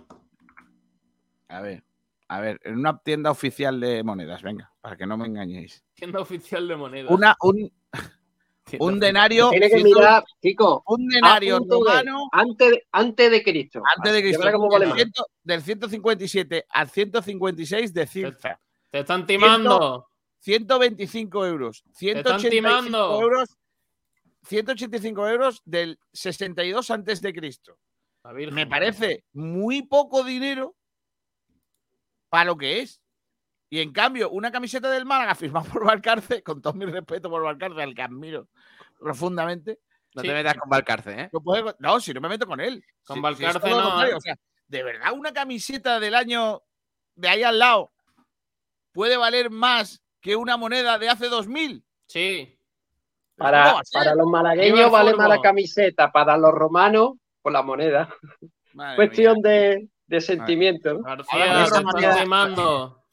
A 1.48 1.62
ver, 1.62 1.86
a 2.28 2.42
ver, 2.42 2.60
en 2.66 2.78
una 2.80 2.98
tienda 2.98 3.32
oficial 3.32 3.80
de 3.80 4.04
monedas, 4.04 4.42
venga, 4.42 4.74
para 4.82 4.98
que 4.98 5.08
no 5.08 5.16
me 5.16 5.26
engañéis. 5.26 5.86
Tienda 5.94 6.20
oficial 6.20 6.68
de 6.68 6.76
moneda. 6.76 7.10
Una, 7.14 7.34
un, 7.44 7.72
un 8.80 9.00
denario, 9.00 9.52
tiene 9.52 9.70
que 9.70 9.84
mirar, 9.86 10.26
chico, 10.42 10.84
un 10.88 11.08
denario 11.08 11.60
punto 11.60 11.82
de- 11.86 11.92
romano 11.92 12.28
antes, 12.34 12.72
de- 12.72 12.84
antes 12.92 13.32
de 13.32 13.42
Cristo. 13.42 13.82
antes 13.96 14.12
de 14.12 14.22
Cristo, 14.22 14.44
del, 14.46 14.56
vale 14.70 14.86
más. 14.88 14.96
ciento- 14.98 15.28
del 15.44 15.62
157 15.62 16.66
al 16.68 16.90
156 16.90 17.94
de 17.94 18.06
cifra. 18.06 18.60
Te 18.92 19.00
están 19.00 19.26
timando. 19.26 20.10
125 20.40 21.46
euros. 21.46 21.78
están 21.88 21.96
185 22.42 22.50
timando. 22.50 23.22
euros. 23.22 23.58
185 24.46 25.28
euros 25.30 25.62
del 25.66 26.00
62 26.14 26.92
antes 26.92 27.22
de 27.22 27.34
Cristo. 27.34 27.78
Me 28.52 28.66
parece 28.68 29.24
muy 29.34 29.84
poco 29.84 30.24
dinero 30.24 30.76
para 32.30 32.46
lo 32.46 32.58
que 32.58 32.80
es. 32.82 33.02
Y 33.70 33.80
en 33.82 33.92
cambio, 33.92 34.30
una 34.30 34.52
camiseta 34.52 34.90
del 34.90 35.06
Málaga 35.06 35.36
firmada 35.36 35.70
por 35.72 35.86
Valcarce, 35.86 36.42
con 36.44 36.62
todo 36.62 36.74
mi 36.74 36.86
respeto 36.86 37.30
por 37.30 37.44
Valcarce, 37.44 37.82
al 37.82 37.94
que 37.96 38.02
admiro 38.02 38.48
profundamente. 39.00 39.80
No 40.14 40.22
Sí. 40.22 40.28
te 40.30 40.34
metas 40.34 40.56
con 40.56 40.70
Valcarce, 40.70 41.22
¿eh? 41.24 41.30
No, 41.80 42.00
si 42.00 42.14
no 42.14 42.22
me 42.22 42.30
meto 42.30 42.48
con 42.48 42.62
él. 42.62 42.84
Con 43.04 43.18
Si- 43.18 43.22
Valcarce 43.22 43.68
de 44.68 44.84
verdad, 44.84 45.14
una 45.14 45.32
camiseta 45.34 46.00
del 46.00 46.16
año 46.16 46.64
de 47.16 47.28
ahí 47.30 47.44
al 47.44 47.60
lado 47.60 47.92
puede 48.94 49.18
valer 49.18 49.50
más 49.52 50.02
que 50.22 50.36
una 50.36 50.58
moneda 50.58 50.98
de 50.98 51.10
hace 51.10 51.28
2000. 51.28 51.86
Sí. 52.08 52.55
¿Cómo 53.38 53.50
Para, 53.52 53.82
para 53.92 54.16
los 54.16 54.28
malagueños 54.28 54.90
vale 54.92 55.14
más 55.16 55.28
la 55.30 55.42
camiseta, 55.42 56.12
para 56.12 56.38
los 56.38 56.52
romanos, 56.54 57.14
por 57.42 57.52
la 57.52 57.62
moneda. 57.62 58.10
Madre 58.74 58.96
Cuestión 58.96 59.40
mía. 59.44 59.50
de, 59.52 59.90
de 60.08 60.22
sentimiento. 60.22 61.02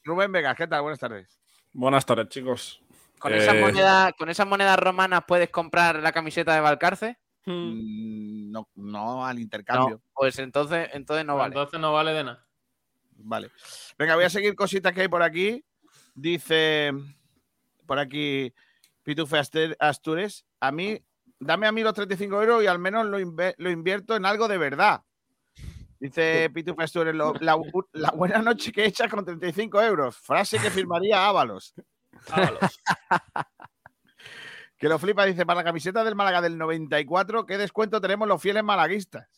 Rubén 0.04 0.32
Vega, 0.32 0.54
¿qué 0.54 0.66
tal? 0.66 0.82
Buenas 0.82 0.98
tardes. 0.98 1.38
Buenas 1.72 2.04
tardes, 2.06 2.28
chicos. 2.28 2.80
¿Con, 3.18 3.32
Eh, 3.32 3.38
esas 3.38 3.56
monedas, 3.56 4.12
¿Con 4.18 4.28
esas 4.28 4.46
monedas 4.46 4.78
romanas 4.78 5.22
puedes 5.26 5.50
comprar 5.50 5.96
la 6.00 6.12
camiseta 6.12 6.54
de 6.54 6.60
Valcarce? 6.60 7.18
Mm, 7.46 8.50
No, 8.52 8.68
no 8.74 9.24
al 9.26 9.36
No, 9.36 9.40
intercambio. 9.40 10.02
pues 10.14 10.38
entonces, 10.38 10.88
entonces 10.92 11.24
no 11.24 11.36
vale. 11.36 11.48
Entonces 11.54 11.80
no 11.80 11.92
vale 11.92 12.12
de 12.12 12.24
nada. 12.24 12.46
Vale. 13.16 13.50
Venga, 13.98 14.14
voy 14.16 14.24
a 14.24 14.30
seguir 14.30 14.54
cositas 14.54 14.92
que 14.92 15.02
hay 15.02 15.08
por 15.08 15.22
aquí. 15.22 15.64
Dice 16.14 16.92
por 17.86 17.98
aquí 17.98 18.52
Pitufe 19.02 19.40
Astures. 19.78 20.44
A 20.60 20.70
mí, 20.72 20.98
dame 21.38 21.66
a 21.66 21.72
mí 21.72 21.82
los 21.82 21.94
35 21.94 22.42
euros 22.42 22.62
y 22.62 22.66
al 22.66 22.78
menos 22.78 23.06
lo, 23.06 23.18
invierto 23.70 24.16
en 24.16 24.26
algo 24.26 24.48
de 24.48 24.58
verdad. 24.58 25.02
Dice 25.98 26.50
Pitufe 26.52 26.82
Astures, 26.82 27.14
lo- 27.14 27.34
la, 27.40 27.56
bu- 27.56 27.86
la 27.92 28.10
buena 28.10 28.38
noche 28.42 28.72
que 28.72 28.84
echa 28.84 29.08
con 29.08 29.24
35 29.24 29.80
euros. 29.82 30.16
Frase 30.16 30.58
que 30.58 30.70
firmaría 30.70 31.26
Ábalos. 31.28 31.74
Ábalos. 32.30 32.60
Que 34.78 34.88
lo 34.88 34.98
flipa, 34.98 35.24
dice, 35.24 35.46
para 35.46 35.58
la 35.60 35.64
camiseta 35.64 36.02
del 36.02 36.16
Málaga 36.16 36.40
del 36.40 36.58
94, 36.58 37.46
¿qué 37.46 37.56
descuento 37.56 38.00
tenemos 38.00 38.26
los 38.26 38.42
fieles 38.42 38.64
malaguistas? 38.64 39.28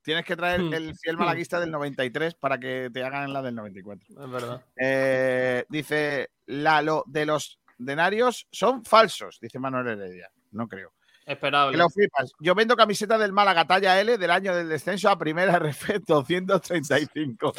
Tienes 0.00 0.24
que 0.24 0.34
traer 0.34 0.62
Hmm. 0.62 0.72
el 0.72 0.94
fiel 0.96 1.18
malaguista 1.18 1.60
del 1.60 1.70
93 1.70 2.34
para 2.36 2.58
que 2.58 2.88
te 2.90 3.04
hagan 3.04 3.34
la 3.34 3.42
del 3.42 3.54
94. 3.54 4.24
es 4.24 4.30
verdad. 4.30 4.64
Eh, 4.76 5.66
dice, 5.68 6.30
la, 6.46 6.80
lo 6.80 7.04
de 7.06 7.26
los 7.26 7.60
denarios 7.78 8.46
son 8.50 8.84
falsos, 8.84 9.38
dice 9.40 9.58
Manuel 9.58 9.88
Heredia. 9.88 10.30
No 10.50 10.68
creo. 10.68 10.92
Que 11.24 11.32
Esperable. 11.34 11.76
lo 11.76 11.90
flipas. 11.90 12.32
Yo 12.40 12.54
vendo 12.54 12.74
camiseta 12.74 13.18
del 13.18 13.32
Málaga 13.32 13.66
talla 13.66 14.00
L 14.00 14.16
del 14.16 14.30
año 14.30 14.54
del 14.54 14.68
descenso 14.68 15.10
a 15.10 15.18
primera 15.18 15.58
RF 15.58 16.00
235. 16.06 17.52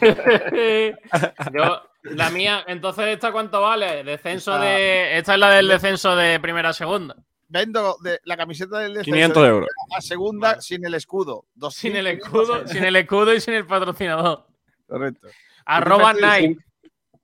Yo, 1.52 1.82
la 2.02 2.30
mía, 2.30 2.64
entonces, 2.68 3.06
¿esta 3.08 3.32
cuánto 3.32 3.60
vale? 3.60 4.04
Descenso 4.04 4.56
de. 4.56 5.18
Esta 5.18 5.34
es 5.34 5.40
la 5.40 5.50
del 5.50 5.66
descenso 5.66 6.14
de 6.14 6.38
primera 6.38 6.68
a 6.68 6.72
segunda. 6.72 7.16
Vendo 7.48 7.96
de, 8.04 8.20
la 8.22 8.36
camiseta 8.36 8.78
del 8.78 8.94
descenso 8.94 9.14
500 9.14 9.42
de 9.42 9.48
euros. 9.48 9.68
primera 9.68 9.98
a 9.98 10.00
segunda 10.00 10.48
Vale. 10.50 10.62
sin 10.62 10.84
el 10.84 10.94
escudo. 10.94 11.46
Sin 11.70 11.96
el 11.96 12.06
2.500 12.06 12.10
escudo, 12.12 12.68
sin 12.68 12.84
el 12.84 12.96
escudo 12.96 13.34
y 13.34 13.40
sin 13.40 13.54
el 13.54 13.66
patrocinador. 13.66 14.46
Correcto. 14.86 15.26
Arroba 15.66 16.12
Nike. 16.12 16.69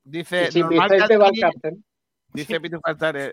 Dice, 0.08 0.48
normal 0.54 0.88
que 0.88 1.14
Altani-. 1.14 1.84
Dice 2.32 2.60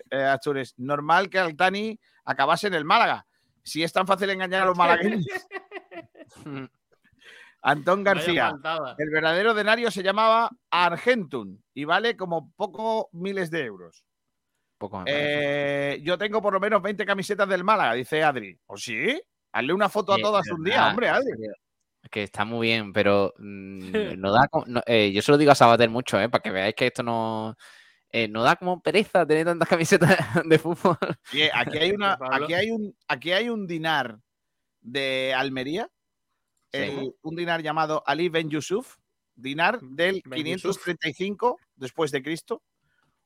eh, 0.10 0.24
Astures, 0.24 0.74
normal 0.78 1.30
que 1.30 1.38
Altani 1.38 2.00
acabase 2.26 2.66
en 2.68 2.74
el 2.74 2.84
Málaga. 2.84 3.28
Si 3.62 3.84
es 3.84 3.94
tan 3.94 4.08
fácil 4.08 4.32
engañar 4.32 4.64
a 4.64 4.66
los 4.66 4.78
malagueños. 4.78 5.24
Antón 7.62 8.04
García, 8.04 8.54
el 8.98 9.10
verdadero 9.10 9.54
denario 9.54 9.90
se 9.90 10.04
llamaba 10.04 10.50
Argentum 10.70 11.60
y 11.74 11.86
vale 11.86 12.18
como 12.18 12.52
poco 12.56 13.08
miles 13.14 13.52
de 13.52 13.64
euros. 13.64 14.04
Poco. 14.78 15.04
Eh, 15.06 16.02
yo 16.04 16.18
tengo 16.18 16.41
por 16.41 16.54
lo 16.54 16.60
menos 16.60 16.82
20 16.82 17.06
camisetas 17.06 17.48
del 17.48 17.64
Málaga, 17.64 17.94
dice 17.94 18.22
Adri. 18.22 18.60
¿O 18.66 18.76
sí? 18.76 19.22
Hazle 19.54 19.74
una 19.74 19.88
foto 19.88 20.14
a 20.14 20.18
todas 20.18 20.50
un 20.50 20.64
día, 20.64 20.90
hombre, 20.90 21.08
Adri. 21.08 21.32
Que 22.14 22.22
está 22.22 22.45
muy 22.45 22.68
bien, 22.68 22.94
pero 22.94 23.34
mm, 23.40 23.80
no 24.19 24.31
da 24.31 24.48
como- 24.48 24.65
no, 24.68 24.84
eh, 24.85 25.11
yo 25.11 25.23
se 25.23 25.31
lo 25.31 25.38
digo 25.40 25.52
a 25.52 25.56
Sabater 25.56 25.90
mucho, 25.90 26.19
eh, 26.22 26.30
para 26.30 26.44
que 26.44 26.52
veáis 26.52 26.76
que 26.76 26.85
esto 26.85 27.02
no, 27.02 27.57
eh, 28.11 28.27
no 28.27 28.44
da 28.44 28.56
como 28.56 28.84
pereza 28.84 29.26
tener 29.26 29.45
tantas 29.48 29.68
camisetas 29.68 30.15
de 30.45 30.60
fútbol. 30.60 30.95
Oye, 31.34 31.49
aquí 31.52 31.80
hay 31.80 31.91
una, 31.98 32.19
aquí 32.31 32.53
hay 32.53 32.69
un, 32.69 32.95
aquí 33.07 33.31
hay 33.31 33.49
un 33.49 33.65
dinar 33.65 34.19
de 34.81 35.34
Almería, 35.35 35.90
Sí. 36.72 37.14
un 37.22 37.35
dinar 37.35 37.61
llamado 37.64 38.03
Ali 38.06 38.30
Ben 38.30 38.49
Yusuf, 38.49 38.98
dinar 39.35 39.80
del 39.81 40.22
Ben 40.26 40.44
Yusuf. 40.45 40.84
535 40.84 41.60
después 41.76 42.11
de 42.11 42.22
Cristo, 42.22 42.61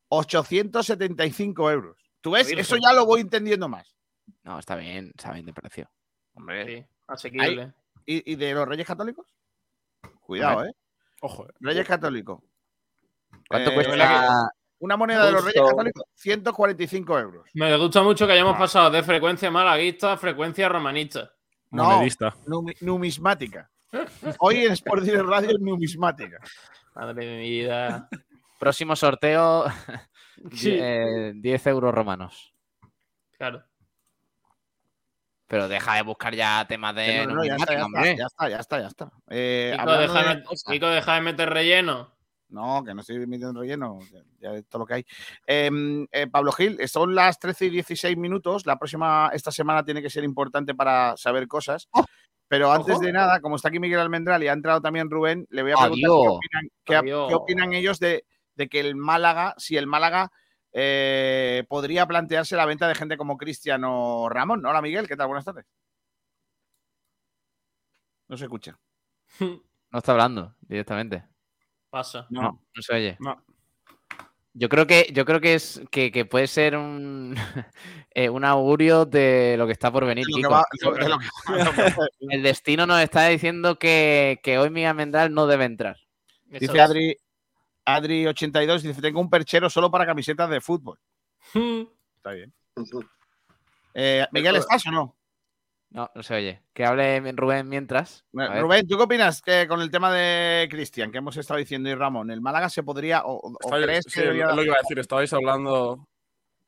875 0.09 1.71
euros. 1.71 1.97
¿Tú 2.21 2.31
ves? 2.31 2.49
Eso 2.51 2.77
ya 2.77 2.93
lo 2.93 3.05
voy 3.05 3.21
entendiendo 3.21 3.67
más. 3.67 3.95
No, 4.43 4.59
está 4.59 4.75
bien, 4.75 5.11
está 5.15 5.31
bien 5.33 5.45
de 5.45 5.53
precio. 5.53 5.89
Hombre. 6.33 6.65
Sí, 6.65 6.85
asequible. 7.07 7.73
¿Y, 8.07 8.31
y 8.31 8.35
de 8.35 8.53
los 8.53 8.67
Reyes 8.67 8.87
Católicos? 8.87 9.27
Cuidado, 10.21 10.65
¿eh? 10.65 10.71
Ojo. 11.21 11.45
eh. 11.47 11.51
Reyes 11.59 11.85
Católicos. 11.85 12.41
¿Cuánto 13.47 13.69
Eh, 13.69 13.73
cuesta? 13.75 14.49
Una 14.79 14.95
moneda 14.97 15.25
de 15.25 15.31
los 15.33 15.43
Reyes. 15.45 15.61
Católicos, 15.61 16.03
145 16.15 17.19
euros. 17.19 17.49
Me 17.53 17.75
gusta 17.77 18.01
mucho 18.03 18.25
que 18.25 18.33
hayamos 18.33 18.55
Ah. 18.55 18.59
pasado 18.59 18.89
de 18.91 19.03
frecuencia 19.03 19.51
malaguista 19.51 20.13
a 20.13 20.17
frecuencia 20.17 20.69
romanista. 20.69 21.31
No. 21.71 22.01
Numismática. 22.81 23.69
Hoy 24.39 24.65
en 24.65 24.71
Sport 24.73 25.03
Direct 25.03 25.25
Radio 25.25 25.49
es 25.51 25.59
numismática. 25.59 26.37
Madre 26.95 27.25
de 27.25 27.37
mi 27.37 27.49
vida. 27.49 28.07
Próximo 28.59 28.95
sorteo, 28.95 29.65
Sí, 30.51 30.71
die- 30.71 30.79
eh, 31.29 31.31
10 31.35 31.67
euros 31.67 31.93
romanos. 31.93 32.53
claro. 33.37 33.63
Pero 35.47 35.67
deja 35.67 35.95
de 35.95 36.01
buscar 36.01 36.35
ya 36.35 36.65
temas 36.67 36.93
de 36.95 37.19
No, 37.25 37.27
no, 37.27 37.35
no, 37.35 37.45
ya, 37.45 37.55
está, 37.55 37.73
ya, 37.73 37.79
está, 37.85 38.03
ya 38.15 38.25
está, 38.25 38.49
ya 38.49 38.57
está, 38.57 38.79
ya 38.81 38.87
está. 38.87 39.11
Eh, 39.29 39.69
Kiko, 39.71 39.81
hablando 39.81 40.13
deja, 40.13 40.29
de 40.29 40.35
de 40.35 40.43
cosas- 40.43 40.73
Kiko, 40.73 40.87
deja 40.87 41.13
de 41.15 41.21
meter 41.21 41.49
relleno. 41.49 42.13
No, 42.49 42.83
que 42.83 42.93
no 42.93 43.01
estoy 43.01 43.17
metiendo 43.27 43.59
relleno, 43.59 43.99
ya, 44.39 44.51
es 44.53 44.65
todo 44.67 44.79
lo 44.79 44.85
que 44.85 44.93
hay. 44.95 45.05
Em, 45.45 46.07
eh, 46.11 46.27
Pablo 46.27 46.51
Gil, 46.53 46.77
son 46.87 47.13
las 47.13 47.39
13 47.39 47.65
y 47.65 47.69
16 47.71 48.15
minutos. 48.17 48.65
La 48.65 48.77
próxima, 48.77 49.29
esta 49.33 49.51
semana 49.51 49.83
tiene 49.83 50.01
que 50.01 50.09
ser 50.09 50.23
importante 50.23 50.73
para 50.73 51.15
saber 51.17 51.47
cosas. 51.47 51.89
Pero 52.49 52.71
antes 52.71 52.95
Ojo. 52.95 53.03
de 53.03 53.11
nada, 53.11 53.41
como 53.41 53.57
está 53.57 53.67
aquí 53.67 53.79
Miguel 53.79 53.99
Almendral 53.99 54.41
y 54.43 54.47
ha 54.47 54.53
entrado 54.53 54.79
también 54.81 55.09
Rubén, 55.09 55.45
le 55.49 55.61
voy 55.63 55.71
a 55.71 55.75
preguntar 55.75 55.99
qué 56.01 56.07
opinan, 56.09 56.69
qué- 56.85 56.95
Adiós. 56.95 57.27
qué 57.27 57.35
opinan 57.35 57.73
ellos 57.73 57.99
de, 57.99 58.23
de 58.55 58.69
que 58.69 58.79
el 58.79 58.95
Málaga, 58.95 59.53
si 59.57 59.75
el 59.75 59.85
Málaga 59.87 60.31
eh, 60.79 61.63
podría 61.67 62.05
plantearse 62.05 62.55
la 62.55 62.67
venta 62.67 62.87
de 62.87 62.93
gente 62.93 63.17
como 63.17 63.35
Cristiano 63.35 64.29
Ramón. 64.29 64.63
Hola 64.63 64.79
Miguel, 64.81 65.07
¿qué 65.07 65.17
tal? 65.17 65.25
Buenas 65.27 65.43
tardes. 65.45 65.65
No 68.27 68.37
se 68.37 68.43
escucha. 68.45 68.77
No 69.89 69.99
está 69.99 70.11
hablando 70.11 70.53
directamente. 70.59 71.23
Pasa. 71.89 72.27
No, 72.29 72.41
no, 72.41 72.81
se 72.81 72.93
oye. 72.93 73.15
No. 73.21 73.41
Yo 74.53 74.67
creo 74.67 74.85
que, 74.85 75.09
yo 75.13 75.23
creo 75.23 75.39
que 75.39 75.53
es 75.53 75.81
que, 75.89 76.11
que 76.11 76.25
puede 76.25 76.47
ser 76.47 76.75
un, 76.75 77.33
eh, 78.13 78.29
un 78.29 78.43
augurio 78.43 79.05
de 79.05 79.55
lo 79.57 79.65
que 79.65 79.71
está 79.71 79.89
por 79.89 80.05
venir. 80.05 80.25
De 80.25 80.31
lo 80.31 80.35
que 80.35 80.41
Kiko. 80.41 80.51
va- 80.51 80.65
de 80.99 81.63
lo 81.63 81.71
que- 81.71 81.93
El 82.35 82.43
destino 82.43 82.85
nos 82.85 82.99
está 82.99 83.27
diciendo 83.29 83.79
que, 83.79 84.41
que 84.43 84.57
hoy 84.59 84.69
Miguel 84.69 84.93
Mendral 84.93 85.33
no 85.33 85.47
debe 85.47 85.63
entrar. 85.63 85.95
Dice 86.47 86.81
Adri, 86.81 87.15
Adri82, 87.87 88.81
dice, 88.81 89.01
tengo 89.01 89.21
un 89.21 89.29
perchero 89.29 89.69
solo 89.69 89.89
para 89.89 90.05
camisetas 90.05 90.49
de 90.49 90.59
fútbol. 90.61 90.99
Está 91.53 92.31
bien. 92.31 92.53
Eh, 93.93 94.27
Miguel, 94.31 94.57
¿estás 94.57 94.85
o 94.87 94.91
no? 94.91 95.15
No, 95.89 96.11
no 96.13 96.21
se 96.21 96.35
oye. 96.35 96.61
Que 96.73 96.85
hable 96.85 97.31
Rubén 97.31 97.69
mientras. 97.69 98.25
Rubén, 98.33 98.85
¿tú 98.87 98.97
qué 98.97 99.03
opinas 99.03 99.41
que 99.41 99.67
con 99.67 99.81
el 99.81 99.89
tema 99.89 100.11
de 100.13 100.67
Cristian, 100.69 101.11
que 101.11 101.19
hemos 101.19 101.37
estado 101.37 101.57
diciendo, 101.59 101.89
y 101.89 101.95
Ramón, 101.95 102.29
el 102.29 102.41
Málaga 102.41 102.69
se 102.69 102.83
podría, 102.83 103.23
o, 103.25 103.37
o 103.37 103.51
Estabais- 103.59 103.83
crees 103.85 104.05
que 104.05 104.11
sí, 104.11 104.19
debería- 104.19 104.49
es 104.49 104.55
lo 104.55 104.61
que 104.61 104.67
iba 104.67 104.75
a 104.75 104.81
decir. 104.83 104.99
Estabais 104.99 105.31
hablando, 105.31 106.07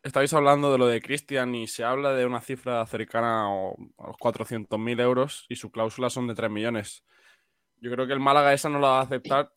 estabais 0.01 0.33
hablando 0.33 0.71
de 0.71 0.77
lo 0.77 0.87
de 0.87 1.01
Cristian 1.01 1.53
y 1.53 1.67
se 1.67 1.83
habla 1.83 2.13
de 2.13 2.25
una 2.25 2.39
cifra 2.39 2.85
cercana 2.87 3.45
a 3.47 4.07
los 4.07 4.15
400.000 4.17 4.99
euros 5.01 5.45
y 5.49 5.57
su 5.57 5.69
cláusula 5.69 6.09
son 6.09 6.27
de 6.27 6.35
3 6.35 6.49
millones. 6.49 7.03
Yo 7.81 7.91
creo 7.91 8.07
que 8.07 8.13
el 8.13 8.19
Málaga 8.21 8.53
esa 8.53 8.69
no 8.69 8.79
la 8.79 8.87
va 8.87 8.99
a 8.99 9.03
aceptar, 9.03 9.51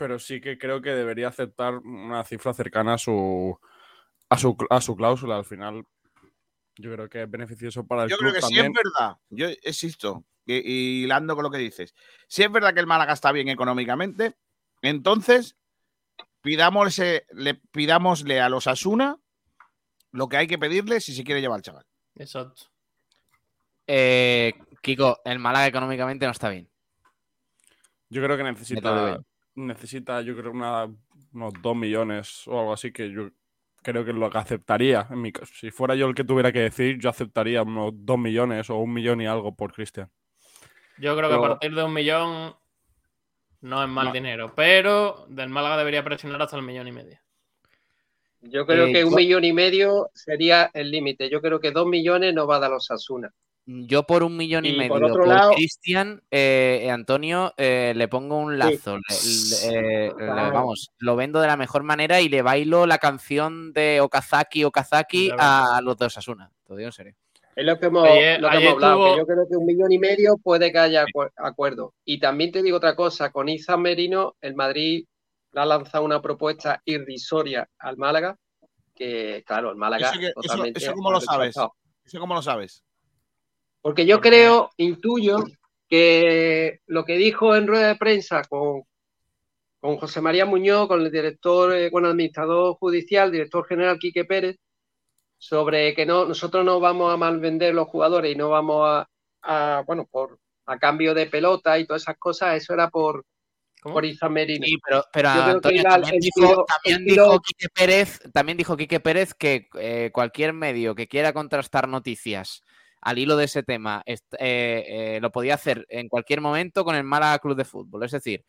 pero 0.00 0.18
sí 0.18 0.40
que 0.40 0.56
creo 0.56 0.80
que 0.80 0.94
debería 0.94 1.28
aceptar 1.28 1.74
una 1.74 2.24
cifra 2.24 2.54
cercana 2.54 2.94
a 2.94 2.98
su, 2.98 3.60
a 4.30 4.38
su, 4.38 4.56
a 4.70 4.80
su 4.80 4.96
cláusula. 4.96 5.36
Al 5.36 5.44
final, 5.44 5.84
yo 6.76 6.90
creo 6.94 7.06
que 7.10 7.24
es 7.24 7.30
beneficioso 7.30 7.86
para 7.86 8.04
el 8.04 8.08
Yo 8.08 8.16
club 8.16 8.30
creo 8.30 8.40
que 8.40 8.46
sí 8.46 8.54
también. 8.54 8.72
es 8.74 8.82
verdad. 8.82 9.16
Yo 9.28 9.48
existo. 9.62 10.24
Y, 10.46 10.54
y 10.54 11.04
hilando 11.04 11.34
con 11.34 11.42
lo 11.42 11.50
que 11.50 11.58
dices. 11.58 11.94
Si 12.28 12.42
es 12.42 12.50
verdad 12.50 12.72
que 12.72 12.80
el 12.80 12.86
Málaga 12.86 13.12
está 13.12 13.30
bien 13.30 13.50
económicamente, 13.50 14.36
entonces 14.80 15.58
pidámosle, 16.40 17.26
le, 17.32 17.56
pidámosle 17.56 18.40
a 18.40 18.48
los 18.48 18.68
Asuna 18.68 19.18
lo 20.12 20.30
que 20.30 20.38
hay 20.38 20.46
que 20.46 20.58
pedirle 20.58 21.02
si 21.02 21.14
se 21.14 21.24
quiere 21.24 21.42
llevar 21.42 21.56
al 21.58 21.62
chaval. 21.62 21.84
Exacto. 22.14 22.70
Eh, 23.86 24.54
Kiko, 24.80 25.20
el 25.26 25.38
Málaga 25.40 25.66
económicamente 25.66 26.24
no 26.24 26.32
está 26.32 26.48
bien. 26.48 26.70
Yo 28.08 28.22
creo 28.22 28.38
que 28.38 28.44
necesita. 28.44 29.20
Necesita 29.66 30.20
yo 30.22 30.36
creo, 30.36 30.52
una, 30.52 30.84
unos 31.32 31.52
2 31.62 31.76
millones 31.76 32.46
o 32.48 32.58
algo 32.60 32.72
así 32.72 32.92
que 32.92 33.10
yo 33.12 33.30
creo 33.82 34.04
que 34.04 34.10
es 34.12 34.16
lo 34.16 34.30
que 34.30 34.38
aceptaría. 34.38 35.06
En 35.10 35.20
mi 35.22 35.32
caso. 35.32 35.52
Si 35.54 35.70
fuera 35.70 35.94
yo 35.94 36.06
el 36.08 36.14
que 36.14 36.24
tuviera 36.24 36.52
que 36.52 36.60
decir, 36.60 36.98
yo 36.98 37.10
aceptaría 37.10 37.62
unos 37.62 37.92
2 37.96 38.18
millones 38.18 38.70
o 38.70 38.76
un 38.78 38.92
millón 38.92 39.20
y 39.20 39.26
algo 39.26 39.54
por 39.54 39.72
Cristian. 39.72 40.10
Yo 40.98 41.16
creo 41.16 41.28
que 41.28 41.34
a 41.34 41.40
partir 41.40 41.74
de 41.74 41.82
un 41.82 41.92
millón 41.94 42.54
no 43.62 43.82
es 43.82 43.88
mal 43.88 44.06
No. 44.06 44.12
dinero, 44.12 44.52
pero 44.54 45.26
del 45.28 45.48
Málaga 45.48 45.78
debería 45.78 46.04
presionar 46.04 46.42
hasta 46.42 46.56
el 46.56 46.62
millón 46.62 46.88
y 46.88 46.92
medio. 46.92 47.18
Yo 48.42 48.66
creo 48.66 48.86
Eh, 48.86 48.92
que 48.92 49.04
un 49.04 49.14
millón 49.14 49.44
y 49.44 49.52
medio 49.52 50.10
sería 50.14 50.70
el 50.74 50.90
límite. 50.90 51.28
Yo 51.30 51.40
creo 51.40 51.60
que 51.60 51.70
dos 51.72 51.86
millones 51.86 52.34
no 52.34 52.46
va 52.46 52.56
a 52.56 52.60
dar 52.60 52.70
los 52.70 52.90
Asuna. 52.90 53.30
Yo 53.66 54.04
por 54.04 54.22
un 54.24 54.36
millón 54.36 54.64
y, 54.64 54.70
Y 54.70 54.76
medio 54.76 54.88
por 54.88 55.00
por, 55.02 55.10
otro 55.12 55.26
lado- 55.26 55.52
Cristian, 55.52 56.22
eh, 56.30 56.80
eh, 56.84 56.90
Antonio, 56.90 57.52
eh, 57.56 57.92
le 57.94 58.08
pongo 58.08 58.36
un 58.38 58.58
lazo. 58.58 58.96
le- 58.96 59.70
le- 59.70 60.06
le- 60.08 60.14
Claro. 60.14 60.52
vamos, 60.52 60.90
lo 60.98 61.14
vendo 61.14 61.40
de 61.40 61.46
la 61.46 61.56
mejor 61.56 61.82
manera 61.84 62.20
y 62.20 62.28
le 62.28 62.42
bailo 62.42 62.86
la 62.86 62.98
canción 62.98 63.72
de 63.72 64.00
Okazaki 64.00 64.64
Okazaki 64.64 65.30
a 65.38 65.80
los 65.84 65.96
dos 65.96 66.16
Asuna. 66.18 66.50
Te 66.66 66.74
digo 66.76 66.86
en 66.88 66.92
serio. 66.92 67.14
Es 67.54 67.64
lo 67.66 67.78
que 67.78 67.86
hemos, 67.86 68.08
Ayer- 68.08 68.40
lo 68.40 68.48
que 68.50 68.56
hemos 68.56 68.72
hablado, 68.72 68.96
tuvo- 68.96 69.12
que 69.12 69.18
yo 69.18 69.26
creo 69.26 69.48
que 69.48 69.56
un 69.56 69.66
millón 69.66 69.92
y 69.92 69.98
medio 69.98 70.36
puede 70.42 70.72
que 70.72 70.78
haya 70.78 71.04
acu- 71.04 71.30
acuerdo. 71.36 71.94
Y 72.04 72.18
también 72.18 72.50
te 72.52 72.62
digo 72.62 72.78
otra 72.78 72.96
cosa, 72.96 73.30
con 73.30 73.48
Izan 73.48 73.82
Merino, 73.82 74.34
el 74.40 74.54
Madrid 74.54 75.04
le 75.52 75.60
ha 75.60 75.66
lanzado 75.66 76.04
una 76.04 76.22
propuesta 76.22 76.80
irrisoria 76.86 77.68
al 77.78 77.96
Málaga, 77.98 78.36
que 78.94 79.42
claro, 79.46 79.70
el 79.70 79.76
Málaga 79.76 80.10
¿Eso, 80.10 80.18
que- 80.18 80.26
eso- 80.26 80.40
totalmente 80.40 80.78
eso 80.78 80.92
cómo 80.94 81.10
lo 81.12 81.20
sabes? 81.20 81.56
¿Eso 81.56 82.18
cómo 82.20 82.34
lo 82.34 82.42
sabes? 82.42 82.82
Porque 83.82 84.06
yo 84.06 84.20
creo, 84.20 84.70
intuyo, 84.76 85.44
que 85.88 86.80
lo 86.86 87.04
que 87.04 87.16
dijo 87.16 87.56
en 87.56 87.66
rueda 87.66 87.88
de 87.88 87.96
prensa 87.96 88.42
con, 88.48 88.82
con 89.80 89.96
José 89.96 90.20
María 90.20 90.46
Muñoz, 90.46 90.86
con 90.86 91.00
el 91.00 91.10
director, 91.10 91.74
eh, 91.74 91.90
con 91.90 92.04
el 92.04 92.12
administrador 92.12 92.74
judicial, 92.74 93.32
director 93.32 93.66
general 93.66 93.98
Quique 93.98 94.24
Pérez, 94.24 94.56
sobre 95.38 95.94
que 95.94 96.06
no, 96.06 96.26
nosotros 96.26 96.64
no 96.64 96.80
vamos 96.80 97.12
a 97.12 97.16
malvender 97.16 97.74
los 97.74 97.88
jugadores 97.88 98.32
y 98.32 98.36
no 98.36 98.50
vamos 98.50 98.86
a, 98.86 99.08
a, 99.42 99.82
bueno, 99.86 100.06
por 100.10 100.38
a 100.66 100.78
cambio 100.78 101.14
de 101.14 101.26
pelota 101.26 101.78
y 101.78 101.86
todas 101.86 102.02
esas 102.02 102.18
cosas, 102.18 102.56
eso 102.56 102.74
era 102.74 102.88
por, 102.90 103.24
¿Cómo? 103.80 103.94
por. 103.94 104.04
Sí, 104.04 104.14
pero, 105.12 105.28
Antonio, 105.28 105.82
también, 105.82 106.14
el 106.14 106.20
dijo, 106.20 106.64
también 106.66 107.40
Quique 107.42 107.68
Pérez, 107.74 108.20
también 108.32 108.58
dijo 108.58 108.76
Quique 108.76 109.00
Pérez 109.00 109.34
que 109.34 109.68
eh, 109.74 110.10
cualquier 110.12 110.52
medio 110.52 110.94
que 110.94 111.08
quiera 111.08 111.32
contrastar 111.32 111.88
noticias 111.88 112.62
al 113.00 113.18
hilo 113.18 113.36
de 113.36 113.44
ese 113.46 113.62
tema 113.62 114.02
eh, 114.06 114.18
eh, 114.38 115.18
lo 115.22 115.30
podía 115.32 115.54
hacer 115.54 115.86
en 115.88 116.08
cualquier 116.08 116.40
momento 116.40 116.84
con 116.84 116.94
el 116.96 117.04
Málaga 117.04 117.38
Club 117.38 117.56
de 117.56 117.64
Fútbol. 117.64 118.04
Es 118.04 118.12
decir, 118.12 118.44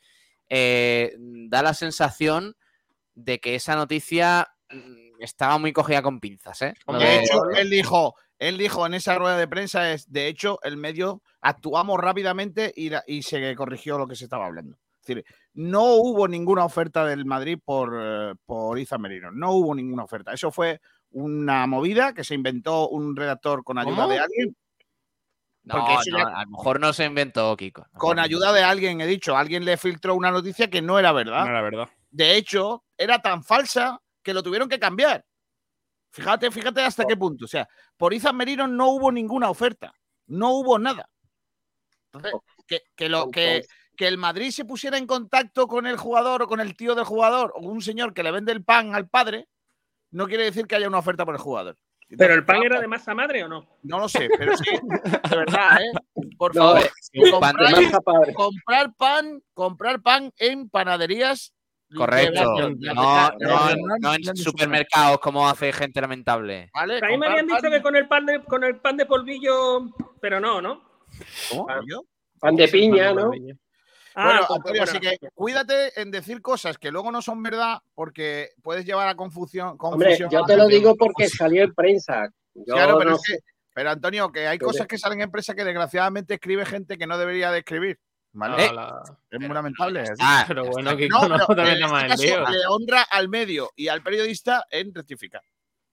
eh, 0.49 1.15
da 1.17 1.61
la 1.63 1.73
sensación 1.73 2.55
de 3.15 3.39
que 3.39 3.55
esa 3.55 3.75
noticia 3.75 4.47
mm, 4.69 5.21
estaba 5.21 5.57
muy 5.57 5.71
cogida 5.73 6.01
con 6.01 6.19
pinzas, 6.19 6.61
¿eh? 6.61 6.73
De 6.87 6.97
de- 6.99 7.19
hecho, 7.19 7.49
él 7.57 7.69
dijo, 7.69 8.15
él 8.39 8.57
dijo 8.57 8.85
en 8.85 8.93
esa 8.95 9.15
rueda 9.15 9.37
de 9.37 9.47
prensa, 9.47 9.93
es, 9.93 10.11
de 10.11 10.27
hecho, 10.27 10.59
el 10.63 10.77
medio 10.77 11.21
actuamos 11.41 11.99
rápidamente 11.99 12.73
y, 12.75 12.89
la- 12.89 13.03
y 13.07 13.21
se 13.23 13.55
corrigió 13.55 13.97
lo 13.97 14.07
que 14.07 14.15
se 14.15 14.25
estaba 14.25 14.45
hablando. 14.47 14.77
Es 15.01 15.07
decir, 15.07 15.25
no 15.53 15.95
hubo 15.95 16.27
ninguna 16.27 16.63
oferta 16.65 17.05
del 17.05 17.25
Madrid 17.25 17.57
por, 17.63 18.37
por 18.45 18.77
Izan 18.77 19.01
Merino. 19.01 19.31
No 19.31 19.51
hubo 19.53 19.73
ninguna 19.73 20.03
oferta. 20.03 20.31
Eso 20.31 20.51
fue 20.51 20.79
una 21.11 21.67
movida 21.67 22.13
que 22.13 22.23
se 22.23 22.35
inventó 22.35 22.89
un 22.89 23.15
redactor 23.15 23.63
con 23.63 23.77
ayuda 23.77 23.95
¿Cómo? 23.95 24.07
de 24.09 24.19
alguien. 24.19 24.55
No, 25.63 25.85
a 25.85 26.43
lo 26.43 26.49
mejor 26.49 26.79
no 26.79 26.91
se 26.91 27.05
inventó, 27.05 27.55
Kiko. 27.55 27.85
Con 27.93 28.17
ayuda 28.17 28.51
de 28.51 28.63
alguien, 28.63 28.99
he 28.99 29.05
dicho. 29.05 29.37
Alguien 29.37 29.63
le 29.63 29.77
filtró 29.77 30.15
una 30.15 30.31
noticia 30.31 30.69
que 30.69 30.81
no 30.81 30.97
era 30.97 31.11
verdad. 31.11 31.43
No 31.43 31.51
era 31.51 31.61
verdad. 31.61 31.89
De 32.09 32.35
hecho, 32.35 32.83
era 32.97 33.21
tan 33.21 33.43
falsa 33.43 34.01
que 34.23 34.33
lo 34.33 34.41
tuvieron 34.41 34.67
que 34.67 34.79
cambiar. 34.79 35.23
Fíjate, 36.09 36.51
fíjate 36.51 36.81
hasta 36.81 37.05
qué 37.05 37.15
punto. 37.15 37.45
O 37.45 37.47
sea, 37.47 37.69
por 37.95 38.13
Izan 38.13 38.35
Merino 38.35 38.67
no 38.67 38.89
hubo 38.89 39.11
ninguna 39.11 39.49
oferta. 39.49 39.93
No 40.27 40.51
hubo 40.51 40.79
nada. 40.79 41.09
Entonces, 42.11 42.33
que, 42.67 42.81
que 42.95 43.07
lo, 43.07 43.29
que, 43.29 43.65
que 43.95 44.07
el 44.07 44.17
Madrid 44.17 44.51
se 44.51 44.65
pusiera 44.65 44.97
en 44.97 45.07
contacto 45.07 45.67
con 45.67 45.85
el 45.85 45.97
jugador 45.97 46.41
o 46.41 46.47
con 46.47 46.59
el 46.59 46.75
tío 46.75 46.95
del 46.95 47.05
jugador 47.05 47.53
o 47.55 47.61
un 47.61 47.81
señor 47.81 48.13
que 48.13 48.23
le 48.23 48.31
vende 48.31 48.51
el 48.51 48.63
pan 48.63 48.95
al 48.95 49.07
padre, 49.07 49.47
no 50.11 50.27
quiere 50.27 50.43
decir 50.45 50.67
que 50.67 50.75
haya 50.75 50.87
una 50.87 50.99
oferta 50.99 51.25
por 51.25 51.35
el 51.35 51.41
jugador. 51.41 51.77
¿Pero 52.17 52.33
el 52.33 52.43
pan 52.43 52.61
era 52.63 52.81
de 52.81 52.87
masa 52.87 53.13
madre 53.15 53.43
o 53.45 53.47
no? 53.47 53.65
No 53.83 53.99
lo 53.99 54.09
sé, 54.09 54.29
pero 54.37 54.55
sí, 54.57 54.65
de 55.29 55.35
verdad, 55.37 55.81
¿eh? 55.81 55.91
Por 56.37 56.53
No, 56.55 56.61
favor, 56.75 56.81
pan 57.39 57.55
comprar, 57.55 57.71
masa 57.83 58.01
padre. 58.01 58.33
comprar 58.33 58.93
pan, 58.95 59.41
comprar 59.53 60.01
pan 60.01 60.31
en 60.37 60.69
panaderías. 60.69 61.53
Correcto. 61.95 62.69
No, 62.79 63.29
no, 63.39 63.97
no 63.99 64.13
en 64.15 64.35
supermercados 64.37 65.19
como 65.19 65.47
hace 65.47 65.71
gente 65.73 65.99
lamentable. 66.01 66.69
¿Vale? 66.73 66.99
A 67.03 67.07
mí 67.07 67.17
me 67.17 67.27
habían 67.27 67.47
dicho 67.47 67.59
pan- 67.61 67.71
que 67.71 67.81
con 67.81 67.95
el 67.97 68.07
pan 68.07 68.25
de, 68.25 68.43
con 68.43 68.63
el 68.63 68.77
pan 68.79 68.97
de 68.97 69.05
polvillo, 69.05 69.89
pero 70.21 70.39
no, 70.39 70.61
¿no? 70.61 70.81
¿Cómo? 71.49 71.67
Pan 72.39 72.55
de 72.55 72.67
piña, 72.69 73.13
¿no? 73.13 73.31
Ah, 74.15 74.23
bueno, 74.25 74.39
pues, 74.47 74.57
Antonio, 74.57 74.81
bueno, 74.81 74.91
así 74.91 74.99
que 74.99 75.29
cuídate 75.33 76.01
en 76.01 76.11
decir 76.11 76.41
cosas 76.41 76.77
que 76.77 76.91
luego 76.91 77.11
no 77.11 77.21
son 77.21 77.41
verdad 77.43 77.79
porque 77.95 78.49
puedes 78.61 78.85
llevar 78.85 79.07
a 79.07 79.15
confusión. 79.15 79.75
Hombre, 79.79 80.17
yo 80.29 80.43
te 80.45 80.57
lo 80.57 80.67
digo 80.67 80.95
porque 80.95 81.27
salió 81.29 81.63
en 81.63 81.73
prensa. 81.73 82.29
Yo 82.53 82.73
Claro, 82.75 82.97
pero, 82.97 83.11
no 83.11 83.15
es 83.15 83.21
que- 83.25 83.33
sé. 83.35 83.43
pero 83.73 83.91
Antonio, 83.91 84.31
que 84.31 84.47
hay 84.47 84.57
Pero- 84.57 84.67
cosas 84.71 84.87
que 84.87 84.97
salen 84.97 85.21
en 85.21 85.31
prensa 85.31 85.55
que 85.55 85.63
desgraciadamente 85.63 86.33
escribe 86.33 86.65
gente 86.65 86.97
que 86.97 87.07
no 87.07 87.17
debería 87.17 87.51
de 87.51 87.59
escribir. 87.59 87.99
¿vale? 88.33 88.65
Eh, 88.65 88.71
es 89.31 89.39
muy 89.41 89.49
lamentable. 89.49 90.05
Ah, 90.21 90.45
Pero 90.47 90.63
bueno, 90.65 90.95
que 90.95 91.09
No, 91.09 91.27
no, 91.27 91.45
te 91.47 91.53
en 91.53 91.67
este 91.67 91.83
en 91.83 92.07
caso 92.07 92.23
lío. 92.23 92.49
le 92.49 92.65
honra 92.67 93.01
al 93.09 93.27
medio 93.27 93.71
y 93.75 93.89
al 93.89 94.01
periodista 94.01 94.65
en 94.69 94.93
rectificar. 94.95 95.41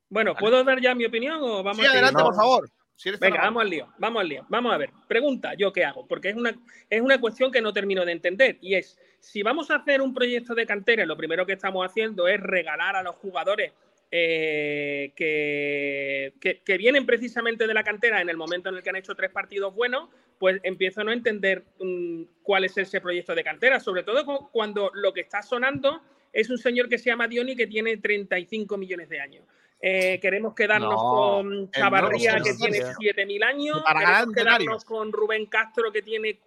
Bueno, 0.08 0.34
¿puedo 0.36 0.62
dar 0.62 0.80
ya 0.80 0.94
mi 0.94 1.04
opinión 1.04 1.38
o 1.42 1.62
vamos 1.64 1.78
Sí, 1.78 1.86
adelante, 1.86 2.18
No. 2.22 2.26
por 2.26 2.36
favor. 2.36 2.70
Si 2.98 3.10
Venga, 3.10 3.36
vamos 3.44 3.62
al 3.62 3.70
lío, 3.70 3.88
vamos 3.98 4.20
al 4.20 4.28
lío. 4.28 4.44
Vamos 4.48 4.74
a 4.74 4.76
ver, 4.76 4.90
pregunta, 5.06 5.54
¿yo 5.54 5.72
qué 5.72 5.84
hago? 5.84 6.06
Porque 6.08 6.30
es 6.30 6.36
una, 6.36 6.52
es 6.90 7.00
una 7.00 7.20
cuestión 7.20 7.52
que 7.52 7.60
no 7.62 7.72
termino 7.72 8.04
de 8.04 8.10
entender. 8.10 8.58
Y 8.60 8.74
es, 8.74 8.98
si 9.20 9.42
vamos 9.44 9.70
a 9.70 9.76
hacer 9.76 10.02
un 10.02 10.12
proyecto 10.12 10.52
de 10.54 10.66
cantera, 10.66 11.06
lo 11.06 11.16
primero 11.16 11.46
que 11.46 11.52
estamos 11.52 11.86
haciendo 11.86 12.26
es 12.26 12.40
regalar 12.40 12.96
a 12.96 13.02
los 13.04 13.14
jugadores 13.14 13.72
eh, 14.10 15.12
que, 15.14 16.32
que, 16.40 16.60
que 16.64 16.76
vienen 16.78 17.06
precisamente 17.06 17.66
de 17.68 17.74
la 17.74 17.84
cantera 17.84 18.20
en 18.20 18.30
el 18.30 18.36
momento 18.36 18.68
en 18.68 18.76
el 18.76 18.82
que 18.82 18.90
han 18.90 18.96
hecho 18.96 19.14
tres 19.14 19.30
partidos 19.30 19.74
buenos, 19.74 20.08
pues 20.38 20.60
empiezo 20.64 21.02
a 21.02 21.04
no 21.04 21.12
entender 21.12 21.64
mm, 21.80 22.22
cuál 22.42 22.64
es 22.64 22.76
ese 22.78 23.00
proyecto 23.00 23.34
de 23.34 23.44
cantera, 23.44 23.78
sobre 23.80 24.02
todo 24.02 24.24
cu- 24.24 24.48
cuando 24.50 24.90
lo 24.94 25.12
que 25.12 25.20
está 25.20 25.42
sonando 25.42 26.00
es 26.32 26.50
un 26.50 26.58
señor 26.58 26.88
que 26.88 26.98
se 26.98 27.06
llama 27.10 27.28
Dioni 27.28 27.54
que 27.54 27.66
tiene 27.66 27.96
35 27.96 28.76
millones 28.76 29.08
de 29.08 29.20
años. 29.20 29.44
Eh, 29.80 30.18
queremos 30.20 30.54
quedarnos 30.54 30.92
No, 30.94 30.98
con 30.98 31.52
el 31.52 31.70
Chavarría, 31.70 32.40
que 32.40 32.54
tiene 32.54 32.78
tío. 32.78 33.12
7.000 33.14 33.44
años. 33.44 33.82
Para 33.84 34.00
Queremos 34.00 34.34
quedarnos 34.34 34.84
con 34.84 35.12
Rubén 35.12 35.46
Castro, 35.46 35.92
que 35.92 36.02
tiene, 36.02 36.40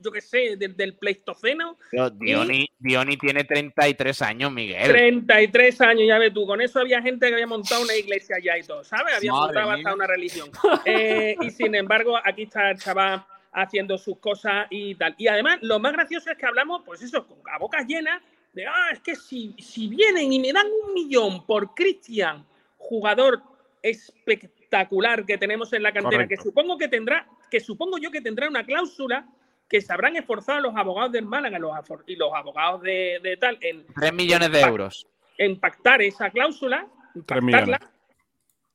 yo 0.00 0.12
qué 0.12 0.20
sé, 0.20 0.56
del, 0.56 0.76
del 0.76 0.94
Pleistoceno. 0.94 1.78
Pero 1.90 2.10
Dioni, 2.10 2.68
Dioni 2.78 3.16
tiene 3.16 3.44
33 3.44 4.20
años, 4.22 4.52
Miguel. 4.52 4.86
33 4.86 5.80
años, 5.80 6.04
ya 6.06 6.18
ves 6.18 6.34
tú. 6.34 6.46
Con 6.46 6.60
eso 6.60 6.80
había 6.80 7.00
gente 7.00 7.26
que 7.28 7.32
había 7.34 7.46
montado 7.46 7.82
una 7.82 7.94
iglesia 7.96 8.36
ya 8.42 8.58
y 8.58 8.62
todo, 8.62 8.84
¿sabes? 8.84 9.14
Había 9.16 9.32
Madre 9.32 9.46
montado 9.46 9.66
mía. 9.68 9.76
hasta 9.76 9.94
una 9.94 10.06
religión. 10.06 10.50
Eh, 10.84 11.36
y 11.40 11.50
sin 11.50 11.74
embargo, 11.74 12.18
aquí 12.22 12.42
está 12.42 12.70
el 12.70 12.78
chaval 12.78 13.24
haciendo 13.52 13.96
sus 13.96 14.18
cosas 14.18 14.66
y 14.68 14.94
tal. 14.96 15.14
Y 15.16 15.28
además, 15.28 15.58
lo 15.62 15.78
más 15.78 15.92
gracioso 15.92 16.30
es 16.30 16.36
que 16.36 16.44
hablamos, 16.44 16.82
pues 16.84 17.00
eso, 17.02 17.26
a 17.50 17.58
bocas 17.58 17.86
llenas, 17.86 18.20
de, 18.52 18.66
ah, 18.66 18.90
es 18.92 19.00
que 19.00 19.16
si, 19.16 19.54
si 19.58 19.88
vienen 19.88 20.32
y 20.32 20.38
me 20.38 20.52
dan 20.52 20.66
un 20.86 20.92
millón 20.92 21.46
por 21.46 21.74
Cristian, 21.74 22.44
jugador 22.84 23.42
espectacular 23.82 25.24
que 25.24 25.38
tenemos 25.38 25.72
en 25.72 25.82
la 25.82 25.92
cantera, 25.92 26.26
que 26.28 26.36
supongo 26.36 26.76
que 26.78 26.88
tendrá, 26.88 27.26
que 27.50 27.60
supongo 27.60 27.98
yo 27.98 28.10
que 28.10 28.20
tendrá 28.20 28.48
una 28.48 28.64
cláusula 28.64 29.26
que 29.68 29.80
se 29.80 29.92
habrán 29.92 30.16
esforzado 30.16 30.60
los 30.60 30.76
abogados 30.76 31.12
del 31.12 31.24
Málaga 31.24 31.58
los 31.58 31.72
y 32.06 32.16
los 32.16 32.32
abogados 32.34 32.82
de, 32.82 33.18
de 33.22 33.36
tal 33.36 33.58
en 33.62 33.86
3 33.98 34.12
millones 34.12 34.52
de 34.52 34.60
euros. 34.60 35.06
en 35.38 35.58
pactar 35.58 36.02
esa 36.02 36.30
cláusula, 36.30 36.86
Tres 37.14 37.24
pactarla, 37.26 37.78
millones. 37.78 37.88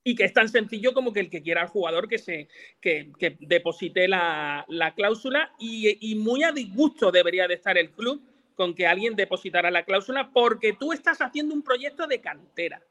y 0.03 0.15
que 0.15 0.23
es 0.25 0.33
tan 0.33 0.49
sencillo 0.49 0.93
como 0.93 1.13
que 1.13 1.19
el 1.19 1.29
que 1.29 1.41
quiera 1.43 1.61
al 1.61 1.67
jugador 1.67 2.07
que 2.07 2.17
se 2.17 2.47
que, 2.81 3.11
que 3.19 3.37
deposite 3.39 4.07
la, 4.07 4.65
la 4.67 4.93
cláusula 4.95 5.53
y, 5.59 5.97
y 6.11 6.15
muy 6.15 6.43
a 6.43 6.51
disgusto 6.51 7.11
debería 7.11 7.47
de 7.47 7.53
estar 7.55 7.77
el 7.77 7.91
club 7.91 8.21
con 8.55 8.73
que 8.73 8.87
alguien 8.87 9.15
depositara 9.15 9.69
la 9.71 9.83
cláusula 9.85 10.31
porque 10.33 10.73
tú 10.73 10.91
estás 10.91 11.19
haciendo 11.21 11.53
un 11.53 11.61
proyecto 11.63 12.07
de 12.07 12.19
cantera. 12.19 12.81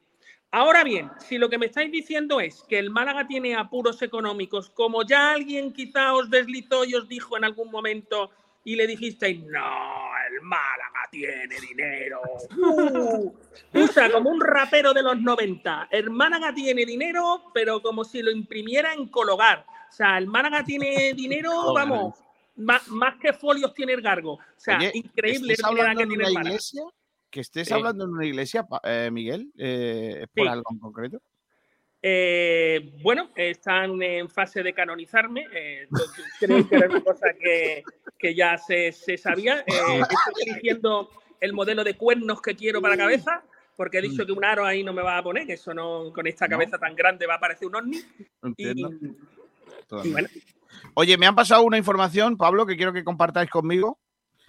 Ahora 0.51 0.83
bien, 0.83 1.11
si 1.19 1.37
lo 1.37 1.47
que 1.47 1.59
me 1.59 1.67
estáis 1.67 1.91
diciendo 1.91 2.39
es 2.39 2.63
que 2.67 2.79
el 2.79 2.89
Málaga 2.89 3.27
tiene 3.27 3.55
apuros 3.55 4.01
económicos, 4.01 4.71
como 4.71 5.03
ya 5.03 5.31
alguien 5.33 5.71
quizá 5.73 6.13
os 6.13 6.29
deslizó 6.29 6.85
y 6.85 6.95
os 6.95 7.07
dijo 7.07 7.37
en 7.37 7.43
algún 7.43 7.69
momento 7.69 8.31
y 8.63 8.75
le 8.75 8.87
dijisteis, 8.87 9.43
no, 9.43 10.09
el 10.27 10.41
Málaga 10.41 11.07
tiene 11.11 11.55
dinero. 11.59 12.21
Uh, 13.71 13.83
o 13.83 13.87
sea, 13.87 14.11
como 14.11 14.29
un 14.31 14.41
rapero 14.41 14.93
de 14.93 15.03
los 15.03 15.19
90. 15.19 15.89
El 15.91 16.09
Málaga 16.09 16.53
tiene 16.53 16.85
dinero, 16.85 17.51
pero 17.53 17.81
como 17.81 18.03
si 18.03 18.21
lo 18.23 18.31
imprimiera 18.31 18.93
en 18.93 19.07
Cologar. 19.07 19.65
O 19.89 19.91
sea, 19.91 20.17
el 20.17 20.25
Málaga 20.27 20.63
tiene 20.63 21.13
dinero, 21.15 21.73
vamos, 21.73 22.15
más, 22.55 22.87
más 22.87 23.15
que 23.17 23.33
folios 23.33 23.73
tiene 23.73 23.93
el 23.93 24.01
gargo. 24.01 24.33
O 24.33 24.39
sea, 24.57 24.77
Oye, 24.77 24.91
increíble 24.95 25.53
¿estés 25.53 25.69
el 25.69 25.75
dinero 25.75 25.81
hablando 25.91 25.99
que 25.99 26.03
en 26.03 26.09
tiene 26.09 26.23
una 26.23 26.27
el 26.27 26.33
Málaga. 26.33 26.49
iglesia? 26.49 26.83
¿Que 27.29 27.41
estés 27.41 27.67
Sí. 27.67 27.73
hablando 27.73 28.05
en 28.05 28.11
una 28.11 28.25
iglesia, 28.25 28.65
eh, 28.83 29.09
Miguel? 29.11 29.51
Eh, 29.57 30.21
¿Es 30.23 30.27
por 30.35 30.45
Sí. 30.45 30.49
algo 30.51 30.63
en 30.71 30.79
concreto? 30.79 31.21
Eh, 32.01 32.93
bueno, 33.01 33.29
están 33.35 34.01
en 34.01 34.29
fase 34.29 34.63
de 34.63 34.73
canonizarme. 34.73 35.45
eh, 35.53 35.87
creo 36.39 36.67
que 36.67 36.75
era 36.75 36.87
una 36.89 37.01
cosa 37.03 37.27
que, 37.39 37.83
que 38.17 38.33
ya 38.33 38.57
se, 38.57 38.91
se 38.91 39.17
sabía. 39.17 39.59
Eh, 39.59 39.63
estoy 40.09 40.43
eligiendo 40.47 41.09
el 41.41 41.53
modelo 41.53 41.83
de 41.83 41.95
cuernos 41.95 42.41
que 42.41 42.55
quiero 42.55 42.81
para 42.81 42.95
cabeza, 42.97 43.43
porque 43.75 43.99
he 43.99 44.01
dicho 44.01 44.25
que 44.25 44.31
un 44.31 44.43
aro 44.43 44.65
ahí 44.65 44.83
no 44.83 44.93
me 44.93 45.01
va 45.01 45.17
a 45.17 45.23
poner, 45.23 45.45
que 45.45 45.53
eso 45.53 45.73
no, 45.73 46.11
con 46.13 46.25
esta 46.27 46.47
Mm. 46.47 46.49
No. 46.51 46.57
cabeza 46.57 46.77
tan 46.79 46.95
grande 46.95 47.27
va 47.27 47.35
a 47.35 47.39
parecer 47.39 47.67
un 47.67 47.75
ovni. 47.75 47.99
Entiendo. 48.43 48.89
y 48.91 49.15
totalmente. 49.87 50.11
bueno, 50.11 50.29
Oye, 50.93 51.17
me 51.17 51.25
han 51.27 51.35
pasado 51.35 51.63
una 51.63 51.77
información, 51.77 52.37
Pablo, 52.37 52.65
que 52.65 52.75
quiero 52.77 52.93
que 52.93 53.03
compartáis 53.03 53.49
conmigo. 53.49 53.99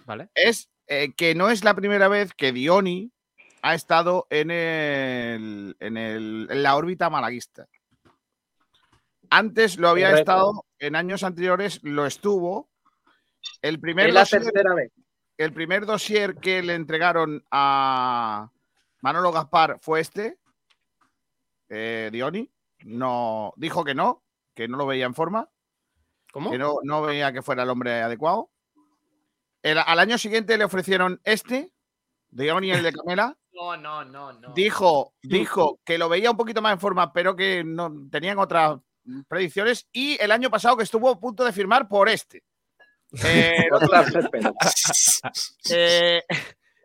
¿Vale? 0.05 0.29
Es 0.33 0.69
eh, 0.93 1.13
que 1.15 1.35
no 1.35 1.49
es 1.49 1.63
la 1.63 1.73
primera 1.73 2.09
vez 2.09 2.33
que 2.33 2.51
Dioni 2.51 3.11
ha 3.61 3.75
estado 3.75 4.27
en, 4.29 4.51
el, 4.51 5.77
en, 5.79 5.95
el- 5.97 6.47
en 6.51 6.63
la 6.63 6.75
órbita 6.75 7.09
malaguista. 7.09 7.65
Antes 9.29 9.77
lo 9.77 9.87
había 9.89 10.09
Correcto. 10.09 10.31
estado, 10.31 10.65
en 10.79 10.95
años 10.97 11.23
anteriores 11.23 11.79
lo 11.83 12.05
estuvo. 12.05 12.69
El 13.61 13.79
primer, 13.79 14.09
Es 14.09 14.13
la 14.13 14.19
dossier, 14.21 14.43
tercera 14.43 14.73
vez. 14.75 14.91
el 15.37 15.53
primer 15.53 15.85
dossier 15.85 16.35
que 16.35 16.61
le 16.61 16.75
entregaron 16.75 17.43
a 17.49 18.51
Manolo 19.01 19.31
Gaspar 19.31 19.79
fue 19.81 20.01
este. 20.01 20.37
Eh, 21.69 22.09
Dioni. 22.11 22.51
No, 22.83 23.53
dijo 23.55 23.85
que 23.85 23.95
no, 23.95 24.23
que 24.53 24.67
no 24.67 24.75
lo 24.77 24.85
veía 24.87 25.05
en 25.05 25.13
forma, 25.15 25.47
¿Cómo? 26.33 26.51
que 26.51 26.57
no, 26.57 26.79
no 26.83 27.01
veía 27.03 27.31
que 27.31 27.41
fuera 27.43 27.63
el 27.63 27.69
hombre 27.69 28.01
adecuado. 28.01 28.49
El- 29.63 29.77
al 29.77 29.99
año 29.99 30.17
siguiente 30.17 30.57
le 30.57 30.63
ofrecieron 30.65 31.21
este, 31.23 31.71
Dioni 32.29 32.71
el 32.71 32.83
de 32.83 32.93
Camela. 32.93 33.37
No, 33.53 33.75
no, 33.77 34.03
no, 34.05 34.31
no. 34.33 34.53
Dijo, 34.53 35.13
dijo 35.21 35.79
que 35.83 35.97
lo 35.97 36.07
veía 36.09 36.31
un 36.31 36.37
poquito 36.37 36.61
más 36.61 36.71
en 36.73 36.79
forma, 36.79 37.11
pero 37.13 37.35
que 37.35 37.63
no 37.65 37.91
tenían 38.09 38.39
otras 38.39 38.79
predicciones. 39.27 39.87
Y 39.91 40.17
el 40.23 40.31
año 40.31 40.49
pasado 40.49 40.77
que 40.77 40.83
estuvo 40.83 41.09
a 41.09 41.19
punto 41.19 41.43
de 41.43 41.51
firmar 41.51 41.87
por 41.87 42.09
este. 42.09 42.43
Eh, 43.23 43.67
eh, 45.69 46.23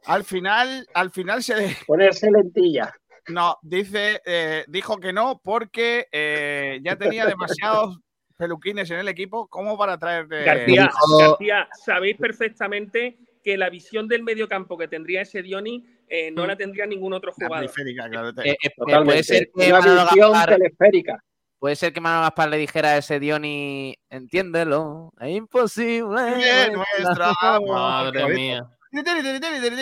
al 0.06 0.24
final, 0.24 0.86
al 0.92 1.10
final 1.12 1.42
se 1.42 1.76
Ponerse 1.86 2.30
lentilla. 2.30 2.92
no 3.28 3.56
dice, 3.62 4.20
eh, 4.26 4.64
dijo 4.68 4.98
que 4.98 5.12
no 5.12 5.40
porque 5.42 6.08
eh, 6.10 6.80
ya 6.82 6.96
tenía 6.96 7.26
demasiados 7.26 8.00
peluquines 8.36 8.90
en 8.90 8.98
el 8.98 9.08
equipo 9.08 9.46
como 9.48 9.76
para 9.78 9.98
traer. 9.98 10.26
eh, 10.30 10.44
García, 10.44 10.90
García, 11.18 11.68
sabéis 11.84 12.16
perfectamente 12.16 13.18
que 13.42 13.56
la 13.56 13.70
visión 13.70 14.08
del 14.08 14.22
mediocampo 14.22 14.76
que 14.76 14.88
tendría 14.88 15.22
ese 15.22 15.42
Dioni 15.42 15.84
eh, 16.08 16.30
no 16.30 16.46
la 16.46 16.56
tendría 16.56 16.86
ningún 16.86 17.12
otro 17.12 17.32
jugador. 17.32 17.58
periférica, 17.58 18.08
claro, 18.08 18.34
te- 18.34 18.50
Eh, 18.50 18.56
eh, 18.62 18.68
eh, 18.68 19.04
puede 19.04 19.22
ser 19.22 19.50
que 19.56 19.68
Una 19.68 19.78
Manolo 19.80 20.02
visión 20.04 20.32
Gaspar, 20.32 20.48
telesférica. 20.56 21.24
puede 21.58 21.76
ser 21.76 21.92
que 21.92 22.00
Manolo 22.00 22.22
Gaspar 22.22 22.48
le 22.48 22.56
dijera 22.58 22.88
a 22.90 22.96
ese 22.98 23.20
Dioni, 23.20 23.96
entiéndelo, 24.10 25.12
es 25.20 25.30
imposible. 25.36 26.34
Bien, 26.36 26.72
nuestro 26.72 27.24
amor. 27.40 27.68
Madre 28.14 28.34
mía. 28.34 28.68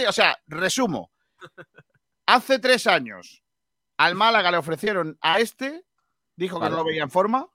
O 0.08 0.12
sea, 0.12 0.36
resumo. 0.46 1.10
Hace 2.26 2.58
tres 2.58 2.86
años 2.86 3.42
al 3.98 4.14
Málaga 4.14 4.50
le 4.50 4.56
ofrecieron 4.56 5.16
a 5.20 5.38
este, 5.40 5.84
dijo 6.36 6.56
que 6.58 6.62
Vale. 6.64 6.72
no 6.72 6.78
lo 6.78 6.84
veía 6.84 7.02
en 7.02 7.10
forma. 7.10 7.48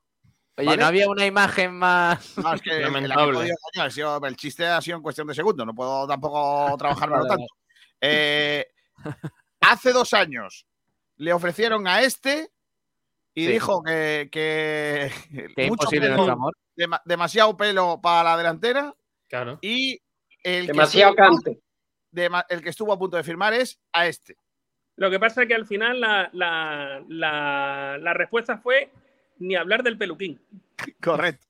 Oye, 0.60 0.66
¿Vale? 0.68 0.82
no 0.82 0.88
había 0.88 1.08
una 1.10 1.26
imagen 1.26 1.74
más. 1.74 2.38
No, 2.38 2.54
es 2.54 2.62
que 2.62 2.78
el, 2.84 2.92
coño, 2.92 3.84
ha 3.84 3.90
sido- 3.90 4.20
chiste 4.36 4.66
ha 4.68 4.82
sido 4.82 4.98
en 4.98 5.04
cuestión 5.04 5.26
de 5.28 5.34
segundos, 5.34 5.66
no 5.66 5.74
puedo 5.74 6.06
tampoco 6.08 6.76
trabajármelo 6.78 7.24
Vale, 7.24 7.30
tanto. 7.30 7.54
Eh, 8.02 8.68
hace 9.62 9.92
dos 9.94 10.14
años 10.14 10.66
le 11.18 11.34
ofrecieron 11.34 11.88
a 11.88 12.02
este 12.02 12.52
y 13.34 13.46
Sí. 13.46 13.52
dijo 13.54 13.82
que, 13.84 14.28
que 14.32 15.12
Que 15.30 15.44
mucho 15.70 15.86
imposible 15.86 16.08
pelo, 16.08 16.16
nuestro 16.18 16.34
amor. 16.34 16.54
dema- 16.76 17.02
demasiado 17.06 17.56
pelo 17.56 18.00
para 18.02 18.24
la 18.32 18.38
delantera 18.38 18.94
Claro. 19.30 19.60
y 19.62 20.02
el 20.44 20.66
que, 20.66 20.74
Demasiado 20.74 21.12
estuvo, 21.12 21.26
cante. 21.42 21.62
el 22.50 22.62
que 22.64 22.70
estuvo 22.70 22.92
a 22.94 23.00
punto 23.00 23.16
de 23.18 23.24
firmar 23.24 23.54
es 23.54 23.80
a 23.94 24.08
este. 24.08 24.36
Lo 24.98 25.10
que 25.10 25.20
pasa 25.20 25.44
es 25.44 25.48
que 25.48 25.56
al 25.56 25.66
final 25.68 26.02
la, 26.02 26.30
la- 26.34 27.02
la- 27.08 27.98
la 27.98 28.14
respuesta 28.14 28.58
fue 28.58 28.92
ni 29.40 29.56
hablar 29.56 29.84
del 29.84 29.98
peluquín. 29.98 30.40
Correcto. 31.02 31.48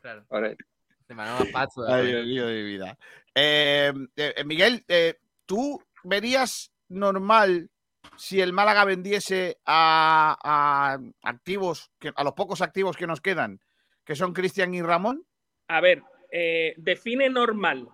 Claro, 0.00 0.24
Correcto. 0.28 0.64
de 1.08 1.14
Manolo 1.14 1.44
Gaspar, 1.52 1.68
Ay. 1.88 2.06
Dios 2.08 2.26
mío 2.26 2.46
de 2.46 2.54
mi 2.54 2.62
vida. 2.64 2.98
Eh, 3.34 3.92
eh, 4.16 4.42
Miguel, 4.44 4.84
eh, 4.88 5.14
¿tú 5.46 5.82
verías 6.04 6.72
normal 6.88 7.70
si 8.16 8.40
el 8.40 8.52
Málaga 8.52 8.84
vendiese 8.84 9.58
a, 9.64 10.36
a 10.42 10.98
activos, 11.28 11.90
que, 11.98 12.12
a 12.14 12.24
los 12.24 12.32
pocos 12.34 12.60
activos 12.62 12.96
que 12.96 13.06
nos 13.06 13.20
quedan, 13.20 13.60
que 14.04 14.16
son 14.16 14.32
Cristian 14.32 14.74
y 14.74 14.82
Ramón? 14.82 15.24
A 15.68 15.80
ver, 15.80 16.02
eh, 16.30 16.74
define 16.76 17.30
normal. 17.30 17.88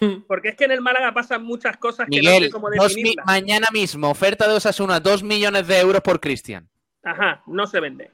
Porque 0.26 0.48
es 0.50 0.56
que 0.56 0.64
en 0.64 0.72
el 0.72 0.80
Málaga 0.80 1.12
pasan 1.12 1.42
muchas 1.44 1.76
cosas 1.76 2.06
que 2.10 2.16
no 2.22 2.30
Miguel, 2.30 2.44
sé 2.44 2.50
cómo 2.50 2.68
mi- 2.70 2.78
definirlas. 2.78 3.26
mañana 3.26 3.66
mismo, 3.72 4.10
oferta 4.10 4.48
de 4.48 4.54
Osasuna, 4.54 5.00
2 5.00 5.22
millones 5.22 5.66
de 5.68 5.78
euros 5.78 6.00
por 6.02 6.20
Cristian. 6.20 6.68
Ajá, 7.06 7.40
no 7.46 7.68
se 7.68 7.78
vende. 7.78 8.10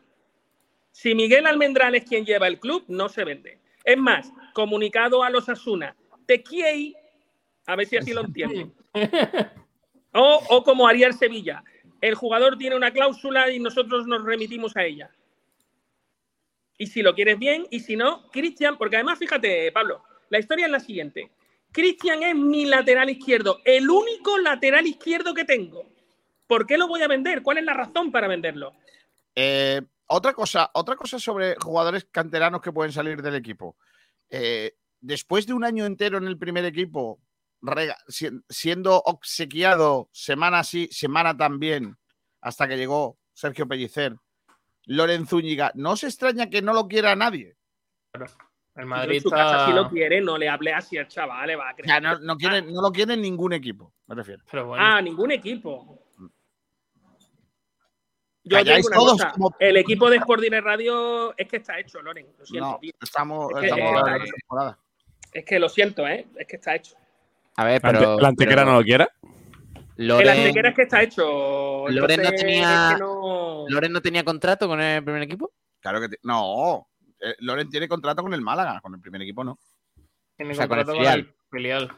Si 0.91 1.15
Miguel 1.15 1.47
Almendral 1.47 1.95
es 1.95 2.05
quien 2.05 2.27
lleva 2.27 2.47
el 2.47 2.61
club, 2.61 2.85
no 2.89 3.09
se 3.09 3.25
vende. 3.25 3.59
Es 3.85 3.97
más, 3.97 4.31
comunicado 4.53 5.25
a 5.25 5.31
los 5.31 5.49
Asuna, 5.49 5.97
te 6.27 6.43
quiei, 6.43 6.95
a 7.67 7.75
ver 7.75 7.87
si 7.87 7.97
así 7.97 8.13
lo 8.13 8.21
entienden. 8.21 8.73
O, 10.15 10.43
o 10.51 10.63
como 10.63 10.87
haría 10.87 11.07
el 11.07 11.15
Sevilla, 11.15 11.65
el 12.03 12.15
jugador 12.15 12.59
tiene 12.59 12.77
una 12.77 12.91
cláusula 12.91 13.51
y 13.51 13.59
nosotros 13.59 14.07
nos 14.07 14.23
remitimos 14.23 14.77
a 14.77 14.85
ella. 14.85 15.11
Y 16.77 16.89
si 16.89 17.01
lo 17.01 17.15
quieres 17.15 17.39
bien, 17.39 17.67
y 17.71 17.81
si 17.81 17.97
no, 17.97 18.29
Cristian, 18.29 18.77
porque 18.77 18.97
además 18.97 19.19
fíjate, 19.19 19.73
Pablo, 19.73 20.05
la 20.29 20.39
historia 20.39 20.67
es 20.67 20.71
la 20.71 20.81
siguiente. 20.81 21.31
Cristian 21.73 22.23
es 22.25 22.35
mi 22.35 22.67
lateral 22.67 23.09
izquierdo, 23.09 23.63
el 23.65 23.89
único 23.89 24.37
lateral 24.37 24.87
izquierdo 24.87 25.33
que 25.33 25.47
tengo. 25.47 25.91
¿Por 26.53 26.67
qué 26.67 26.77
lo 26.77 26.87
voy 26.87 27.01
a 27.01 27.09
vender? 27.09 27.43
¿Cuál 27.43 27.57
es 27.57 27.65
la 27.65 27.73
razón 27.73 28.13
para 28.13 28.29
venderlo? 28.29 28.75
Eh, 29.35 29.81
otra 30.09 30.35
cosa, 30.35 30.71
otra 30.75 30.97
cosa 30.97 31.19
sobre 31.19 31.57
jugadores 31.57 32.05
canteranos 32.11 32.61
que 32.61 32.71
pueden 32.73 32.93
salir 32.93 33.23
del 33.23 33.37
equipo. 33.37 33.79
Eh, 34.29 34.75
después 35.01 35.47
de 35.47 35.55
un 35.55 35.65
año 35.65 35.87
entero 35.87 36.19
en 36.19 36.27
el 36.27 36.37
primer 36.37 36.67
equipo, 36.67 37.23
rega- 37.63 37.97
si- 38.07 38.29
siendo 38.51 38.99
obsequiado 39.01 40.11
semana 40.13 40.63
sí, 40.63 40.89
semana 40.93 41.35
también, 41.35 41.97
hasta 42.43 42.69
que 42.69 42.77
llegó 42.77 43.17
Sergio 43.33 43.67
Pellicer, 43.67 44.17
Loren 44.85 45.27
Zúñiga, 45.27 45.73
¿no 45.75 45.97
se 45.97 46.09
extraña 46.09 46.51
que 46.51 46.61
no 46.61 46.75
lo 46.75 46.87
quiera 46.87 47.17
nadie? 47.17 47.57
El 48.75 48.85
Madrid 48.85 49.17
en 49.17 49.23
su 49.23 49.31
casa, 49.31 49.45
está. 49.53 49.67
si 49.69 49.73
lo 49.73 49.89
quiere, 49.89 50.21
no 50.21 50.37
le 50.37 50.51
hable 50.51 50.75
así 50.75 50.99
al 50.99 51.09
chaval, 51.09 51.47
le 51.47 51.57
va 51.57 51.71
a 51.71 51.73
O 51.73 51.77
creer. 51.77 51.89
sea, 51.89 52.01
no, 52.01 52.19
no 52.19 52.37
quiere- 52.37 52.61
no 52.61 52.83
lo 52.83 52.93
quiere 52.93 53.17
ningún 53.17 53.55
equipo, 53.55 53.95
me 54.07 54.17
refiero. 54.17 54.45
Pero 54.51 54.67
bueno. 54.67 54.85
Ah, 54.85 55.01
ningún 55.01 55.31
equipo. 55.31 55.99
Yo 58.45 58.57
Calláis 58.59 58.87
una 58.87 58.97
todos 58.97 59.13
cosa, 59.13 59.31
como- 59.33 59.55
el 59.61 59.77
equipo 59.77 60.11
de 60.11 60.17
Sport 60.17 60.43
Direct 60.43 60.65
Radio 60.65 61.37
es 61.39 61.49
que 61.49 61.57
está 61.59 61.79
hecho, 61.79 62.03
Loren. 62.03 62.27
Lo 62.39 62.45
siento, 62.45 62.71
No, 62.73 62.79
tío. 62.81 62.93
estamos, 63.01 63.51
Es 63.55 63.61
que- 63.61 63.67
estamos 63.67 63.85
eh, 63.95 64.11
en 64.15 64.19
la 64.19 64.25
temporada. 64.25 64.79
Es 65.33 65.45
que 65.45 65.59
lo 65.61 65.69
siento, 65.69 66.07
¿eh? 66.09 66.27
Es 66.37 66.47
que 66.47 66.57
está 66.57 66.75
hecho. 66.75 66.97
A 67.57 67.65
ver, 67.65 67.81
¿La 67.83 67.89
ante- 67.91 68.01
pero. 68.01 68.19
¿La 68.21 68.29
antequera 68.29 68.63
pero 68.63 68.73
no 68.73 68.79
lo 68.79 68.85
quiera? 68.85 69.09
El 69.97 70.09
Loren, 70.09 70.29
antequera 70.29 70.69
es 70.71 70.75
que 70.75 70.83
está 70.83 71.03
hecho. 71.03 71.85
Loren 71.89 72.23
no 72.23 72.31
tenía- 72.33 72.89
es 72.89 72.95
que 72.95 73.01
no- 73.01 73.65
¿Loren 73.69 73.93
no 73.93 74.01
tenía 74.03 74.25
contrato 74.25 74.67
con 74.67 74.81
el 74.81 75.05
primer 75.05 75.23
equipo? 75.23 75.53
Claro 75.81 76.01
que 76.01 76.09
te- 76.09 76.19
no. 76.25 76.89
eh, 77.21 77.37
Loren 77.39 77.69
tiene 77.71 77.87
contrato 77.87 78.23
con 78.23 78.35
el 78.35 78.41
Málaga, 78.41 78.81
con 78.81 78.95
el 78.95 79.01
primer 79.01 79.23
equipo 79.23 79.45
no. 79.45 79.57
Tiene 80.37 80.53
o 80.53 80.55
sea, 80.57 80.67
con 80.67 80.81
el 80.81 80.85
contrato 80.87 81.05
con 81.09 81.19
el 81.21 81.35
filial. 81.53 81.91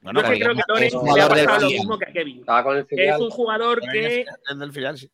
Bueno, 0.00 0.20
Yo 0.20 0.26
es 0.26 0.32
que 0.38 0.44
creo 0.44 0.54
que 0.54 0.62
Loren 0.68 0.84
es 0.84 0.92
le 0.94 1.20
ha 1.22 1.28
pasado 1.28 1.60
lo 1.60 1.66
mismo 1.68 1.98
que 1.98 2.04
a 2.06 2.12
Kevin. 2.12 2.44
Es 2.90 3.18
un 3.18 3.30
jugador 3.30 3.80
que. 3.80 4.20
es 4.20 4.26
el 4.50 4.58
del 4.58 4.72
filial, 4.72 4.96
sí. 4.98 5.10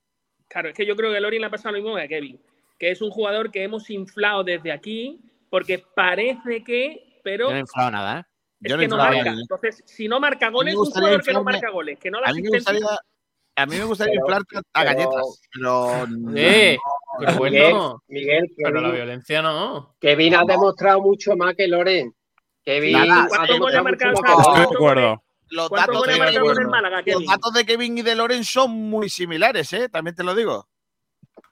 Claro, 0.49 0.69
es 0.69 0.75
que 0.75 0.85
yo 0.87 0.95
creo 0.95 1.11
que 1.11 1.17
a 1.17 1.21
Lorin 1.21 1.41
le 1.41 1.47
ha 1.47 1.51
pasado 1.51 1.75
lo 1.75 1.83
mismo 1.83 1.97
que 1.97 2.03
a 2.03 2.09
Kevin. 2.09 2.39
Que 2.79 2.91
es 2.91 3.01
un 3.01 3.11
jugador 3.11 3.51
que 3.51 3.63
hemos 3.63 3.89
inflado 3.91 4.45
desde 4.45 4.73
aquí, 4.73 5.21
porque 5.49 5.83
parece 5.95 6.63
que, 6.65 7.21
pero 7.23 7.47
Yo 7.47 7.53
no 7.53 7.57
he 7.57 7.61
inflado 7.61 7.91
nada, 7.93 8.21
¿eh? 8.21 8.25
es 8.63 8.71
Yo 8.71 8.77
no 8.77 8.81
que 8.83 8.89
no 8.89 8.97
marca. 8.99 9.31
el- 9.31 9.41
Entonces, 9.41 9.83
si 9.87 10.07
no 10.09 10.21
marca 10.21 10.51
goles, 10.51 10.75
es 10.75 10.81
un 10.81 10.87
jugador 10.91 11.23
que 11.23 11.33
no 11.33 11.45
marca 11.45 11.71
goles, 11.71 11.99
que 11.99 12.11
no 12.11 12.21
la 12.21 12.29
A 12.29 12.33
mí 12.33 12.43
me 12.43 12.49
asistencia. 12.57 12.73
gustaría, 12.75 12.99
a 13.57 13.67
mí 13.67 13.77
me 13.77 13.85
gustaría 13.85 14.13
Pero- 14.15 14.27
inflarte 14.27 14.59
a 14.59 14.83
pero- 14.83 14.85
galletas, 14.95 15.41
pero 15.53 16.07
no. 16.09 16.37
Eh, 16.37 16.77
pero 17.21 17.33
Miguel, 17.33 17.39
bueno. 17.39 18.03
Miguel, 18.09 18.53
Pero 18.57 18.81
la 18.81 18.91
violencia 18.91 19.41
no. 19.43 19.95
Kevin 20.01 20.35
ha 20.35 20.45
demostrado 20.45 21.01
mucho 21.01 21.37
más 21.37 21.55
que 21.55 21.69
Loren. 21.69 22.13
Kevin 22.65 22.93
Nada, 22.93 23.25
ha 23.25 23.29
¿cuántos 23.29 23.59
goles 23.59 23.77
ha 23.77 23.83
demostrado 23.83 24.13
mucho 24.15 24.23
marcado 24.23 24.39
más 24.39 24.47
el 24.47 24.55
que 24.55 24.55
No, 24.55 24.55
Estoy 24.55 24.55
Loren. 24.55 24.69
de 24.71 24.75
acuerdo. 24.77 25.23
los 25.51 25.69
¿Cuántos 25.69 25.87
datos, 25.87 26.01
goles 26.01 26.15
de 26.19 26.25
Kevin, 26.25 26.49
los 26.49 27.03
Kevin? 27.05 27.27
datos 27.27 27.53
de 27.55 27.67
Kevin 27.67 27.99
y 27.99 28.03
de 28.03 28.15
Loren 28.15 28.45
son 28.45 28.71
muy 28.73 29.09
similares, 29.09 29.73
¿eh? 29.73 29.89
También 29.89 30.15
te 30.17 30.25
lo 30.25 30.35
digo. 30.35 30.69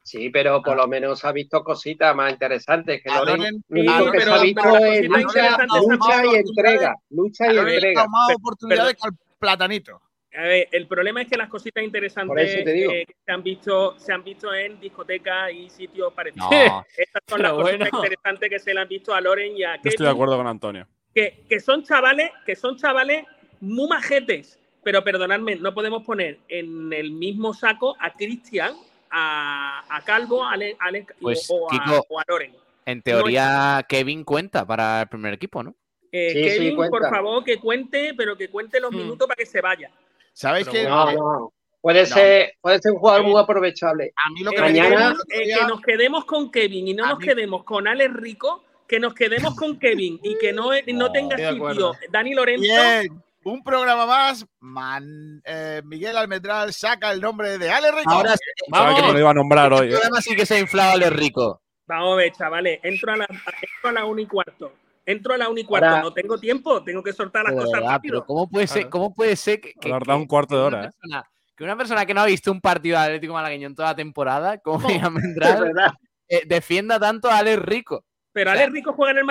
Sí, 0.04 0.30
pero 0.30 0.62
por 0.62 0.76
lo 0.76 0.88
menos 0.88 1.24
ha 1.24 1.32
visto 1.32 1.62
cositas 1.62 2.14
más 2.16 2.32
interesantes 2.32 3.00
que 3.02 3.10
Loren. 3.10 3.62
Lo 3.68 4.10
que 4.10 4.20
se 4.20 4.30
ha 4.30 4.38
visto 4.42 4.76
es 4.78 5.08
lucha, 5.08 6.24
y 6.26 6.36
entrega. 6.36 6.96
Lucha 7.10 7.52
y 7.52 7.58
entrega. 7.58 8.02
ha 8.02 8.08
más 8.08 8.34
oportunidades 8.34 8.94
que 8.94 9.08
al 9.08 9.12
platanito. 9.38 10.00
A 10.34 10.42
ver, 10.44 10.66
el 10.72 10.86
problema 10.88 11.20
es 11.22 11.28
que 11.28 11.36
las 11.36 11.48
cositas 11.50 11.84
interesantes 11.84 12.54
eh, 12.54 12.64
que 12.64 13.14
se 13.24 13.32
han 13.32 13.42
visto 13.42 13.98
se 13.98 14.12
han 14.14 14.24
visto 14.24 14.52
en 14.54 14.80
discotecas 14.80 15.52
y 15.52 15.68
sitios 15.68 16.10
parecidos. 16.14 16.50
No. 16.50 16.86
Estas 16.96 17.22
son 17.28 17.36
Pero 17.36 17.42
las 17.42 17.52
cositas 17.52 17.78
bueno. 17.90 17.98
interesantes 17.98 18.48
que 18.50 18.58
se 18.58 18.72
le 18.74 18.80
han 18.80 18.88
visto 18.88 19.14
a 19.14 19.20
Loren 19.20 19.54
y 19.56 19.62
a 19.62 19.74
Yo 19.76 19.80
estoy 19.84 19.90
de 19.90 19.96
Kevin, 19.98 20.08
acuerdo 20.08 20.36
con 20.38 20.46
Antonio. 20.46 20.88
Que, 21.14 21.44
que 21.48 21.60
son 21.60 21.82
chavales, 21.82 22.30
que 22.46 22.56
son 22.56 22.76
chavales 22.76 23.24
muy 23.60 23.88
majetes. 23.88 24.58
Pero 24.84 25.04
perdonadme, 25.04 25.56
no 25.56 25.72
podemos 25.74 26.02
poner 26.04 26.38
en 26.48 26.92
el 26.92 27.12
mismo 27.12 27.54
saco 27.54 27.94
a 28.00 28.12
Cristian, 28.14 28.74
a, 29.10 29.84
a 29.88 30.00
Calvo, 30.02 30.42
a, 30.44 30.52
Ale- 30.52 30.76
Ale- 30.80 31.06
y- 31.20 31.22
Pues, 31.22 31.46
o, 31.50 31.66
a, 31.66 31.70
Kiko, 31.70 32.06
o 32.08 32.18
a 32.18 32.24
Loren. 32.26 32.52
En 32.84 33.00
teoría, 33.02 33.84
Kevin 33.88 34.24
cuenta 34.24 34.66
para 34.66 35.02
el 35.02 35.08
primer 35.08 35.34
equipo, 35.34 35.62
¿no? 35.62 35.74
Eh, 36.10 36.30
Sí, 36.32 36.42
sí, 36.50 36.58
Kevin, 36.58 36.76
por 36.90 37.08
favor, 37.08 37.44
que 37.44 37.58
cuente, 37.58 38.12
pero 38.16 38.36
que 38.36 38.48
cuente 38.48 38.80
los 38.80 38.90
Hmm. 38.92 38.96
minutos 38.96 39.28
para 39.28 39.36
que 39.36 39.46
se 39.46 39.60
vaya. 39.60 39.88
¿Sabéis 40.32 40.66
Pero 40.68 40.82
que 40.84 40.88
No, 40.88 41.10
eh, 41.10 41.14
no. 41.14 41.52
Puede, 41.80 42.00
No. 42.00 42.06
ser, 42.06 42.52
puede 42.60 42.78
ser 42.80 42.92
un 42.92 42.98
jugador 42.98 43.24
muy 43.24 43.40
aprovechable. 43.40 44.12
A 44.16 44.30
mí 44.30 44.40
lo 44.42 44.50
que 44.50 44.56
Eh, 44.56 44.60
me 44.60 44.66
mañana- 44.82 45.16
eh, 45.30 45.42
que 45.58 45.66
nos 45.66 45.80
quedemos 45.80 46.24
con 46.24 46.50
Kevin 46.50 46.88
y 46.88 46.94
no 46.94 47.06
nos 47.06 47.18
mí- 47.18 47.24
quedemos 47.24 47.64
con 47.64 47.86
Alex 47.88 48.12
Rico, 48.14 48.64
que 48.92 49.00
nos 49.00 49.14
quedemos 49.14 49.54
con 49.56 49.78
Kevin 49.78 50.20
y 50.22 50.36
que 50.36 50.52
no, 50.52 50.68
no 50.92 51.10
tenga 51.12 51.34
sitio. 51.38 51.92
Dani 52.10 52.34
Lorenzo. 52.34 52.62
Bien, 52.62 53.22
un 53.42 53.64
programa 53.64 54.04
más. 54.04 54.44
Man- 54.60 55.40
eh, 55.46 55.80
Miguel 55.86 56.14
Almendral 56.14 56.74
saca 56.74 57.10
el 57.10 57.18
nombre 57.22 57.56
de 57.56 57.70
Ale 57.70 57.90
Rico. 57.90 58.10
Ahora 58.10 58.34
sí, 58.36 58.44
Sabía 58.70 58.94
que 58.96 59.02
me 59.02 59.12
lo 59.14 59.18
iba 59.20 59.30
a 59.30 59.34
nombrar 59.34 59.72
hoy. 59.72 59.86
el 59.86 59.88
¿eh? 59.88 59.90
programa 59.92 60.20
sí 60.20 60.36
que 60.36 60.44
se 60.44 60.56
ha 60.56 60.58
inflado 60.58 60.98
el 61.02 61.10
rico. 61.10 61.62
Vamos 61.86 62.12
a 62.12 62.16
ver, 62.16 62.32
chavales, 62.32 62.80
entro 62.82 63.12
a 63.14 63.16
la, 63.16 63.24
entro 63.24 63.88
a 63.88 63.92
la 63.92 64.04
1 64.04 64.20
y 64.20 64.26
cuarto. 64.26 64.72
Entro 65.06 65.32
a 65.32 65.38
la 65.38 65.48
1 65.48 65.60
y 65.60 65.64
cuarto, 65.64 65.88
Ahora- 65.88 66.02
no 66.02 66.12
tengo 66.12 66.36
tiempo, 66.38 66.84
tengo 66.84 67.02
que 67.02 67.14
soltar 67.14 67.44
las 67.44 67.54
cosas 67.54 67.72
verdad, 67.72 67.88
rápido. 67.92 68.12
pero 68.20 68.26
¿cómo 68.26 68.50
puede 68.50 68.66
ser, 68.66 68.82
Claro. 68.82 68.90
cómo 68.90 69.14
puede 69.14 69.36
ser 69.36 69.58
que, 69.58 69.72
que- 69.72 69.88
La 69.88 69.94
verdad, 69.94 70.14
que- 70.16 70.20
un 70.20 70.26
cuarto 70.26 70.54
de 70.54 70.60
que 70.60 70.66
hora, 70.66 70.78
una 70.80 70.86
¿eh? 70.86 70.90
persona- 71.00 71.24
que 71.56 71.64
una 71.64 71.76
persona 71.78 72.04
que 72.04 72.12
no 72.14 72.20
ha 72.20 72.26
visto 72.26 72.52
un 72.52 72.60
partido 72.60 72.98
de 72.98 73.04
Atlético 73.06 73.32
Malagueño 73.32 73.68
en 73.68 73.74
toda 73.74 73.88
la 73.88 73.96
temporada, 73.96 74.58
como 74.58 74.86
Miguel 74.86 75.04
Almendral, 75.06 75.72
eh, 76.28 76.42
defienda 76.46 77.00
tanto 77.00 77.30
a 77.30 77.38
Alex 77.38 77.62
Rico. 77.62 78.04
Pero 78.32 78.50
o 78.50 78.54
sea- 78.54 78.62
Alex 78.62 78.72
Rico 78.74 78.92
juega 78.92 79.12
en 79.12 79.18
el 79.18 79.24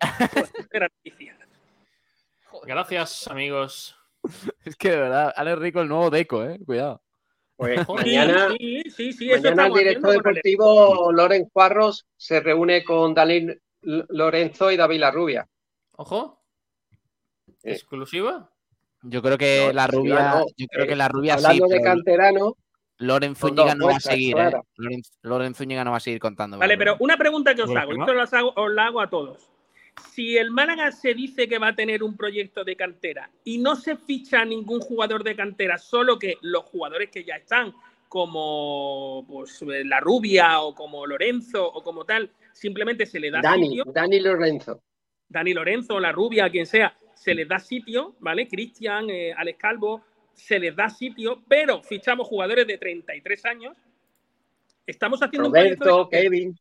noticia. 0.88 1.36
Gracias, 2.64 3.26
amigos. 3.28 3.96
Es 4.64 4.76
que 4.76 4.90
de 4.90 4.96
verdad, 4.98 5.32
Alex 5.36 5.58
Rico 5.58 5.80
el 5.80 5.88
nuevo 5.88 6.10
Deco, 6.10 6.44
eh. 6.44 6.58
Cuidado. 6.64 7.02
Pues 7.56 7.80
Sí, 7.80 7.92
mañana, 7.92 8.48
sí, 8.58 8.82
sí, 8.90 9.12
sí, 9.12 9.28
mañana 9.30 9.66
el 9.66 9.72
director 9.74 10.12
deportivo 10.12 11.12
Loren 11.12 11.44
Cuarros 11.50 12.06
se 12.16 12.40
reúne 12.40 12.82
con 12.84 13.12
L- 13.82 14.06
Lorenzo 14.08 14.70
y 14.70 14.76
David 14.78 15.00
Larrubia. 15.00 15.46
Ojo. 15.96 16.42
Eh. 17.62 17.72
¿Exclusiva? 17.72 18.50
Yo 19.02 19.20
creo 19.22 19.36
que 19.36 19.64
No, 19.66 19.72
la 19.74 19.86
rubia, 19.86 20.34
no, 20.34 20.44
yo 20.56 20.66
creo 20.68 20.84
eh, 20.84 20.88
que 20.88 20.96
la 20.96 21.08
rubia 21.08 21.36
sí, 21.38 21.44
Hablando 21.44 21.66
de 21.66 21.70
pero 21.80 21.84
canterano, 21.84 22.56
Loren 23.00 23.34
Zúñiga 23.34 23.74
no 23.74 23.86
va 23.86 23.96
a 23.96 24.00
seguir, 24.00 24.34
claro. 24.34 24.58
eh. 24.58 24.72
Loren, 24.76 25.02
Loren 25.22 25.54
Zúñiga 25.54 25.84
no 25.84 25.90
va 25.92 25.96
a 25.96 26.00
seguir 26.00 26.20
contando. 26.20 26.58
Vale, 26.58 26.76
pero 26.76 26.96
una 27.00 27.16
pregunta 27.16 27.54
que 27.54 27.62
os 27.62 27.68
¿Por 27.68 27.78
hago, 27.78 27.94
no? 27.94 28.04
esto 28.04 28.14
lo 28.14 28.22
hago, 28.22 28.52
os 28.56 28.72
la 28.72 28.86
hago 28.86 29.00
a 29.00 29.08
todos. 29.08 29.50
Si 30.12 30.36
el 30.36 30.50
Málaga 30.50 30.92
se 30.92 31.14
dice 31.14 31.48
que 31.48 31.58
va 31.58 31.68
a 31.68 31.74
tener 31.74 32.02
un 32.02 32.16
proyecto 32.16 32.62
de 32.62 32.76
cantera 32.76 33.30
y 33.44 33.58
no 33.58 33.74
se 33.74 33.96
ficha 33.96 34.42
a 34.42 34.44
ningún 34.44 34.80
jugador 34.80 35.24
de 35.24 35.34
cantera, 35.34 35.78
solo 35.78 36.18
que 36.18 36.36
los 36.42 36.64
jugadores 36.64 37.10
que 37.10 37.24
ya 37.24 37.36
están, 37.36 37.72
como 38.08 39.24
pues, 39.26 39.62
la 39.62 40.00
Rubia 40.00 40.60
o 40.60 40.74
como 40.74 41.06
Lorenzo 41.06 41.66
o 41.66 41.82
como 41.82 42.04
tal, 42.04 42.30
simplemente 42.52 43.06
se 43.06 43.18
le 43.18 43.30
da 43.30 43.40
Dani, 43.40 43.68
sitio, 43.68 43.84
Dani 43.86 44.20
Lorenzo. 44.20 44.82
Dani 45.28 45.54
Lorenzo, 45.54 46.00
la 46.00 46.12
Rubia, 46.12 46.50
quien 46.50 46.66
sea, 46.66 46.96
se 47.14 47.34
les 47.34 47.48
da 47.48 47.58
sitio, 47.58 48.16
¿vale? 48.20 48.48
Cristian, 48.48 49.08
eh, 49.08 49.32
Alex 49.36 49.58
Calvo, 49.58 50.02
se 50.34 50.58
les 50.58 50.74
da 50.74 50.88
sitio, 50.88 51.42
pero 51.48 51.82
fichamos 51.82 52.26
jugadores 52.26 52.66
de 52.66 52.78
33 52.78 53.44
años. 53.46 53.76
Estamos 54.86 55.22
haciendo 55.22 55.48
un 55.48 55.52
de. 55.54 55.78
Kevin. 56.10 56.58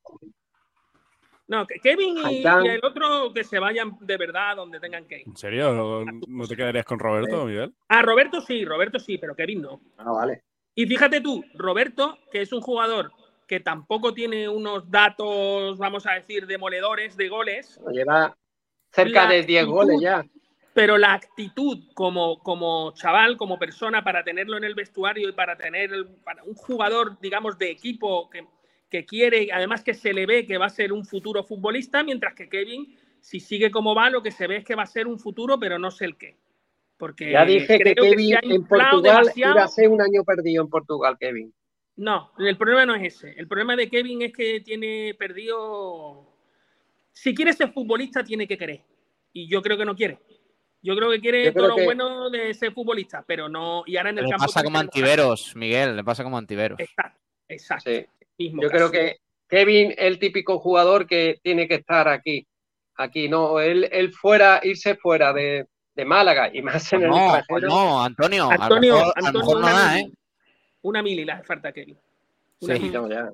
No, 1.48 1.66
Kevin 1.66 2.16
y, 2.30 2.44
el 2.46 2.86
otro 2.86 3.34
que 3.34 3.44
se 3.44 3.58
vayan 3.58 3.98
de 4.02 4.18
verdad 4.18 4.56
donde 4.56 4.80
tengan 4.80 5.06
que 5.06 5.22
ir. 5.22 5.28
¿En 5.28 5.36
serio? 5.36 5.74
¿No, 5.74 6.06
no 6.06 6.48
te 6.48 6.56
quedarías 6.56 6.86
con 6.86 7.00
Roberto, 7.00 7.46
Miguel? 7.46 7.74
Ah, 7.88 8.04
Roberto 8.04 8.40
sí, 8.40 8.64
Roberto 8.64 9.00
sí, 9.00 9.18
pero 9.18 9.36
Kevin 9.36 9.64
no. 9.64 9.82
Ah, 9.98 10.12
vale. 10.12 10.44
Y 10.76 10.86
fíjate 10.86 11.22
tú, 11.22 11.44
Roberto, 11.56 12.20
que 12.32 12.42
es 12.42 12.54
un 12.54 12.62
jugador 12.62 13.12
que 13.48 13.60
tampoco 13.60 14.14
tiene 14.14 14.48
unos 14.48 14.92
datos, 14.92 15.80
vamos 15.80 16.06
a 16.06 16.14
decir, 16.14 16.46
demoledores 16.46 17.18
de 17.18 17.30
goles, 17.30 17.80
Lleva 17.92 18.38
cerca 18.92 19.24
La 19.24 19.32
de 19.32 19.44
10 19.44 19.62
actitud. 19.64 19.76
goles 19.76 20.02
ya. 20.02 20.24
Pero 20.74 20.98
la 20.98 21.14
actitud 21.14 21.80
como, 21.94 22.40
como 22.40 22.94
chaval, 22.94 23.38
como 23.38 23.58
persona, 23.58 24.04
para 24.04 24.24
tenerlo 24.24 24.58
en 24.58 24.64
el 24.64 24.76
vestuario 24.76 25.30
y 25.30 25.34
para 25.34 25.58
tener 25.58 25.92
para 26.24 26.44
un 26.44 26.56
jugador, 26.56 27.20
digamos, 27.20 27.58
de 27.58 27.72
equipo 27.72 28.30
que, 28.30 28.46
que 28.90 29.06
quiere, 29.06 29.50
además 29.52 29.84
que 29.84 29.94
se 29.94 30.14
le 30.14 30.26
ve 30.26 30.46
que 30.46 30.58
va 30.58 30.68
a 30.68 30.70
ser 30.70 30.94
un 30.94 31.06
futuro 31.06 31.44
futbolista, 31.44 32.04
mientras 32.04 32.34
que 32.34 32.50
Kevin, 32.50 32.98
si 33.20 33.40
sigue 33.40 33.72
como 33.72 33.96
va, 33.96 34.10
lo 34.10 34.24
que 34.24 34.32
se 34.32 34.48
ve 34.48 34.58
es 34.58 34.66
que 34.66 34.76
va 34.76 34.84
a 34.84 34.88
ser 34.88 35.08
un 35.08 35.20
futuro, 35.20 35.60
pero 35.60 35.80
no 35.80 35.92
sé 35.92 36.06
el 36.06 36.18
qué. 36.18 36.38
Porque 36.98 37.32
Ya 37.32 37.46
dije 37.46 37.80
que 37.80 37.96
Kevin 37.96 38.38
en 38.42 38.68
Portugal 38.68 39.02
demasiado. 39.02 39.56
iba 39.56 39.64
a 39.64 39.68
ser 39.70 39.88
un 39.88 40.02
año 40.02 40.24
perdido 40.24 40.64
en 40.64 40.70
Portugal, 40.70 41.18
Kevin. 41.18 41.54
No, 41.96 42.32
el 42.38 42.58
problema 42.58 42.86
no 42.86 42.96
es 42.96 43.16
ese. 43.16 43.34
El 43.38 43.48
problema 43.48 43.76
de 43.76 43.90
Kevin 43.90 44.22
es 44.22 44.34
que 44.34 44.62
tiene 44.62 45.14
perdido. 45.18 46.34
Si 47.12 47.34
quiere 47.34 47.54
ser 47.54 47.72
futbolista, 47.72 48.24
tiene 48.24 48.48
que 48.48 48.58
querer. 48.58 48.82
Y 49.34 49.48
yo 49.50 49.62
creo 49.62 49.78
que 49.78 49.86
no 49.86 49.96
quiere. 49.96 50.20
Yo 50.82 50.96
creo 50.96 51.10
que 51.12 51.20
quiere 51.20 51.52
todo 51.52 51.68
lo 51.70 51.76
que- 51.76 51.84
bueno 51.86 52.30
de 52.30 52.54
ser 52.54 52.72
futbolista, 52.72 53.24
pero 53.28 53.50
no. 53.50 53.84
Y 53.86 53.98
ahora 53.98 54.12
en 54.12 54.20
el 54.20 54.24
Le 54.26 54.30
campo. 54.32 54.46
pasa 54.46 54.64
como 54.64 54.80
Antiveros, 54.80 55.56
Miguel, 55.56 55.96
le 55.98 56.04
pasa 56.04 56.24
como 56.24 56.38
Antiveros. 56.38 56.80
Exacto, 56.80 57.20
exacto. 57.48 57.90
Sí. 57.92 58.06
Mismo 58.38 58.62
Yo 58.62 58.70
caso. 58.70 58.90
creo 58.90 58.92
que 58.92 59.18
Kevin 59.50 59.92
es 59.92 59.98
el 60.00 60.20
típico 60.20 60.60
jugador 60.60 61.06
que 61.08 61.40
tiene 61.44 61.68
que 61.68 61.76
estar 61.76 62.08
aquí. 62.08 62.46
Aquí, 62.96 63.28
no, 63.28 63.60
él, 63.60 63.88
él 63.92 64.12
fuera, 64.14 64.60
irse 64.64 64.96
fuera 64.96 65.34
de, 65.34 65.66
de 65.96 66.06
Málaga 66.06 66.50
y 66.54 66.62
más 66.62 66.92
en 66.94 67.04
el 67.04 67.10
No, 67.10 67.16
pues 67.16 67.40
extranjero. 67.40 67.68
no, 67.70 68.04
Antonio, 68.04 68.50
Antonio, 68.50 68.96
a 68.96 69.00
lo 69.00 69.02
mejor, 69.02 69.14
a 69.16 69.22
lo 69.22 69.28
Antonio, 69.28 69.40
mejor 69.40 69.62
no 69.62 69.68
una, 69.68 69.72
da, 69.80 69.94
mili, 69.96 70.02
¿eh? 70.08 70.14
una 70.84 71.04
mili 71.04 71.26
le 71.26 71.32
hace 71.34 71.44
falta 71.44 71.70
a 71.70 71.72
Kevin. 71.74 71.98
Una 72.62 72.76
Sí. 72.76 72.82
mili. 72.82 72.94
No, 72.94 73.10
ya. 73.10 73.30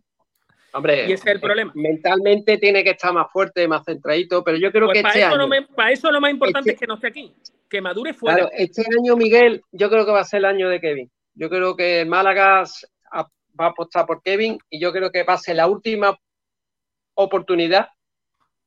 Hombre, 0.76 1.08
Y 1.08 1.14
ese 1.14 1.30
es 1.30 1.36
el 1.36 1.40
problema. 1.40 1.72
mentalmente 1.74 2.58
tiene 2.58 2.84
que 2.84 2.90
estar 2.92 3.14
más 3.14 3.32
fuerte, 3.32 3.66
más 3.68 3.86
centradito, 3.86 4.44
pero 4.44 4.58
yo 4.58 4.72
creo 4.74 4.88
Pues 4.88 4.98
que 4.98 5.02
para, 5.04 5.14
este 5.16 5.26
eso 5.26 5.36
año, 5.36 5.48
me- 5.48 5.62
para 5.64 5.92
eso 5.92 6.12
lo 6.12 6.20
más 6.20 6.32
importante 6.32 6.72
Este- 6.72 6.74
es 6.74 6.80
que 6.82 6.88
no 6.88 6.96
esté 6.96 7.08
aquí. 7.08 7.34
Que 7.70 7.80
madure 7.82 8.14
fuera. 8.14 8.36
claro, 8.38 8.52
este 8.54 8.82
año, 9.00 9.16
Miguel, 9.16 9.64
yo 9.72 9.90
creo 9.90 10.06
que 10.06 10.12
va 10.12 10.20
a 10.20 10.26
ser 10.26 10.40
el 10.40 10.46
año 10.46 10.68
de 10.70 10.82
Kevin. 10.82 11.10
Yo 11.34 11.50
creo 11.50 11.76
que 11.78 12.02
el 12.02 12.08
Málaga 12.08 12.64
va 13.14 13.66
a 13.68 13.70
apostar 13.70 14.06
por 14.06 14.22
Kevin 14.22 14.58
y 14.70 14.80
yo 14.82 14.92
creo 14.92 15.12
que 15.12 15.24
va 15.24 15.34
a 15.34 15.38
ser 15.38 15.56
la 15.56 15.68
última 15.68 16.18
oportunidad 17.14 17.88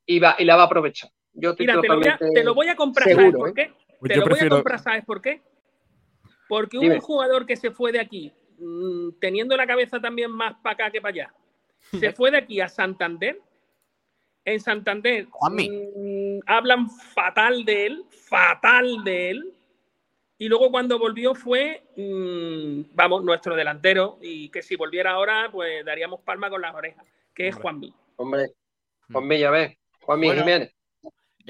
y, 0.07 0.19
va, 0.19 0.35
y 0.39 0.45
la 0.47 0.57
va 0.57 0.63
a 0.63 0.67
aprovechar. 0.67 1.11
Yo 1.35 1.51
estoy 1.51 1.67
Mira, 1.67 1.81
te 1.83 1.89
lo, 1.89 1.95
voy 1.97 2.09
a, 2.09 2.13
totalmente 2.13 2.41
te 2.41 2.45
lo 2.45 2.55
voy 2.55 2.69
a 2.69 2.77
comprar, 2.77 3.07
seguro, 3.09 3.25
¿sabes 3.31 3.39
por 3.39 3.49
¿eh? 3.51 3.53
qué? 3.55 3.73
Pues 4.01 4.13
Te 4.13 4.17
lo 4.19 4.27
voy 4.27 4.39
a 4.41 4.49
comprar, 4.49 4.79
¿sabes 4.81 5.05
por 5.05 5.21
qué? 5.21 5.43
Porque 6.49 6.77
hubo 6.79 6.83
Dime. 6.85 6.95
un 6.97 7.01
jugador 7.03 7.45
que 7.47 7.57
se 7.57 7.71
fue 7.71 7.93
de 7.93 8.01
aquí, 8.01 8.33
mm, 8.59 9.19
teniendo 9.21 9.57
la 9.57 9.67
cabeza 9.67 10.01
también 10.01 10.31
más 10.31 10.55
para 10.63 10.73
acá 10.75 10.91
que 10.91 11.01
para 11.03 11.11
allá. 11.13 11.35
Se 11.99 12.13
fue 12.13 12.31
de 12.31 12.39
aquí 12.39 12.61
a 12.61 12.69
Santander. 12.69 13.41
En 14.45 14.61
Santander 14.61 15.27
Juanmi. 15.31 15.69
mm, 15.71 16.41
hablan 16.47 16.89
fatal 16.91 17.65
de 17.65 17.87
él, 17.87 18.05
fatal 18.11 19.05
de 19.05 19.31
él. 19.31 19.53
Y 20.39 20.49
luego 20.49 20.71
cuando 20.71 20.99
volvió 20.99 21.35
fue, 21.35 21.83
mm, 21.97 22.95
vamos, 22.95 23.25
nuestro 23.25 23.55
delantero. 23.57 24.19
Y 24.23 24.49
que 24.51 24.63
si 24.63 24.77
volviera 24.77 25.11
ahora, 25.13 25.51
pues 25.53 25.85
daríamos 25.85 26.21
palma 26.21 26.49
con 26.49 26.63
las 26.63 26.75
orejas, 26.75 27.05
que 27.35 27.49
es. 27.49 27.57
Juanmi. 27.57 27.93
Hombre, 28.17 28.47
Mm. 29.09 29.13
Juan 29.15 29.29
Villavé, 29.29 29.79
Juan 30.03 30.21
Bueno. 30.21 30.43
Jiménez. 30.43 30.75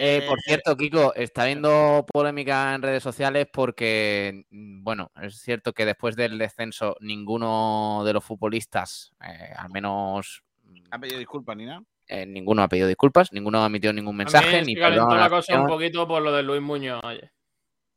Eh, 0.01 0.25
por 0.29 0.39
Eh, 0.39 0.43
cierto, 0.45 0.77
Kiko, 0.77 1.15
está 1.15 1.43
habiendo 1.43 2.07
polémica 2.13 2.75
en 2.75 2.83
redes 2.83 3.03
sociales 3.03 3.47
porque, 3.53 4.45
mm, 4.51 4.83
bueno, 4.85 5.11
es 5.21 5.39
cierto 5.41 5.73
que 5.73 5.85
después 5.85 6.15
del 6.17 6.39
descenso 6.39 6.97
ninguno 7.01 8.03
de 8.05 8.13
los 8.13 8.25
futbolistas, 8.25 9.13
eh, 9.25 9.53
al 9.57 9.71
menos 9.71 10.43
mm, 10.65 10.77
Ha 10.93 10.99
pedido 10.99 11.19
disculpas, 11.19 11.57
Nina. 11.57 11.83
eh, 12.07 12.25
ninguno 12.27 12.63
ha 12.63 12.69
pedido 12.69 12.87
disculpas, 12.89 13.33
ninguno 13.33 13.63
ha 13.63 13.67
emitido 13.67 13.93
ningún 13.93 14.17
mensaje, 14.17 14.45
También 14.45 14.67
ni 14.67 14.75
se 14.75 14.81
calentó 14.81 15.05
perdón 15.09 15.19
a 15.19 15.25
la 15.25 15.31
cosa 15.31 15.61
un 15.61 15.67
poquito 15.67 16.07
por 16.07 16.23
lo 16.23 16.33
de 16.33 16.43
Luis 16.43 16.63
Muñoz. 16.63 17.01
Oye. 17.05 17.31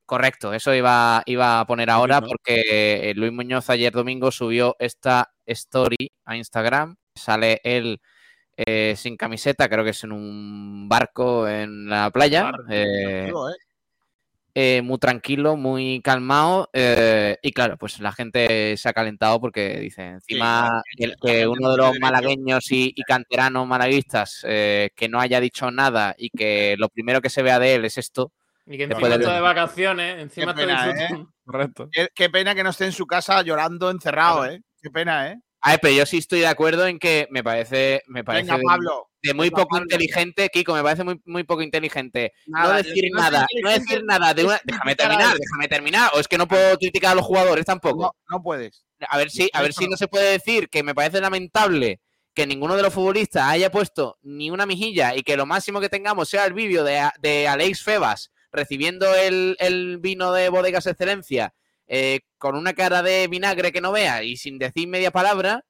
Correcto, 0.06 0.54
eso 0.54 0.74
iba, 0.76 1.24
iba 1.26 1.62
a 1.62 1.66
poner 1.66 1.90
ahora 1.90 2.20
¿no? 2.20 2.28
porque 2.28 3.14
Luis 3.16 3.32
Muñoz 3.32 3.70
ayer 3.70 3.94
domingo 3.94 4.30
subió 4.32 4.76
esta 4.80 5.32
story 5.46 6.12
a 6.26 6.36
Instagram. 6.36 6.98
Sale 7.16 7.62
él 7.64 8.02
eh, 8.66 8.96
sin 8.98 9.18
camiseta, 9.18 9.70
creo 9.70 9.84
que 9.84 9.92
es 9.92 10.04
en 10.04 10.12
un 10.12 10.88
barco 10.90 11.48
en 11.48 11.90
la 11.90 12.10
playa. 12.12 12.52
Eh, 12.70 13.28
¿eh? 13.30 13.32
eh, 14.54 14.82
muy 14.82 14.98
tranquilo, 14.98 15.56
muy 15.56 16.02
calmado. 16.04 16.70
eh, 16.74 17.38
y 17.42 17.52
claro, 17.54 17.78
pues 17.78 18.00
la 18.00 18.12
gente 18.12 18.76
se 18.78 18.90
ha 18.90 18.94
calentado 18.94 19.40
porque 19.40 19.80
dice 19.80 20.04
encima 20.04 20.82
Sí, 20.98 21.12
que, 21.22 21.48
uno 21.48 21.62
no 21.62 21.72
de 21.72 21.78
los 21.78 22.00
malagueños 22.00 22.72
y, 22.72 22.94
y 22.96 23.04
canteranos 23.04 23.68
malaguistas 23.68 24.46
eh, 24.48 24.90
que 24.96 25.08
no 25.10 25.20
haya 25.20 25.40
dicho 25.40 25.72
nada 25.72 26.16
y 26.18 26.30
que 26.30 26.76
lo 26.78 26.90
primero 26.90 27.22
que 27.22 27.30
se 27.30 27.42
vea 27.44 27.60
de 27.60 27.76
él 27.76 27.86
es 27.86 27.98
esto. 27.98 28.32
Y 28.66 28.78
que 28.78 28.88
Después 28.88 29.12
encima 29.12 29.24
está 29.24 29.36
de 29.36 29.42
vacaciones, 29.42 30.20
encima 30.20 30.54
Qué 30.54 30.62
está 30.62 30.76
pena, 30.84 30.86
¿eh? 30.86 30.94
disfrutando. 30.94 31.34
Correcto. 31.46 31.90
Qué, 31.92 32.08
qué 32.14 32.30
pena 32.30 32.54
que 32.56 32.64
no 32.64 32.70
esté 32.70 32.86
en 32.86 32.92
su 32.92 33.08
casa 33.08 33.42
llorando 33.42 33.90
encerrado, 33.90 34.46
¿eh? 34.46 34.62
Qué 34.82 34.90
pena, 34.90 35.32
¿eh? 35.32 35.40
A 35.62 35.72
ver, 35.72 35.80
pero 35.82 35.94
yo 35.94 36.06
sí 36.06 36.18
estoy 36.18 36.40
de 36.40 36.48
acuerdo 36.48 36.88
en 36.88 36.98
que 36.98 37.28
me 37.30 37.44
parece, 37.44 38.02
me 38.08 38.24
parece 38.24 38.46
Venga, 38.46 38.58
de, 38.58 38.64
Pablo. 38.64 39.10
de 39.22 39.34
muy 39.36 39.50
poco 39.52 39.68
Pablo. 39.70 39.84
inteligente, 39.86 40.50
Kiko, 40.50 40.74
me 40.74 40.82
parece 40.82 41.04
muy, 41.04 41.22
muy 41.26 41.44
poco 41.44 41.62
inteligente. 41.62 42.34
Nada, 42.48 42.70
no 42.70 42.76
de- 42.78 42.84
decir 42.84 43.04
nada, 43.14 43.46
no 43.64 43.70
decir 43.70 44.04
nada 44.04 44.34
de 44.34 44.46
una. 44.46 44.60
Déjame 44.64 44.96
terminar, 44.96 45.38
déjame 45.38 45.68
terminar. 45.68 46.12
O 46.16 46.20
es 46.20 46.28
que 46.28 46.38
no 46.40 46.48
puedo 46.48 46.78
criticar 46.78 47.12
a 47.12 47.16
los 47.16 47.26
jugadores 47.26 47.66
tampoco. 47.66 48.16
No, 48.30 48.38
no 48.38 48.42
puedes. 48.44 48.86
A 49.08 49.18
ver 49.18 49.30
si, 49.30 49.50
a 49.54 49.62
ver 49.62 49.74
si 49.74 49.88
no. 49.88 49.98
se 49.98 50.08
puede 50.08 50.32
decir 50.32 50.68
que 50.70 50.82
me 50.84 50.96
parece 50.96 51.22
lamentable 51.22 52.02
que 52.34 52.48
ninguno 52.48 52.76
de 52.76 52.82
los 52.84 52.94
futbolistas 52.94 53.44
haya 53.44 53.70
puesto 53.70 54.18
ni 54.24 54.50
una 54.50 54.66
mijilla 54.66 55.16
y 55.16 55.22
que 55.22 55.36
lo 55.38 55.46
máximo 55.46 55.80
que 55.82 55.90
tengamos 55.90 56.30
sea 56.30 56.46
el 56.46 56.54
vídeo 56.54 56.84
de, 56.84 57.08
de 57.20 57.48
Alex 57.48 57.84
Febas 57.84 58.32
recibiendo 58.52 59.14
el, 59.16 59.56
el 59.60 59.98
vino 60.00 60.32
de 60.34 60.50
Bodegas 60.50 60.88
Excelencia 60.88 61.54
eh, 61.94 62.22
con 62.38 62.56
una 62.56 62.72
cara 62.74 63.04
de 63.04 63.28
vinagre 63.28 63.74
que 63.74 63.82
no 63.82 63.92
vea 63.92 64.24
y 64.24 64.38
sin 64.38 64.58
decir 64.58 64.88
media 64.88 65.12
palabra, 65.12 65.66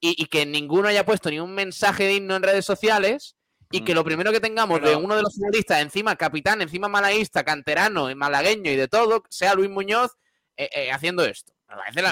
y, 0.00 0.14
y 0.22 0.26
que 0.26 0.46
ninguno 0.46 0.88
haya 0.88 1.04
puesto 1.04 1.30
ni 1.30 1.38
un 1.40 1.54
mensaje 1.54 2.06
digno 2.08 2.36
en 2.36 2.42
redes 2.42 2.64
sociales, 2.64 3.36
y 3.70 3.82
que 3.82 3.94
lo 3.94 4.02
primero 4.02 4.32
que 4.32 4.40
tengamos 4.40 4.80
de 4.80 4.96
uno 4.96 5.14
de 5.14 5.20
los 5.22 5.34
futbolistas, 5.34 5.82
encima 5.82 6.16
capitán, 6.16 6.62
encima 6.62 6.88
malaguista, 6.88 7.44
canterano, 7.44 8.10
y 8.10 8.14
malagueño 8.14 8.70
y 8.70 8.76
de 8.76 8.88
todo, 8.88 9.22
sea 9.28 9.52
Luis 9.54 9.68
Muñoz 9.68 10.16
eh, 10.56 10.70
eh, 10.72 10.90
haciendo 10.90 11.22
esto. 11.22 11.52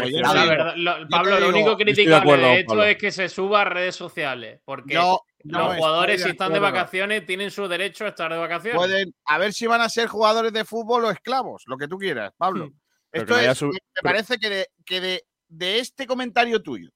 Oye, 0.03 0.21
la 0.21 0.45
verdad, 0.45 0.75
lo- 0.77 1.09
Pablo, 1.09 1.41
lo 1.41 1.49
único 1.49 1.77
criticable 1.79 2.15
acuerdo 2.17 2.49
de 2.49 2.61
esto 2.61 2.69
Pablo. 2.69 2.85
es 2.85 2.99
que 2.99 3.11
se 3.11 3.31
suba 3.31 3.63
a 3.63 3.65
redes 3.65 3.97
sociales. 3.97 4.61
Porque 4.67 4.95
No, 4.95 5.21
no 5.45 5.69
los 5.69 5.77
jugadores, 5.77 6.23
si 6.23 6.29
están 6.29 6.53
de 6.53 6.59
vacaciones, 6.59 7.25
tienen 7.25 7.51
su 7.51 7.67
derecho 7.67 8.05
a 8.05 8.09
estar 8.09 8.31
de 8.31 8.37
vacaciones. 8.39 8.77
Pueden, 8.77 9.15
a 9.25 9.39
ver 9.39 9.55
si 9.55 9.67
van 9.67 9.81
a 9.81 9.89
ser 9.89 10.09
jugadores 10.09 10.53
de 10.53 10.67
fútbol 10.67 11.07
o 11.07 11.11
esclavos, 11.11 11.63
lo 11.67 11.79
que 11.79 11.89
tú 11.89 11.97
quieras, 11.97 12.33
Pablo. 12.37 12.69
Esto 13.13 13.27
que 13.27 13.33
no 13.33 13.37
haya 13.39 13.53
es, 13.53 13.59
sub- 13.59 13.73
me 13.73 14.03
parece 14.03 14.39
que, 14.39 14.49
de, 14.51 14.67
que 14.85 15.01
de, 15.01 15.25
de 15.49 15.79
este 15.79 16.07
comentario 16.07 16.63
tuyo 16.63 16.91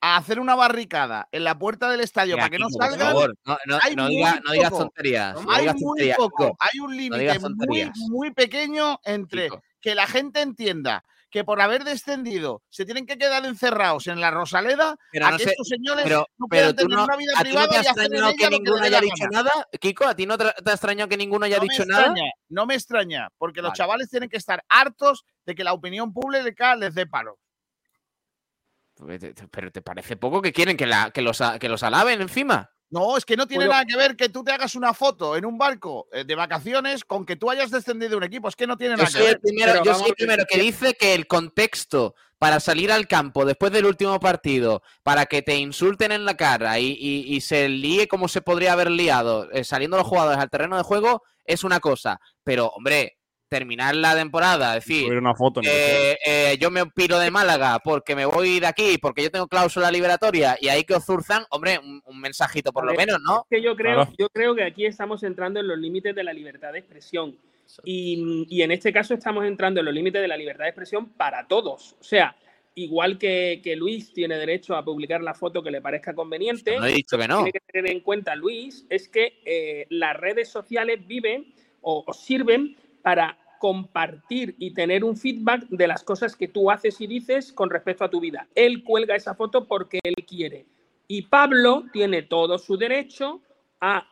a 0.00 0.16
hacer 0.16 0.38
una 0.38 0.54
barricada 0.54 1.28
en 1.32 1.42
la 1.42 1.58
puerta 1.58 1.90
del 1.90 2.00
estadio 2.00 2.34
Mira, 2.36 2.44
para 2.44 2.50
que 2.50 2.58
no 2.60 2.68
favor, 2.70 3.34
no, 3.44 3.58
no- 3.66 3.78
no 3.96 4.04
muy 4.04 4.14
diga- 4.16 4.40
no 4.44 4.52
digas 4.52 4.70
tonterías. 4.70 5.34
no 5.44 5.50
hay 5.50 5.60
digas 5.62 5.74
muy 5.76 5.84
tonterías, 5.84 6.16
poco, 6.18 6.56
hay 6.60 6.78
un 6.80 6.96
límite 6.96 7.38
muy, 7.40 8.30
pequeño 8.30 9.00
entre 9.04 9.44
Kiko. 9.44 9.62
que 9.80 9.94
la 9.96 10.06
gente 10.06 10.40
entienda 10.40 11.04
que 11.30 11.44
por 11.44 11.60
haber 11.60 11.84
descendido 11.84 12.62
se 12.70 12.84
tienen 12.84 13.06
que 13.06 13.18
quedar 13.18 13.44
encerrados 13.44 14.06
en 14.06 14.20
la 14.20 14.30
Rosaleda, 14.30 14.96
Pero 15.12 15.26
a 15.26 15.30
no 15.32 15.36
que 15.36 15.44
sé- 15.44 15.50
estos 15.50 15.68
señores 15.68 16.04
Pero, 16.04 16.26
no 16.38 16.46
pero 16.48 16.60
puedan 16.62 16.76
tú 16.76 16.82
tener 16.82 16.96
no, 16.98 17.04
una 17.04 17.16
vida 17.16 17.32
¿a 17.36 17.44
ti 17.44 17.50
no 17.50 17.68
privada 17.68 17.68
te 17.68 17.76
ella 17.76 18.34
que 18.36 18.50
ninguno 18.50 18.82
haya 18.82 19.00
dicho 19.00 19.26
nada? 19.30 19.50
Kiko, 19.78 20.04
¿a 20.04 20.14
ti 20.16 20.26
no 20.26 20.38
te, 20.38 20.44
ha 20.44 20.72
extrañado 20.72 21.08
que 21.08 21.16
ninguno 21.16 21.44
haya 21.44 21.58
no 21.58 21.62
dicho 21.64 21.84
nada? 21.84 22.06
extraña, 22.06 22.30
no 22.48 22.66
me 22.66 22.74
extraña, 22.74 23.28
porque 23.36 23.60
los 23.60 23.70
Vale. 23.70 23.76
chavales 23.76 24.08
tienen 24.08 24.28
que 24.28 24.38
estar 24.38 24.64
hartos 24.68 25.24
de 25.44 25.54
que 25.54 25.64
la 25.64 25.72
opinión 25.74 26.12
pública 26.12 26.74
les 26.76 26.94
dé 26.94 27.06
palo. 27.06 27.38
Pues 28.94 29.20
Pero 29.50 29.70
te 29.70 29.82
parece 29.82 30.16
poco 30.16 30.42
que 30.42 30.52
quieren 30.52 30.76
que, 30.76 30.86
la, 30.86 31.10
que, 31.10 31.22
los, 31.22 31.40
que 31.60 31.68
los 31.68 31.82
alaben 31.82 32.20
encima. 32.20 32.70
No, 32.90 33.16
es 33.18 33.24
que 33.26 33.36
no 33.36 33.46
tiene 33.46 33.66
Bueno. 33.66 33.72
nada 33.72 33.84
que 33.84 33.96
ver 33.96 34.16
que 34.16 34.28
tú 34.30 34.42
te 34.42 34.50
hagas 34.52 34.74
una 34.74 34.94
foto 34.94 35.36
en 35.36 35.44
un 35.44 35.58
barco 35.58 36.08
eh, 36.12 36.24
de 36.24 36.34
vacaciones 36.34 37.04
con 37.04 37.26
que 37.26 37.36
tú 37.36 37.50
hayas 37.50 37.70
descendido 37.70 38.10
de 38.10 38.16
un 38.16 38.24
equipo. 38.24 38.48
Es 38.48 38.56
que 38.56 38.66
no 38.66 38.76
tiene 38.78 38.96
nada 38.96 39.08
que 39.10 39.18
ver. 39.22 39.40
primero, 39.40 39.74
yo 39.76 39.84
vamos 39.84 39.98
soy 39.98 40.08
el 40.10 40.14
primero 40.14 40.44
que 40.48 40.58
dice 40.58 40.94
que 40.94 41.14
el 41.14 41.26
contexto 41.26 42.14
para 42.38 42.60
salir 42.60 42.90
al 42.92 43.06
campo 43.08 43.44
después 43.44 43.72
del 43.72 43.84
último 43.84 44.18
partido, 44.20 44.82
para 45.02 45.26
que 45.26 45.42
te 45.42 45.56
insulten 45.56 46.12
en 46.12 46.24
la 46.24 46.36
cara 46.36 46.78
y, 46.78 46.86
y- 46.92 47.34
y 47.34 47.40
se 47.40 47.68
líe 47.68 48.06
como 48.08 48.28
se 48.28 48.40
podría 48.42 48.72
haber 48.72 48.90
liado 48.90 49.50
eh, 49.50 49.64
saliendo 49.64 49.96
los 49.96 50.06
jugadores 50.06 50.38
al 50.40 50.48
terreno 50.48 50.76
de 50.76 50.84
juego, 50.84 51.22
es 51.44 51.64
una 51.64 51.80
cosa. 51.80 52.20
Pero, 52.44 52.68
hombre, 52.68 53.17
terminar 53.48 53.94
la 53.96 54.14
temporada, 54.14 54.74
decir, 54.74 55.10
una 55.16 55.34
foto. 55.34 55.60
eh, 55.64 56.16
eh, 56.24 56.56
yo 56.60 56.70
me 56.70 56.86
piro 56.86 57.18
de 57.18 57.30
Málaga 57.30 57.78
porque 57.82 58.14
me 58.14 58.26
voy 58.26 58.60
de 58.60 58.66
aquí, 58.66 58.98
porque 58.98 59.22
yo 59.22 59.30
tengo 59.30 59.48
cláusula 59.48 59.90
liberatoria 59.90 60.56
y 60.60 60.68
ahí 60.68 60.84
que 60.84 60.94
os 60.94 61.04
zurzan, 61.04 61.44
hombre, 61.50 61.78
un, 61.78 62.02
un 62.04 62.20
mensajito 62.20 62.72
por 62.72 62.84
lo 62.84 62.94
menos, 62.94 63.18
¿no? 63.22 63.46
que 63.50 63.62
yo 63.62 63.74
creo, 63.74 63.94
Claro. 63.94 64.12
yo 64.18 64.28
creo 64.28 64.54
que 64.54 64.64
aquí 64.64 64.84
estamos 64.86 65.22
entrando 65.22 65.60
en 65.60 65.66
los 65.68 65.78
límites 65.78 66.14
de 66.14 66.24
la 66.24 66.32
libertad 66.32 66.72
de 66.72 66.80
expresión. 66.80 67.36
Y, 67.84 68.46
y 68.48 68.62
en 68.62 68.70
este 68.72 68.92
caso 68.92 69.12
estamos 69.14 69.44
entrando 69.44 69.80
en 69.80 69.86
los 69.86 69.94
límites 69.94 70.22
de 70.22 70.28
la 70.28 70.36
libertad 70.36 70.64
de 70.64 70.70
expresión 70.70 71.10
para 71.10 71.46
todos. 71.46 71.96
O 72.00 72.04
sea, 72.04 72.34
igual 72.74 73.18
que, 73.18 73.60
que 73.62 73.76
Luis 73.76 74.12
tiene 74.12 74.36
derecho 74.36 74.74
a 74.74 74.84
publicar 74.84 75.20
la 75.22 75.34
foto 75.34 75.62
que 75.62 75.70
le 75.70 75.80
parezca 75.82 76.14
conveniente, 76.14 76.78
No 76.78 76.86
he 76.86 76.92
dicho 76.94 77.18
que 77.18 77.28
no. 77.28 77.36
tiene 77.44 77.52
que 77.52 77.60
tener 77.72 77.90
en 77.92 78.00
cuenta 78.00 78.34
Luis 78.36 78.86
es 78.88 79.08
que 79.08 79.40
eh, 79.44 79.86
las 79.90 80.16
redes 80.16 80.48
sociales 80.48 81.06
viven 81.06 81.52
o, 81.82 82.04
o 82.06 82.12
sirven 82.14 82.74
para 83.08 83.38
compartir 83.58 84.54
y 84.58 84.74
tener 84.74 85.02
un 85.02 85.16
feedback 85.16 85.66
de 85.70 85.86
las 85.86 86.04
cosas 86.04 86.36
que 86.36 86.46
tú 86.46 86.70
haces 86.70 87.00
y 87.00 87.06
dices 87.06 87.54
con 87.54 87.70
respecto 87.70 88.04
a 88.04 88.10
tu 88.10 88.20
vida. 88.20 88.46
Él 88.54 88.84
cuelga 88.84 89.16
esa 89.16 89.34
foto 89.34 89.64
porque 89.64 89.98
él 90.02 90.14
quiere. 90.26 90.66
Y 91.06 91.22
Pablo 91.22 91.84
tiene 91.90 92.20
todo 92.20 92.58
su 92.58 92.76
derecho 92.76 93.40
a, 93.80 94.06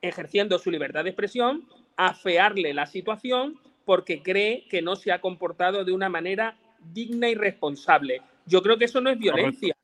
ejerciendo 0.00 0.60
su 0.60 0.70
libertad 0.70 1.02
de 1.02 1.10
expresión, 1.10 1.68
afearle 1.96 2.72
la 2.72 2.86
situación 2.86 3.58
porque 3.84 4.22
cree 4.22 4.64
que 4.68 4.80
no 4.80 4.94
se 4.94 5.10
ha 5.10 5.20
comportado 5.20 5.84
de 5.84 5.90
una 5.90 6.08
manera 6.08 6.56
digna 6.78 7.28
y 7.28 7.34
responsable. 7.34 8.22
Yo 8.46 8.62
creo 8.62 8.78
que 8.78 8.84
eso 8.84 9.00
no 9.00 9.10
es 9.10 9.18
violencia 9.18 9.76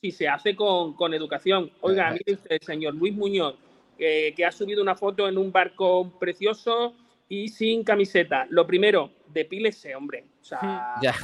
si 0.00 0.10
se 0.10 0.26
hace 0.26 0.56
con, 0.56 0.94
con 0.94 1.14
educación. 1.14 1.70
Oiga, 1.82 2.10
mire 2.10 2.32
usted, 2.32 2.60
señor 2.62 2.96
Luis 2.96 3.14
Muñoz, 3.14 3.54
eh, 3.96 4.34
que 4.34 4.44
ha 4.44 4.50
subido 4.50 4.82
una 4.82 4.96
foto 4.96 5.28
en 5.28 5.38
un 5.38 5.52
barco 5.52 6.10
precioso 6.18 6.96
y 7.34 7.48
sin 7.48 7.82
camiseta. 7.82 8.46
Lo 8.50 8.66
primero, 8.66 9.10
depílese, 9.28 9.96
hombre. 9.96 10.26
O 10.42 10.44
sea, 10.44 10.96
Ya. 11.02 11.14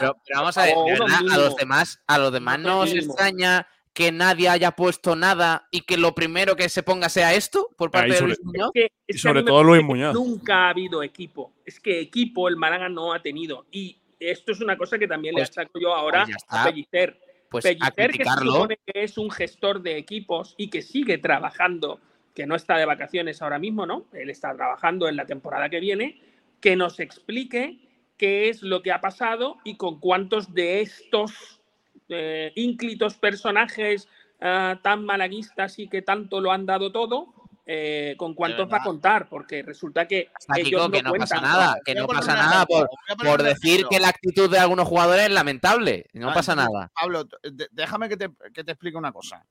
Pero, 0.00 0.16
pero 0.26 0.40
vamos 0.40 0.58
a 0.58 0.64
ver, 0.64 0.74
verdad, 0.86 1.20
a 1.30 1.36
los 1.38 1.54
demás, 1.56 2.02
a 2.08 2.18
los 2.18 2.32
demás 2.32 2.58
no 2.58 2.80
os 2.80 2.92
extraña 2.92 3.68
que 3.92 4.10
nadie 4.10 4.48
haya 4.48 4.72
puesto 4.72 5.14
nada 5.14 5.68
y 5.70 5.82
que 5.82 5.96
lo 5.96 6.14
primero 6.16 6.56
que 6.56 6.68
se 6.68 6.82
ponga 6.82 7.08
sea 7.08 7.32
esto 7.32 7.70
por 7.78 7.90
parte 7.92 8.06
Ahí 8.06 8.10
de 8.12 8.16
sobre- 8.18 8.28
Luis 8.34 8.44
Muñoz. 8.44 8.70
que- 8.74 8.90
Y 9.06 9.14
es 9.14 9.22
sobre 9.22 9.42
todo 9.44 9.62
Luis 9.62 9.84
Muñoz. 9.84 10.14
Nunca 10.14 10.66
ha 10.66 10.70
habido 10.70 11.02
equipo. 11.04 11.52
Es 11.64 11.78
que 11.78 12.00
equipo 12.00 12.48
el 12.48 12.56
Málaga 12.56 12.88
no 12.88 13.12
ha 13.12 13.22
tenido. 13.22 13.66
Y 13.70 13.98
esto 14.18 14.50
es 14.50 14.60
una 14.60 14.76
cosa 14.76 14.98
que 14.98 15.06
también 15.06 15.34
Pues- 15.34 15.48
le 15.56 15.62
achaco 15.62 15.78
yo 15.80 15.94
ahora 15.94 16.24
pues 16.24 16.28
ya 16.30 16.34
a 16.34 16.58
está. 16.58 16.70
Pellicer. 16.70 17.20
Pues 17.48 17.64
a 17.64 17.68
Pellicer, 17.92 18.10
que 18.10 18.24
se 18.24 18.30
supone 18.44 18.78
que 18.84 19.04
es 19.04 19.16
un 19.16 19.30
gestor 19.30 19.80
de 19.80 19.96
equipos 19.96 20.54
y 20.58 20.68
que 20.70 20.82
sigue 20.82 21.18
trabajando, 21.18 22.00
que 22.36 22.46
no 22.46 22.54
está 22.54 22.76
de 22.76 22.84
vacaciones 22.84 23.40
ahora 23.40 23.58
mismo, 23.58 23.86
¿no? 23.86 24.04
Él 24.12 24.28
está 24.28 24.54
trabajando 24.54 25.08
en 25.08 25.16
la 25.16 25.24
temporada 25.24 25.70
que 25.70 25.80
viene, 25.80 26.20
que 26.60 26.76
nos 26.76 27.00
explique 27.00 27.78
qué 28.18 28.50
es 28.50 28.62
lo 28.62 28.82
que 28.82 28.92
ha 28.92 29.00
pasado 29.00 29.56
y 29.64 29.76
con 29.76 29.98
cuántos 30.00 30.52
de 30.52 30.82
estos 30.82 31.62
eh, 32.10 32.52
ínclitos 32.54 33.14
personajes 33.14 34.06
ah, 34.42 34.78
tan 34.82 35.06
malaguistas 35.06 35.78
y 35.78 35.88
que 35.88 36.02
tanto 36.02 36.42
lo 36.42 36.52
han 36.52 36.66
dado 36.66 36.92
todo, 36.92 37.32
eh, 37.64 38.14
con 38.18 38.34
cuántos 38.34 38.70
va 38.70 38.76
a 38.76 38.82
contar, 38.82 39.30
porque 39.30 39.62
resulta 39.62 40.06
que 40.06 40.30
Hasta 40.34 40.60
ellos 40.60 40.82
Kiko, 40.82 40.90
que 40.90 41.02
no 41.02 41.10
cuentan 41.10 41.28
pasa 41.28 41.40
nada, 41.40 41.80
que 41.84 41.94
no 41.94 42.06
pasa 42.06 42.34
nada 42.34 42.66
por, 42.66 43.42
decir 43.42 43.86
que 43.88 43.98
la 43.98 44.08
actitud 44.08 44.50
de 44.50 44.58
algunos 44.58 44.86
jugadores 44.86 45.24
es 45.24 45.32
lamentable. 45.32 46.04
No 46.12 46.30
Ah, 46.30 46.34
pasa 46.34 46.54
nada. 46.54 46.92
Pablo, 46.94 47.24
déjame 47.72 48.10
que 48.10 48.18
te, 48.18 48.28
que 48.52 48.62
te 48.62 48.72
explique 48.72 48.98
una 48.98 49.10
cosa. 49.10 49.42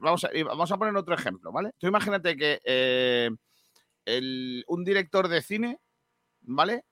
Vamos, 0.00 0.24
a, 0.24 0.30
vamos 0.44 0.72
a 0.72 0.76
poner 0.78 0.96
otro 0.96 1.14
ejemplo, 1.14 1.52
¿vale? 1.52 1.72
Tú 1.78 1.86
imagínate 1.86 2.36
que 2.36 2.60
eh, 2.64 3.30
el- 4.04 4.64
un 4.66 4.84
director 4.84 5.28
de 5.28 5.42
cine, 5.42 5.78
¿vale? 6.40 6.84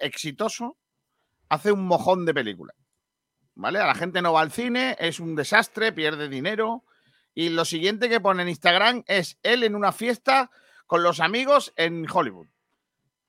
Exitoso, 0.00 0.76
hace 1.48 1.72
un 1.72 1.86
mojón 1.86 2.26
de 2.26 2.34
películas, 2.34 2.76
¿vale? 3.54 3.78
A 3.78 3.86
la 3.86 3.94
gente 3.94 4.20
no 4.20 4.32
va 4.34 4.42
al 4.42 4.52
cine, 4.52 4.96
es 4.98 5.20
un 5.20 5.34
desastre, 5.34 5.92
pierde 5.92 6.28
dinero. 6.28 6.84
Y 7.34 7.50
lo 7.50 7.64
siguiente 7.64 8.08
que 8.08 8.20
pone 8.20 8.42
en 8.42 8.48
Instagram 8.48 9.04
es 9.06 9.38
él 9.42 9.62
en 9.62 9.74
una 9.74 9.92
fiesta 9.92 10.50
con 10.86 11.02
los 11.02 11.20
amigos 11.20 11.72
en 11.76 12.06
Hollywood. 12.10 12.48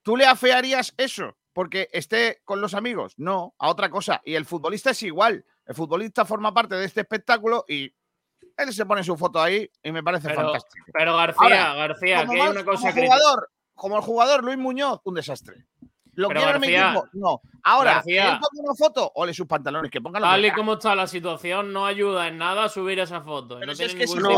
¿Tú 0.01 0.17
le 0.17 0.25
afearías 0.25 0.93
eso 0.97 1.37
porque 1.53 1.89
esté 1.93 2.41
con 2.43 2.59
los 2.59 2.73
amigos? 2.73 3.13
No, 3.17 3.53
a 3.59 3.69
otra 3.69 3.89
cosa. 3.89 4.21
Y 4.25 4.33
el 4.35 4.45
futbolista 4.45 4.91
es 4.91 5.03
igual. 5.03 5.45
El 5.65 5.75
futbolista 5.75 6.25
forma 6.25 6.53
parte 6.53 6.75
de 6.75 6.85
este 6.85 7.01
espectáculo 7.01 7.65
y 7.67 7.93
él 8.63 8.73
se 8.73 8.85
pone 8.85 9.03
su 9.03 9.15
foto 9.17 9.41
ahí 9.41 9.69
y 9.83 9.91
me 9.91 10.03
parece 10.03 10.27
Pero, 10.29 10.41
fantástico. 10.43 10.85
pero 10.93 11.15
García, 11.17 11.71
Ahora, 11.71 11.73
García, 11.87 12.19
Como, 12.21 12.33
que 12.33 12.41
hay 12.41 12.49
una 12.49 12.65
cosa 12.65 12.91
como 12.91 13.03
jugador, 13.03 13.49
como 13.75 13.95
el 13.97 14.01
jugador 14.03 14.43
Luis 14.43 14.57
Muñoz, 14.57 14.99
un 15.03 15.15
desastre. 15.15 15.65
¿Lo 16.15 16.27
Pero 16.27 16.41
García- 16.41 16.89
equipo? 16.91 17.07
No. 17.13 17.41
Ahora, 17.63 17.93
García- 17.95 18.33
él 18.33 18.39
ponga 18.41 18.63
una 18.69 18.75
foto, 18.75 19.09
ole 19.15 19.33
sus 19.33 19.47
pantalones, 19.47 19.89
que 19.89 20.01
ponga 20.01 20.19
lo 20.19 20.25
que 20.25 20.29
Tal 20.31 20.45
y 20.45 20.51
como 20.51 20.73
está 20.73 20.93
la 20.93 21.07
situación, 21.07 21.71
no 21.71 21.85
ayuda 21.85 22.27
en 22.27 22.37
nada 22.37 22.65
a 22.65 22.69
subir 22.69 22.99
esa 22.99 23.21
foto. 23.21 23.55
Pero 23.55 23.67
no 23.67 23.71
si 23.73 23.85
tiene 23.87 24.03
es 24.03 24.09
que 24.11 24.15
de 24.15 24.21
no 24.21 24.29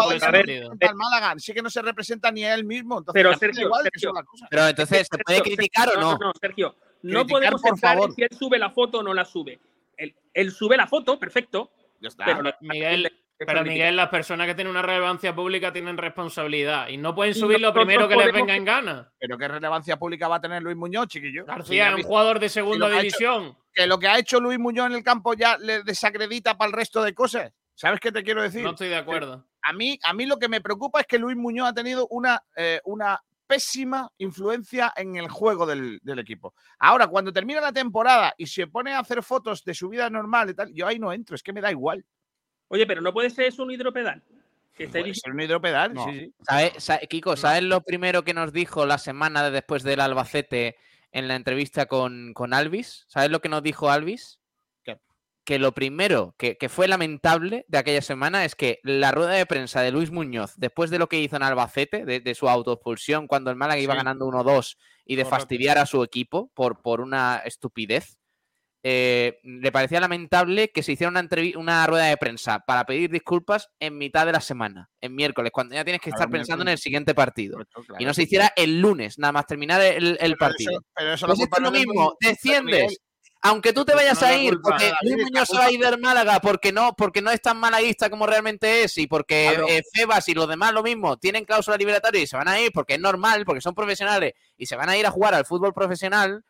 al 0.90 0.96
Málaga, 0.96 1.34
sí 1.40 1.54
que 1.54 1.62
no 1.64 1.72
se 1.72 1.82
representa 1.82 2.32
ni 2.32 2.44
a 2.44 2.54
él 2.54 2.66
mismo. 2.66 3.00
Entonces, 3.00 3.14
Pero, 3.20 3.34
Sergio, 3.36 3.66
igual 3.66 3.84
Sergio, 3.84 4.12
cosas. 4.26 4.48
Pero 4.52 4.68
entonces, 4.68 5.08
¿se 5.12 5.18
puede 5.18 5.38
Sergio, 5.40 5.56
criticar 5.56 5.90
o 5.90 6.00
no? 6.00 6.12
No, 6.12 6.18
no, 6.20 6.34
Sergio. 6.40 6.76
No 7.02 7.26
podemos 7.26 7.60
por 7.62 7.72
entrar 7.72 7.96
favor. 7.96 8.10
en 8.10 8.16
si 8.16 8.22
él 8.24 8.30
sube 8.38 8.60
la 8.60 8.70
foto 8.70 9.00
o 9.00 9.04
no 9.04 9.14
la 9.16 9.26
sube. 9.26 9.60
Él, 9.98 10.16
él 10.36 10.52
sube 10.52 10.78
la 10.78 10.86
foto, 10.86 11.18
perfecto. 11.18 11.72
Ya 12.00 12.10
está. 12.10 12.26
pero 12.26 12.44
Miguel, 12.62 13.12
Pero 13.46 13.64
Miguel, 13.64 13.96
las 13.96 14.10
personas 14.10 14.48
que 14.48 14.56
tienen 14.56 14.72
una 14.72 14.82
relevancia 14.82 15.34
pública 15.36 15.72
tienen 15.74 15.98
responsabilidad 15.98 16.88
y 16.90 16.98
no 16.98 17.16
pueden 17.16 17.34
subir 17.34 17.60
lo 17.60 17.74
primero 17.74 18.08
que 18.08 18.16
les 18.16 18.32
venga 18.34 18.56
en 18.56 18.66
gana. 18.66 19.12
Pero 19.20 19.38
qué 19.38 19.48
relevancia 19.48 19.98
pública 19.98 20.28
va 20.28 20.36
a 20.38 20.42
tener 20.42 20.62
Luis 20.62 20.76
Muñoz, 20.78 21.08
chiquillo. 21.08 21.46
García 21.46 21.90
es 21.90 21.96
un 21.96 22.04
jugador 22.04 22.40
de 22.40 22.50
segunda 22.50 22.88
que 22.88 22.94
hecho- 22.94 23.02
división. 23.02 23.58
que 23.74 23.88
lo 23.88 23.98
que 24.00 24.08
ha 24.08 24.18
hecho 24.20 24.40
Luis 24.40 24.60
Muñoz 24.60 24.88
en 24.88 24.94
el 24.94 25.04
campo 25.04 25.34
ya 25.34 25.58
le 25.58 25.84
desacredita 25.84 26.58
para 26.58 26.68
el 26.70 26.74
resto 26.74 27.02
de 27.04 27.14
cosas. 27.14 27.52
¿Sabes 27.74 28.00
qué 28.00 28.12
te 28.12 28.22
quiero 28.24 28.42
decir? 28.44 28.62
No 28.64 28.72
estoy 28.72 28.90
de 28.90 28.98
acuerdo. 28.98 29.48
A 29.64 29.74
mí, 29.74 29.98
a 30.04 30.14
mí 30.14 30.26
lo 30.26 30.38
que 30.38 30.48
me 30.50 30.62
preocupa 30.62 31.00
es 31.02 31.08
que 31.08 31.18
Luis 31.18 31.36
Muñoz 31.38 31.70
ha 31.70 31.74
tenido 31.74 32.08
una, 32.10 32.42
eh, 32.56 32.80
una 32.86 33.20
pésima 33.48 34.10
influencia 34.18 34.94
en 34.96 35.18
el 35.18 35.28
juego 35.30 35.66
del, 35.66 36.00
del 36.04 36.20
equipo. 36.20 36.54
Ahora, 36.80 37.08
cuando 37.08 37.34
termina 37.34 37.60
la 37.60 37.74
temporada 37.74 38.34
y 38.38 38.48
se 38.48 38.68
pone 38.68 38.94
a 38.94 39.00
hacer 39.00 39.22
fotos 39.24 39.64
de 39.66 39.74
su 39.74 39.90
vida 39.90 40.10
normal 40.10 40.50
y 40.50 40.54
tal, 40.54 40.72
yo 40.74 40.88
ahí 40.88 41.00
no 41.00 41.12
entro, 41.12 41.36
es 41.36 41.44
que 41.44 41.52
me 41.54 41.60
da 41.62 41.70
igual. 41.72 42.06
Oye, 42.72 42.88
pero 42.88 43.02
no 43.02 43.12
puede 43.14 43.30
ser 43.30 43.46
eso 43.46 43.64
un 43.64 43.72
hidropedal. 43.72 44.22
Que 44.78 44.86
estáis 44.86 45.04
Puede 45.04 45.14
diciendo- 45.14 45.22
ser 45.24 45.32
un 45.34 45.42
hidropedal, 45.42 45.94
No. 45.94 46.06
sí, 46.06 46.20
sí. 46.20 46.34
¿Sabe- 46.42 46.74
sa- 46.80 47.00
Kiko, 47.00 47.36
¿sabes 47.36 47.64
lo 47.64 47.82
primero 47.82 48.24
que 48.24 48.34
nos 48.34 48.54
dijo 48.54 48.86
la 48.86 48.98
semana 48.98 49.44
de 49.44 49.52
después 49.52 49.84
del 49.84 50.00
Albacete 50.00 50.78
en 51.12 51.28
la 51.28 51.36
entrevista 51.36 51.88
con, 51.88 52.34
con 52.34 52.54
Alvis. 52.54 53.04
¿Sabes 53.10 53.30
lo 53.30 53.42
que 53.42 53.50
nos 53.50 53.62
dijo 53.62 53.90
Alvis? 53.92 54.40
¿Qué? 54.86 54.98
Que 55.44 55.60
lo 55.60 55.74
primero 55.74 56.34
que, 56.38 56.56
que 56.58 56.70
fue 56.70 56.88
lamentable 56.88 57.66
de 57.68 57.78
aquella 57.78 58.02
semana 58.02 58.46
es 58.46 58.56
que 58.56 58.80
la 58.84 59.12
rueda 59.12 59.32
de 59.32 59.46
prensa 59.46 59.82
de 59.82 59.92
Luis 59.92 60.10
Muñoz, 60.10 60.54
después 60.56 60.90
de 60.90 61.00
lo 61.00 61.10
que 61.10 61.20
hizo 61.20 61.36
en 61.36 61.44
Albacete, 61.44 62.06
de, 62.06 62.22
de 62.22 62.34
su 62.36 62.48
autoexpulsión 62.48 63.28
cuando 63.28 63.50
el 63.52 63.58
Málaga 63.58 63.82
iba 63.82 63.94
ganando 63.96 64.26
1-2 64.26 64.78
y 65.06 65.18
de 65.18 65.24
Correcto. 65.24 65.30
fastidiar 65.42 65.78
a 65.78 65.86
su 65.86 66.02
equipo 66.02 66.50
por, 66.54 66.82
por 66.82 67.02
una 67.02 67.42
estupidez, 67.44 68.18
eh, 68.84 69.40
le 69.44 69.72
parecía 69.72 70.00
lamentable 70.00 70.70
que 70.72 70.82
se 70.84 70.94
hiciera 70.94 71.10
una, 71.10 71.28
una 71.56 71.86
rueda 71.88 72.06
de 72.06 72.18
prensa 72.18 72.60
para 72.66 72.86
pedir 72.86 73.12
disculpas 73.12 73.70
en 73.80 73.98
mitad 73.98 74.26
de 74.26 74.32
la 74.32 74.42
semana, 74.42 74.90
en 75.02 75.16
miércoles, 75.16 75.52
cuando 75.54 75.76
ya 75.76 75.84
tienes 75.84 76.02
que 76.02 76.10
Claro, 76.10 76.24
estar 76.24 76.32
pensando 76.32 76.64
en 76.64 76.70
el 76.70 76.78
siguiente 76.78 77.14
partido. 77.14 77.60
Y 78.00 78.06
no 78.06 78.14
se 78.14 78.24
hiciera 78.24 78.52
el 78.56 78.82
lunes, 78.82 79.20
nada 79.20 79.34
más 79.34 79.46
terminar 79.46 79.82
el, 79.82 80.18
el 80.20 80.20
Pero 80.20 80.38
partido. 80.38 80.72
eso- 80.72 80.86
pero 80.96 81.14
eso 81.14 81.26
Pues 81.28 81.40
es 81.40 81.48
lo 81.50 81.58
es 81.68 81.74
del 81.74 81.88
mismo, 81.88 82.16
desciendes. 82.20 82.98
Aunque 83.44 83.74
tú 83.74 83.84
te 83.86 83.96
vayas 83.96 84.22
no 84.22 84.28
a 84.28 84.38
ir, 84.38 84.54
culpa 84.54 84.70
porque 84.70 84.94
Luis 85.02 85.24
Muñoz 85.24 85.48
se 85.48 85.58
va 85.58 85.66
a 85.66 85.72
ir 85.72 85.80
del 85.80 86.00
Málaga 86.00 86.40
porque 86.42 86.72
no, 86.72 86.94
porque 86.96 87.24
no 87.24 87.32
es 87.32 87.42
tan 87.42 87.58
malaguista 87.58 88.08
como 88.12 88.28
realmente 88.28 88.84
es 88.84 88.96
y 89.00 89.08
porque 89.08 89.58
eh, 89.68 89.82
Febas 89.94 90.28
y 90.30 90.36
los 90.36 90.48
demás 90.48 90.74
lo 90.74 90.84
mismo 90.84 91.18
tienen 91.18 91.46
cláusula 91.46 91.76
liberatoria 91.76 92.22
y 92.22 92.28
se 92.28 92.38
van 92.38 92.48
a 92.48 92.60
ir 92.60 92.72
porque 92.72 92.94
es 92.96 93.00
normal, 93.00 93.44
porque 93.46 93.62
son 93.62 93.74
profesionales 93.74 94.34
y 94.58 94.68
se 94.68 94.76
van 94.76 94.90
a 94.90 94.98
ir 94.98 95.08
a 95.08 95.12
jugar 95.12 95.34
al 95.34 95.46
fútbol 95.46 95.74
profesional, 95.74 96.44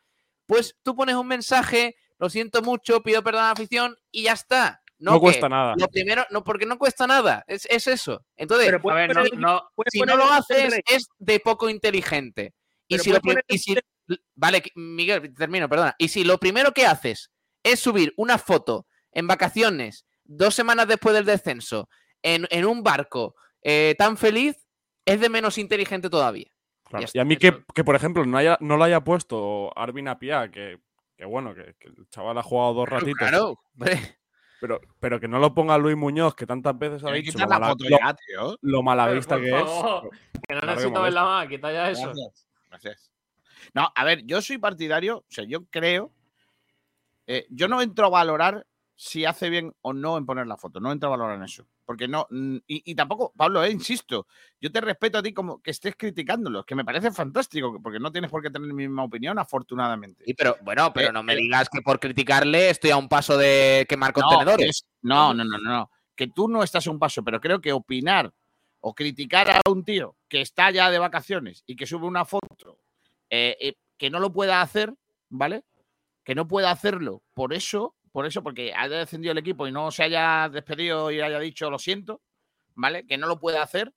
pues 0.44 0.76
tú 0.82 0.94
pones 0.94 1.14
un 1.14 1.28
mensaje, 1.28 1.96
lo 2.22 2.30
siento 2.30 2.62
mucho, 2.62 3.02
pido 3.02 3.20
perdón 3.24 3.42
a 3.42 3.46
la 3.46 3.50
afición 3.50 3.96
y 4.12 4.22
ya 4.22 4.32
está. 4.34 4.80
No, 5.00 5.18
cuesta 5.18 5.48
nada. 5.48 5.74
Lo 5.76 5.88
primero, 5.88 6.24
no, 6.30 6.44
porque 6.44 6.64
no 6.66 6.78
cuesta 6.78 7.08
nada, 7.08 7.42
es, 7.48 7.66
es 7.68 7.88
eso. 7.88 8.24
Entonces, 8.36 8.66
Pero 8.66 8.78
A 8.78 8.80
puedes 8.80 9.08
ver, 9.08 9.16
no, 9.16 9.22
poner- 9.24 9.38
no, 9.40 9.68
si 9.90 10.00
no 10.02 10.16
lo 10.16 10.32
haces 10.32 10.80
es 10.88 11.08
de 11.18 11.40
poco 11.40 11.68
inteligente. 11.68 12.54
Y 12.86 13.00
si, 13.00 13.10
lo 13.10 13.18
y 13.48 13.58
si- 13.58 13.74
vale, 14.36 14.62
Miguel, 14.76 15.34
termino, 15.34 15.68
perdona. 15.68 15.96
Y 15.98 16.06
si 16.06 16.22
lo 16.22 16.38
primero 16.38 16.70
que 16.70 16.86
haces 16.86 17.32
es 17.64 17.80
subir 17.80 18.14
una 18.16 18.38
foto 18.38 18.86
en 19.10 19.26
vacaciones, 19.26 20.06
dos 20.22 20.54
semanas 20.54 20.86
después 20.86 21.16
del 21.16 21.24
descenso, 21.24 21.88
en, 22.22 22.46
en 22.50 22.64
un 22.66 22.84
barco 22.84 23.34
eh, 23.62 23.96
tan 23.98 24.16
feliz, 24.16 24.56
es 25.04 25.20
de 25.20 25.28
menos 25.28 25.58
inteligente 25.58 26.08
todavía. 26.08 26.52
Claro. 26.84 27.06
Está, 27.06 27.18
Y 27.18 27.20
a 27.20 27.24
mí 27.24 27.36
que, 27.36 27.64
que, 27.74 27.82
por 27.82 27.96
ejemplo, 27.96 28.24
no, 28.24 28.38
haya, 28.38 28.56
no 28.60 28.76
lo 28.76 28.84
haya 28.84 29.00
puesto 29.00 29.76
Arvin 29.76 30.06
Apia, 30.06 30.48
que, 30.52 30.78
que 31.22 31.26
bueno, 31.26 31.54
que, 31.54 31.76
que 31.78 31.86
el 31.88 32.08
chaval 32.08 32.36
ha 32.36 32.42
jugado 32.42 32.74
dos 32.74 32.88
ratitos, 32.88 33.14
Claro, 33.16 33.60
hombre. 33.74 34.18
pero, 34.60 34.80
pero 34.98 35.20
que 35.20 35.28
no 35.28 35.38
lo 35.38 35.54
ponga 35.54 35.78
Luis 35.78 35.96
Muñoz, 35.96 36.34
que 36.34 36.46
tantas 36.46 36.76
veces 36.76 37.04
ha 37.04 37.12
dicho 37.12 37.38
lo, 37.38 37.46
la 37.46 37.58
mala- 37.60 37.74
lo- 37.78 37.88
ya, 37.88 38.14
tío. 38.14 38.58
lo 38.60 38.82
malaguista 38.82 39.36
Por 39.36 39.44
que 39.44 39.50
favor, 39.52 40.10
es. 40.12 40.40
que 40.48 40.54
no 40.54 40.60
Claro 40.60 40.66
necesito 40.74 41.02
verla 41.02 41.22
más, 41.24 41.46
quita 41.48 41.72
ya 41.72 41.90
eso. 41.90 42.06
Gracias. 42.06 42.48
Gracias. 42.68 43.12
No, 43.72 43.88
a 43.94 44.04
ver, 44.04 44.24
yo 44.26 44.42
soy 44.42 44.58
partidario, 44.58 45.18
o 45.18 45.24
sea, 45.28 45.44
yo 45.44 45.64
creo. 45.66 46.10
eh, 47.28 47.46
yo 47.50 47.68
no 47.68 47.80
entro 47.80 48.06
a 48.06 48.10
valorar 48.10 48.66
si 48.94 49.24
hace 49.24 49.50
bien 49.50 49.74
o 49.82 49.92
no 49.92 50.16
en 50.16 50.26
poner 50.26 50.46
la 50.46 50.56
foto, 50.56 50.78
no 50.78 50.92
entro 50.92 51.08
a 51.08 51.10
valorar 51.16 51.36
en 51.36 51.42
eso. 51.44 51.66
Porque 51.84 52.06
no. 52.06 52.26
Y, 52.30 52.62
y 52.90 52.94
tampoco, 52.94 53.32
Pablo, 53.36 53.64
eh, 53.64 53.70
insisto, 53.70 54.26
yo 54.60 54.70
te 54.70 54.80
respeto 54.80 55.18
a 55.18 55.22
ti 55.22 55.32
como 55.32 55.60
que 55.60 55.72
estés 55.72 55.96
criticándolo, 55.96 56.64
que 56.64 56.74
me 56.74 56.84
parece 56.84 57.10
fantástico, 57.10 57.80
porque 57.82 57.98
no 57.98 58.12
tienes 58.12 58.30
por 58.30 58.42
qué 58.42 58.50
tener 58.50 58.68
mi 58.68 58.86
misma 58.86 59.04
opinión, 59.04 59.38
afortunadamente. 59.38 60.24
Sí, 60.24 60.34
pero 60.34 60.56
bueno, 60.62 60.92
pero 60.92 61.08
Eh, 61.08 61.12
no 61.12 61.22
me 61.22 61.32
eh. 61.32 61.36
digas 61.36 61.68
que 61.68 61.82
por 61.82 61.98
criticarle 61.98 62.70
estoy 62.70 62.90
a 62.90 62.96
un 62.96 63.08
paso 63.08 63.36
de 63.36 63.86
quemar 63.88 64.12
contenedores. 64.12 64.68
es- 64.68 64.86
No, 65.02 65.34
no, 65.34 65.44
no, 65.44 65.58
no, 65.58 65.70
no. 65.70 65.90
Que 66.14 66.28
tú 66.28 66.46
no 66.48 66.62
estás 66.62 66.86
a 66.86 66.90
un 66.90 66.98
paso, 66.98 67.24
pero 67.24 67.40
creo 67.40 67.60
que 67.60 67.72
opinar 67.72 68.32
o 68.80 68.94
criticar 68.94 69.50
a 69.50 69.60
un 69.70 69.84
tío 69.84 70.16
que 70.28 70.40
está 70.42 70.70
ya 70.70 70.90
de 70.90 70.98
vacaciones 70.98 71.64
y 71.66 71.74
que 71.76 71.86
sube 71.86 72.06
una 72.06 72.24
foto 72.24 72.78
eh, 73.30 73.56
eh, 73.60 73.74
que 73.96 74.10
no 74.10 74.20
lo 74.20 74.32
pueda 74.32 74.60
hacer, 74.60 74.94
¿vale? 75.30 75.64
Que 76.24 76.34
no 76.34 76.46
pueda 76.46 76.70
hacerlo 76.70 77.22
por 77.34 77.52
eso, 77.54 77.94
por 78.12 78.26
eso, 78.26 78.42
porque 78.42 78.72
haya 78.74 78.98
descendido 78.98 79.32
el 79.32 79.38
equipo 79.38 79.66
y 79.66 79.72
no 79.72 79.90
se 79.90 80.04
haya 80.04 80.48
despedido 80.50 81.10
y 81.10 81.20
haya 81.20 81.38
dicho 81.40 81.70
lo 81.70 81.78
siento, 81.78 82.20
¿vale? 82.74 83.06
Que 83.06 83.16
no 83.18 83.26
lo 83.26 83.38
pueda 83.40 83.62
hacer. 83.62 83.92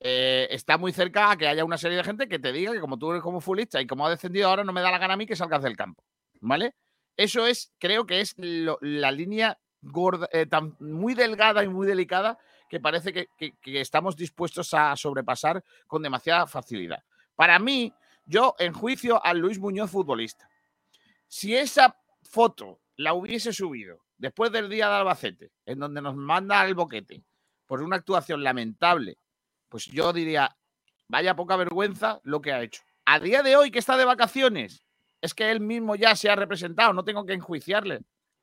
eh, 0.00 0.48
está 0.50 0.76
muy 0.78 0.92
cerca 0.92 1.30
a 1.30 1.36
que 1.36 1.48
haya 1.48 1.64
una 1.64 1.78
serie 1.78 1.96
de 1.98 2.04
gente 2.04 2.28
que 2.28 2.38
te 2.38 2.52
diga 2.52 2.72
que 2.72 2.80
como 2.80 2.98
tú 2.98 3.10
eres 3.12 3.22
como 3.22 3.40
futbolista 3.40 3.80
y 3.80 3.86
como 3.86 4.06
ha 4.06 4.10
descendido 4.10 4.48
ahora 4.48 4.64
no 4.64 4.72
me 4.72 4.82
da 4.82 4.90
la 4.90 4.98
gana 4.98 5.14
a 5.14 5.16
mí 5.16 5.26
que 5.26 5.36
salgas 5.36 5.62
del 5.62 5.76
campo, 5.76 6.04
¿vale? 6.40 6.74
Eso 7.16 7.46
es, 7.46 7.72
creo 7.78 8.04
que 8.06 8.20
es 8.20 8.34
la 8.38 9.10
línea 9.12 9.58
gorda, 9.80 10.28
eh, 10.32 10.46
tan, 10.46 10.76
muy 10.80 11.14
delgada 11.14 11.62
y 11.64 11.68
muy 11.68 11.86
delicada 11.86 12.38
que 12.68 12.80
parece 12.80 13.12
que, 13.12 13.28
que- 13.38 13.80
estamos 13.80 14.16
dispuestos 14.16 14.74
a 14.74 14.94
sobrepasar 14.96 15.62
con 15.86 16.02
demasiada 16.02 16.46
facilidad. 16.46 17.02
Para 17.36 17.58
mí, 17.58 17.92
yo 18.26 18.56
enjuicio 18.58 19.24
a 19.24 19.32
Luis 19.32 19.58
Muñoz 19.58 19.90
futbolista. 19.90 20.48
Si 21.28 21.54
esa 21.56 21.96
foto 22.22 22.80
la 22.96 23.14
hubiese 23.14 23.52
subido 23.52 24.04
después 24.16 24.52
del 24.52 24.68
día 24.68 24.88
de 24.88 24.94
Albacete, 24.96 25.52
en 25.66 25.78
donde 25.80 26.00
nos 26.00 26.14
manda 26.14 26.64
el 26.66 26.74
boquete 26.74 27.24
por 27.66 27.82
una 27.82 27.96
actuación 27.96 28.42
lamentable, 28.44 29.18
pues 29.68 29.86
yo 29.86 30.12
diría, 30.12 30.56
vaya 31.08 31.34
poca 31.34 31.56
vergüenza 31.56 32.20
lo 32.22 32.40
que 32.40 32.52
ha 32.52 32.62
hecho. 32.62 32.82
A 33.06 33.18
día 33.18 33.42
de 33.42 33.56
hoy 33.56 33.70
que 33.70 33.78
está 33.78 33.96
de 33.96 34.04
vacaciones, 34.04 34.84
es 35.20 35.34
que 35.34 35.50
él 35.50 35.60
mismo 35.60 35.96
ya 35.96 36.14
se 36.16 36.30
ha 36.30 36.36
representado, 36.36 36.92
no 36.92 37.04
tengo 37.04 37.24
que 37.26 37.32
enjuiciarle. 37.32 38.00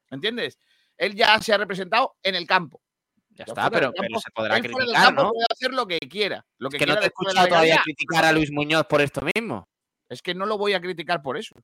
¿Entiendes? 0.09 0.57
Él 0.97 1.15
ya 1.15 1.39
se 1.39 1.53
ha 1.53 1.57
representado 1.57 2.15
en 2.23 2.35
el 2.35 2.45
campo. 2.45 2.81
Ya 3.29 3.45
está, 3.45 3.69
pero, 3.71 3.93
campo- 3.93 4.19
se 4.19 4.31
podrá 4.31 4.59
criticar, 4.59 5.03
campo 5.05 5.23
¿no? 5.23 5.29
puede 5.31 5.45
hacer 5.49 5.73
lo 5.73 5.87
que 5.87 5.99
quiera. 5.99 6.45
Lo 6.57 6.69
que, 6.69 6.77
Que 6.77 6.85
no 6.85 6.95
te 6.97 7.03
he 7.05 7.07
escuchado 7.07 7.47
todavía 7.47 7.79
criticar 7.83 8.25
a 8.25 8.31
Luis 8.33 8.51
Muñoz 8.51 8.85
por 8.87 9.01
esto 9.01 9.21
mismo. 9.33 9.69
Es 10.09 10.21
que 10.21 10.35
no 10.35 10.45
lo 10.45 10.57
voy 10.57 10.73
a 10.73 10.81
criticar 10.81 11.21
por 11.21 11.37
eso. 11.37 11.55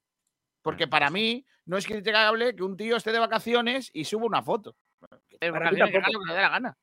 Porque 0.68 0.88
para 0.88 1.10
mí 1.10 1.46
no 1.66 1.78
es 1.78 1.86
criticable 1.86 2.56
que 2.56 2.64
un 2.64 2.76
tío 2.76 2.98
esté 2.98 3.12
de 3.14 3.20
vacaciones 3.20 3.90
y 3.94 4.04
suba 4.04 4.26
una 4.26 4.44
foto. 4.44 4.76
De 5.40 5.52
Para 5.52 5.72
mí 5.72 5.78
tampoco. 5.78 6.12
lo 6.12 6.20
que 6.20 6.26
le 6.28 6.34
dé 6.36 6.42
la 6.42 6.50
gana. 6.50 6.78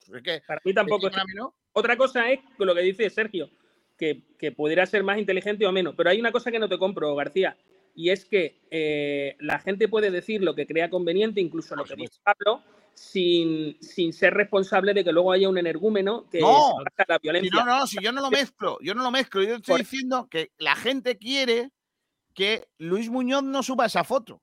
Es 0.00 0.22
que, 0.22 0.40
Para 0.46 0.60
mí 0.64 0.72
tampoco. 0.72 1.10
para 1.10 1.24
mí 1.24 1.32
no. 1.34 1.54
Otra 1.72 1.96
cosa 1.98 2.30
es 2.30 2.40
lo 2.58 2.74
que 2.74 2.80
dice 2.80 3.10
Sergio, 3.10 3.50
que, 3.98 4.22
que 4.38 4.52
pudiera 4.52 4.86
ser 4.86 5.02
más 5.04 5.18
inteligente 5.18 5.66
o 5.66 5.72
menos. 5.72 5.94
Pero 5.96 6.08
hay 6.10 6.18
una 6.18 6.32
cosa 6.32 6.50
que 6.50 6.58
no 6.58 6.68
te 6.68 6.78
compro, 6.78 7.14
García, 7.14 7.58
y 7.94 8.08
es 8.10 8.24
que 8.24 8.62
eh, 8.70 9.36
la 9.40 9.58
gente 9.58 9.88
puede 9.88 10.10
decir 10.10 10.42
lo 10.42 10.54
que 10.54 10.66
crea 10.66 10.88
conveniente, 10.88 11.40
incluso 11.40 11.76
lo 11.76 11.84
que 11.84 11.96
dice. 11.96 12.18
Pablo, 12.22 12.62
sin, 12.94 13.76
sin 13.82 14.12
ser 14.14 14.32
responsable 14.32 14.94
de 14.94 15.04
que 15.04 15.12
luego 15.12 15.32
haya 15.32 15.48
un 15.50 15.58
energúmeno 15.58 16.26
que 16.30 16.40
No. 16.40 16.76
la 17.06 17.16
Si 17.16 17.20
violencia. 17.22 17.50
no, 17.64 17.66
no, 17.80 17.86
si 17.86 17.96
yo 18.02 18.12
no 18.12 18.22
lo 18.22 18.30
mezclo, 18.30 18.78
yo 18.80 18.94
no 18.94 19.02
lo 19.02 19.10
mezclo. 19.10 19.42
Yo 19.42 19.56
estoy 19.56 19.72
Por- 19.72 19.80
diciendo 19.80 20.28
que 20.30 20.52
la 20.56 20.74
gente 20.76 21.18
quiere 21.18 21.70
que 22.36 22.68
Luis 22.78 23.08
Muñoz 23.08 23.42
no 23.42 23.62
suba 23.62 23.86
esa 23.86 24.04
foto. 24.04 24.42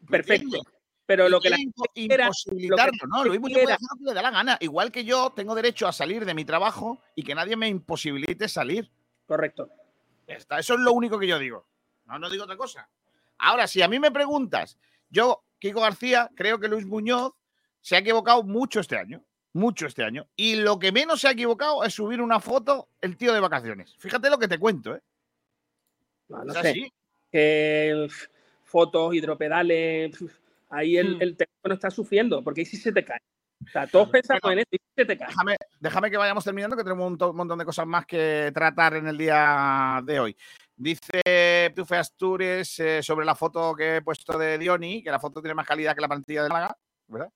¿me 0.00 0.08
Perfecto. 0.18 0.44
entiendes? 0.46 0.72
Pero 1.06 1.28
lo 1.28 1.40
que 1.40 1.50
la 1.50 1.56
quiera- 1.56 2.24
imposibilitarlo, 2.26 2.92
lo 2.92 2.98
que 2.98 3.06
¿no? 3.06 3.24
Luis 3.24 3.40
Muñoz 3.40 3.60
puede 3.62 3.72
hacer 3.74 3.86
lo 3.92 3.98
que 3.98 4.04
le 4.04 4.14
da 4.14 4.22
la 4.22 4.30
gana. 4.30 4.56
Igual 4.60 4.90
que 4.90 5.04
yo 5.04 5.30
tengo 5.30 5.54
derecho 5.54 5.86
a 5.86 5.92
salir 5.92 6.24
de 6.24 6.34
mi 6.34 6.44
trabajo 6.44 7.00
y 7.14 7.22
que 7.22 7.34
nadie 7.34 7.56
me 7.56 7.68
imposibilite 7.68 8.48
salir. 8.48 8.90
Correcto. 9.26 9.68
Está, 10.26 10.58
Eso 10.58 10.74
es 10.74 10.80
lo 10.80 10.92
único 10.92 11.18
que 11.18 11.26
yo 11.28 11.38
digo. 11.38 11.66
No, 12.06 12.18
no 12.18 12.28
digo 12.28 12.44
otra 12.44 12.56
cosa. 12.56 12.88
Ahora, 13.38 13.66
si 13.66 13.80
a 13.82 13.88
mí 13.88 13.98
me 14.00 14.10
preguntas, 14.10 14.76
yo, 15.08 15.44
Kiko 15.58 15.80
García, 15.82 16.30
creo 16.34 16.58
que 16.58 16.68
Luis 16.68 16.84
Muñoz 16.86 17.32
se 17.80 17.94
ha 17.96 18.00
equivocado 18.00 18.42
mucho 18.42 18.80
este 18.80 18.96
año. 18.96 19.22
Mucho 19.52 19.86
este 19.86 20.02
año. 20.02 20.26
Y 20.36 20.56
lo 20.56 20.78
que 20.80 20.90
menos 20.90 21.20
se 21.20 21.28
ha 21.28 21.32
equivocado 21.32 21.84
es 21.84 21.94
subir 21.94 22.20
una 22.20 22.40
foto 22.40 22.88
el 23.00 23.16
tío 23.16 23.32
de 23.32 23.40
vacaciones. 23.40 23.94
Fíjate 23.98 24.28
lo 24.30 24.38
que 24.38 24.48
te 24.48 24.58
cuento, 24.58 24.96
¿eh? 24.96 25.02
No, 26.28 26.42
no 26.44 26.52
Es 26.54 26.60
sé. 26.60 26.68
así. 26.70 26.92
Que 27.34 28.06
fotos, 28.62 29.12
hidropedales, 29.12 30.14
ahí 30.70 30.96
el, 30.96 31.16
Hmm. 31.16 31.22
el 31.22 31.36
teléfono 31.36 31.74
está 31.74 31.90
sufriendo, 31.90 32.44
porque 32.44 32.60
ahí 32.60 32.64
sí 32.64 32.76
se 32.76 32.92
te 32.92 33.04
cae. 33.04 33.18
O 33.66 33.70
sea, 33.70 33.88
todos 33.88 34.08
pensamos 34.08 34.40
Bueno, 34.40 34.52
en 34.52 34.58
esto 34.60 34.76
y 34.76 34.78
sí 34.78 34.92
se 34.96 35.04
te 35.04 35.18
cae. 35.18 35.26
Déjame, 35.26 35.56
déjame 35.80 36.10
que 36.12 36.16
vayamos 36.16 36.44
terminando, 36.44 36.76
que 36.76 36.84
tenemos 36.84 37.10
un 37.10 37.36
montón 37.36 37.58
de 37.58 37.64
cosas 37.64 37.88
más 37.88 38.06
que 38.06 38.52
tratar 38.54 38.94
en 38.94 39.08
el 39.08 39.18
día 39.18 40.00
de 40.04 40.20
hoy. 40.20 40.36
Dice 40.76 41.72
Tufe 41.74 41.96
Astures 41.96 42.78
eh, 42.78 43.02
sobre 43.02 43.26
la 43.26 43.34
foto 43.34 43.74
que 43.74 43.96
he 43.96 44.02
puesto 44.02 44.38
de 44.38 44.56
Dioni, 44.56 45.02
que 45.02 45.10
la 45.10 45.18
foto 45.18 45.40
tiene 45.40 45.54
más 45.54 45.66
calidad 45.66 45.96
que 45.96 46.02
la 46.02 46.08
plantilla 46.08 46.44
de 46.44 46.50
Málaga, 46.50 46.76
¿verdad? 47.08 47.32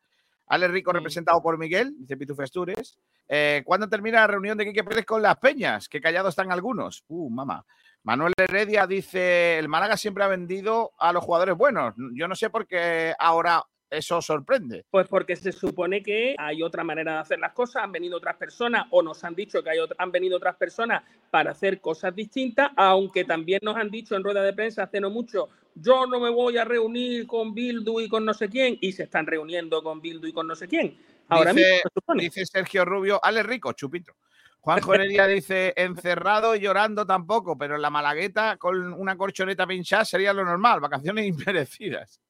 Ale 0.46 0.68
Rico, 0.68 0.92
representado 0.92 1.42
por 1.42 1.58
Miguel, 1.58 1.94
dice 1.98 2.16
Pitufe 2.16 2.44
Astures. 2.44 2.96
Eh, 3.26 3.62
¿Cuándo 3.64 3.88
termina 3.88 4.20
la 4.20 4.28
reunión 4.28 4.56
de 4.56 4.64
Quique 4.64 4.84
Pérez 4.84 5.04
con 5.04 5.20
las 5.20 5.36
peñas? 5.38 5.88
Que 5.88 6.00
callados 6.00 6.30
están 6.30 6.52
algunos. 6.52 7.04
Uh, 7.08 7.28
mamá. 7.28 7.66
Manuel 8.04 8.32
Heredia 8.36 8.86
dice: 8.86 9.58
el 9.58 9.68
Málaga 9.68 9.96
siempre 9.96 10.24
ha 10.24 10.28
vendido 10.28 10.92
a 10.98 11.12
los 11.12 11.24
jugadores 11.24 11.56
buenos. 11.56 11.94
Yo 12.14 12.28
no 12.28 12.34
sé 12.34 12.50
por 12.50 12.66
qué 12.66 13.14
ahora 13.18 13.62
eso 13.90 14.20
sorprende. 14.20 14.84
Pues 14.90 15.08
porque 15.08 15.34
se 15.34 15.50
supone 15.50 16.02
que 16.02 16.34
hay 16.38 16.62
otra 16.62 16.84
manera 16.84 17.14
de 17.14 17.18
hacer 17.20 17.38
las 17.38 17.52
cosas, 17.52 17.82
han 17.84 17.92
venido 17.92 18.18
otras 18.18 18.36
personas 18.36 18.86
o 18.90 19.02
nos 19.02 19.24
han 19.24 19.34
dicho 19.34 19.62
que 19.62 19.70
hay 19.70 19.78
otra- 19.78 19.96
han 19.98 20.12
venido 20.12 20.36
otras 20.36 20.56
personas 20.56 21.02
para 21.30 21.52
hacer 21.52 21.80
cosas 21.80 22.14
distintas, 22.14 22.70
aunque 22.76 23.24
también 23.24 23.60
nos 23.62 23.76
han 23.76 23.90
dicho 23.90 24.14
en 24.14 24.22
rueda 24.22 24.42
de 24.42 24.52
prensa 24.52 24.82
hace 24.82 25.00
no 25.00 25.08
mucho, 25.08 25.48
yo 25.74 26.06
no 26.06 26.20
me 26.20 26.28
voy 26.28 26.58
a 26.58 26.66
reunir 26.66 27.26
con 27.26 27.54
Bildu 27.54 28.00
y 28.00 28.08
con 28.10 28.26
no 28.26 28.34
sé 28.34 28.50
quién, 28.50 28.76
y 28.80 28.92
se 28.92 29.04
están 29.04 29.26
reuniendo 29.26 29.82
con 29.82 30.02
Bildu 30.02 30.26
y 30.26 30.32
con 30.34 30.46
no 30.46 30.54
sé 30.54 30.68
quién. 30.68 30.98
Ahora 31.28 31.52
Dice- 31.54 31.64
mismo 31.66 31.78
se 31.82 31.94
supone. 31.94 32.22
Dice 32.24 32.44
Sergio 32.46 32.84
Rubio, 32.84 33.20
Ale 33.24 33.42
Rico, 33.42 33.72
chupito. 33.72 34.12
Juan 34.60 34.80
Jonería 34.80 35.26
dice, 35.26 35.72
encerrado 35.76 36.54
y 36.54 36.60
llorando 36.60 37.06
tampoco, 37.06 37.56
pero 37.56 37.76
en 37.76 37.82
la 37.82 37.90
Malagueta 37.90 38.56
con 38.56 38.92
una 38.92 39.16
corchoneta 39.16 39.66
pinchada 39.66 40.04
sería 40.04 40.32
lo 40.32 40.44
normal, 40.44 40.80
vacaciones 40.80 41.26
inmerecidas. 41.26 42.20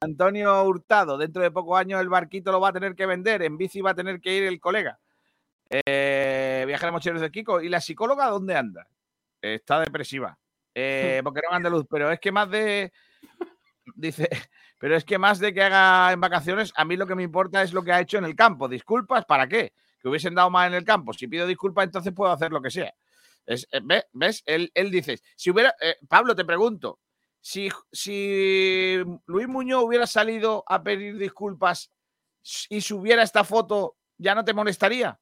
Antonio 0.00 0.62
Hurtado, 0.64 1.18
dentro 1.18 1.42
de 1.42 1.50
pocos 1.50 1.78
años 1.78 2.00
el 2.00 2.08
barquito 2.08 2.52
lo 2.52 2.60
va 2.60 2.68
a 2.68 2.72
tener 2.72 2.94
que 2.94 3.06
vender, 3.06 3.42
en 3.42 3.56
bici 3.56 3.80
va 3.80 3.90
a 3.90 3.94
tener 3.94 4.20
que 4.20 4.36
ir 4.36 4.44
el 4.44 4.60
colega. 4.60 4.98
Eh, 5.72 6.66
mochileros 6.90 7.22
de 7.22 7.30
Kiko. 7.30 7.60
¿Y 7.60 7.68
la 7.68 7.80
psicóloga 7.80 8.26
dónde 8.26 8.56
anda? 8.56 8.86
Está 9.40 9.80
depresiva. 9.80 10.38
Eh, 10.74 11.20
porque 11.24 11.40
no 11.48 11.54
andaluz, 11.54 11.86
pero 11.88 12.10
es 12.10 12.20
que 12.20 12.32
más 12.32 12.50
de. 12.50 12.92
Dice, 13.94 14.28
pero 14.78 14.96
es 14.96 15.04
que 15.04 15.18
más 15.18 15.38
de 15.38 15.52
que 15.52 15.62
haga 15.62 16.12
en 16.12 16.20
vacaciones, 16.20 16.72
a 16.76 16.84
mí 16.84 16.96
lo 16.96 17.06
que 17.06 17.14
me 17.14 17.22
importa 17.22 17.62
es 17.62 17.72
lo 17.72 17.82
que 17.82 17.92
ha 17.92 18.00
hecho 18.00 18.18
en 18.18 18.24
el 18.24 18.36
campo. 18.36 18.68
Disculpas, 18.68 19.24
¿para 19.24 19.48
qué? 19.48 19.72
Que 20.02 20.08
hubiesen 20.08 20.34
dado 20.34 20.50
más 20.50 20.66
en 20.66 20.74
el 20.74 20.84
campo. 20.84 21.12
Si 21.12 21.28
pido 21.28 21.46
disculpas, 21.46 21.84
entonces 21.84 22.12
puedo 22.12 22.32
hacer 22.32 22.50
lo 22.50 22.60
que 22.60 22.70
sea. 22.70 22.92
Es, 23.46 23.66
eh, 23.70 23.80
¿ve- 23.82 24.06
¿Ves? 24.12 24.42
Él, 24.46 24.70
él 24.74 24.90
dice, 24.90 25.20
si 25.36 25.50
hubiera, 25.50 25.74
eh, 25.80 25.96
Pablo, 26.08 26.34
te 26.34 26.44
pregunto, 26.44 27.00
si, 27.40 27.68
si 27.90 29.00
Luis 29.26 29.48
Muñoz 29.48 29.84
hubiera 29.84 30.06
salido 30.06 30.64
a 30.66 30.82
pedir 30.82 31.16
disculpas 31.18 31.90
y 32.68 32.80
subiera 32.80 33.22
esta 33.22 33.44
foto, 33.44 33.96
¿ya 34.18 34.34
no 34.34 34.44
te 34.44 34.52
molestaría? 34.54 35.18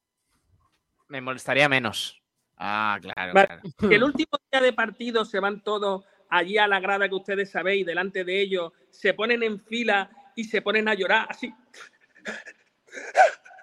Me 1.07 1.21
molestaría 1.21 1.67
menos. 1.69 2.21
Ah, 2.57 2.97
claro, 3.01 3.31
claro. 3.33 3.61
Que 3.89 3.95
el 3.95 4.03
último 4.03 4.37
día 4.51 4.61
de 4.61 4.73
partido 4.73 5.25
se 5.25 5.39
van 5.39 5.63
todos 5.63 6.05
allí 6.29 6.57
a 6.57 6.67
la 6.67 6.79
grada 6.79 7.09
que 7.09 7.15
ustedes 7.15 7.51
sabéis, 7.51 7.85
delante 7.85 8.23
de 8.23 8.39
ellos, 8.41 8.71
se 8.91 9.13
ponen 9.13 9.43
en 9.43 9.59
fila 9.65 10.09
y 10.35 10.43
se 10.43 10.61
ponen 10.61 10.87
a 10.87 10.93
llorar 10.93 11.25
así. 11.29 11.51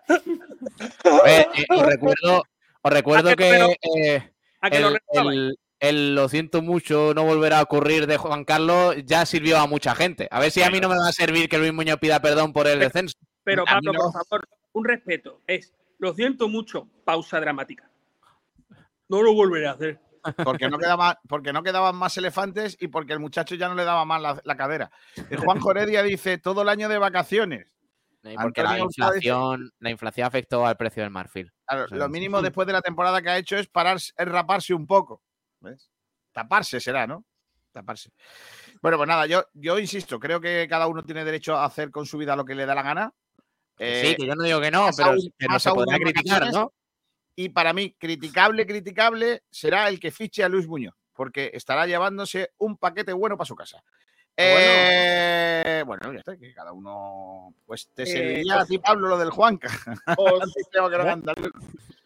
A 1.04 1.22
ver, 1.24 1.48
eh, 1.54 1.64
os 1.70 1.82
recuerdo, 1.86 2.42
os 2.82 2.92
recuerdo 2.92 3.30
¿A 3.30 3.36
que 3.36 3.76
eh, 3.96 4.32
el, 4.70 4.92
recordabais? 4.92 5.38
el- 5.38 5.58
el 5.80 6.14
lo 6.16 6.28
siento 6.28 6.60
mucho, 6.60 7.12
no 7.14 7.24
volverá 7.24 7.60
a 7.60 7.62
ocurrir 7.62 8.06
de 8.08 8.16
Juan 8.16 8.44
Carlos 8.44 8.96
ya 9.04 9.24
sirvió 9.26 9.58
a 9.58 9.66
mucha 9.68 9.94
gente. 9.94 10.26
A 10.32 10.40
ver 10.40 10.50
si 10.50 10.60
a 10.62 10.70
mí 10.70 10.80
no 10.80 10.88
me 10.88 10.98
va 10.98 11.08
a 11.08 11.12
servir 11.12 11.48
que 11.48 11.56
Luis 11.58 11.72
Muñoz 11.72 11.98
pida 11.98 12.20
perdón 12.20 12.52
por 12.52 12.66
el 12.66 12.80
descenso. 12.80 13.14
Pero 13.44 13.64
Pablo, 13.64 13.92
no. 13.92 13.98
por 14.00 14.12
favor, 14.12 14.48
un 14.72 14.84
respeto. 14.84 15.40
Es, 15.46 15.72
lo 15.98 16.12
siento 16.14 16.48
mucho, 16.48 16.88
pausa 17.04 17.38
dramática. 17.40 17.88
No 19.08 19.22
lo 19.22 19.32
volveré 19.34 19.68
a 19.68 19.72
hacer. 19.72 20.00
Porque 20.44 20.68
no, 20.68 20.78
quedaba, 20.78 21.20
porque 21.28 21.52
no 21.52 21.62
quedaban 21.62 21.94
más 21.94 22.16
elefantes 22.18 22.76
y 22.80 22.88
porque 22.88 23.12
el 23.12 23.20
muchacho 23.20 23.54
ya 23.54 23.68
no 23.68 23.76
le 23.76 23.84
daba 23.84 24.04
más 24.04 24.20
la, 24.20 24.40
la 24.44 24.56
cadera. 24.56 24.90
Y 25.30 25.36
Juan 25.36 25.60
Joredia 25.60 26.02
dice, 26.02 26.38
todo 26.38 26.62
el 26.62 26.68
año 26.68 26.88
de 26.88 26.98
vacaciones. 26.98 27.68
Porque 28.42 28.62
la 28.62 28.72
dice- 28.74 28.82
inflación, 28.84 29.70
la 29.78 29.90
inflación 29.90 30.26
afectó 30.26 30.66
al 30.66 30.76
precio 30.76 31.02
del 31.02 31.10
marfil. 31.10 31.52
Claro, 31.66 31.84
O 31.84 31.88
sea, 31.88 31.98
lo 31.98 32.04
sí. 32.06 32.10
mínimo 32.10 32.42
después 32.42 32.66
de 32.66 32.72
la 32.72 32.82
temporada 32.82 33.22
que 33.22 33.30
ha 33.30 33.38
hecho 33.38 33.56
es 33.56 33.68
parar, 33.68 33.96
es 33.96 34.12
raparse 34.16 34.74
un 34.74 34.86
poco. 34.86 35.22
¿Ves? 35.60 35.90
Taparse 36.32 36.80
será, 36.80 37.06
¿no? 37.06 37.24
Taparse. 37.72 38.10
Bueno, 38.82 38.96
pues 38.96 39.08
nada, 39.08 39.26
yo, 39.26 39.44
yo 39.54 39.78
insisto, 39.78 40.18
creo 40.18 40.40
que 40.40 40.66
cada 40.68 40.86
uno 40.88 41.04
tiene 41.04 41.24
derecho 41.24 41.56
a 41.56 41.64
hacer 41.64 41.90
con 41.90 42.06
su 42.06 42.18
vida 42.18 42.34
lo 42.36 42.44
que 42.44 42.54
le 42.54 42.66
da 42.66 42.74
la 42.74 42.82
gana. 42.82 43.12
Sí, 43.76 43.84
Eh, 43.84 44.16
que 44.18 44.26
yo 44.26 44.34
no 44.34 44.42
digo 44.44 44.60
que 44.60 44.70
no, 44.70 44.88
pero, 44.96 45.58
se 45.60 45.70
podrá 45.70 45.96
criticar. 45.98 46.52
¿no? 46.52 46.72
Y 47.36 47.50
para 47.50 47.72
mí, 47.72 47.94
criticable, 47.98 48.66
criticable 48.66 49.44
será 49.50 49.88
el 49.88 50.00
que 50.00 50.10
fiche 50.10 50.42
a 50.42 50.48
Luis 50.48 50.66
Muñoz, 50.66 50.94
porque 51.12 51.52
estará 51.54 51.86
llevándose 51.86 52.50
un 52.58 52.76
paquete 52.76 53.12
bueno 53.12 53.36
para 53.36 53.46
su 53.46 53.54
casa. 53.54 53.82
Eh, 54.40 55.82
bueno, 55.84 56.12
ya 56.12 56.18
está, 56.20 56.36
que 56.36 56.54
cada 56.54 56.72
uno. 56.72 57.54
Pues 57.66 57.88
te 57.94 58.04
Eh, 58.04 58.06
serviría 58.06 58.54
a 58.54 58.56
pues- 58.58 58.68
ti, 58.68 58.78
Pablo, 58.78 59.08
lo 59.08 59.18
del 59.18 59.30
Juanca. 59.30 59.68
Os, 60.16 60.42
Antes 60.42 60.68
creo 60.70 60.88
que 60.88 60.94
era 60.94 61.12
andaluz. 61.12 61.50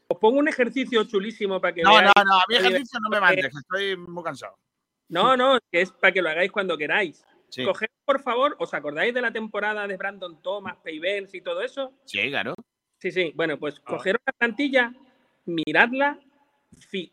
os 0.09 0.19
pongo 0.19 0.39
un 0.39 0.49
ejercicio 0.49 1.05
chulísimo 1.05 1.61
para 1.61 1.75
que 1.75 1.83
No, 1.83 1.91
veáis. 1.91 2.11
no, 2.17 2.25
no, 2.25 2.35
a 2.37 2.43
mí 2.49 2.55
Eh, 2.55 2.59
ejercicio 2.59 2.99
no 3.01 3.09
me 3.11 3.21
mandes, 3.21 3.49
que 3.51 3.59
estoy 3.59 3.97
muy 3.97 4.25
cansado. 4.25 4.57
No, 5.09 5.37
no, 5.37 5.59
que 5.71 5.83
es 5.83 5.93
para 5.93 6.13
que 6.13 6.23
lo 6.23 6.31
hagáis 6.31 6.51
cuando 6.51 6.77
queráis. 6.79 7.23
Sí, 7.51 7.65
Coged, 7.67 7.89
por 8.07 8.23
favor, 8.23 8.57
¿os 8.59 8.73
acordáis 8.73 9.13
de 9.13 9.21
la 9.21 9.31
temporada 9.31 9.87
de 9.87 9.99
Brandon 9.99 10.41
Thomas, 10.41 10.77
Payvens 10.83 11.35
y 11.35 11.43
todo 11.43 11.61
eso? 11.61 11.93
sí, 12.07 12.29
claro. 12.31 12.55
Sí, 12.99 13.11
sí. 13.11 13.33
Bueno, 13.35 13.59
pues 13.59 13.79
cogeros 13.81 14.23
la 14.25 14.33
plantilla, 14.33 14.95
miradla, 15.45 16.19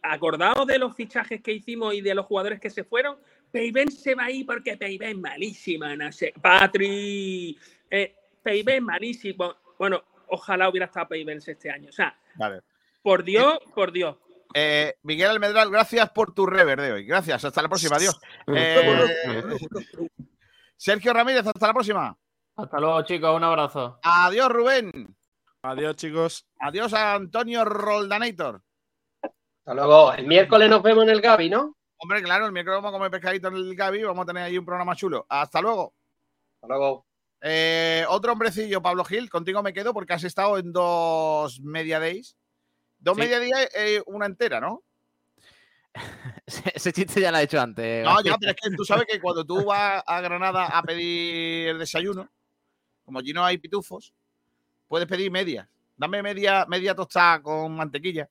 acordaos 0.03 0.67
de 0.67 0.77
los 0.77 0.95
fichajes 0.95 1.41
que 1.41 1.51
hicimos 1.51 1.93
y 1.95 2.01
de 2.01 2.13
los 2.13 2.25
jugadores 2.27 2.59
que 2.59 2.69
se 2.69 2.83
fueron. 2.83 3.17
Payven 3.51 3.91
se 3.91 4.15
va 4.15 4.25
ahí 4.25 4.43
porque 4.43 4.77
Payven 4.77 5.21
malísima, 5.21 5.95
no 5.95 6.11
sé. 6.11 6.33
Patri, 6.41 7.57
eh, 7.89 8.15
Payven 8.43 8.83
malísimo. 8.83 9.55
Bueno, 9.77 10.03
ojalá 10.27 10.69
hubiera 10.69 10.85
estado 10.85 11.09
Payven 11.09 11.39
este 11.45 11.69
año. 11.69 11.89
O 11.89 11.93
sea, 11.93 12.17
Vale. 12.35 12.61
por 13.01 13.23
Dios, 13.23 13.59
por 13.73 13.91
Dios. 13.91 14.17
Eh, 14.53 14.95
Miguel 15.03 15.29
Almedral, 15.29 15.69
gracias 15.69 16.09
por 16.09 16.33
tu 16.33 16.45
rever 16.45 16.81
de 16.81 16.91
hoy. 16.91 17.05
Gracias, 17.05 17.45
hasta 17.45 17.61
la 17.61 17.69
próxima. 17.69 17.97
Adiós. 17.97 18.19
Eh, 18.47 19.43
Sergio 20.75 21.13
Ramírez, 21.13 21.45
hasta 21.45 21.67
la 21.67 21.73
próxima. 21.73 22.17
Hasta 22.55 22.79
luego, 22.79 23.01
chicos. 23.03 23.35
Un 23.35 23.43
abrazo. 23.43 23.99
Adiós, 24.01 24.49
Rubén. 24.49 25.15
Adiós, 25.61 25.95
chicos. 25.95 26.47
Adiós 26.59 26.93
a 26.93 27.15
Antonio 27.15 27.63
Roldanator. 27.63 28.61
Hasta 29.21 29.73
luego. 29.73 30.13
El 30.13 30.25
miércoles 30.25 30.69
nos 30.69 30.81
vemos 30.81 31.03
en 31.03 31.09
el 31.09 31.21
Gabi, 31.21 31.49
¿no? 31.49 31.77
Hombre, 32.01 32.23
claro, 32.23 32.45
el 32.45 32.51
miércoles 32.53 32.77
vamos 32.77 32.89
a 32.89 32.97
comer 32.97 33.11
pescadito 33.11 33.49
en 33.49 33.55
el 33.55 33.75
Gaby, 33.75 34.03
vamos 34.03 34.23
a 34.23 34.27
tener 34.27 34.43
ahí 34.43 34.57
un 34.57 34.65
programa 34.65 34.95
chulo. 34.95 35.25
Hasta 35.29 35.61
luego. 35.61 35.93
Hasta 36.55 36.67
luego. 36.67 37.05
Eh, 37.41 38.05
otro 38.09 38.31
hombrecillo, 38.33 38.81
Pablo 38.81 39.03
Gil, 39.03 39.29
contigo 39.29 39.61
me 39.63 39.73
quedo 39.73 39.93
porque 39.93 40.13
has 40.13 40.23
estado 40.23 40.57
en 40.57 40.71
dos 40.71 41.59
media 41.61 41.99
days. 41.99 42.35
Dos 42.99 43.15
Sí. 43.15 43.21
media 43.21 43.39
days, 43.39 43.69
eh, 43.75 44.01
una 44.07 44.25
entera, 44.25 44.59
¿no? 44.59 44.81
Ese, 46.45 46.71
ese 46.75 46.93
chiste 46.93 47.19
ya 47.21 47.31
lo 47.31 47.37
he 47.37 47.43
hecho 47.43 47.59
antes. 47.59 48.05
No, 48.05 48.21
ya, 48.21 48.37
pero 48.37 48.51
es 48.51 48.57
que 48.61 48.75
tú 48.75 48.85
sabes 48.85 49.05
que 49.05 49.19
cuando 49.19 49.43
tú 49.45 49.65
vas 49.65 50.03
a 50.05 50.21
Granada 50.21 50.65
a 50.67 50.81
pedir 50.83 51.69
el 51.69 51.79
desayuno, 51.79 52.29
como 53.03 53.19
allí 53.19 53.33
no 53.33 53.43
hay 53.43 53.57
pitufos, 53.57 54.13
puedes 54.87 55.07
pedir 55.07 55.31
media. 55.31 55.67
Dame 55.97 56.21
media, 56.23 56.65
media 56.69 56.95
tostada 56.95 57.41
con 57.41 57.75
mantequilla, 57.75 58.29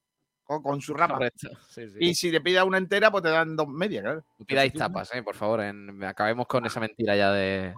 con, 0.49 0.63
con 0.63 0.81
su 0.81 0.95
rapa. 0.95 1.15
Correcto. 1.15 1.51
Sí, 1.69 1.89
sí. 1.91 1.97
Y 2.01 2.15
si 2.15 2.31
te 2.31 2.41
pidas 2.41 2.65
una 2.65 2.79
entera, 2.79 3.11
pues 3.11 3.23
te 3.23 3.29
dan 3.29 3.55
dos 3.55 3.69
medias, 3.69 4.03
claro. 4.03 4.25
No 4.39 4.47
pidáis 4.47 4.73
tapas, 4.73 5.15
eh, 5.15 5.23
por 5.23 5.37
favor. 5.37 5.61
en- 5.61 6.03
acabemos 6.05 6.47
con 6.47 6.65
esa 6.65 6.81
mentira 6.81 7.15
ya 7.15 7.31
de. 7.33 7.75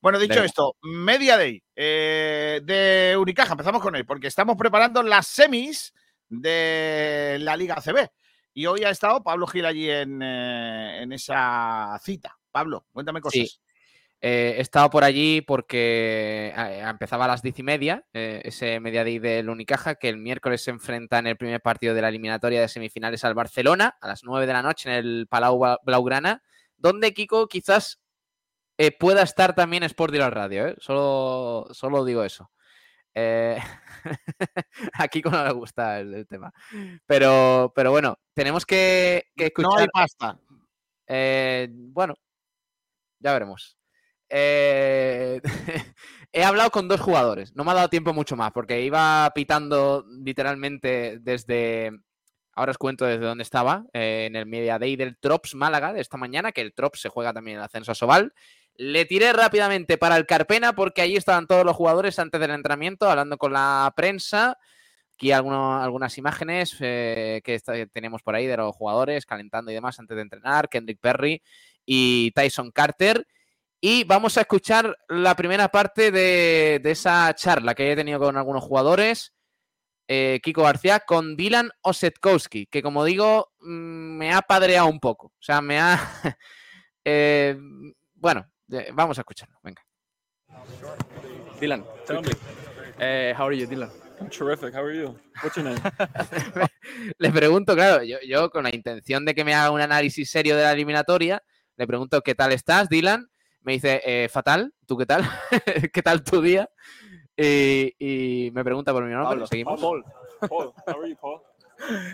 Bueno, 0.00 0.18
dicho 0.18 0.34
Venga. 0.34 0.46
esto, 0.46 0.74
Media 0.82 1.36
Day 1.36 1.62
eh, 1.76 2.60
de 2.64 3.16
Unicaja, 3.16 3.52
empezamos 3.52 3.80
con 3.80 3.94
él, 3.94 4.04
porque 4.04 4.26
estamos 4.26 4.56
preparando 4.56 5.00
las 5.04 5.28
semis 5.28 5.94
de 6.28 7.36
la 7.40 7.56
Liga 7.56 7.76
ACB. 7.76 8.08
Y 8.54 8.66
hoy 8.66 8.82
ha 8.82 8.90
estado 8.90 9.22
Pablo 9.22 9.46
Gil 9.46 9.64
allí 9.64 9.88
en, 9.88 10.20
eh, 10.22 11.02
en 11.02 11.12
esa 11.12 11.96
cita. 12.02 12.36
Pablo, 12.50 12.84
cuéntame 12.92 13.20
cosas. 13.20 13.48
Sí. 13.48 13.58
Eh, 14.24 14.54
he 14.56 14.60
estado 14.60 14.88
por 14.88 15.02
allí 15.02 15.40
porque 15.40 16.54
eh, 16.56 16.80
empezaba 16.88 17.24
a 17.24 17.28
las 17.28 17.42
diez 17.42 17.58
y 17.58 17.64
media, 17.64 18.04
eh, 18.12 18.40
ese 18.44 18.78
media 18.78 19.02
day 19.02 19.18
del 19.18 19.50
Unicaja, 19.50 19.96
que 19.96 20.08
el 20.08 20.16
miércoles 20.16 20.62
se 20.62 20.70
enfrenta 20.70 21.18
en 21.18 21.26
el 21.26 21.36
primer 21.36 21.60
partido 21.60 21.92
de 21.92 22.02
la 22.02 22.08
eliminatoria 22.08 22.60
de 22.60 22.68
semifinales 22.68 23.24
al 23.24 23.34
Barcelona, 23.34 23.96
a 24.00 24.06
las 24.06 24.22
9 24.22 24.46
de 24.46 24.52
la 24.52 24.62
noche 24.62 24.88
en 24.88 24.94
el 24.94 25.26
Palau 25.28 25.60
Blaugrana, 25.84 26.40
donde 26.76 27.12
Kiko 27.12 27.48
quizás 27.48 28.00
eh, 28.78 28.90
pueda 28.96 29.22
estar 29.22 29.54
también 29.54 29.82
Sport 29.82 30.12
Direct 30.12 30.32
Radio, 30.34 30.68
¿eh? 30.68 30.76
solo, 30.78 31.68
solo 31.72 32.04
digo 32.04 32.22
eso. 32.24 32.50
Eh, 33.14 33.58
a 34.94 35.08
Kiko 35.08 35.30
no 35.30 35.44
le 35.44 35.52
gusta 35.52 36.00
el, 36.00 36.14
el 36.14 36.26
tema. 36.26 36.52
Pero, 37.06 37.72
pero 37.74 37.90
bueno, 37.90 38.18
tenemos 38.34 38.64
que, 38.64 39.26
que 39.36 39.46
escuchar. 39.46 39.72
No 39.72 39.78
hay 39.78 39.88
pasta. 39.92 40.38
Eh, 41.06 41.68
bueno, 41.70 42.14
ya 43.18 43.32
veremos. 43.32 43.76
Eh, 44.34 45.40
he 46.32 46.42
hablado 46.44 46.70
con 46.70 46.88
dos 46.88 47.00
jugadores. 47.00 47.54
No 47.54 47.64
me 47.64 47.72
ha 47.72 47.74
dado 47.74 47.88
tiempo 47.90 48.14
mucho 48.14 48.34
más 48.34 48.50
porque 48.52 48.82
iba 48.82 49.30
pitando 49.34 50.04
literalmente 50.24 51.18
desde. 51.20 51.92
Ahora 52.54 52.72
os 52.72 52.78
cuento 52.78 53.04
desde 53.06 53.24
dónde 53.24 53.42
estaba. 53.42 53.84
eh, 53.92 54.24
en 54.26 54.36
el 54.36 54.46
Media 54.46 54.78
Day 54.78 54.96
del 54.96 55.16
Trops 55.18 55.54
Málaga 55.54 55.92
de 55.92 56.00
esta 56.00 56.16
mañana, 56.16 56.52
que 56.52 56.60
el 56.62 56.74
Trops 56.74 57.00
se 57.00 57.08
juega 57.08 57.32
también 57.32 57.56
en 57.56 57.60
el 57.60 57.64
ascenso 57.66 57.92
a 57.92 57.94
Sobal. 57.94 58.32
Le 58.76 59.04
tiré 59.04 59.32
rápidamente 59.34 59.98
para 59.98 60.16
el 60.16 60.26
Carpena 60.26 60.72
porque 60.74 61.02
allí 61.02 61.16
estaban 61.16 61.46
todos 61.46 61.64
los 61.64 61.76
jugadores 61.76 62.18
antes 62.18 62.40
del 62.40 62.50
entrenamiento 62.52 63.08
hablando 63.10 63.36
con 63.38 63.52
la 63.52 63.92
prensa. 63.94 64.58
Aquí 65.14 65.30
algunas 65.30 66.16
imágenes 66.18 66.76
eh, 66.80 67.42
que 67.44 67.54
está- 67.54 67.74
tenemos 67.86 68.22
por 68.22 68.34
ahí 68.34 68.46
de 68.46 68.56
los 68.56 68.74
jugadores 68.74 69.24
calentando 69.26 69.70
y 69.70 69.74
demás 69.74 69.98
antes 69.98 70.16
de 70.16 70.22
entrenar. 70.22 70.68
Kendrick 70.70 70.98
Perry 71.00 71.42
y 71.86 72.30
Tyson 72.32 72.70
Carter. 72.70 73.26
Y 73.84 74.04
vamos 74.04 74.38
a 74.38 74.42
escuchar 74.42 74.96
la 75.08 75.34
primera 75.34 75.68
parte 75.68 76.12
de, 76.12 76.80
de 76.80 76.90
esa 76.92 77.34
charla 77.34 77.74
que 77.74 77.90
he 77.90 77.96
tenido 77.96 78.20
con 78.20 78.36
algunos 78.36 78.62
jugadores. 78.62 79.32
eh, 80.08 80.40
Kiko 80.42 80.62
García 80.62 81.00
con 81.00 81.36
Dylan 81.36 81.70
Osetkowski, 81.82 82.66
que 82.66 82.82
como 82.82 83.04
digo, 83.04 83.52
mm, 83.60 84.18
me 84.18 84.32
ha 84.32 84.42
padreado 84.42 84.86
un 84.88 85.00
poco. 85.00 85.28
O 85.28 85.42
sea, 85.42 85.60
me 85.62 85.80
ha. 85.80 85.98
eh, 87.04 87.56
bueno, 88.14 88.46
eh, 88.70 88.90
vamos 88.94 89.18
a 89.18 89.22
escucharlo. 89.22 89.58
Venga. 89.62 89.82
Dylan. 91.60 91.80
Uh, 91.80 93.34
how 93.36 93.46
are 93.46 93.56
you, 93.56 93.66
Dylan? 93.66 93.90
I'm 94.20 94.28
terrific. 94.28 94.74
How 94.74 94.84
are 94.84 94.94
you? 94.96 95.18
What's 95.42 95.56
your 95.56 95.64
name? 95.64 95.80
le 97.18 97.30
pregunto, 97.32 97.74
claro, 97.74 98.04
yo, 98.04 98.18
yo 98.24 98.50
con 98.50 98.64
la 98.64 98.74
intención 98.74 99.24
de 99.24 99.34
que 99.34 99.44
me 99.44 99.54
haga 99.54 99.70
un 99.72 99.80
análisis 99.80 100.30
serio 100.30 100.56
de 100.56 100.62
la 100.62 100.72
eliminatoria, 100.72 101.42
le 101.76 101.86
pregunto 101.86 102.20
qué 102.22 102.34
tal 102.36 102.52
estás, 102.52 102.88
Dylan. 102.88 103.28
Me 103.62 103.72
dice, 103.72 104.00
eh, 104.04 104.28
fatal, 104.28 104.74
¿tú 104.86 104.96
qué 104.96 105.06
tal? 105.06 105.22
¿Qué 105.92 106.02
tal 106.02 106.22
tu 106.24 106.40
día? 106.42 106.68
Y, 107.36 107.94
y 107.98 108.50
me 108.50 108.64
pregunta 108.64 108.92
por 108.92 109.04
mi 109.04 109.10
nombre, 109.10 109.28
Pablo, 109.28 109.46
seguimos. 109.46 109.80
Paul. 109.80 110.04
Paul, 110.48 110.72
how 110.86 111.00
are 111.00 111.08
you, 111.08 111.16
Paul? 111.16 111.40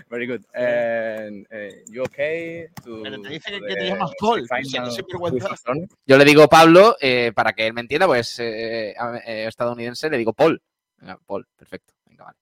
Very 0.08 0.26
good. 0.26 0.44
And 0.54 1.46
uh, 1.52 1.74
you 1.90 2.02
okay 2.02 2.68
to 2.84 3.02
Pero 3.02 3.20
te 3.20 3.28
dice 3.28 3.50
que, 3.50 3.60
to 3.60 3.66
que 3.66 3.74
te 3.74 3.86
llamas 3.86 4.12
Paul. 4.18 4.46
final? 4.46 5.88
Yo 6.06 6.18
le 6.18 6.24
digo 6.24 6.48
Pablo, 6.48 6.96
eh, 7.00 7.32
para 7.34 7.52
que 7.52 7.66
él 7.66 7.74
me 7.74 7.82
entienda, 7.82 8.06
pues 8.06 8.38
eh, 8.38 8.90
eh, 8.90 9.46
estadounidense, 9.46 10.08
le 10.08 10.18
digo 10.18 10.32
Paul. 10.32 10.62
Venga, 10.96 11.18
Paul, 11.26 11.46
perfecto. 11.56 11.94
Venga, 12.06 12.24
vale. 12.24 12.38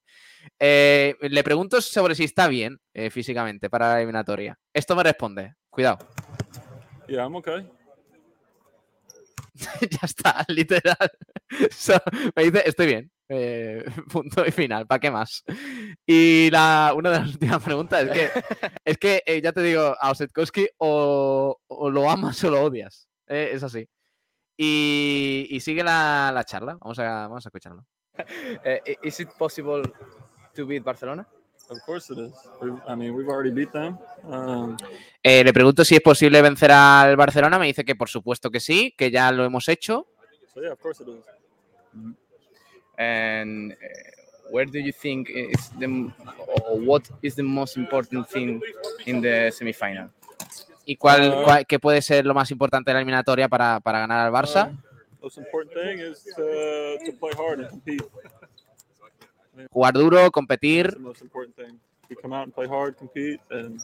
Eh, 0.59 1.17
le 1.21 1.43
pregunto 1.43 1.81
sobre 1.81 2.15
si 2.15 2.25
está 2.25 2.49
bien 2.49 2.81
eh, 2.95 3.11
físicamente 3.11 3.69
para 3.69 3.89
la 3.89 3.97
eliminatoria. 3.99 4.59
Esto 4.73 4.95
me 4.95 5.03
responde. 5.03 5.55
Cuidado. 5.69 5.99
Yeah, 7.09 7.25
I'm 7.25 7.37
okay. 7.37 7.69
ya 9.91 10.01
está, 10.03 10.45
literal. 10.49 11.11
So, 11.71 11.95
me 12.35 12.45
dice, 12.45 12.63
estoy 12.67 12.87
bien. 12.87 13.11
Eh, 13.29 13.85
punto 14.13 14.45
y 14.47 14.51
final, 14.51 14.87
¿para 14.87 14.99
qué 15.01 15.11
más? 15.11 15.45
Y 16.07 16.49
la, 16.51 16.93
una 16.97 17.11
de 17.11 17.19
las 17.21 17.29
últimas 17.31 17.63
preguntas 17.63 18.05
es 18.05 18.11
que, 18.11 18.31
es 18.85 18.99
que 18.99 19.23
eh, 19.27 19.41
ya 19.41 19.53
te 19.53 19.63
digo, 19.63 19.97
a 20.01 20.11
Osetkowski 20.11 20.69
o, 20.79 21.57
o 21.67 21.91
lo 21.91 22.11
amas 22.11 22.43
o 22.45 22.51
lo 22.51 22.63
odias. 22.63 23.09
Eh, 23.29 23.51
es 23.53 23.63
así. 23.63 23.89
Y, 24.57 25.47
y 25.51 25.61
sigue 25.61 25.85
la, 25.85 26.31
la 26.35 26.45
charla. 26.45 26.77
Vamos 26.81 26.99
a, 26.99 27.29
vamos 27.29 27.47
a 27.47 27.49
escucharlo. 27.49 27.85
Uh, 28.19 28.79
i- 28.87 28.99
is 29.03 29.21
it 29.21 29.29
possible 29.39 29.83
to 30.55 30.67
beat 30.67 30.83
Barcelona? 30.83 31.27
Of 31.69 31.79
course 31.85 32.11
it 32.13 32.19
is. 32.19 32.33
We've- 32.61 32.79
I 32.89 32.95
mean, 32.95 33.13
we've 33.15 33.29
already 33.29 33.51
beat 33.51 33.73
them. 33.73 33.99
Um, 34.25 34.77
Eh, 35.23 35.43
le 35.43 35.53
pregunto 35.53 35.85
si 35.85 35.97
es 35.97 36.01
posible 36.01 36.41
vencer 36.41 36.71
al 36.71 37.17
Barcelona. 37.17 37.59
Me 37.59 37.67
dice 37.67 37.85
que 37.85 37.97
por 37.97 38.09
supuesto 38.09 38.51
que 38.51 38.61
sí, 38.61 38.95
que 38.97 39.11
ya 39.11 39.33
lo 39.33 39.45
hemos 39.45 39.69
hecho. 39.69 40.07
so 40.55 40.61
yeah, 40.63 40.73
of 40.73 40.81
course 40.81 41.03
it 41.03 41.09
is. 41.09 41.25
And 42.99 43.73
uh, 43.73 43.77
where 44.51 44.65
do 44.67 44.79
you 44.79 44.93
think 44.93 45.29
is 45.29 45.71
the 45.79 45.85
m- 45.85 46.13
or 46.65 46.79
what 46.81 47.03
is 47.23 47.35
the 47.35 47.43
most 47.43 47.77
important 47.77 48.29
thing 48.29 48.61
in 49.05 49.21
the 49.21 49.51
semifinal? 49.53 50.11
¿Y 50.87 50.97
cuál, 50.97 51.43
cuál- 51.45 51.67
qué 51.67 51.79
puede 51.79 52.01
ser 52.01 52.25
lo 52.25 52.33
más 52.33 52.51
importante 52.53 52.91
de 52.91 52.95
la 52.95 53.01
eliminatoria 53.01 53.49
para, 53.49 53.81
para 53.81 54.01
ganar 54.01 54.27
al 54.27 54.33
Barça? 54.33 54.69
Um, 54.71 54.79
most 55.21 55.37
important 55.39 55.75
thing 55.75 55.99
is 55.99 56.23
to, 56.37 56.43
to 57.05 57.13
play 57.19 57.33
hard 57.37 57.61
and 57.61 57.69
compete. 57.71 58.05
Jugar 59.71 59.95
duro, 59.95 60.31
competir. 60.31 60.87
That's 60.87 60.97
the 60.97 61.03
most 61.03 61.23
important 61.23 61.57
thing. 61.57 61.81
We 62.09 62.17
come 62.17 62.33
out 62.35 62.45
and 62.45 62.55
play 62.55 62.67
hard, 62.69 62.97
compete, 62.97 63.41
and 63.51 63.81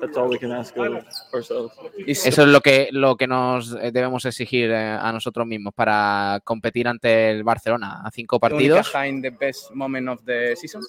that's 0.00 0.16
all 0.16 0.28
we 0.28 0.38
can 0.38 0.52
ask 0.52 0.76
of 0.76 1.04
ourselves. 1.32 1.74
Is, 2.06 2.26
Eso 2.26 2.42
es 2.42 2.48
lo 2.48 2.60
que, 2.60 2.88
lo 2.92 3.16
que 3.16 3.26
nos 3.26 3.74
eh, 3.74 3.90
debemos 3.92 4.24
exigir 4.24 4.70
eh, 4.70 4.98
a 5.00 5.12
nosotros 5.12 5.46
mismos 5.46 5.72
para 5.74 6.40
competir 6.44 6.88
ante 6.88 7.30
el 7.30 7.44
Barcelona 7.44 8.02
a 8.04 8.10
cinco 8.10 8.38
partidos. 8.38 8.86
Unicaja 8.86 9.08
in 9.08 9.22
the 9.22 9.30
best 9.30 9.70
moment 9.70 10.08
of 10.08 10.24
the 10.24 10.54
season? 10.56 10.82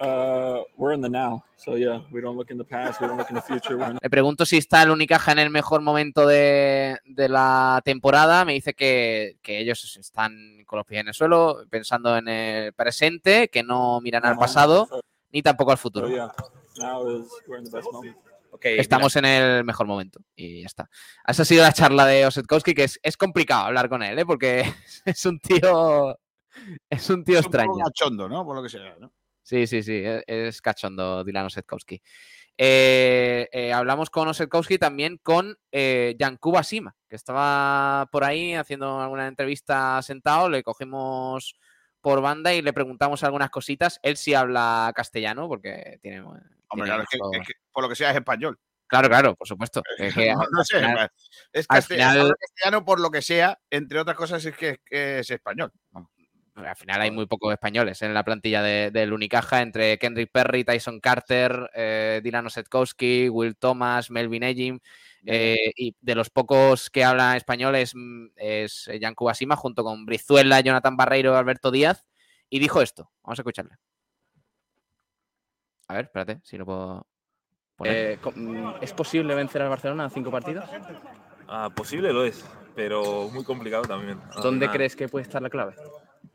Uh, 0.00 0.62
we're 0.76 0.92
in 0.92 1.00
the 1.00 1.08
now, 1.08 1.44
so 1.56 1.76
yeah, 1.76 2.00
we 2.10 2.20
don't 2.20 2.36
look 2.36 2.50
in 2.50 2.58
the 2.58 2.64
past, 2.64 3.00
we 3.00 3.06
don't 3.06 3.16
look 3.16 3.30
in 3.30 3.36
the 3.36 3.42
future. 3.42 3.74
In 3.74 3.98
Le 4.00 4.10
pregunto 4.10 4.44
si 4.44 4.56
está 4.56 4.82
el 4.82 4.90
Unicaja 4.90 5.32
en 5.32 5.38
el 5.38 5.50
mejor 5.50 5.80
momento 5.80 6.26
de, 6.26 6.98
de 7.04 7.28
la 7.28 7.80
temporada. 7.84 8.44
Me 8.44 8.54
dice 8.54 8.74
que, 8.74 9.36
que 9.42 9.58
ellos 9.60 9.96
están 9.96 10.64
con 10.66 10.78
los 10.78 10.86
pies 10.86 11.00
en 11.00 11.08
el 11.08 11.14
suelo, 11.14 11.64
pensando 11.70 12.16
en 12.16 12.28
el 12.28 12.72
presente, 12.72 13.48
que 13.48 13.62
no 13.62 14.00
miran 14.00 14.24
al 14.26 14.36
pasado 14.36 14.88
ni 15.32 15.42
tampoco 15.42 15.72
al 15.72 15.78
So 15.78 15.82
futuro. 15.82 16.08
yeah, 16.08 16.32
now 16.78 17.06
is 17.08 17.26
we're 17.48 17.58
in 17.58 17.64
the 17.64 17.70
best 17.70 17.90
moment. 17.92 18.16
Okay, 18.52 18.78
Estamos 18.78 19.16
en 19.16 19.24
el 19.24 19.64
mejor 19.64 19.86
momento 19.86 20.20
y 20.36 20.60
ya 20.60 20.66
está. 20.66 20.88
Esa 21.26 21.42
ha 21.42 21.44
sido 21.44 21.62
la 21.64 21.72
charla 21.72 22.06
de 22.06 22.24
Osetkowski, 22.24 22.72
que 22.72 22.84
es, 22.84 23.00
es 23.02 23.16
complicado 23.16 23.66
hablar 23.66 23.88
con 23.88 24.02
él, 24.02 24.16
¿eh? 24.18 24.24
porque 24.24 24.62
es 25.04 25.26
un 25.26 25.40
tío. 25.40 26.16
Es 26.88 27.10
un 27.10 27.24
tío 27.24 27.40
Es 27.40 27.46
un 27.46 27.50
poco 27.52 27.80
extraño. 27.82 28.28
¿no? 28.28 28.44
Por 28.44 28.54
lo 28.54 28.62
que 28.62 28.68
sea, 28.68 28.94
¿no? 29.00 29.10
Sí, 29.44 29.66
sí, 29.66 29.82
sí, 29.82 29.92
e- 30.04 30.24
es 30.26 30.60
cachondo 30.62 31.22
Dylan 31.22 31.46
Osetkowski. 31.46 32.00
Eh, 32.56 33.48
eh, 33.52 33.72
hablamos 33.72 34.10
con 34.10 34.26
Osetkowski 34.28 34.78
también 34.78 35.18
con 35.22 35.58
eh, 35.70 36.14
Yankuba 36.18 36.62
Sima, 36.62 36.96
que 37.08 37.16
estaba 37.16 38.08
por 38.10 38.24
ahí 38.24 38.54
haciendo 38.54 39.00
alguna 39.00 39.26
entrevista 39.26 40.00
sentado, 40.02 40.48
le 40.48 40.62
cogimos 40.62 41.56
por 42.00 42.20
banda 42.22 42.54
y 42.54 42.62
le 42.62 42.72
preguntamos 42.72 43.22
algunas 43.22 43.50
cositas. 43.50 43.98
Él 44.02 44.16
sí 44.16 44.34
habla 44.34 44.92
castellano 44.94 45.46
porque 45.48 45.98
tiene... 46.00 46.20
Hombre, 46.22 46.40
tiene 46.70 46.84
claro, 46.86 47.02
es 47.02 47.08
que, 47.10 47.18
mucho- 47.18 47.40
es 47.40 47.46
que 47.46 47.52
por 47.70 47.82
lo 47.82 47.88
que 47.88 47.96
sea 47.96 48.10
es 48.10 48.16
español. 48.16 48.58
Claro, 48.86 49.08
claro, 49.08 49.34
por 49.34 49.48
supuesto. 49.48 49.82
Es 49.98 50.14
que 50.14 50.32
no, 50.34 50.42
no 50.52 50.64
sé, 50.64 50.78
final- 50.78 51.10
es 51.52 51.66
al 51.68 51.78
caste- 51.78 51.94
final- 51.96 52.34
castellano 52.40 52.84
por 52.84 53.00
lo 53.00 53.10
que 53.10 53.20
sea, 53.22 53.58
entre 53.70 53.98
otras 54.00 54.16
cosas 54.16 54.44
es 54.44 54.56
que, 54.56 54.78
que 54.84 55.18
es 55.20 55.30
español. 55.30 55.72
Al 56.54 56.76
final 56.76 57.00
hay 57.00 57.10
muy 57.10 57.26
pocos 57.26 57.52
españoles 57.52 58.00
en 58.02 58.14
la 58.14 58.22
plantilla 58.24 58.62
de- 58.62 58.90
del 58.90 59.12
Unicaja, 59.12 59.60
entre 59.62 59.98
Kendrick 59.98 60.30
Perry, 60.30 60.64
Tyson 60.64 61.00
Carter, 61.00 61.70
eh, 61.74 62.20
Dylan 62.22 62.46
Osetkowski, 62.46 63.28
Will 63.28 63.56
Thomas, 63.56 64.10
Melvin 64.10 64.42
Ejim. 64.44 64.78
eh, 65.26 65.72
y 65.76 65.96
de 66.02 66.14
los 66.14 66.28
pocos 66.28 66.90
que 66.90 67.02
hablan 67.02 67.36
español 67.36 67.74
es, 67.76 67.94
mm, 67.94 68.26
es 68.36 68.90
Jan 69.00 69.14
Kubasima 69.14 69.56
junto 69.56 69.82
con 69.82 70.04
Brizuela, 70.04 70.60
Jonathan 70.60 70.98
Barreiro, 70.98 71.34
Alberto 71.36 71.70
Díaz. 71.70 72.06
Y 72.50 72.58
dijo 72.58 72.82
esto. 72.82 73.10
Vamos 73.22 73.38
a 73.38 73.42
escucharle. 73.42 73.74
A 75.88 75.94
ver, 75.94 76.04
espérate, 76.04 76.40
si 76.44 76.58
lo 76.58 76.66
puedo 76.66 77.06
poner. 77.76 77.94
Eh, 77.96 78.18
mm, 78.34 78.68
¿Es 78.82 78.92
posible 78.92 79.34
vencer 79.34 79.62
al 79.62 79.70
Barcelona 79.70 80.04
en 80.04 80.10
cinco 80.10 80.30
partidos? 80.30 80.64
Ah, 81.48 81.70
posible 81.74 82.12
lo 82.12 82.24
es, 82.24 82.44
pero 82.74 83.28
muy 83.30 83.44
complicado 83.44 83.84
también. 83.84 84.20
¿Dónde 84.42 84.66
final, 84.66 84.76
crees 84.76 84.94
que 84.96 85.08
puede 85.08 85.22
estar 85.22 85.40
la 85.42 85.48
clave? 85.50 85.74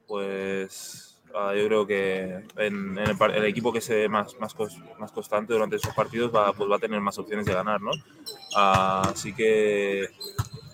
Pues 0.10 1.16
ah, 1.36 1.54
yo 1.56 1.68
creo 1.68 1.86
que 1.86 2.44
en, 2.58 2.98
en 2.98 2.98
el, 2.98 3.32
el 3.36 3.46
equipo 3.46 3.72
que 3.72 3.80
se 3.80 4.10
más, 4.10 4.36
más, 4.40 4.56
más 5.00 5.12
constante 5.12 5.54
durante 5.54 5.76
esos 5.76 5.94
partidos 5.94 6.36
va, 6.36 6.52
pues 6.52 6.70
va 6.70 6.78
a 6.78 6.80
tener 6.80 7.00
más 7.00 7.18
opciones 7.20 7.46
de 7.46 7.54
ganar, 7.54 7.80
¿no? 7.80 7.92
Ah, 8.56 9.04
así 9.14 9.34
que 9.34 10.10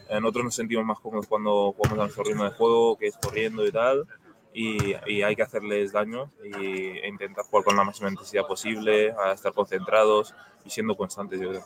nosotros 0.10 0.46
nos 0.46 0.56
sentimos 0.56 0.86
más 0.86 1.00
cómodos 1.00 1.28
cuando 1.28 1.74
jugamos 1.74 2.00
a 2.00 2.04
nuestro 2.04 2.24
ritmo 2.24 2.46
de 2.46 2.52
juego, 2.52 2.98
que 2.98 3.08
es 3.08 3.18
corriendo 3.18 3.68
y 3.68 3.72
tal. 3.72 4.06
Y, 4.54 4.94
hay 5.22 5.36
que 5.36 5.42
hacerles 5.42 5.92
daño 5.92 6.32
e 6.42 7.06
intentar 7.10 7.44
jugar 7.44 7.66
con 7.66 7.76
la 7.76 7.84
máxima 7.84 8.10
intensidad 8.10 8.48
posible, 8.48 9.14
estar 9.34 9.52
concentrados 9.52 10.34
y 10.64 10.70
siendo 10.70 10.96
constantes, 10.96 11.42
yo 11.42 11.50
creo. 11.50 11.64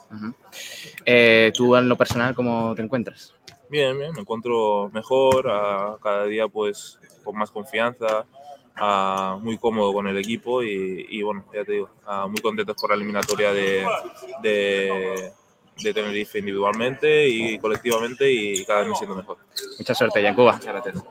Eh, 1.05 1.51
¿Tú 1.53 1.75
en 1.75 1.87
lo 1.87 1.95
personal 1.95 2.33
cómo 2.33 2.73
te 2.73 2.81
encuentras? 2.81 3.35
Bien, 3.69 3.97
bien, 3.97 4.11
me 4.13 4.21
encuentro 4.21 4.89
mejor, 4.93 5.47
ah, 5.49 5.97
cada 6.01 6.25
día 6.25 6.47
pues 6.47 6.97
con 7.23 7.37
más 7.37 7.51
confianza, 7.51 8.25
ah, 8.75 9.37
muy 9.41 9.57
cómodo 9.57 9.93
con 9.93 10.07
el 10.07 10.17
equipo 10.17 10.63
y, 10.63 11.05
y, 11.09 11.21
bueno, 11.21 11.45
ya 11.53 11.63
te 11.63 11.73
digo, 11.73 11.89
ah, 12.07 12.25
muy 12.27 12.41
contentos 12.41 12.75
por 12.79 12.89
la 12.89 12.95
eliminatoria 12.95 13.53
de, 13.53 13.85
de, 14.41 15.31
de 15.83 15.93
Tenerife 15.93 16.39
individualmente 16.39 17.27
y 17.27 17.59
colectivamente 17.59 18.31
y 18.31 18.65
cada 18.65 18.79
vez 18.81 18.89
me 18.89 18.95
siento 18.95 19.15
mejor. 19.15 19.37
Mucha 19.77 19.93
suerte. 19.93 20.31
Muchas 20.31 20.65
gracias. 20.65 21.03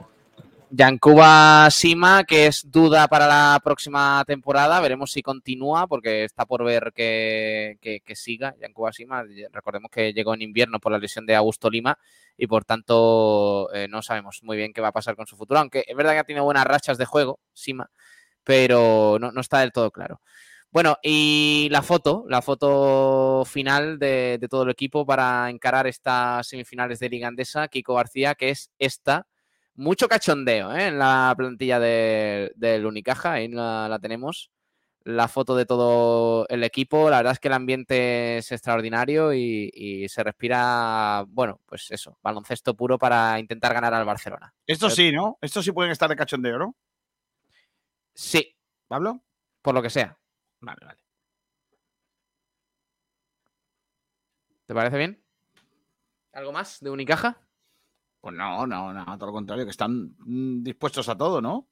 Yankuba 0.71 1.71
Sima, 1.71 2.25
que 2.25 2.47
es 2.47 2.71
duda 2.71 3.09
para 3.09 3.27
la 3.27 3.59
próxima 3.65 4.23
temporada. 4.27 4.79
Veremos 4.81 5.11
si 5.11 5.23
continúa, 5.23 5.87
porque 5.87 6.25
está 6.25 6.45
por 6.45 6.63
ver 6.63 6.93
que, 6.95 7.79
que- 7.81 8.01
que 8.01 8.15
siga 8.15 8.55
Yankuba 8.61 8.93
Sima. 8.93 9.25
Recordemos 9.51 9.91
que 9.91 10.13
llegó 10.13 10.35
en 10.35 10.43
invierno 10.43 10.79
por 10.79 10.93
la 10.93 10.99
lesión 10.99 11.25
de 11.25 11.35
Augusto 11.37 11.71
Lima 11.71 11.99
y 12.39 12.47
por 12.47 12.65
tanto 12.65 13.69
eh, 13.75 13.89
no 13.89 14.01
sabemos 14.03 14.41
muy 14.43 14.57
bien 14.57 14.73
qué 14.73 14.81
va 14.81 14.89
a 14.89 14.93
pasar 14.93 15.17
con 15.17 15.27
su 15.27 15.37
futuro. 15.37 15.61
Aunque 15.61 15.85
es 15.87 15.97
verdad 15.97 16.13
que 16.13 16.19
ha 16.21 16.25
tenido 16.25 16.45
buenas 16.45 16.65
rachas 16.65 16.97
de 16.99 17.05
juego, 17.05 17.41
Sima, 17.53 17.91
pero 18.45 19.19
no, 19.21 19.33
no 19.33 19.41
está 19.43 19.61
del 19.61 19.73
todo 19.73 19.91
claro. 19.91 20.23
Bueno, 20.71 20.99
y 21.03 21.69
la 21.71 21.83
foto, 21.83 22.25
la 22.29 22.43
foto 22.43 23.45
final 23.47 23.99
de, 23.99 24.39
todo 24.51 24.65
el 24.65 24.71
equipo 24.71 25.07
para 25.07 25.49
encarar 25.51 25.87
estas 25.87 26.47
semifinales 26.47 26.99
de 27.01 27.09
Liga 27.09 27.29
Andesa, 27.29 27.69
Kiko 27.69 27.95
García, 27.95 28.35
que 28.35 28.51
es 28.51 28.71
esta. 28.79 29.27
Mucho 29.75 30.09
cachondeo 30.09 30.73
¿eh? 30.75 30.89
en 30.89 30.99
la 30.99 31.35
plantilla 31.37 31.81
de- 31.81 32.53
del 32.57 32.85
Unicaja, 32.87 33.33
ahí 33.35 33.49
la, 33.49 33.89
la 33.89 33.99
tenemos. 33.99 34.51
La 35.09 35.27
foto 35.27 35.57
de 35.57 35.65
todo 35.65 36.47
el 36.49 36.63
equipo, 36.65 37.09
la 37.09 37.17
verdad 37.17 37.33
es 37.33 37.39
que 37.39 37.49
el 37.49 37.55
ambiente 37.55 38.39
es 38.39 38.53
extraordinario 38.53 39.33
y, 39.33 39.71
y 39.73 40.09
se 40.09 40.23
respira, 40.23 41.25
bueno, 41.29 41.63
pues 41.65 41.91
eso, 41.91 42.19
baloncesto 42.23 42.75
puro 42.75 42.99
para 42.99 43.39
intentar 43.39 43.73
ganar 43.73 43.95
al 43.95 44.05
Barcelona. 44.05 44.53
Esto 44.67 44.91
sí, 44.91 45.11
¿no? 45.11 45.39
Esto 45.41 45.63
sí 45.63 45.73
pueden 45.73 45.93
estar 45.93 46.11
de 46.11 46.17
cachondeo, 46.17 46.59
¿no? 46.59 46.77
Sí, 48.15 48.55
¿Pablo? 48.87 49.23
por 49.63 49.75
lo 49.75 49.83
que 49.83 49.91
sea. 49.91 50.19
Vale, 50.61 50.81
vale. 50.85 51.01
¿Te 54.67 54.75
parece 54.75 54.99
bien? 54.99 55.25
¿Algo 56.33 56.53
más 56.53 56.81
de 56.81 56.91
Unicaja? 56.91 57.41
Pues 58.21 58.35
no, 58.35 58.67
no, 58.67 58.93
no, 58.93 59.19
todo 59.19 59.29
lo 59.29 59.33
contrario, 59.33 59.65
que 59.65 59.71
están 59.71 60.15
mm, 60.19 60.63
dispuestos 60.63 61.09
a 61.09 61.17
todo, 61.17 61.41
¿no? 61.41 61.69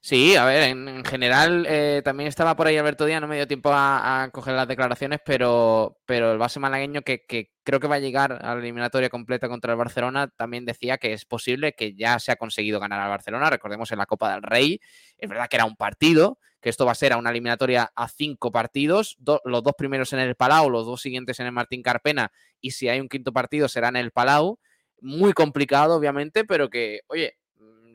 Sí, 0.00 0.36
a 0.36 0.44
ver, 0.44 0.62
en, 0.70 0.86
en 0.88 1.04
general 1.04 1.66
eh, 1.68 2.00
también 2.04 2.28
estaba 2.28 2.54
por 2.54 2.68
ahí 2.68 2.76
Alberto 2.76 3.04
Díaz, 3.06 3.20
no 3.20 3.26
me 3.26 3.34
dio 3.34 3.48
tiempo 3.48 3.70
a, 3.72 4.28
coger 4.32 4.54
las 4.54 4.68
declaraciones, 4.68 5.18
pero, 5.26 5.98
pero 6.06 6.30
el 6.30 6.38
base 6.38 6.60
malagueño 6.60 7.02
que, 7.02 7.24
creo 7.64 7.80
que 7.80 7.88
va 7.88 7.96
a 7.96 7.98
llegar 7.98 8.32
a 8.32 8.54
la 8.54 8.60
eliminatoria 8.60 9.08
completa 9.10 9.48
contra 9.48 9.72
el 9.72 9.78
Barcelona 9.78 10.28
también 10.28 10.64
decía 10.64 10.98
que 10.98 11.12
es 11.12 11.24
posible 11.24 11.72
que 11.72 11.96
ya 11.96 12.20
se 12.20 12.30
ha 12.30 12.36
conseguido 12.36 12.78
ganar 12.78 13.00
al 13.00 13.08
Barcelona, 13.08 13.50
recordemos 13.50 13.90
en 13.90 13.98
la 13.98 14.06
Copa 14.06 14.32
del 14.32 14.42
Rey, 14.44 14.80
es 15.18 15.28
verdad 15.28 15.48
que 15.50 15.56
era 15.56 15.64
un 15.64 15.74
partido, 15.74 16.38
que 16.60 16.68
esto 16.68 16.86
va 16.86 16.92
a 16.92 16.94
ser 16.94 17.12
a 17.12 17.16
una 17.16 17.30
eliminatoria 17.30 17.90
a 17.96 18.06
cinco 18.08 18.52
partidos, 18.52 19.16
do- 19.18 19.40
los 19.44 19.64
dos 19.64 19.74
primeros 19.76 20.12
en 20.12 20.20
el 20.20 20.36
Palau, 20.36 20.70
los 20.70 20.86
dos 20.86 21.00
siguientes 21.02 21.40
en 21.40 21.46
el 21.46 21.52
Martín 21.52 21.82
Carpena, 21.82 22.30
y 22.60 22.70
si 22.70 22.88
hay 22.88 23.00
un 23.00 23.08
quinto 23.08 23.32
partido 23.32 23.66
será 23.66 23.88
en 23.88 23.96
el 23.96 24.12
Palau, 24.12 24.60
muy 25.00 25.32
complicado 25.32 25.96
obviamente, 25.96 26.44
pero 26.44 26.70
que, 26.70 27.00
oye, 27.08 27.34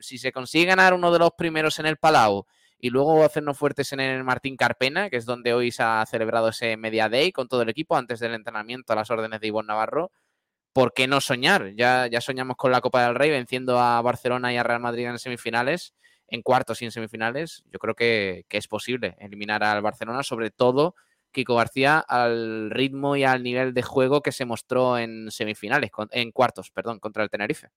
si 0.02 0.18
se 0.18 0.32
consigue 0.32 0.66
ganar 0.66 0.94
uno 0.94 1.12
de 1.12 1.18
los 1.18 1.30
primeros 1.32 1.78
en 1.78 1.86
el 1.86 1.96
Palau 1.96 2.46
y 2.78 2.90
luego 2.90 3.24
hacernos 3.24 3.56
fuertes 3.56 3.92
en 3.92 4.00
el 4.00 4.24
Martín 4.24 4.56
Carpena, 4.56 5.08
que 5.08 5.16
es 5.16 5.24
donde 5.24 5.54
hoy 5.54 5.70
se 5.70 5.82
ha 5.82 6.04
celebrado 6.04 6.48
ese 6.48 6.76
Media 6.76 7.08
Day 7.08 7.32
con 7.32 7.48
todo 7.48 7.62
el 7.62 7.68
equipo 7.68 7.96
antes 7.96 8.20
del 8.20 8.34
entrenamiento 8.34 8.92
a 8.92 8.96
las 8.96 9.10
órdenes 9.10 9.40
de 9.40 9.46
Ivonne 9.46 9.68
Navarro, 9.68 10.10
¿por 10.72 10.92
qué 10.92 11.06
no 11.06 11.20
soñar? 11.20 11.74
Ya, 11.76 12.08
ya 12.08 12.20
soñamos 12.20 12.56
con 12.56 12.72
la 12.72 12.80
Copa 12.80 13.04
del 13.06 13.14
Rey 13.14 13.30
venciendo 13.30 13.78
a 13.78 14.02
Barcelona 14.02 14.52
y 14.52 14.56
a 14.56 14.62
Real 14.62 14.80
Madrid 14.80 15.06
en 15.06 15.18
semifinales, 15.18 15.94
en 16.28 16.42
cuartos 16.42 16.82
y 16.82 16.86
en 16.86 16.90
semifinales. 16.90 17.62
Yo 17.70 17.78
creo 17.78 17.94
que, 17.94 18.44
que 18.48 18.58
es 18.58 18.66
posible 18.66 19.16
eliminar 19.20 19.62
al 19.62 19.82
Barcelona, 19.82 20.22
sobre 20.22 20.50
todo 20.50 20.96
Kiko 21.32 21.56
García 21.56 21.98
al 21.98 22.70
ritmo 22.70 23.16
y 23.16 23.24
al 23.24 23.42
nivel 23.42 23.74
de 23.74 23.82
juego 23.82 24.22
que 24.22 24.32
se 24.32 24.44
mostró 24.44 24.98
en 24.98 25.30
semifinales, 25.30 25.90
en 26.10 26.30
cuartos, 26.30 26.70
perdón, 26.70 27.00
contra 27.00 27.22
el 27.24 27.30
Tenerife. 27.30 27.70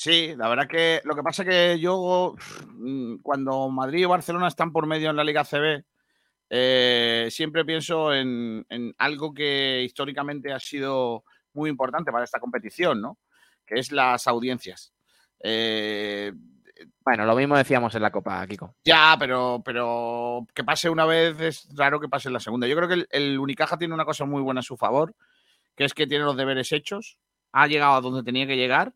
Sí, 0.00 0.32
la 0.36 0.48
verdad 0.48 0.68
que 0.68 1.00
lo 1.02 1.16
que 1.16 1.24
pasa 1.24 1.42
es 1.42 1.48
que 1.48 1.80
yo, 1.80 2.36
mm, 2.68 3.16
cuando 3.16 3.68
Madrid 3.68 4.02
y 4.02 4.04
Barcelona 4.04 4.46
están 4.46 4.70
por 4.70 4.86
medio 4.86 5.10
en 5.10 5.16
la 5.16 5.24
Liga 5.24 5.42
CB, 5.44 5.82
eh, 6.50 7.26
siempre 7.32 7.64
pienso 7.64 8.14
en, 8.14 8.64
en 8.68 8.94
algo 8.96 9.34
que 9.34 9.82
históricamente 9.82 10.52
ha 10.52 10.60
sido 10.60 11.24
muy 11.52 11.68
importante 11.68 12.12
para 12.12 12.22
esta 12.22 12.38
competición, 12.38 13.00
¿no? 13.00 13.18
Que 13.66 13.80
es 13.80 13.90
las 13.90 14.28
audiencias. 14.28 14.92
Eh, 15.42 16.32
Bueno, 17.00 17.24
lo 17.24 17.34
mismo 17.34 17.56
decíamos 17.56 17.92
en 17.96 18.02
la 18.02 18.12
Copa, 18.12 18.46
Kiko. 18.46 18.76
ya, 18.84 19.16
pero, 19.18 19.60
pero 19.64 20.46
que 20.54 20.62
pase 20.62 20.88
una 20.88 21.06
vez 21.06 21.40
es 21.40 21.68
raro 21.74 21.98
que 21.98 22.08
pase 22.08 22.28
en 22.28 22.34
la 22.34 22.40
segunda. 22.40 22.68
Yo 22.68 22.76
creo 22.76 22.86
que 22.86 22.94
el, 22.94 23.08
el 23.10 23.36
Unicaja 23.36 23.76
tiene 23.76 23.94
una 23.94 24.04
cosa 24.04 24.24
muy 24.26 24.42
buena 24.42 24.60
a 24.60 24.62
su 24.62 24.76
favor, 24.76 25.16
que 25.74 25.84
es 25.84 25.92
que 25.92 26.06
tiene 26.06 26.24
los 26.24 26.36
deberes 26.36 26.70
hechos, 26.70 27.18
ha 27.50 27.66
llegado 27.66 27.94
a 27.94 28.00
donde 28.00 28.22
tenía 28.22 28.46
que 28.46 28.56
llegar, 28.56 28.92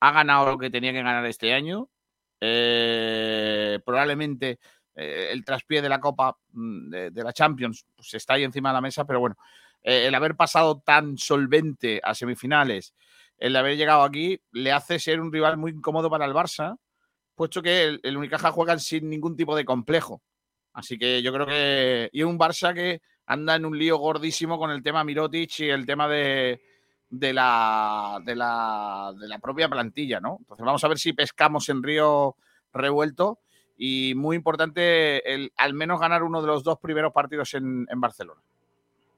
ha 0.00 0.12
ganado 0.12 0.52
lo 0.52 0.58
que 0.58 0.70
tenía 0.70 0.92
que 0.92 1.02
ganar 1.02 1.24
este 1.26 1.52
año. 1.52 1.88
eh, 2.40 3.80
probablemente 3.84 4.58
eh, 4.94 5.28
el 5.32 5.44
traspié 5.44 5.82
de 5.82 5.88
la 5.88 6.00
Copa 6.00 6.36
mm, 6.52 6.90
de, 6.90 7.24
la 7.24 7.32
Champions 7.32 7.86
pues, 7.94 8.14
está 8.14 8.34
ahí 8.34 8.44
encima 8.44 8.70
de 8.70 8.74
la 8.74 8.80
mesa, 8.80 9.04
pero 9.06 9.20
bueno, 9.20 9.36
eh, 9.82 10.06
el 10.06 10.14
haber 10.14 10.36
pasado 10.36 10.80
tan 10.84 11.18
solvente 11.18 12.00
a 12.02 12.14
semifinales, 12.14 12.94
el 13.38 13.56
haber 13.56 13.76
llegado 13.76 14.02
aquí, 14.02 14.40
le 14.52 14.72
hace 14.72 14.98
ser 14.98 15.20
un 15.20 15.32
rival 15.32 15.56
muy 15.58 15.72
incómodo 15.72 16.10
para 16.10 16.24
el 16.24 16.32
Barça, 16.32 16.78
puesto 17.34 17.62
que 17.62 17.84
el, 17.84 18.00
el 18.02 18.16
Unicaja 18.16 18.50
juega 18.52 18.78
sin 18.78 19.10
ningún 19.10 19.36
tipo 19.36 19.54
de 19.56 19.64
complejo. 19.64 20.22
Así 20.72 20.98
que 20.98 21.22
yo 21.22 21.32
creo 21.32 21.46
que. 21.46 22.10
Y 22.12 22.22
un 22.22 22.38
Barça 22.38 22.74
que 22.74 23.00
anda 23.26 23.56
en 23.56 23.64
un 23.66 23.78
lío 23.78 23.98
gordísimo 23.98 24.58
con 24.58 24.70
el 24.70 24.82
tema 24.82 25.04
Mirotic 25.04 25.60
y 25.60 25.70
el 25.70 25.86
tema 25.86 26.08
de, 26.08 26.60
de, 27.10 27.32
la, 27.32 28.20
de, 28.24 28.34
la, 28.34 29.12
de 29.18 29.28
la 29.28 29.38
propia 29.38 29.68
plantilla, 29.68 30.20
¿no? 30.20 30.38
Entonces 30.40 30.64
vamos 30.64 30.84
a 30.84 30.88
ver 30.88 30.98
si 30.98 31.12
pescamos 31.12 31.68
en 31.68 31.82
Río 31.82 32.36
revuelto. 32.72 33.40
Y 33.78 34.14
muy 34.14 34.36
importante 34.36 35.34
el 35.34 35.52
al 35.56 35.74
menos 35.74 36.00
ganar 36.00 36.22
uno 36.22 36.40
de 36.40 36.46
los 36.46 36.64
dos 36.64 36.78
primeros 36.78 37.12
partidos 37.12 37.52
en, 37.54 37.86
en 37.90 38.00
Barcelona. 38.00 38.40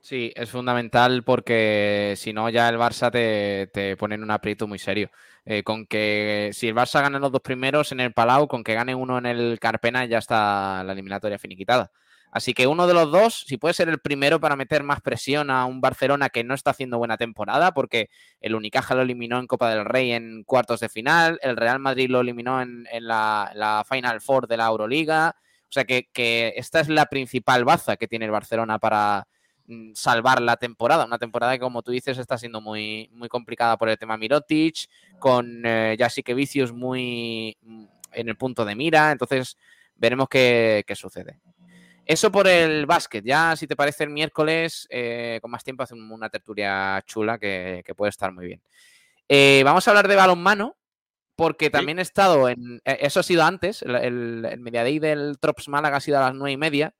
Sí, 0.00 0.32
es 0.34 0.50
fundamental 0.50 1.22
porque 1.22 2.14
si 2.16 2.32
no 2.32 2.48
ya 2.50 2.68
el 2.68 2.76
Barça 2.76 3.10
te, 3.10 3.68
te 3.72 3.96
pone 3.96 4.14
en 4.14 4.22
un 4.22 4.30
aprieto 4.30 4.66
muy 4.66 4.78
serio. 4.78 5.10
Eh, 5.44 5.62
con 5.62 5.86
que 5.86 6.50
si 6.52 6.68
el 6.68 6.74
Barça 6.74 7.00
gana 7.02 7.18
los 7.18 7.32
dos 7.32 7.40
primeros 7.40 7.92
en 7.92 8.00
el 8.00 8.12
Palau, 8.12 8.48
con 8.48 8.62
que 8.62 8.74
gane 8.74 8.94
uno 8.94 9.18
en 9.18 9.26
el 9.26 9.58
Carpena 9.58 10.04
ya 10.04 10.18
está 10.18 10.82
la 10.84 10.92
eliminatoria 10.92 11.38
finiquitada. 11.38 11.90
Así 12.30 12.52
que 12.52 12.66
uno 12.66 12.86
de 12.86 12.94
los 12.94 13.10
dos, 13.10 13.44
si 13.46 13.56
puede 13.56 13.74
ser 13.74 13.88
el 13.88 14.00
primero 14.00 14.38
para 14.38 14.56
meter 14.56 14.82
más 14.82 15.00
presión 15.00 15.50
a 15.50 15.64
un 15.64 15.80
Barcelona 15.80 16.28
que 16.28 16.44
no 16.44 16.54
está 16.54 16.70
haciendo 16.70 16.98
buena 16.98 17.16
temporada, 17.16 17.72
porque 17.72 18.10
el 18.40 18.54
Unicaja 18.54 18.94
lo 18.94 19.02
eliminó 19.02 19.38
en 19.38 19.46
Copa 19.46 19.70
del 19.70 19.84
Rey 19.84 20.12
en 20.12 20.44
cuartos 20.44 20.80
de 20.80 20.88
final, 20.88 21.38
el 21.42 21.56
Real 21.56 21.78
Madrid 21.78 22.10
lo 22.10 22.20
eliminó 22.20 22.60
en, 22.60 22.86
la, 23.00 23.84
Final 23.88 24.20
Four 24.20 24.46
de 24.46 24.56
la 24.58 24.66
Euroliga. 24.66 25.36
O 25.62 25.72
sea 25.72 25.84
que, 25.84 26.08
que 26.12 26.54
esta 26.56 26.80
es 26.80 26.88
la 26.88 27.06
principal 27.06 27.64
baza 27.64 27.96
que 27.96 28.08
tiene 28.08 28.24
el 28.24 28.30
Barcelona 28.30 28.78
para, 28.78 29.26
mm, 29.66 29.92
salvar 29.94 30.40
la 30.40 30.56
temporada. 30.56 31.04
Una 31.04 31.18
temporada 31.18 31.52
que, 31.52 31.60
como 31.60 31.82
tú 31.82 31.90
dices, 31.92 32.18
está 32.18 32.38
siendo 32.38 32.60
muy, 32.60 33.10
muy 33.12 33.28
complicada 33.28 33.76
por 33.76 33.88
el 33.88 33.98
tema 33.98 34.16
Mirotic, 34.16 34.88
con 35.18 35.62
eh, 35.64 35.96
Jasique 35.98 36.34
Vicius 36.34 36.72
muy 36.72 37.56
mm, 37.62 37.84
en 38.12 38.28
el 38.28 38.36
punto 38.36 38.64
de 38.64 38.74
mira. 38.74 39.12
Entonces, 39.12 39.58
veremos 39.96 40.28
qué, 40.28 40.84
qué 40.86 40.94
sucede. 40.94 41.38
Eso 42.08 42.32
por 42.32 42.48
el 42.48 42.86
básquet. 42.86 43.22
Ya, 43.22 43.54
si 43.54 43.66
te 43.66 43.76
parece, 43.76 44.04
el 44.04 44.10
miércoles, 44.10 44.86
eh, 44.88 45.38
con 45.42 45.50
más 45.50 45.62
tiempo, 45.62 45.82
hace 45.82 45.92
una 45.92 46.30
tertulia 46.30 47.02
chula 47.04 47.38
que, 47.38 47.82
que 47.84 47.94
puede 47.94 48.08
estar 48.08 48.32
muy 48.32 48.46
bien. 48.46 48.62
Eh, 49.28 49.60
vamos 49.62 49.86
a 49.86 49.90
hablar 49.90 50.08
de 50.08 50.16
balonmano, 50.16 50.74
porque 51.36 51.68
también 51.68 51.98
he 51.98 52.02
estado 52.02 52.48
en. 52.48 52.80
eh, 52.86 52.96
Eso 53.02 53.20
ha 53.20 53.22
sido 53.22 53.44
antes, 53.44 53.82
el, 53.82 53.94
el, 53.94 54.44
el 54.50 54.60
Media 54.60 54.84
Day 54.84 54.98
del 54.98 55.38
Trops 55.38 55.68
Málaga 55.68 55.98
ha 55.98 56.00
sido 56.00 56.16
a 56.16 56.22
las 56.22 56.34
nueve 56.34 56.52
y 56.52 56.56
media. 56.56 56.94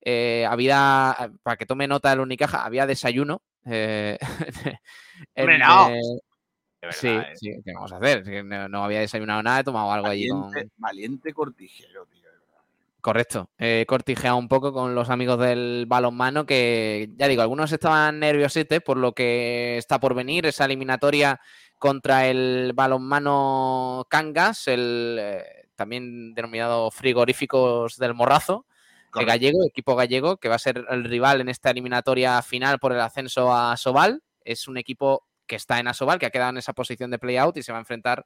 Eh, 0.00 0.46
había, 0.48 1.32
para 1.42 1.56
que 1.56 1.66
tome 1.66 1.88
nota 1.88 2.10
del 2.10 2.20
Unicaja, 2.20 2.64
había 2.64 2.86
desayuno. 2.86 3.42
eh, 3.66 4.16
en, 4.20 4.20
Hombre, 5.42 5.58
no. 5.58 5.88
eh, 5.88 6.00
De 6.82 6.92
sí, 6.92 7.08
verdad, 7.08 7.32
sí, 7.34 7.50
¿qué 7.64 7.72
vamos 7.74 7.92
a 7.92 7.96
hacer? 7.96 8.44
No, 8.44 8.68
no 8.68 8.84
había 8.84 9.00
desayunado 9.00 9.42
nada, 9.42 9.58
he 9.58 9.64
tomado 9.64 9.90
algo 9.90 10.06
allí 10.06 10.28
con. 10.28 10.52
Valiente 10.76 11.34
cortijero, 11.34 12.06
tío. 12.06 12.21
Correcto. 13.02 13.50
He 13.58 13.84
cortijeado 13.84 14.36
un 14.36 14.46
poco 14.46 14.72
con 14.72 14.94
los 14.94 15.10
amigos 15.10 15.36
del 15.40 15.86
balonmano 15.88 16.46
que, 16.46 17.10
ya 17.16 17.26
digo, 17.26 17.42
algunos 17.42 17.72
estaban 17.72 18.20
nerviosetes 18.20 18.80
por 18.80 18.96
lo 18.96 19.12
que 19.12 19.76
está 19.76 19.98
por 19.98 20.14
venir, 20.14 20.46
esa 20.46 20.66
eliminatoria 20.66 21.40
contra 21.80 22.28
el 22.28 22.70
balonmano 22.76 24.06
Cangas, 24.08 24.68
el 24.68 25.18
eh, 25.20 25.44
también 25.74 26.32
denominado 26.32 26.92
frigoríficos 26.92 27.96
del 27.96 28.14
Morrazo, 28.14 28.66
el 28.68 29.10
Correcto. 29.10 29.32
gallego, 29.32 29.66
equipo 29.66 29.96
gallego, 29.96 30.36
que 30.36 30.48
va 30.48 30.54
a 30.54 30.60
ser 30.60 30.84
el 30.88 31.02
rival 31.02 31.40
en 31.40 31.48
esta 31.48 31.72
eliminatoria 31.72 32.40
final 32.40 32.78
por 32.78 32.92
el 32.92 33.00
ascenso 33.00 33.52
a 33.52 33.76
Sobal. 33.76 34.22
Es 34.44 34.68
un 34.68 34.76
equipo 34.76 35.26
que 35.48 35.56
está 35.56 35.80
en 35.80 35.88
Asobal, 35.88 36.20
que 36.20 36.26
ha 36.26 36.30
quedado 36.30 36.50
en 36.50 36.58
esa 36.58 36.72
posición 36.72 37.10
de 37.10 37.18
play-out 37.18 37.56
y 37.56 37.64
se 37.64 37.72
va 37.72 37.78
a 37.78 37.80
enfrentar 37.80 38.24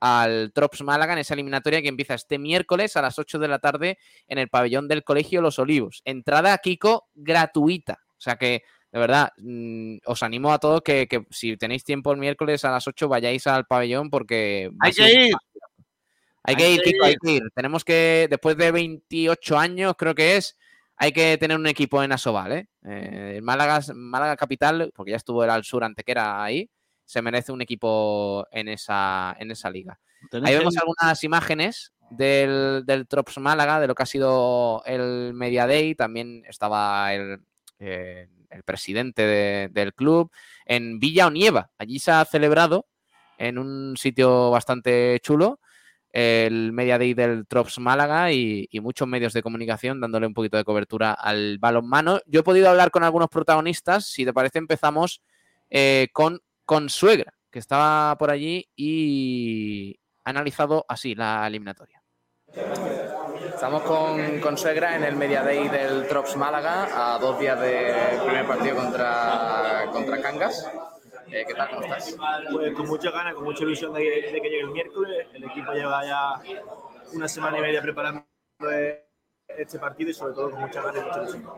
al 0.00 0.52
Trops 0.52 0.82
Málaga 0.82 1.12
en 1.12 1.20
esa 1.20 1.34
eliminatoria 1.34 1.82
que 1.82 1.88
empieza 1.88 2.14
este 2.14 2.38
miércoles 2.38 2.96
a 2.96 3.02
las 3.02 3.18
8 3.18 3.38
de 3.38 3.48
la 3.48 3.58
tarde 3.58 3.98
en 4.26 4.38
el 4.38 4.48
pabellón 4.48 4.88
del 4.88 5.04
Colegio 5.04 5.40
Los 5.40 5.58
Olivos. 5.58 6.02
Entrada, 6.04 6.56
Kiko, 6.58 7.08
gratuita. 7.14 8.00
O 8.10 8.20
sea 8.20 8.36
que, 8.36 8.62
de 8.92 8.98
verdad, 8.98 9.32
mm, 9.38 9.98
os 10.04 10.22
animo 10.22 10.52
a 10.52 10.58
todos 10.58 10.82
que, 10.82 11.06
que 11.06 11.26
si 11.30 11.56
tenéis 11.56 11.84
tiempo 11.84 12.12
el 12.12 12.18
miércoles 12.18 12.64
a 12.64 12.70
las 12.70 12.86
8 12.86 13.08
vayáis 13.08 13.46
al 13.46 13.66
pabellón 13.66 14.10
porque... 14.10 14.70
Hay 14.80 14.92
que 14.92 15.10
ir. 15.10 15.34
Hay 16.44 16.54
Hay 16.54 16.56
que 16.56 16.70
ir, 16.70 16.82
Kiko, 16.82 17.04
hay 17.04 17.16
que 17.16 17.32
ir. 17.32 17.42
Tenemos 17.54 17.84
que, 17.84 18.26
después 18.30 18.56
de 18.56 18.70
28 18.70 19.58
años, 19.58 19.94
creo 19.98 20.14
que 20.14 20.36
es, 20.36 20.56
hay 20.96 21.12
que 21.12 21.36
tener 21.38 21.56
un 21.56 21.66
equipo 21.66 22.02
en 22.02 22.12
Asobal, 22.12 22.52
¿eh? 22.52 22.68
Eh, 22.84 23.40
Málaga, 23.42 23.80
Málaga 23.94 24.36
Capital, 24.36 24.92
porque 24.94 25.12
ya 25.12 25.16
estuvo 25.16 25.44
el 25.44 25.50
Al 25.50 25.64
Sur 25.64 25.84
Antequera 25.84 26.42
ahí, 26.42 26.70
se 27.08 27.22
merece 27.22 27.52
un 27.52 27.62
equipo 27.62 28.46
en 28.52 28.68
esa, 28.68 29.34
en 29.40 29.50
esa 29.50 29.70
liga. 29.70 29.98
Ahí 30.44 30.54
vemos 30.58 30.76
algunas 30.76 31.24
imágenes 31.24 31.94
del, 32.10 32.82
del 32.84 33.06
Trops 33.06 33.38
Málaga, 33.38 33.80
de 33.80 33.86
lo 33.86 33.94
que 33.94 34.02
ha 34.02 34.06
sido 34.06 34.82
el 34.84 35.32
Media 35.32 35.66
Day. 35.66 35.94
También 35.94 36.42
estaba 36.46 37.14
el, 37.14 37.40
eh, 37.78 38.28
el 38.50 38.62
presidente 38.62 39.22
de- 39.22 39.68
del 39.72 39.94
club 39.94 40.30
en 40.66 40.98
Villa 40.98 41.28
Onieva. 41.28 41.70
Allí 41.78 41.98
se 41.98 42.10
ha 42.10 42.22
celebrado 42.26 42.86
en 43.38 43.56
un 43.56 43.96
sitio 43.96 44.50
bastante 44.50 45.18
chulo 45.22 45.60
el 46.12 46.72
Media 46.72 46.98
Day 46.98 47.14
del 47.14 47.46
Trops 47.46 47.78
Málaga 47.78 48.30
y, 48.32 48.68
y 48.70 48.80
muchos 48.80 49.08
medios 49.08 49.32
de 49.32 49.42
comunicación 49.42 49.98
dándole 50.00 50.26
un 50.26 50.34
poquito 50.34 50.58
de 50.58 50.64
cobertura 50.64 51.12
al 51.12 51.56
balonmano. 51.58 52.20
Yo 52.26 52.40
he 52.40 52.42
podido 52.42 52.68
hablar 52.68 52.90
con 52.90 53.02
algunos 53.02 53.28
protagonistas. 53.30 54.06
Si 54.06 54.26
te 54.26 54.34
parece, 54.34 54.58
empezamos 54.58 55.22
eh, 55.70 56.08
con 56.12 56.40
Consuegra, 56.68 57.32
que 57.50 57.60
estaba 57.60 58.14
por 58.18 58.30
allí 58.30 58.68
y 58.76 59.98
ha 60.22 60.28
analizado 60.28 60.84
así 60.86 61.14
la 61.14 61.46
eliminatoria. 61.46 62.02
Estamos 63.54 63.80
con, 63.84 64.38
con 64.40 64.58
Suegra 64.58 64.94
en 64.94 65.02
el 65.02 65.16
Media 65.16 65.42
Day 65.42 65.66
del 65.68 66.06
Trops 66.06 66.36
Málaga, 66.36 67.14
a 67.14 67.18
dos 67.18 67.40
días 67.40 67.58
del 67.58 68.20
primer 68.20 68.46
partido 68.46 68.76
contra, 68.76 69.88
contra 69.90 70.20
Cangas. 70.20 70.70
Eh, 71.28 71.46
¿Qué 71.48 71.54
tal? 71.54 71.70
¿Cómo 71.70 71.82
estás? 71.84 72.14
Pues 72.52 72.74
con 72.74 72.86
muchas 72.86 73.14
ganas, 73.14 73.32
con 73.32 73.44
mucha 73.44 73.64
ilusión 73.64 73.94
de, 73.94 74.00
de 74.30 74.38
que 74.42 74.50
llegue 74.50 74.60
el 74.60 74.70
miércoles. 74.70 75.26
El 75.32 75.44
equipo 75.44 75.72
lleva 75.72 76.04
ya 76.04 76.42
una 77.14 77.28
semana 77.28 77.56
y 77.60 77.62
media 77.62 77.80
preparando 77.80 78.26
eh, 78.70 79.07
este 79.56 79.78
partido 79.78 80.10
y 80.10 80.14
sobre 80.14 80.34
todo 80.34 80.50
con 80.50 80.60
muchas 80.60 80.84
ganas 80.84 81.02
y 81.34 81.38
mucha. 81.38 81.52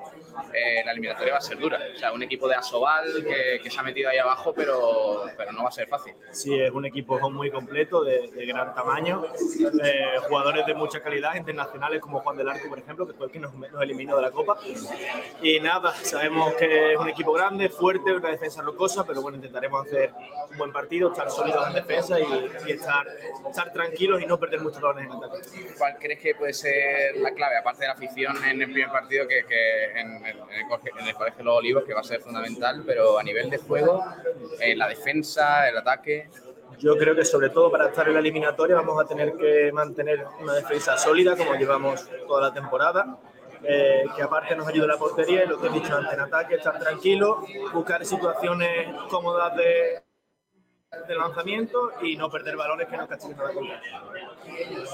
Eh, 0.54 0.82
la 0.84 0.92
eliminatoria 0.92 1.32
va 1.32 1.38
a 1.38 1.42
ser 1.42 1.58
dura. 1.58 1.78
O 1.94 1.98
sea, 1.98 2.12
un 2.12 2.22
equipo 2.22 2.48
de 2.48 2.54
Asobal 2.54 3.04
que, 3.22 3.60
que 3.62 3.70
se 3.70 3.78
ha 3.78 3.82
metido 3.82 4.08
ahí 4.08 4.18
abajo, 4.18 4.54
pero, 4.54 5.24
pero 5.36 5.52
no 5.52 5.64
va 5.64 5.68
a 5.68 5.72
ser 5.72 5.88
fácil. 5.88 6.14
Sí, 6.30 6.58
es 6.58 6.70
un 6.70 6.86
equipo 6.86 7.18
muy 7.30 7.50
completo, 7.50 8.02
de, 8.02 8.30
de 8.30 8.46
gran 8.46 8.74
tamaño, 8.74 9.24
eh, 9.82 10.18
jugadores 10.28 10.64
de 10.66 10.74
mucha 10.74 11.02
calidad, 11.02 11.34
internacionales 11.34 12.00
como 12.00 12.20
Juan 12.20 12.36
del 12.36 12.48
Arco, 12.48 12.68
por 12.68 12.78
ejemplo, 12.78 13.06
que 13.06 13.12
fue 13.12 13.26
el 13.26 13.32
que 13.32 13.40
nos, 13.40 13.52
nos 13.54 13.82
eliminó 13.82 14.16
de 14.16 14.22
la 14.22 14.30
Copa. 14.30 14.58
Y 15.42 15.60
nada, 15.60 15.92
sabemos 15.94 16.54
que 16.54 16.92
es 16.92 16.98
un 16.98 17.08
equipo 17.08 17.32
grande, 17.32 17.68
fuerte, 17.68 18.12
una 18.12 18.30
defensa 18.30 18.62
rocosa, 18.62 19.04
pero 19.04 19.20
bueno, 19.20 19.36
intentaremos 19.36 19.86
hacer 19.86 20.12
un 20.50 20.58
buen 20.58 20.72
partido, 20.72 21.10
estar 21.10 21.30
sólidos 21.30 21.66
en 21.66 21.74
defensa 21.74 22.18
y, 22.18 22.24
y 22.66 22.72
estar, 22.72 23.06
estar 23.48 23.72
tranquilos 23.72 24.22
y 24.22 24.26
no 24.26 24.38
perder 24.38 24.60
muchos 24.60 24.80
balones 24.80 25.06
en 25.06 25.12
ataque. 25.12 25.74
¿Cuál 25.76 25.98
crees 25.98 26.20
que 26.20 26.34
puede 26.36 26.54
ser 26.54 27.16
la 27.16 27.32
clave, 27.32 27.58
aparte 27.58 27.79
la 27.86 27.92
afición 27.94 28.36
en 28.44 28.62
el 28.62 28.70
primer 28.72 28.90
partido, 28.90 29.26
que, 29.28 29.44
que 29.46 29.84
en, 29.98 30.16
en- 30.16 30.26
en 30.26 30.52
el, 30.52 30.66
colegio- 30.68 30.92
en 31.00 31.06
el 31.08 31.14
Colegio 31.14 31.44
los 31.44 31.56
Olivos, 31.58 31.84
que 31.84 31.94
va 31.94 32.00
a 32.00 32.04
ser 32.04 32.20
fundamental, 32.20 32.82
pero 32.86 33.18
a 33.18 33.22
nivel 33.22 33.48
de 33.50 33.58
juego, 33.58 34.04
la 34.76 34.88
defensa, 34.88 35.68
el 35.68 35.76
ataque? 35.78 36.28
Yo 36.78 36.96
creo 36.96 37.14
que 37.14 37.24
sobre 37.24 37.50
todo 37.50 37.70
para 37.70 37.88
estar 37.88 38.06
en 38.08 38.14
la 38.14 38.20
eliminatoria 38.20 38.76
vamos 38.76 39.02
a 39.02 39.06
tener 39.06 39.34
que 39.34 39.70
mantener 39.72 40.24
una 40.40 40.54
defensa 40.54 40.96
sólida 40.96 41.36
como 41.36 41.54
llevamos 41.54 42.08
toda 42.26 42.48
la 42.48 42.54
temporada. 42.54 43.18
eh, 43.62 44.04
que 44.16 44.22
aparte 44.22 44.56
nos 44.56 44.66
ayude 44.66 44.86
la 44.86 44.96
portería 44.96 45.44
y 45.44 45.46
lo 45.46 45.60
que 45.60 45.66
he 45.66 45.70
dicho 45.70 45.94
antes 45.94 46.14
en 46.14 46.20
ataque, 46.20 46.54
estar 46.54 46.78
tranquilo, 46.78 47.44
buscar 47.74 48.02
situaciones 48.06 48.88
cómodas 49.10 49.54
de, 49.54 50.00
de 51.06 51.14
lanzamiento 51.14 51.92
y 52.02 52.16
no 52.16 52.28
perder 52.28 52.56
balones 52.56 52.88
que 52.88 52.96
nos 52.96 53.08
castiguen 53.08 53.38
a 53.38 53.44
la 53.44 53.54
contra. 53.54 53.82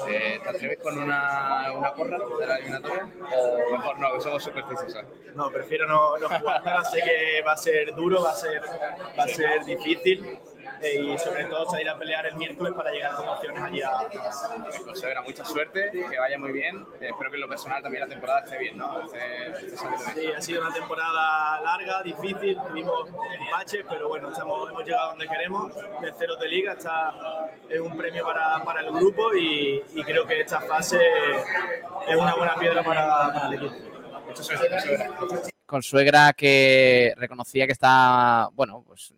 Eh, 0.09 0.40
¿Te 0.43 0.48
atreves 0.51 0.78
con 0.82 0.98
una, 0.98 1.73
una 1.73 1.94
porra 1.94 2.18
de 2.18 2.47
la 2.47 2.56
eliminatoria? 2.56 3.09
¿O 3.35 3.73
mejor 3.73 3.98
no, 3.98 4.12
que 4.12 4.20
somos 4.20 4.44
supersticiosos? 4.44 5.05
No, 5.35 5.51
prefiero 5.51 5.89
no, 5.89 6.18
no 6.18 6.28
jugar 6.28 6.62
nada, 6.62 6.85
sé 6.85 7.01
que 7.01 7.43
va 7.47 7.52
a 7.52 7.56
ser 7.56 7.94
duro, 7.94 8.23
va 8.23 8.32
a 8.32 8.35
ser, 8.35 8.60
va 9.18 9.24
a 9.24 9.28
ser 9.28 9.64
difícil 9.64 10.39
eh, 10.87 11.15
y 11.15 11.19
sobre 11.19 11.45
todo 11.45 11.71
salir 11.71 11.89
a 11.89 11.99
pelear 11.99 12.27
el 12.27 12.37
miércoles 12.37 12.73
para 12.75 12.91
llegar 12.91 13.15
con 13.15 13.29
opciones 13.29 13.63
allí 13.63 13.83
a, 13.83 14.09
Consagra 14.85 15.23
mucha 15.23 15.45
suerte, 15.45 15.91
que 15.93 16.19
vaya 16.19 16.39
muy 16.39 16.53
bien. 16.53 16.87
Eh, 17.01 17.09
espero 17.11 17.31
que 17.31 17.37
en 17.37 17.41
lo 17.41 17.49
personal 17.49 17.83
también 17.83 18.03
la 18.03 18.09
temporada 18.09 18.41
esté 18.41 18.59
bien, 18.59 18.79
¿no? 18.79 19.09
Saliendo 19.09 20.15
bien. 20.15 20.15
Sí, 20.15 20.33
ha 20.37 20.41
sido 20.41 20.63
una 20.63 20.73
temporada 20.73 21.61
larga, 21.61 22.03
difícil, 22.03 22.59
tuvimos 22.69 23.09
empaches, 23.41 23.85
pero 23.89 24.09
bueno, 24.09 24.31
estamos, 24.31 24.71
hemos 24.71 24.85
llegado 24.85 25.11
donde 25.11 25.29
queremos, 25.29 25.73
terceros 26.01 26.39
de 26.41 26.49
liga, 26.49 26.73
está, 26.73 27.51
es 27.69 27.81
un 27.81 27.97
premio 27.97 28.25
para, 28.25 28.63
para 28.65 28.81
el 28.81 28.93
grupo 28.93 29.35
y, 29.35 29.83
y 29.95 30.03
creo 30.05 30.27
que 30.27 30.41
esta 30.41 30.61
fase 30.61 31.01
es 32.09 32.17
una 32.17 32.35
buena 32.35 32.55
piedra 32.55 32.83
para, 32.83 33.33
para 33.33 33.49
el 33.49 33.55
equipo. 33.55 33.75
Mucha 34.27 34.43
suerte, 34.43 34.69
Consuegra. 34.69 35.11
Consuegra 35.67 36.33
que 36.33 37.15
reconocía 37.17 37.67
que 37.67 37.73
está, 37.73 38.49
bueno, 38.53 38.85
pues 38.87 39.13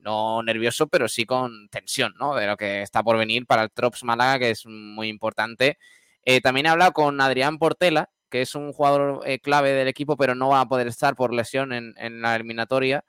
no 0.00 0.42
nervioso, 0.42 0.88
pero 0.88 1.08
sí 1.08 1.26
con 1.26 1.68
tensión, 1.68 2.14
¿no? 2.18 2.34
De 2.34 2.46
lo 2.46 2.56
que 2.56 2.82
está 2.82 3.02
por 3.02 3.18
venir 3.18 3.46
para 3.46 3.64
el 3.64 3.70
Trops 3.70 4.04
Málaga, 4.04 4.38
que 4.38 4.50
es 4.50 4.66
muy 4.66 5.08
importante. 5.08 5.78
Eh, 6.24 6.40
también 6.40 6.66
he 6.66 6.68
hablado 6.70 6.92
con 6.92 7.20
Adrián 7.20 7.58
Portela, 7.58 8.10
que 8.30 8.42
es 8.42 8.54
un 8.54 8.72
jugador 8.72 9.22
eh, 9.26 9.40
clave 9.40 9.72
del 9.72 9.88
equipo, 9.88 10.16
pero 10.16 10.34
no 10.34 10.48
va 10.50 10.60
a 10.62 10.68
poder 10.68 10.86
estar 10.86 11.14
por 11.16 11.34
lesión 11.34 11.72
en, 11.72 12.22
la 12.22 12.36
eliminatoria. 12.36 13.04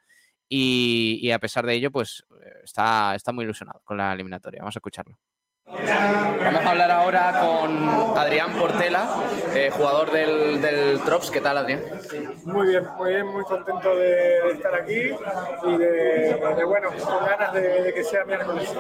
Y, 0.50 1.20
y 1.22 1.32
a 1.32 1.40
pesar 1.40 1.66
de 1.66 1.76
ello, 1.76 1.92
pues 1.92 2.26
eh, 2.44 2.62
está, 2.64 3.16
está 3.16 3.32
muy 3.32 3.46
ilusionado 3.46 3.82
con 3.86 3.98
la 3.98 4.14
eliminatoria. 4.14 4.62
Vamos 4.62 4.76
a 4.76 4.80
escucharlo. 4.80 5.18
Vamos 5.74 6.66
a 6.66 6.70
hablar 6.72 6.92
ahora 6.92 7.40
con 7.40 8.18
Adrián 8.18 8.52
Portela, 8.54 9.08
eh, 9.56 9.70
jugador 9.72 10.12
del, 10.12 10.62
del 10.62 11.00
Trops. 11.02 11.32
¿Qué 11.32 11.40
tal, 11.40 11.58
Adrián? 11.58 11.82
Muy 12.44 12.68
bien, 12.68 12.86
muy 12.98 13.10
bien, 13.14 13.28
muy 13.28 13.44
contento 13.44 13.96
de, 13.96 14.10
de 14.10 14.52
estar 14.52 14.76
aquí 14.76 15.12
y 15.64 15.78
de, 15.78 16.36
de, 16.58 16.64
bueno, 16.66 16.90
con 16.90 17.26
ganas 17.26 17.54
de, 17.54 17.84
de 17.84 17.94
que 17.94 18.04
sea 18.04 18.26
miércoles. 18.26 18.74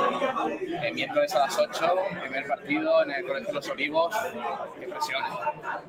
El 0.83 0.93
miércoles 0.93 1.33
a 1.33 1.39
las 1.39 1.57
8, 1.57 1.95
primer 2.23 2.47
partido 2.47 3.03
en 3.03 3.11
el 3.11 3.25
Colegio 3.25 3.47
de 3.47 3.53
los 3.53 3.69
Olivos. 3.69 4.15
Qué 4.77 4.87
presión. 4.87 5.23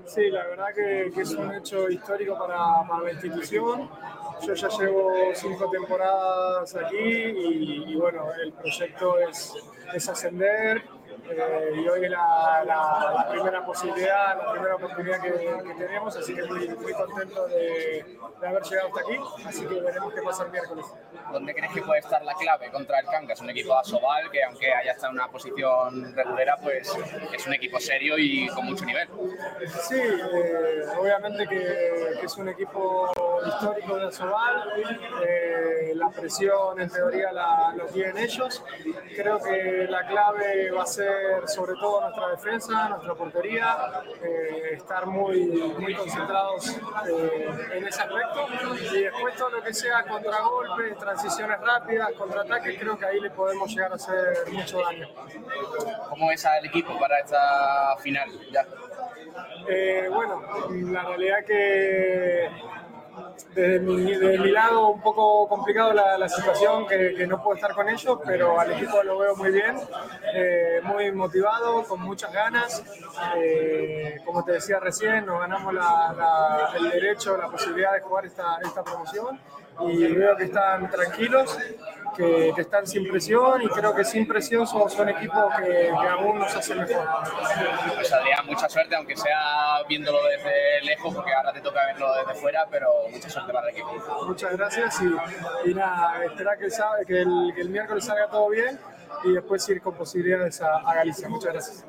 Sí, 0.07 0.31
la 0.31 0.45
verdad 0.47 0.67
que, 0.75 1.11
que 1.13 1.23
es 1.23 1.33
un 1.33 1.53
hecho 1.53 1.91
histórico 1.91 2.39
para, 2.39 2.87
para 2.89 3.03
la 3.03 3.11
institución. 3.13 3.91
Yo 4.47 4.55
ya 4.55 4.69
llevo 4.69 5.13
cinco 5.35 5.69
temporadas 5.71 6.75
aquí 6.77 6.97
y, 6.97 7.85
y 7.93 7.97
bueno, 7.97 8.27
el 8.43 8.53
proyecto 8.53 9.19
es, 9.19 9.55
es 9.95 10.09
ascender. 10.09 10.83
Eh, 11.31 11.73
y 11.75 11.89
hoy 11.89 12.05
es 12.05 12.11
la, 12.11 12.63
la- 12.67 13.13
la 13.17 13.29
primera 13.31 13.65
posibilidad, 13.65 14.37
la 14.39 14.53
primera 14.53 14.75
oportunidad 14.77 15.21
que, 15.21 15.31
que 15.33 15.75
tenemos, 15.75 16.17
así 16.17 16.35
que 16.35 16.43
muy, 16.45 16.69
muy 16.69 16.93
contento 16.93 17.47
de, 17.49 18.05
de 18.41 18.47
haber 18.49 18.63
llegado 18.63 18.89
hasta 18.89 19.01
aquí, 19.01 19.21
así 19.47 19.67
que 19.67 19.81
veremos 19.81 20.15
qué 20.15 20.23
pasa 20.23 20.45
el 20.45 20.51
miércoles. 20.51 20.87
¿Dónde 21.33 21.55
crees 21.55 21.73
que 21.73 21.83
puede 21.83 22.01
estar 22.01 22.23
la 22.25 22.35
clave 22.35 22.71
contra 22.71 22.99
el 23.01 23.07
Cangas? 23.07 23.41
Un 23.41 23.51
equipo 23.51 23.73
de 23.75 23.81
Asobal 23.81 24.31
que, 24.31 24.43
aunque 24.45 24.73
haya 24.73 24.93
estado 24.93 25.13
en 25.13 25.19
una 25.21 25.29
posición 25.29 26.15
regulera, 26.15 26.57
pues 26.63 26.93
es 27.33 27.47
un 27.47 27.55
equipo 27.55 27.79
serio 27.81 28.19
y 28.19 28.49
con 28.49 28.67
mucho 28.67 28.85
nivel. 28.85 29.09
Sí, 29.89 29.99
eh, 30.01 30.83
obviamente 30.99 31.47
que, 31.47 32.17
que 32.21 32.27
es 32.27 32.37
un 32.37 32.49
equipo 32.49 33.13
histórico 33.47 33.97
de 33.97 34.07
Asobal, 34.09 34.73
eh, 35.27 35.93
la 35.95 36.11
presión 36.11 36.81
en 36.81 36.91
teoría 36.91 37.33
la, 37.33 37.73
lo 37.77 37.87
tienen 37.87 38.19
ellos. 38.19 38.65
Creo 39.17 39.41
que 39.43 39.87
la 39.89 40.07
clave 40.07 40.71
va 40.71 40.83
a 40.83 40.87
ser 40.87 41.02
sobre 41.47 41.75
todo 41.75 42.01
nuestra 42.01 42.29
defensa, 42.29 42.89
nuestra 42.89 43.15
portería, 43.15 44.03
eh, 44.23 44.75
estar 44.75 45.07
muy, 45.07 45.75
muy 45.79 45.95
concentrados 45.95 46.77
eh, 47.09 47.51
en 47.73 47.87
ese 47.87 48.03
aspecto 48.03 48.47
y 48.95 49.03
después 49.03 49.37
todo 49.37 49.51
lo 49.51 49.63
que 49.63 49.75
sea 49.75 50.03
contragolpes, 50.05 50.99
transiciones 50.99 51.61
rápidas, 51.61 52.13
contraataques, 52.13 52.79
creo 52.79 52.99
que 52.99 53.07
ahí 53.07 53.21
le 53.21 53.31
podemos 53.31 53.71
llegar 53.71 53.93
a 53.93 53.97
hacer 53.97 54.51
mucho 54.53 54.81
daño. 54.81 55.09
¿Cómo 56.09 56.31
es 56.31 56.45
al 56.45 56.65
equipo 56.67 56.99
para 56.99 57.19
esta 57.19 57.97
final? 57.99 58.31
Ya. 58.51 58.67
Eh, 59.69 60.09
bueno, 60.11 60.43
la 60.71 61.03
realidad 61.03 61.45
que 61.47 62.51
desde 63.55 63.81
mi, 63.81 64.15
desde 64.15 64.39
mi 64.39 64.51
lado 64.51 64.89
un 64.89 65.01
poco 65.01 65.49
complicado 65.49 65.93
la, 65.93 66.29
situación, 66.29 66.87
que, 66.87 67.15
que 67.15 67.27
no 67.27 67.43
puedo 67.43 67.57
estar 67.57 67.75
con 67.75 67.89
ellos, 67.89 68.19
pero 68.25 68.59
al 68.59 68.73
equipo 68.73 69.03
lo 69.03 69.19
veo 69.19 69.37
muy 69.37 69.51
bien, 69.51 69.77
eh, 70.35 70.81
muy 70.85 71.13
motivado, 71.13 71.85
con 71.85 72.01
muchas 72.01 72.33
ganas. 72.33 72.83
Eh, 73.37 74.21
como 74.25 74.45
te 74.45 74.53
decía 74.53 74.79
recién, 74.81 75.27
nos 75.27 75.41
ganamos 75.41 75.73
la- 75.75 76.15
la- 76.17 76.73
el 76.77 76.91
derecho, 76.91 77.37
la 77.37 77.49
posibilidad 77.49 77.93
de 77.93 78.01
jugar 78.01 78.27
esta, 78.27 78.59
esta 78.63 78.83
promoción 78.83 79.39
y 79.81 80.07
veo 80.13 80.37
que 80.37 80.45
están 80.45 80.91
tranquilos, 80.91 81.59
que, 82.17 82.53
que 82.55 82.61
están 82.61 82.87
sin 82.87 83.09
presión 83.09 83.63
y 83.63 83.69
creo 83.69 83.95
que 83.95 84.05
sin 84.05 84.27
presión 84.29 84.67
somos 84.67 84.97
un 84.99 85.09
equipo 85.09 85.49
que, 85.59 85.65
que 86.01 86.09
aún 86.09 86.39
nos 86.39 86.55
hace 86.55 86.75
mejor. 86.75 87.09
Pues 87.95 88.13
Adrián, 88.13 88.47
mucha 88.47 88.69
suerte, 88.69 88.95
aunque 88.97 89.17
sea 89.17 89.83
viéndolo 89.89 90.19
desde 90.25 90.83
lejos, 90.85 91.15
porque 91.15 91.33
ahora 91.33 91.53
te 91.53 91.61
toca 91.61 91.87
verlo 91.87 92.07
desde 92.15 92.41
fuera, 92.41 92.67
pero 92.71 92.89
mucha 93.11 93.29
suerte 93.31 93.53
para 93.53 93.69
el 93.71 93.75
equipo. 93.75 94.25
Muchas 94.27 94.57
gracias 94.57 95.01
y, 95.01 95.71
y 95.71 95.75
nada, 95.75 96.23
esperar 96.25 96.59
que 96.59 96.65
el, 96.67 96.73
sábado- 96.73 97.03
que, 97.07 97.21
el, 97.23 97.53
que 97.55 97.61
el 97.63 97.71
miércoles 97.71 98.05
salga 98.05 98.29
todo 98.29 98.51
bien 98.51 98.79
y 99.25 99.33
después 99.33 99.69
ir 99.69 99.81
con 99.81 99.95
posibilidades 99.95 100.61
a, 100.63 100.77
a 100.79 100.95
Galicia. 100.95 101.29
Muchas 101.29 101.53
gracias. 101.53 101.87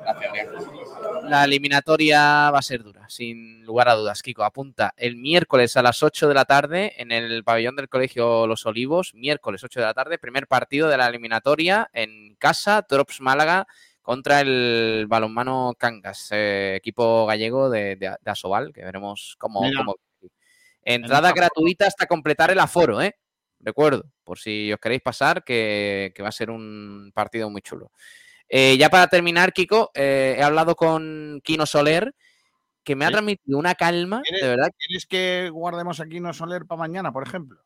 La 1.24 1.44
eliminatoria 1.44 2.50
va 2.50 2.58
a 2.58 2.62
ser 2.62 2.82
dura, 2.82 3.08
sin 3.08 3.64
lugar 3.64 3.88
a 3.88 3.94
dudas. 3.94 4.22
Kiko, 4.22 4.44
apunta 4.44 4.92
el 4.96 5.16
miércoles 5.16 5.76
a 5.76 5.82
las 5.82 6.02
8 6.02 6.28
de 6.28 6.34
la 6.34 6.44
tarde 6.44 6.92
en 6.98 7.12
el 7.12 7.42
pabellón 7.44 7.76
del 7.76 7.88
Colegio 7.88 8.46
Los 8.46 8.66
Olivos. 8.66 9.12
Miércoles 9.14 9.64
8 9.64 9.80
de 9.80 9.86
la 9.86 9.94
tarde, 9.94 10.18
primer 10.18 10.46
partido 10.46 10.88
de 10.88 10.96
la 10.96 11.06
eliminatoria 11.08 11.88
en 11.92 12.34
casa, 12.36 12.82
Trops 12.82 13.20
Málaga 13.20 13.66
contra 14.02 14.40
el 14.40 15.06
balonmano 15.08 15.74
Cangas, 15.78 16.28
eh, 16.30 16.74
equipo 16.76 17.24
gallego 17.26 17.70
de, 17.70 17.96
de, 17.96 18.14
de 18.20 18.30
Asobal, 18.30 18.72
que 18.72 18.84
veremos 18.84 19.34
cómo. 19.38 19.60
Cómo- 19.76 19.96
Entrada 20.86 21.32
gratuita 21.32 21.86
hasta 21.86 22.04
completar 22.06 22.50
el 22.50 22.58
aforo, 22.60 23.00
¿eh? 23.00 23.16
Recuerdo, 23.64 24.04
por 24.24 24.38
si 24.38 24.72
os 24.72 24.78
queréis 24.78 25.00
pasar, 25.00 25.42
que, 25.42 26.12
que 26.14 26.22
va 26.22 26.28
a 26.28 26.32
ser 26.32 26.50
un 26.50 27.10
partido 27.14 27.48
muy 27.48 27.62
chulo. 27.62 27.90
Eh, 28.48 28.76
ya 28.76 28.90
para 28.90 29.08
terminar, 29.08 29.52
Kiko, 29.52 29.90
eh, 29.94 30.36
he 30.38 30.42
hablado 30.42 30.76
con 30.76 31.40
Kino 31.42 31.64
Soler, 31.64 32.14
que 32.82 32.94
me 32.94 33.06
ha 33.06 33.10
transmitido 33.10 33.58
una 33.58 33.74
calma, 33.74 34.20
¿Quieres, 34.22 34.42
de 34.42 34.48
verdad. 34.48 34.70
¿Quieres 34.78 35.06
que 35.06 35.48
guardemos 35.50 36.00
aquí 36.00 36.20
no 36.20 36.34
Soler 36.34 36.66
para 36.66 36.80
mañana, 36.80 37.10
por 37.10 37.26
ejemplo? 37.26 37.64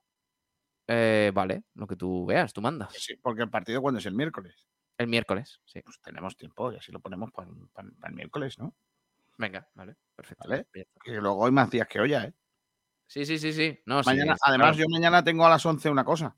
Eh, 0.87 1.33
vale, 1.35 1.65
lo 1.75 1.87
que 1.87 1.97
tú 1.97 2.25
veas, 2.25 2.53
tú 2.53 2.63
mandas. 2.63 2.95
Sí, 2.95 3.17
porque 3.17 3.43
el 3.43 3.51
partido 3.51 3.83
cuando 3.83 3.99
es 3.99 4.07
el 4.07 4.15
miércoles. 4.15 4.55
El 4.97 5.09
miércoles, 5.09 5.61
sí. 5.65 5.83
Pues 5.83 6.01
tenemos 6.01 6.37
tiempo 6.37 6.73
y 6.73 6.77
así 6.77 6.93
lo 6.93 7.01
ponemos 7.01 7.31
para, 7.33 7.49
el 8.07 8.15
miércoles, 8.15 8.59
¿no? 8.59 8.75
Venga, 9.37 9.69
vale, 9.75 9.97
perfecto. 10.15 10.49
¿Vale? 10.49 10.67
Bien. 10.73 10.87
Que 11.05 11.13
luego 11.13 11.45
hay 11.45 11.53
más 11.53 11.71
días 11.71 11.87
que 11.87 12.01
olla, 12.01 12.25
¿eh? 12.25 12.33
Sí, 13.09 13.25
sí, 13.27 13.39
sí, 13.39 13.53
sí. 13.53 13.81
No, 13.87 14.03
sí, 14.05 14.11
Mañana, 14.11 14.37
claro. 14.37 14.39
además, 14.43 14.77
yo 14.77 14.85
mañana 14.89 15.25
tengo 15.25 15.45
a 15.45 15.51
las 15.51 15.65
11 15.67 15.91
una 15.91 16.05
cosa. 16.05 16.37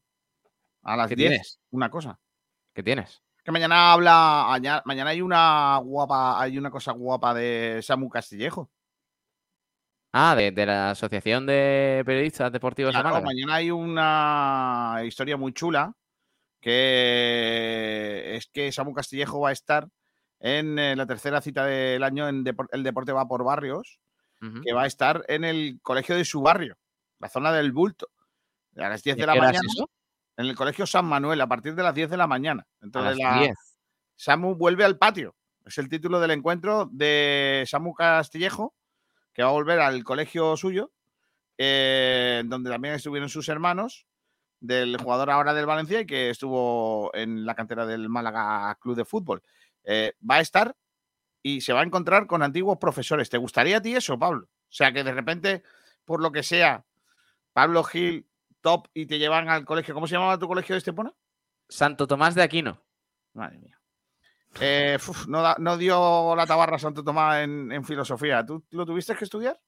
A 0.82 0.97
las 0.97 1.09
¿Qué 1.09 1.16
10 1.16 1.28
tienes? 1.30 1.60
una 1.70 1.90
cosa. 1.90 2.18
¿Qué 2.72 2.82
tienes? 2.82 3.20
Que 3.44 3.51
mañana 3.52 3.92
habla, 3.92 4.47
mañana, 4.48 4.82
mañana 4.86 5.10
hay 5.10 5.20
una 5.20 5.76
guapa, 5.78 6.40
hay 6.40 6.56
una 6.56 6.70
cosa 6.70 6.92
guapa 6.92 7.34
de 7.34 7.80
Samu 7.82 8.09
Castillejo. 8.09 8.70
Ah, 10.12 10.34
de, 10.36 10.51
de 10.52 10.66
la 10.66 10.90
Asociación 10.90 11.44
de 11.47 12.02
Periodistas 12.06 12.51
Deportivos 12.52 12.92
Claro, 12.92 13.14
de 13.16 13.22
mañana 13.22 13.55
hay 13.56 13.70
una 13.70 15.01
historia 15.05 15.36
muy 15.36 15.52
chula 15.52 15.92
que 16.60 18.36
es 18.36 18.47
que 18.52 18.70
Samu 18.72 18.92
Castillejo 18.92 19.40
va 19.40 19.51
a 19.51 19.52
estar 19.52 19.88
en 20.40 20.78
eh, 20.78 20.97
la 20.97 21.06
tercera 21.06 21.40
cita 21.40 21.64
del 21.64 22.02
año 22.02 22.28
en 22.28 22.44
Depor- 22.44 22.68
El 22.72 22.82
Deporte 22.82 23.12
va 23.12 23.26
por 23.28 23.44
barrios, 23.44 23.98
Que 24.62 24.72
va 24.72 24.82
a 24.82 24.86
estar 24.86 25.24
en 25.28 25.44
el 25.44 25.78
colegio 25.82 26.16
de 26.16 26.24
su 26.24 26.40
barrio, 26.40 26.78
la 27.18 27.28
zona 27.28 27.52
del 27.52 27.72
Bulto, 27.72 28.08
a 28.76 28.88
las 28.88 29.02
10 29.02 29.16
¿Y 29.16 29.20
de 29.20 29.26
la 29.26 29.34
mañana, 29.34 29.60
eso? 29.70 29.90
en 30.36 30.46
el 30.46 30.54
colegio 30.56 30.86
San 30.86 31.04
Manuel, 31.04 31.40
a 31.42 31.46
partir 31.46 31.74
de 31.74 31.82
las 31.82 31.94
10 31.94 32.08
de 32.08 32.16
la 32.16 32.26
mañana. 32.26 32.66
Entonces, 32.80 33.18
las 33.18 33.36
la- 33.36 33.40
10. 33.42 33.56
Samu 34.16 34.54
vuelve 34.54 34.84
al 34.84 34.96
patio. 34.96 35.34
Es 35.66 35.76
el 35.78 35.88
título 35.90 36.20
del 36.20 36.30
encuentro 36.30 36.88
de 36.90 37.64
Samu 37.66 37.92
Castillejo, 37.94 38.74
que 39.34 39.42
va 39.42 39.50
a 39.50 39.52
volver 39.52 39.78
al 39.80 40.02
colegio 40.04 40.56
suyo, 40.56 40.90
eh, 41.58 42.42
donde 42.46 42.70
también 42.70 42.94
estuvieron 42.94 43.28
sus 43.28 43.48
hermanos, 43.50 44.06
del 44.60 44.96
jugador 44.98 45.30
ahora 45.30 45.54
del 45.54 45.66
Valencia 45.66 46.00
y 46.00 46.06
que 46.06 46.30
estuvo 46.30 47.10
en 47.14 47.44
la 47.46 47.54
cantera 47.54 47.86
del 47.86 48.08
Málaga 48.08 48.74
Club 48.80 48.96
de 48.96 49.04
Fútbol. 49.04 49.42
Eh, 49.84 50.14
va 50.28 50.36
a 50.36 50.40
estar 50.40 50.74
y 51.42 51.60
se 51.60 51.72
va 51.72 51.80
a 51.80 51.84
encontrar 51.84 52.26
con 52.26 52.42
antiguos 52.42 52.78
profesores. 52.78 53.30
¿Te 53.30 53.38
gustaría 53.38 53.78
a 53.78 53.82
ti 53.82 53.94
eso, 53.94 54.18
Pablo? 54.18 54.46
O 54.46 54.72
sea, 54.72 54.92
que 54.92 55.04
de 55.04 55.12
repente, 55.12 55.62
por 56.04 56.22
lo 56.22 56.32
que 56.32 56.42
sea, 56.42 56.84
Pablo 57.52 57.82
Gil, 57.84 58.26
top, 58.60 58.88
y 58.94 59.06
te 59.06 59.18
llevan 59.18 59.48
al 59.48 59.64
colegio. 59.64 59.94
¿Cómo 59.94 60.06
se 60.06 60.14
llamaba 60.14 60.38
tu 60.38 60.48
colegio 60.48 60.74
de 60.74 60.78
Estepona? 60.78 61.12
Santo 61.68 62.06
Tomás 62.06 62.34
de 62.34 62.42
Aquino. 62.42 62.82
Madre 63.34 63.58
mía. 63.58 63.78
Eh, 64.60 64.98
uf, 65.00 65.26
no, 65.28 65.42
da- 65.42 65.56
no 65.58 65.76
dio 65.76 66.34
la 66.36 66.46
tabarra 66.46 66.78
Santo 66.78 67.04
Tomás 67.04 67.42
en, 67.44 67.70
en 67.72 67.84
filosofía. 67.84 68.44
¿Tú 68.44 68.64
lo 68.70 68.84
tuviste 68.84 69.14
que 69.14 69.24
estudiar? 69.24 69.58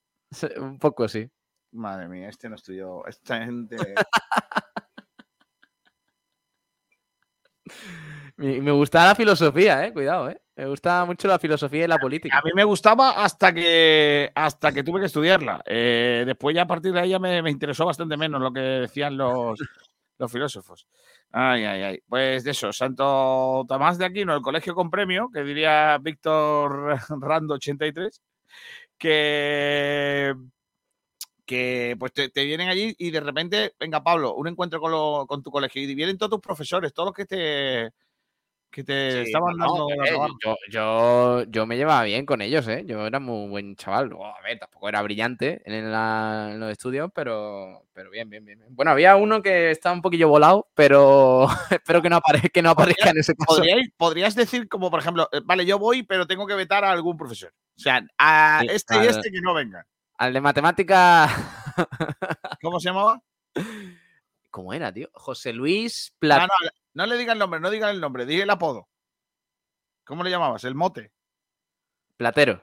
Un 0.56 0.78
poco, 0.78 1.08
sí. 1.08 1.30
Madre 1.72 2.08
mía, 2.08 2.28
este 2.28 2.48
no 2.48 2.56
estudió. 2.56 3.06
Esta 3.06 3.44
gente. 3.44 3.76
Me, 8.43 8.60
me 8.60 8.70
gusta 8.73 9.06
la 9.06 9.14
filosofía, 9.14 9.86
eh. 9.86 9.93
Cuidado, 9.93 10.28
eh. 10.31 10.40
Me 10.56 10.66
gusta 10.66 11.05
mucho 11.05 11.28
la 11.28 11.39
filosofía 11.39 11.85
y 11.85 11.89
la 11.89 11.98
política. 11.98 12.39
A 12.39 12.43
mí 12.43 12.51
me 12.55 12.64
gustaba 12.64 13.10
hasta 13.24 13.55
que 13.55 14.31
hasta 14.35 14.70
que 14.73 14.82
tuve 14.82 15.01
que 15.01 15.06
estudiarla. 15.06 15.62
Eh, 15.64 16.24
después 16.27 16.55
ya 16.55 16.62
a 16.62 16.66
partir 16.66 16.93
de 16.93 17.01
ahí 17.01 17.10
ya 17.10 17.19
me, 17.19 17.40
me 17.43 17.51
interesó 17.51 17.86
bastante 17.86 18.16
menos 18.16 18.40
lo 18.40 18.52
que 18.52 18.60
decían 18.60 19.16
los, 19.16 19.59
los 20.19 20.31
filósofos. 20.31 20.86
Ay, 21.31 21.64
ay, 21.64 21.82
ay. 21.82 22.02
Pues 22.06 22.44
de 22.44 22.51
eso, 22.51 22.73
Santo 22.73 23.64
Tomás 23.66 23.97
de 23.97 24.05
Aquino, 24.05 24.35
el 24.35 24.43
colegio 24.43 24.74
con 24.74 24.90
premio, 24.90 25.31
que 25.32 25.43
diría 25.43 25.97
Víctor 25.98 26.98
Rando 27.20 27.55
83, 27.55 28.20
que, 28.98 30.35
que 31.47 31.97
pues 31.98 32.12
te, 32.12 32.28
te 32.28 32.44
vienen 32.44 32.69
allí 32.69 32.94
y 32.98 33.10
de 33.10 33.20
repente, 33.20 33.74
venga 33.81 34.02
Pablo, 34.02 34.35
un 34.35 34.48
encuentro 34.48 34.81
con, 34.81 34.90
lo- 34.93 35.27
con 35.27 35.43
tu 35.43 35.51
colegio 35.51 35.82
y 35.82 35.94
vienen 35.94 36.19
todos 36.19 36.31
tus 36.31 36.40
profesores, 36.40 36.93
todos 36.93 37.09
los 37.09 37.14
que 37.14 37.24
te, 37.24 37.93
que 38.72 38.82
te 38.82 39.12
Sí, 39.12 39.18
estaban 39.26 39.56
dando 39.58 39.86
no, 39.88 40.04
eh, 40.04 40.18
yo, 40.42 40.56
yo, 40.70 41.42
yo 41.44 41.66
me 41.66 41.76
llevaba 41.76 42.02
bien 42.04 42.24
con 42.26 42.40
ellos, 42.42 42.66
¿eh? 42.66 42.84
Yo 42.86 43.06
era 43.06 43.20
muy 43.20 43.48
buen 43.48 43.76
chaval. 43.76 44.08
Luego, 44.08 44.26
a 44.26 44.40
ver, 44.40 44.58
tampoco 44.58 44.88
era 44.88 45.02
brillante 45.02 45.60
en, 45.66 45.92
la- 45.92 46.48
en 46.52 46.58
los 46.58 46.72
estudios, 46.72 47.10
pero, 47.14 47.86
pero 47.92 48.10
bien, 48.10 48.28
bien, 48.30 48.44
bien. 48.44 48.58
bien. 48.58 48.74
Bueno, 48.74 48.90
había 48.90 49.14
uno 49.16 49.42
que 49.42 49.70
estaba 49.70 49.94
un 49.94 50.02
poquillo 50.02 50.28
volado, 50.28 50.68
pero 50.74 51.46
espero 51.70 52.02
que 52.02 52.08
no, 52.10 52.16
apare- 52.16 52.50
que 52.50 52.62
no 52.62 52.70
aparezca 52.70 53.10
en 53.10 53.18
ese 53.18 53.34
caso. 53.36 53.60
¿Podríais- 53.60 53.92
podrías 53.96 54.34
decir 54.34 54.68
como, 54.68 54.90
por 54.90 55.00
ejemplo, 55.00 55.28
eh, 55.32 55.40
vale, 55.44 55.64
yo 55.66 55.78
voy, 55.78 56.02
pero 56.02 56.26
tengo 56.26 56.46
que 56.46 56.54
vetar 56.54 56.84
a 56.84 56.90
algún 56.90 57.16
profesor. 57.16 57.52
O 57.76 57.80
sea, 57.80 58.02
a 58.18 58.60
Sí, 58.62 58.66
este 58.70 58.96
y 59.04 59.06
este 59.06 59.30
que 59.30 59.40
no 59.42 59.54
vengan. 59.54 59.84
Al 60.16 60.32
de 60.32 60.40
matemática. 60.40 61.28
¿Cómo 62.62 62.80
se 62.80 62.88
llamaba? 62.88 63.20
¿Cómo 64.50 64.72
era, 64.72 64.92
tío? 64.92 65.08
José 65.12 65.52
Luis 65.52 66.14
Plat. 66.18 66.42
no, 66.42 66.70
no 66.94 67.06
le 67.06 67.16
diga 67.16 67.32
el 67.32 67.39
nombre, 67.39 67.60
no 67.60 67.70
diga 67.70 67.90
el 67.90 68.01
nombre, 68.01 68.27
diga 68.27 68.43
el 68.44 68.51
apodo. 68.51 68.89
¿Cómo 70.05 70.24
le 70.24 70.31
llamabas? 70.31 70.64
El 70.64 70.74
mote. 70.74 71.12
Platero. 72.16 72.62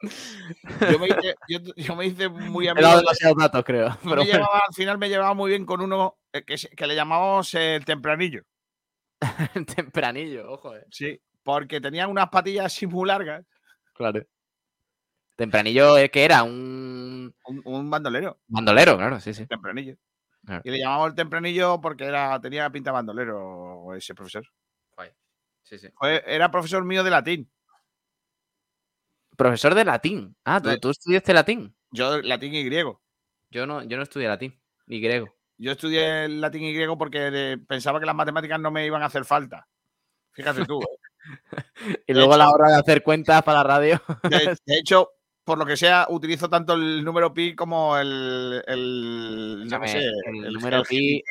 Yo 0.00 0.98
me 0.98 1.08
hice, 1.08 1.34
yo, 1.48 1.58
yo 1.76 1.96
me 1.96 2.06
hice 2.06 2.28
muy 2.28 2.68
He 2.68 2.74
dado 2.74 2.96
de- 2.96 3.00
demasiados 3.00 3.36
datos, 3.36 3.64
creo. 3.64 3.96
pero 4.02 4.16
bueno. 4.16 4.32
llevaba- 4.32 4.62
al 4.68 4.74
final 4.74 4.98
me 4.98 5.08
llevaba 5.08 5.34
muy 5.34 5.50
bien 5.50 5.66
con 5.66 5.80
uno 5.80 6.18
eh, 6.32 6.44
que, 6.44 6.86
le 6.86 6.94
llamábamos 6.94 7.52
el 7.54 7.84
tempranillo. 7.84 8.42
Tempranillo, 9.76 10.52
ojo, 10.52 10.76
eh. 10.76 10.84
Sí, 10.90 11.20
porque 11.42 11.80
tenía 11.80 12.06
unas 12.06 12.28
patillas 12.28 12.66
así 12.66 12.86
muy 12.86 13.08
largas. 13.08 13.44
Claro. 13.94 14.22
Tempranillo, 15.38 15.96
eh, 15.96 16.10
que 16.10 16.24
era? 16.24 16.42
Un 16.42 17.32
Un, 17.46 17.62
un 17.64 17.88
bandolero. 17.88 18.40
bandolero, 18.48 18.96
claro, 18.96 19.20
sí, 19.20 19.32
sí. 19.32 19.46
Tempranillo. 19.46 19.94
Claro. 20.44 20.62
Y 20.64 20.70
le 20.70 20.78
llamamos 20.80 21.10
el 21.10 21.14
tempranillo 21.14 21.80
porque 21.80 22.04
era, 22.06 22.40
tenía 22.40 22.68
pinta 22.70 22.90
de 22.90 22.94
bandolero 22.94 23.94
ese 23.94 24.14
profesor. 24.14 24.44
Sí, 25.62 25.78
sí. 25.78 25.88
Fue- 25.98 26.24
era 26.26 26.50
profesor 26.50 26.82
mío 26.82 27.04
de 27.04 27.10
latín. 27.10 27.50
Profesor 29.36 29.74
de 29.74 29.84
latín. 29.84 30.34
Ah, 30.44 30.60
¿tú, 30.80 30.88
estudiaste 30.90 31.32
latín. 31.34 31.76
Yo 31.90 32.20
latín 32.22 32.54
y 32.54 32.64
griego. 32.64 33.02
Yo 33.50 33.66
no, 33.66 33.82
yo 33.82 33.96
no 33.98 34.02
estudié 34.02 34.28
latín, 34.28 34.58
ni 34.86 34.98
griego. 35.00 35.26
Yo 35.58 35.72
estudié 35.72 36.24
el 36.24 36.40
latín 36.40 36.62
y 36.62 36.72
griego 36.72 36.96
porque 36.98 37.58
pensaba 37.68 38.00
que 38.00 38.06
las 38.06 38.14
matemáticas 38.14 38.58
no 38.58 38.70
me 38.70 38.86
iban 38.86 39.02
a 39.02 39.06
hacer 39.06 39.24
falta. 39.24 39.68
Fíjate 40.32 40.64
tú. 40.64 40.80
¿eh? 40.80 40.86
Y 42.06 42.14
luego 42.14 42.32
a 42.34 42.38
la 42.38 42.50
hora 42.50 42.70
de 42.70 42.76
hacer 42.78 43.02
cuentas 43.02 43.42
para 43.42 43.58
la 43.58 43.64
radio. 43.64 44.00
De, 44.22 44.56
de 44.64 44.78
hecho, 44.78 45.10
por 45.48 45.56
lo 45.58 45.64
que 45.64 45.78
sea, 45.78 46.06
utilizo 46.10 46.50
tanto 46.50 46.74
el 46.74 47.02
número 47.02 47.32
pi 47.32 47.54
como 47.56 47.96
el. 47.96 48.62
el, 48.66 49.66
yo 49.66 49.80
qué 49.80 49.86
Escúchame, 49.86 49.88
sé, 49.88 49.98
el, 50.26 50.44
el- 50.44 50.52
número 50.52 50.82
pi. 50.82 51.22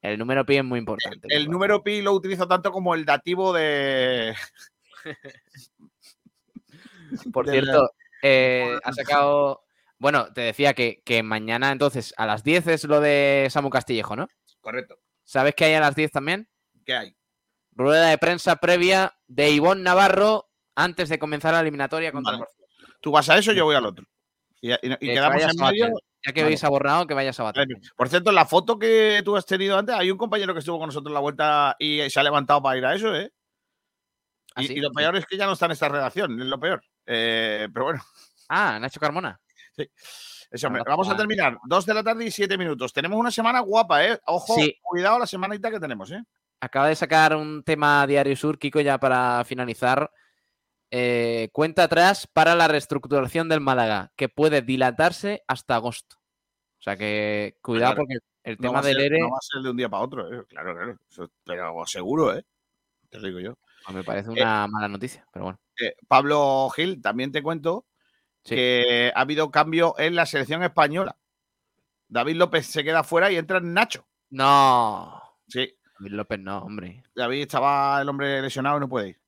El 0.00 0.16
número 0.16 0.46
pi 0.46 0.58
es 0.58 0.64
muy 0.64 0.78
importante. 0.78 1.26
El 1.28 1.50
número 1.50 1.82
pi 1.82 2.02
lo 2.02 2.12
utilizo 2.12 2.46
tanto 2.46 2.70
como 2.70 2.94
el 2.94 3.04
dativo 3.04 3.52
de. 3.52 4.32
Por 7.32 7.46
de 7.46 7.62
la- 7.62 7.72
cierto, 7.72 7.90
eh, 8.22 8.78
ha 8.84 8.92
sacado. 8.92 9.64
Bueno, 9.98 10.32
te 10.32 10.42
decía 10.42 10.72
que, 10.74 11.02
que 11.04 11.24
mañana 11.24 11.72
entonces 11.72 12.14
a 12.16 12.26
las 12.26 12.44
10 12.44 12.68
es 12.68 12.84
lo 12.84 13.00
de 13.00 13.48
Samu 13.50 13.70
Castillejo, 13.70 14.14
¿no? 14.14 14.28
Correcto. 14.60 15.00
¿Sabes 15.24 15.56
que 15.56 15.64
hay 15.64 15.74
a 15.74 15.80
las 15.80 15.96
10 15.96 16.12
también? 16.12 16.48
¿Qué 16.86 16.94
hay? 16.94 17.16
Rueda 17.72 18.08
de 18.10 18.18
prensa 18.18 18.54
previa 18.56 19.16
de 19.26 19.50
Ivonne 19.50 19.82
Navarro 19.82 20.48
antes 20.76 21.08
de 21.08 21.18
comenzar 21.18 21.54
la 21.54 21.60
eliminatoria 21.60 22.12
contra 22.12 22.34
Vale. 22.34 22.44
Tú 23.00 23.10
vas 23.12 23.28
a 23.30 23.38
eso, 23.38 23.52
yo 23.52 23.64
voy 23.64 23.76
al 23.76 23.86
otro. 23.86 24.04
Y, 24.60 24.72
y- 24.72 24.74
y 24.82 24.96
Que 24.96 24.98
quedamos 24.98 25.42
en 25.42 25.62
a 25.62 25.70
medio. 25.70 25.86
Ya 26.26 26.32
que 26.32 26.40
Vale. 26.40 26.46
habéis 26.46 26.64
abordado, 26.64 27.06
que 27.06 27.14
vayas 27.14 27.38
a 27.38 27.44
bater. 27.44 27.68
Por 27.96 28.08
cierto, 28.08 28.30
en 28.30 28.34
la 28.34 28.44
foto 28.44 28.76
que 28.76 29.22
tú 29.24 29.36
has 29.36 29.46
tenido 29.46 29.78
antes, 29.78 29.94
hay 29.94 30.10
un 30.10 30.18
compañero 30.18 30.52
que 30.52 30.58
estuvo 30.58 30.78
con 30.78 30.88
nosotros 30.88 31.10
en 31.10 31.14
la 31.14 31.20
vuelta 31.20 31.76
y 31.78 32.10
se 32.10 32.18
ha 32.18 32.24
levantado 32.24 32.60
para 32.60 32.76
ir 32.76 32.84
a 32.84 32.94
eso, 32.96 33.14
¿eh? 33.14 33.32
¿Ah, 34.56 34.62
Y, 34.62 34.66
sí? 34.66 34.72
y 34.74 34.80
lo 34.80 34.90
peor 34.90 35.14
es 35.16 35.26
que 35.26 35.36
ya 35.36 35.46
no 35.46 35.52
está 35.52 35.66
en 35.66 35.72
esta 35.72 35.88
redacción, 35.88 36.40
es 36.40 36.46
lo 36.46 36.58
peor. 36.58 36.82
Eh, 37.06 37.68
pero 37.72 37.84
bueno, 37.86 38.02
Ah, 38.48 38.78
Nacho 38.80 38.98
Carmona. 38.98 39.38
sí. 39.76 39.88
Eso, 40.50 40.66
hombre. 40.68 40.82
Vamos 40.86 41.08
a 41.10 41.16
terminar. 41.16 41.58
Dos 41.66 41.84
de 41.84 41.92
la 41.92 42.02
tarde 42.02 42.24
y 42.24 42.30
siete 42.30 42.56
minutos. 42.56 42.92
Tenemos 42.94 43.18
una 43.20 43.30
semana 43.30 43.60
guapa, 43.60 44.04
¿eh? 44.06 44.18
Ojo, 44.26 44.54
Sí. 44.54 44.74
cuidado 44.82 45.18
la 45.18 45.26
semanita 45.26 45.70
que 45.70 45.78
tenemos, 45.78 46.10
¿eh? 46.10 46.22
Acaba 46.60 46.88
de 46.88 46.96
sacar 46.96 47.36
un 47.36 47.62
tema 47.62 48.06
Diario 48.06 48.34
Sur, 48.34 48.58
Kiko, 48.58 48.80
ya 48.80 48.98
para 48.98 49.44
finalizar. 49.44 50.10
Eh, 50.90 51.50
cuenta 51.52 51.84
atrás 51.84 52.26
para 52.32 52.54
la 52.54 52.66
reestructuración 52.68 53.48
del 53.48 53.60
Málaga, 53.60 54.12
que 54.16 54.28
puede 54.28 54.62
dilatarse 54.62 55.42
hasta 55.46 55.74
agosto. 55.76 56.16
O 56.78 56.82
sea 56.82 56.96
que 56.96 57.56
cuidado 57.62 57.94
Claro. 57.94 58.06
porque 58.06 58.18
el 58.44 58.56
tema 58.56 58.80
del 58.80 58.96
ser, 58.96 59.04
ERE 59.12 59.18
no 59.20 59.30
va 59.30 59.36
a 59.38 59.40
ser 59.42 59.62
de 59.62 59.70
un 59.70 59.76
día 59.76 59.88
para 59.88 60.02
otro, 60.02 60.32
¿eh? 60.32 60.44
Claro, 60.48 60.74
claro. 60.74 60.96
Eso- 61.10 61.30
pero 61.44 61.84
seguro, 61.86 62.34
¿eh? 62.34 62.44
Te 63.10 63.18
lo 63.18 63.26
digo 63.28 63.40
yo. 63.40 63.54
pues 63.84 63.96
me 63.96 64.04
parece 64.04 64.28
una 64.30 64.66
mala 64.66 64.88
noticia, 64.88 65.26
pero 65.32 65.44
bueno. 65.46 65.60
Eh, 65.80 65.94
Pablo 66.08 66.68
Gil, 66.74 67.00
también 67.00 67.32
te 67.32 67.42
cuento 67.42 67.86
Sí. 68.44 68.54
que 68.54 69.12
ha 69.14 69.20
habido 69.20 69.50
cambio 69.50 69.94
en 69.98 70.14
la 70.14 70.26
selección 70.26 70.62
española. 70.62 71.16
David 72.08 72.36
López 72.36 72.66
se 72.66 72.84
queda 72.84 73.04
fuera 73.04 73.30
y 73.30 73.36
entra 73.36 73.60
Nacho. 73.60 74.06
No. 74.30 75.22
Sí, 75.46 75.74
David 75.98 76.12
López 76.12 76.38
no, 76.40 76.58
hombre. 76.58 77.02
David 77.14 77.42
estaba 77.42 78.00
el 78.02 78.08
hombre 78.08 78.40
lesionado 78.42 78.76
y 78.76 78.80
no 78.80 78.88
puede 78.88 79.08
ir. 79.10 79.20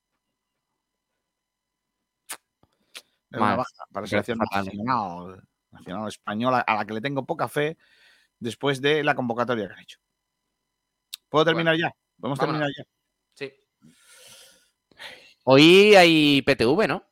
Es 3.31 3.39
una 3.39 3.57
baja 3.57 3.85
para 3.93 4.03
la 4.05 4.09
selección 4.09 4.39
nacional, 4.39 5.43
nacional 5.71 6.09
española, 6.09 6.61
a 6.61 6.75
la 6.77 6.85
que 6.85 6.95
le 6.95 7.01
tengo 7.01 7.25
poca 7.25 7.49
fe 7.49 7.77
después 8.39 8.81
de 8.81 9.05
la 9.05 9.15
convocatoria 9.15 9.67
que 9.69 9.73
han 9.75 9.81
hecho. 9.81 9.99
¿Puedo 11.29 11.45
terminar 11.45 11.77
ya? 11.77 11.93
¿Podemos 12.19 12.39
Vámonos. 12.39 12.61
terminar 12.61 12.71
ya? 12.77 12.85
Sí. 13.35 13.53
Hoy 15.45 15.95
hay 15.95 16.43
PTV, 16.43 16.89
¿no? 16.89 17.05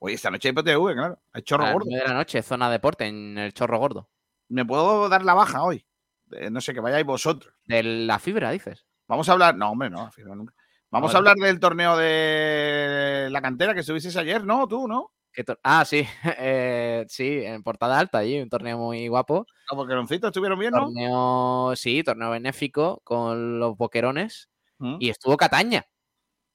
Hoy 0.00 0.14
esta 0.14 0.30
noche 0.30 0.48
hay 0.48 0.54
PTV, 0.54 0.94
claro. 0.94 1.18
Hay 1.32 1.42
chorro 1.42 1.64
A 1.64 1.72
gordo. 1.72 1.88
de 1.90 2.04
la 2.04 2.12
noche, 2.14 2.42
zona 2.42 2.70
deporte, 2.70 3.06
en 3.06 3.38
el 3.38 3.54
Chorro 3.54 3.78
Gordo. 3.78 4.10
¿Me 4.48 4.64
puedo 4.64 5.08
dar 5.08 5.24
la 5.24 5.34
baja 5.34 5.62
hoy? 5.62 5.86
eh, 6.32 6.50
no 6.50 6.60
sé, 6.60 6.74
que 6.74 6.80
vayáis 6.80 7.06
vosotros. 7.06 7.54
De 7.64 7.82
la 7.82 8.18
fibra, 8.18 8.50
dices. 8.50 8.84
Vamos 9.06 9.28
a 9.28 9.32
hablar. 9.32 9.56
No, 9.56 9.70
hombre, 9.70 9.88
no, 9.88 10.10
fibra 10.12 10.34
nunca. 10.34 10.54
Vamos 10.90 11.14
a 11.14 11.18
hablar 11.18 11.36
del 11.36 11.58
torneo 11.58 11.96
de 11.96 13.28
la 13.30 13.42
cantera 13.42 13.74
que 13.74 13.80
estuvisteis 13.80 14.16
ayer, 14.16 14.44
¿no? 14.44 14.68
Tú, 14.68 14.86
¿no? 14.86 15.12
¿Qué 15.34 15.44
tor- 15.44 15.58
ah, 15.64 15.84
sí, 15.84 16.06
eh, 16.38 17.04
sí, 17.08 17.40
en 17.44 17.62
portada 17.64 17.98
alta 17.98 18.18
allí, 18.18 18.40
un 18.40 18.48
torneo 18.48 18.78
muy 18.78 19.08
guapo. 19.08 19.46
Los 19.68 19.76
boqueroncitos 19.76 20.28
estuvieron 20.28 20.58
bien, 20.58 20.70
¿no? 20.70 20.84
Torneo, 20.84 21.72
sí, 21.76 22.04
torneo 22.04 22.30
benéfico 22.30 23.00
con 23.02 23.58
los 23.58 23.76
boquerones. 23.76 24.48
Mm. 24.78 24.96
Y 25.00 25.10
estuvo 25.10 25.36
Cataña. 25.36 25.84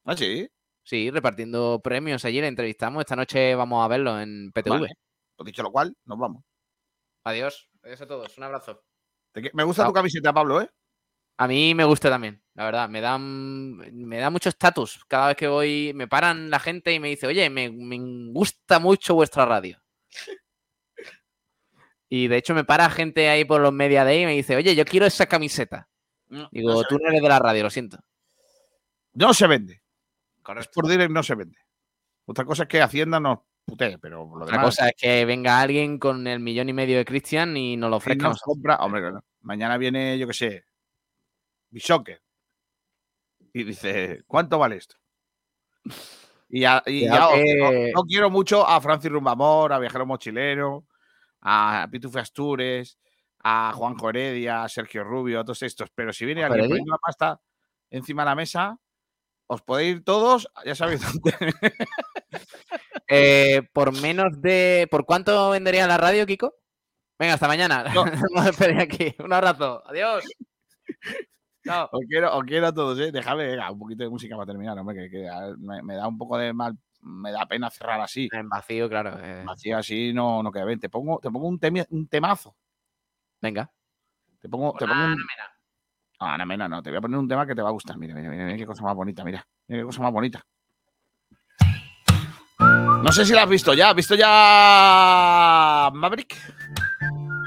Ah, 0.05 0.15
sí. 0.15 0.49
Sí, 0.83 1.11
repartiendo 1.11 1.81
premios 1.83 2.23
allí, 2.23 2.39
le 2.39 2.47
entrevistamos. 2.47 3.01
Esta 3.01 3.15
noche 3.15 3.53
vamos 3.53 3.83
a 3.83 3.87
verlo 3.89 4.19
en 4.19 4.51
PTV. 4.53 4.69
Vale. 4.69 4.93
Pues 5.35 5.45
dicho 5.45 5.61
lo 5.61 5.71
cual, 5.71 5.95
nos 6.05 6.17
vamos. 6.17 6.43
Adiós. 7.25 7.69
Adiós 7.83 8.01
a 8.01 8.07
todos. 8.07 8.37
Un 8.37 8.45
abrazo. 8.45 8.81
Me 9.53 9.63
gusta 9.63 9.85
tu 9.85 9.93
camiseta, 9.93 10.33
Pablo, 10.33 10.61
¿eh? 10.61 10.69
A 11.41 11.47
mí 11.47 11.73
me 11.73 11.85
gusta 11.85 12.09
también, 12.09 12.41
la 12.53 12.65
verdad. 12.65 12.89
Me 12.89 12.99
dan, 12.99 13.77
me 13.77 14.17
da 14.17 14.29
mucho 14.29 14.49
estatus. 14.49 15.05
Cada 15.07 15.27
vez 15.27 15.37
que 15.37 15.47
voy, 15.47 15.93
me 15.95 16.05
paran 16.05 16.49
la 16.49 16.59
gente 16.59 16.93
y 16.93 16.99
me 16.99 17.07
dice, 17.07 17.27
oye, 17.27 17.49
me, 17.49 17.71
me 17.71 17.97
gusta 18.33 18.77
mucho 18.79 19.15
vuestra 19.15 19.45
radio. 19.45 19.81
Y 22.09 22.27
de 22.27 22.35
hecho 22.35 22.53
me 22.53 22.65
para 22.65 22.89
gente 22.89 23.29
ahí 23.29 23.45
por 23.45 23.61
los 23.61 23.71
media 23.71 24.03
day 24.03 24.23
y 24.23 24.25
me 24.25 24.33
dice, 24.33 24.57
oye, 24.57 24.75
yo 24.75 24.83
quiero 24.83 25.05
esa 25.05 25.27
camiseta. 25.27 25.87
Digo, 26.51 26.73
no 26.73 26.83
tú 26.83 26.97
no 26.99 27.07
eres 27.07 27.21
de 27.21 27.29
la 27.29 27.39
radio, 27.39 27.63
lo 27.63 27.69
siento. 27.69 27.99
No 29.13 29.33
se 29.33 29.47
vende. 29.47 29.81
Correcto. 30.41 30.69
Es 30.69 30.75
por 30.75 30.87
direct, 30.89 31.11
no 31.11 31.23
se 31.23 31.35
vende. 31.35 31.57
Otra 32.25 32.43
cosa 32.43 32.63
es 32.63 32.69
que 32.69 32.81
Hacienda 32.81 33.21
nos 33.21 33.39
putee, 33.63 33.97
pero 33.97 34.25
lo 34.25 34.43
Otra 34.43 34.57
demás. 34.57 34.75
cosa 34.75 34.89
es 34.89 34.95
que 34.97 35.23
venga 35.23 35.61
alguien 35.61 35.99
con 35.99 36.27
el 36.27 36.41
millón 36.41 36.67
y 36.67 36.73
medio 36.73 36.97
de 36.97 37.05
Christian 37.05 37.55
y 37.55 37.77
nos 37.77 37.89
lo 37.89 37.95
ofrezca. 37.95 38.27
nos 38.27 38.41
compra. 38.41 38.75
Hombre, 38.77 38.99
claro. 38.99 39.23
Mañana 39.41 39.77
viene, 39.77 40.19
yo 40.19 40.27
qué 40.27 40.33
sé, 40.33 40.65
Bishocker. 41.69 42.21
Y 43.53 43.63
dice, 43.63 44.23
¿cuánto 44.27 44.59
vale 44.59 44.77
esto? 44.77 44.95
Y 46.49 46.61
ya, 46.61 46.83
y 46.85 47.05
ya 47.05 47.27
os- 47.29 47.33
que- 47.35 47.55
no, 47.93 48.01
no 48.01 48.03
quiero 48.07 48.29
mucho 48.29 48.67
a 48.67 48.79
Francis 48.81 49.11
Rumbamor, 49.11 49.73
a 49.73 49.79
Viajero 49.79 50.05
Mochilero, 50.05 50.85
a 51.41 51.87
Pitufe 51.91 52.19
Astures, 52.19 52.97
a 53.43 53.71
Juanjo 53.73 54.09
Heredia, 54.09 54.63
a 54.63 54.69
Sergio 54.69 55.03
Rubio, 55.03 55.39
a 55.39 55.43
todos 55.43 55.63
estos. 55.63 55.89
Pero 55.95 56.11
si 56.13 56.25
viene 56.25 56.41
¿Juanjo 56.41 56.53
alguien 56.55 56.69
poniendo 56.69 56.91
la 56.91 56.97
pasta 56.97 57.41
encima 57.89 58.23
de 58.23 58.25
la 58.29 58.35
mesa, 58.35 58.77
os 59.47 59.61
podéis 59.61 59.95
ir 59.97 60.03
todos, 60.03 60.47
ya 60.65 60.75
sabéis 60.75 61.01
dónde. 61.01 61.33
Eh, 63.11 63.63
por 63.73 63.91
menos 64.01 64.39
de. 64.39 64.87
¿Por 64.91 65.03
cuánto 65.03 65.49
vendería 65.49 65.87
la 65.87 65.97
radio, 65.97 66.27
Kiko? 66.27 66.53
Venga, 67.17 67.33
hasta 67.33 67.47
mañana. 67.47 67.83
No. 67.91 68.03
A 68.35 68.45
despedir 68.45 68.79
aquí. 68.79 69.15
Un 69.17 69.33
abrazo. 69.33 69.81
Adiós. 69.87 70.23
Chao. 71.65 71.89
Os 71.91 72.01
quiero, 72.07 72.35
os 72.37 72.43
quiero 72.45 72.67
a 72.67 72.73
todos, 72.73 72.99
¿eh? 72.99 73.11
Déjame 73.11 73.47
venga, 73.47 73.71
un 73.71 73.79
poquito 73.79 74.03
de 74.03 74.09
música 74.09 74.35
para 74.35 74.45
terminar, 74.47 74.77
hombre, 74.79 75.09
que, 75.09 75.29
me, 75.57 75.81
me 75.83 75.95
da 75.95 76.07
un 76.07 76.17
poco 76.17 76.37
de 76.37 76.53
mal, 76.53 76.77
me 77.01 77.31
da 77.31 77.45
pena 77.45 77.69
cerrar 77.69 77.99
así. 78.01 78.29
En 78.31 78.47
vacío, 78.49 78.87
claro. 78.89 79.17
eh. 79.21 79.43
Así, 79.47 79.71
así 79.71 80.13
no, 80.13 80.41
no 80.43 80.51
queda 80.51 80.65
bien. 80.65 80.79
Te 80.79 80.89
pongo, 80.89 81.19
te 81.19 81.29
pongo 81.29 81.47
un, 81.47 81.59
temi- 81.59 81.85
un 81.89 82.07
temazo. 82.07 82.55
Venga. 83.41 83.69
Te 84.41 84.47
pongo, 84.49 84.73
te 84.77 84.87
pongo 84.87 85.05
un... 85.05 85.17
Ah, 86.21 86.33
Ana 86.33 86.45
Mena, 86.45 86.67
no, 86.67 86.81
te 86.83 86.89
voy 86.89 86.97
a 86.97 87.01
poner 87.01 87.17
un 87.17 87.27
tema 87.29 87.45
que 87.47 87.55
te 87.55 87.61
va 87.61 87.69
a 87.69 87.73
gustar. 87.73 87.97
Mira, 87.97 88.13
mira, 88.13 88.29
mira, 88.29 88.43
mira 88.45 88.57
qué 88.57 88.65
cosa 88.65 88.83
más 88.83 88.95
bonita, 88.95 89.23
mira. 89.23 89.45
Mira 89.67 89.81
qué 89.81 89.85
cosa 89.85 90.01
más 90.01 90.11
bonita. 90.11 90.45
No 92.59 93.11
sé 93.13 93.25
si 93.25 93.33
la 93.33 93.43
has 93.43 93.49
visto 93.49 93.73
ya. 93.73 93.89
¿Has 93.91 93.95
visto 93.95 94.15
ya 94.15 95.89
Maverick? 95.93 96.35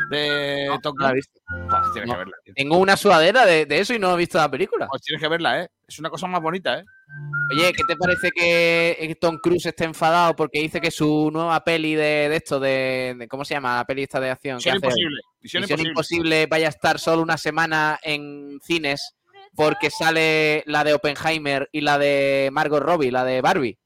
De 0.08 0.68
no 0.68 0.92
la 0.98 1.10
he 1.10 1.14
visto. 1.14 1.40
Pues 1.92 2.04
tienes 2.04 2.08
No. 2.08 2.14
que 2.14 2.18
verla. 2.18 2.36
tío. 2.44 2.54
Tengo 2.54 2.76
una 2.78 2.96
sudadera 2.96 3.44
de, 3.46 3.66
de 3.66 3.78
eso 3.80 3.94
y 3.94 3.98
no 3.98 4.14
he 4.14 4.16
visto 4.16 4.38
la 4.38 4.50
película. 4.50 4.86
Pues 4.88 5.02
tienes 5.02 5.20
que 5.22 5.28
verla, 5.28 5.62
¿eh? 5.62 5.68
Es 5.86 5.98
una 5.98 6.10
cosa 6.10 6.26
más 6.26 6.40
bonita, 6.42 6.78
¿eh? 6.78 6.84
Oye, 7.54 7.72
¿qué 7.72 7.82
te 7.86 7.96
parece 7.96 8.30
que 8.30 9.16
Tom 9.20 9.38
Cruise 9.42 9.66
esté 9.66 9.84
enfadado 9.84 10.34
porque 10.34 10.60
dice 10.60 10.80
que 10.80 10.90
su 10.90 11.30
nueva 11.30 11.62
peli 11.62 11.94
de, 11.94 12.28
de 12.30 12.36
esto, 12.36 12.58
de, 12.58 13.14
de- 13.18 13.28
¿Cómo 13.28 13.44
se 13.44 13.54
llama? 13.54 13.76
La 13.76 13.84
peli 13.84 14.02
esta 14.04 14.18
de 14.20 14.30
acción. 14.30 14.56
Misión 14.56 14.76
imposible. 14.76 15.20
Misión, 15.42 15.60
Misión 15.62 15.80
imposible. 15.80 15.88
Imposible 15.90 16.46
vaya 16.46 16.66
a 16.66 16.70
estar 16.70 16.98
solo 16.98 17.22
una 17.22 17.36
semana 17.36 17.98
en 18.02 18.58
cines 18.62 19.14
porque 19.54 19.90
sale 19.90 20.62
la 20.66 20.82
de 20.84 20.94
Oppenheimer 20.94 21.68
y 21.72 21.82
la 21.82 21.98
de 21.98 22.48
Margot 22.52 22.82
Robbie, 22.82 23.10
la 23.12 23.24
de 23.24 23.42
Barbie. 23.42 23.78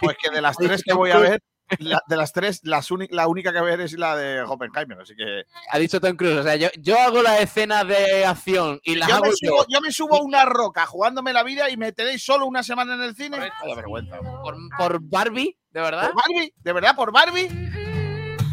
Pues 0.00 0.16
que 0.20 0.30
de 0.34 0.40
las 0.42 0.56
tres 0.58 0.82
que 0.82 0.92
voy 0.92 1.12
a 1.12 1.18
ver, 1.18 1.40
la- 1.78 2.02
de 2.06 2.16
las 2.16 2.32
tres, 2.32 2.60
las 2.64 2.90
uni- 2.90 3.08
la 3.10 3.26
única 3.28 3.52
que 3.52 3.60
ver 3.60 3.80
es 3.80 3.92
la 3.94 4.16
de 4.16 4.42
Oppenheimer. 4.42 5.00
Así 5.00 5.14
que. 5.16 5.44
Ha 5.70 5.78
dicho 5.78 6.00
Tom 6.00 6.16
Cruise. 6.16 6.38
O 6.38 6.42
sea, 6.42 6.56
yo, 6.56 6.68
yo 6.78 6.98
hago 6.98 7.22
las 7.22 7.40
escenas 7.40 7.86
de 7.86 8.24
acción 8.26 8.80
y 8.84 8.96
las 8.96 9.08
Yo 9.08 9.14
hago 9.16 9.24
me, 9.24 9.30
yo 9.30 9.36
subo, 9.48 9.66
yo 9.68 9.80
me 9.80 9.92
subo 9.92 10.16
a 10.16 10.22
una 10.22 10.44
roca 10.44 10.86
jugándome 10.86 11.32
la 11.32 11.42
vida 11.42 11.70
y 11.70 11.76
me 11.76 11.92
tenéis 11.92 12.24
solo 12.24 12.46
una 12.46 12.62
semana 12.62 12.94
en 12.94 13.02
el 13.02 13.14
cine. 13.16 13.38
Vaya 13.38 13.74
vergüenza. 13.74 14.18
por, 14.18 14.56
por 14.76 15.00
Barbie, 15.02 15.56
¿de 15.70 15.80
verdad? 15.80 16.10
¿Por 16.10 16.16
Barbie? 16.16 16.54
¿De 16.58 16.72
verdad? 16.72 16.94
¿Por 16.96 17.12
Barbie? 17.12 17.48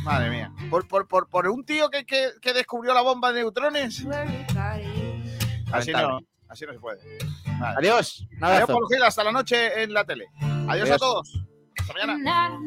Madre 0.03 0.29
mía. 0.29 0.51
¿Por, 0.69 0.87
por, 0.87 1.07
por, 1.07 1.27
por 1.29 1.47
un 1.47 1.65
tío 1.65 1.89
que, 1.89 2.05
que, 2.05 2.29
que 2.41 2.53
descubrió 2.53 2.93
la 2.93 3.01
bomba 3.01 3.31
de 3.33 3.41
neutrones? 3.41 4.05
Así 5.71 5.91
no, 5.91 6.19
así 6.47 6.65
no 6.65 6.73
se 6.73 6.79
puede. 6.79 6.99
Vale. 7.59 7.75
Adiós. 7.77 8.25
Un 8.37 8.43
Adiós, 8.43 8.69
hasta 9.05 9.23
la 9.23 9.31
noche 9.31 9.83
en 9.83 9.93
la 9.93 10.03
tele. 10.05 10.25
Adiós, 10.67 10.89
a 10.89 10.97
todos. 10.97 11.39
Hasta 11.89 12.05
mañana. 12.05 12.59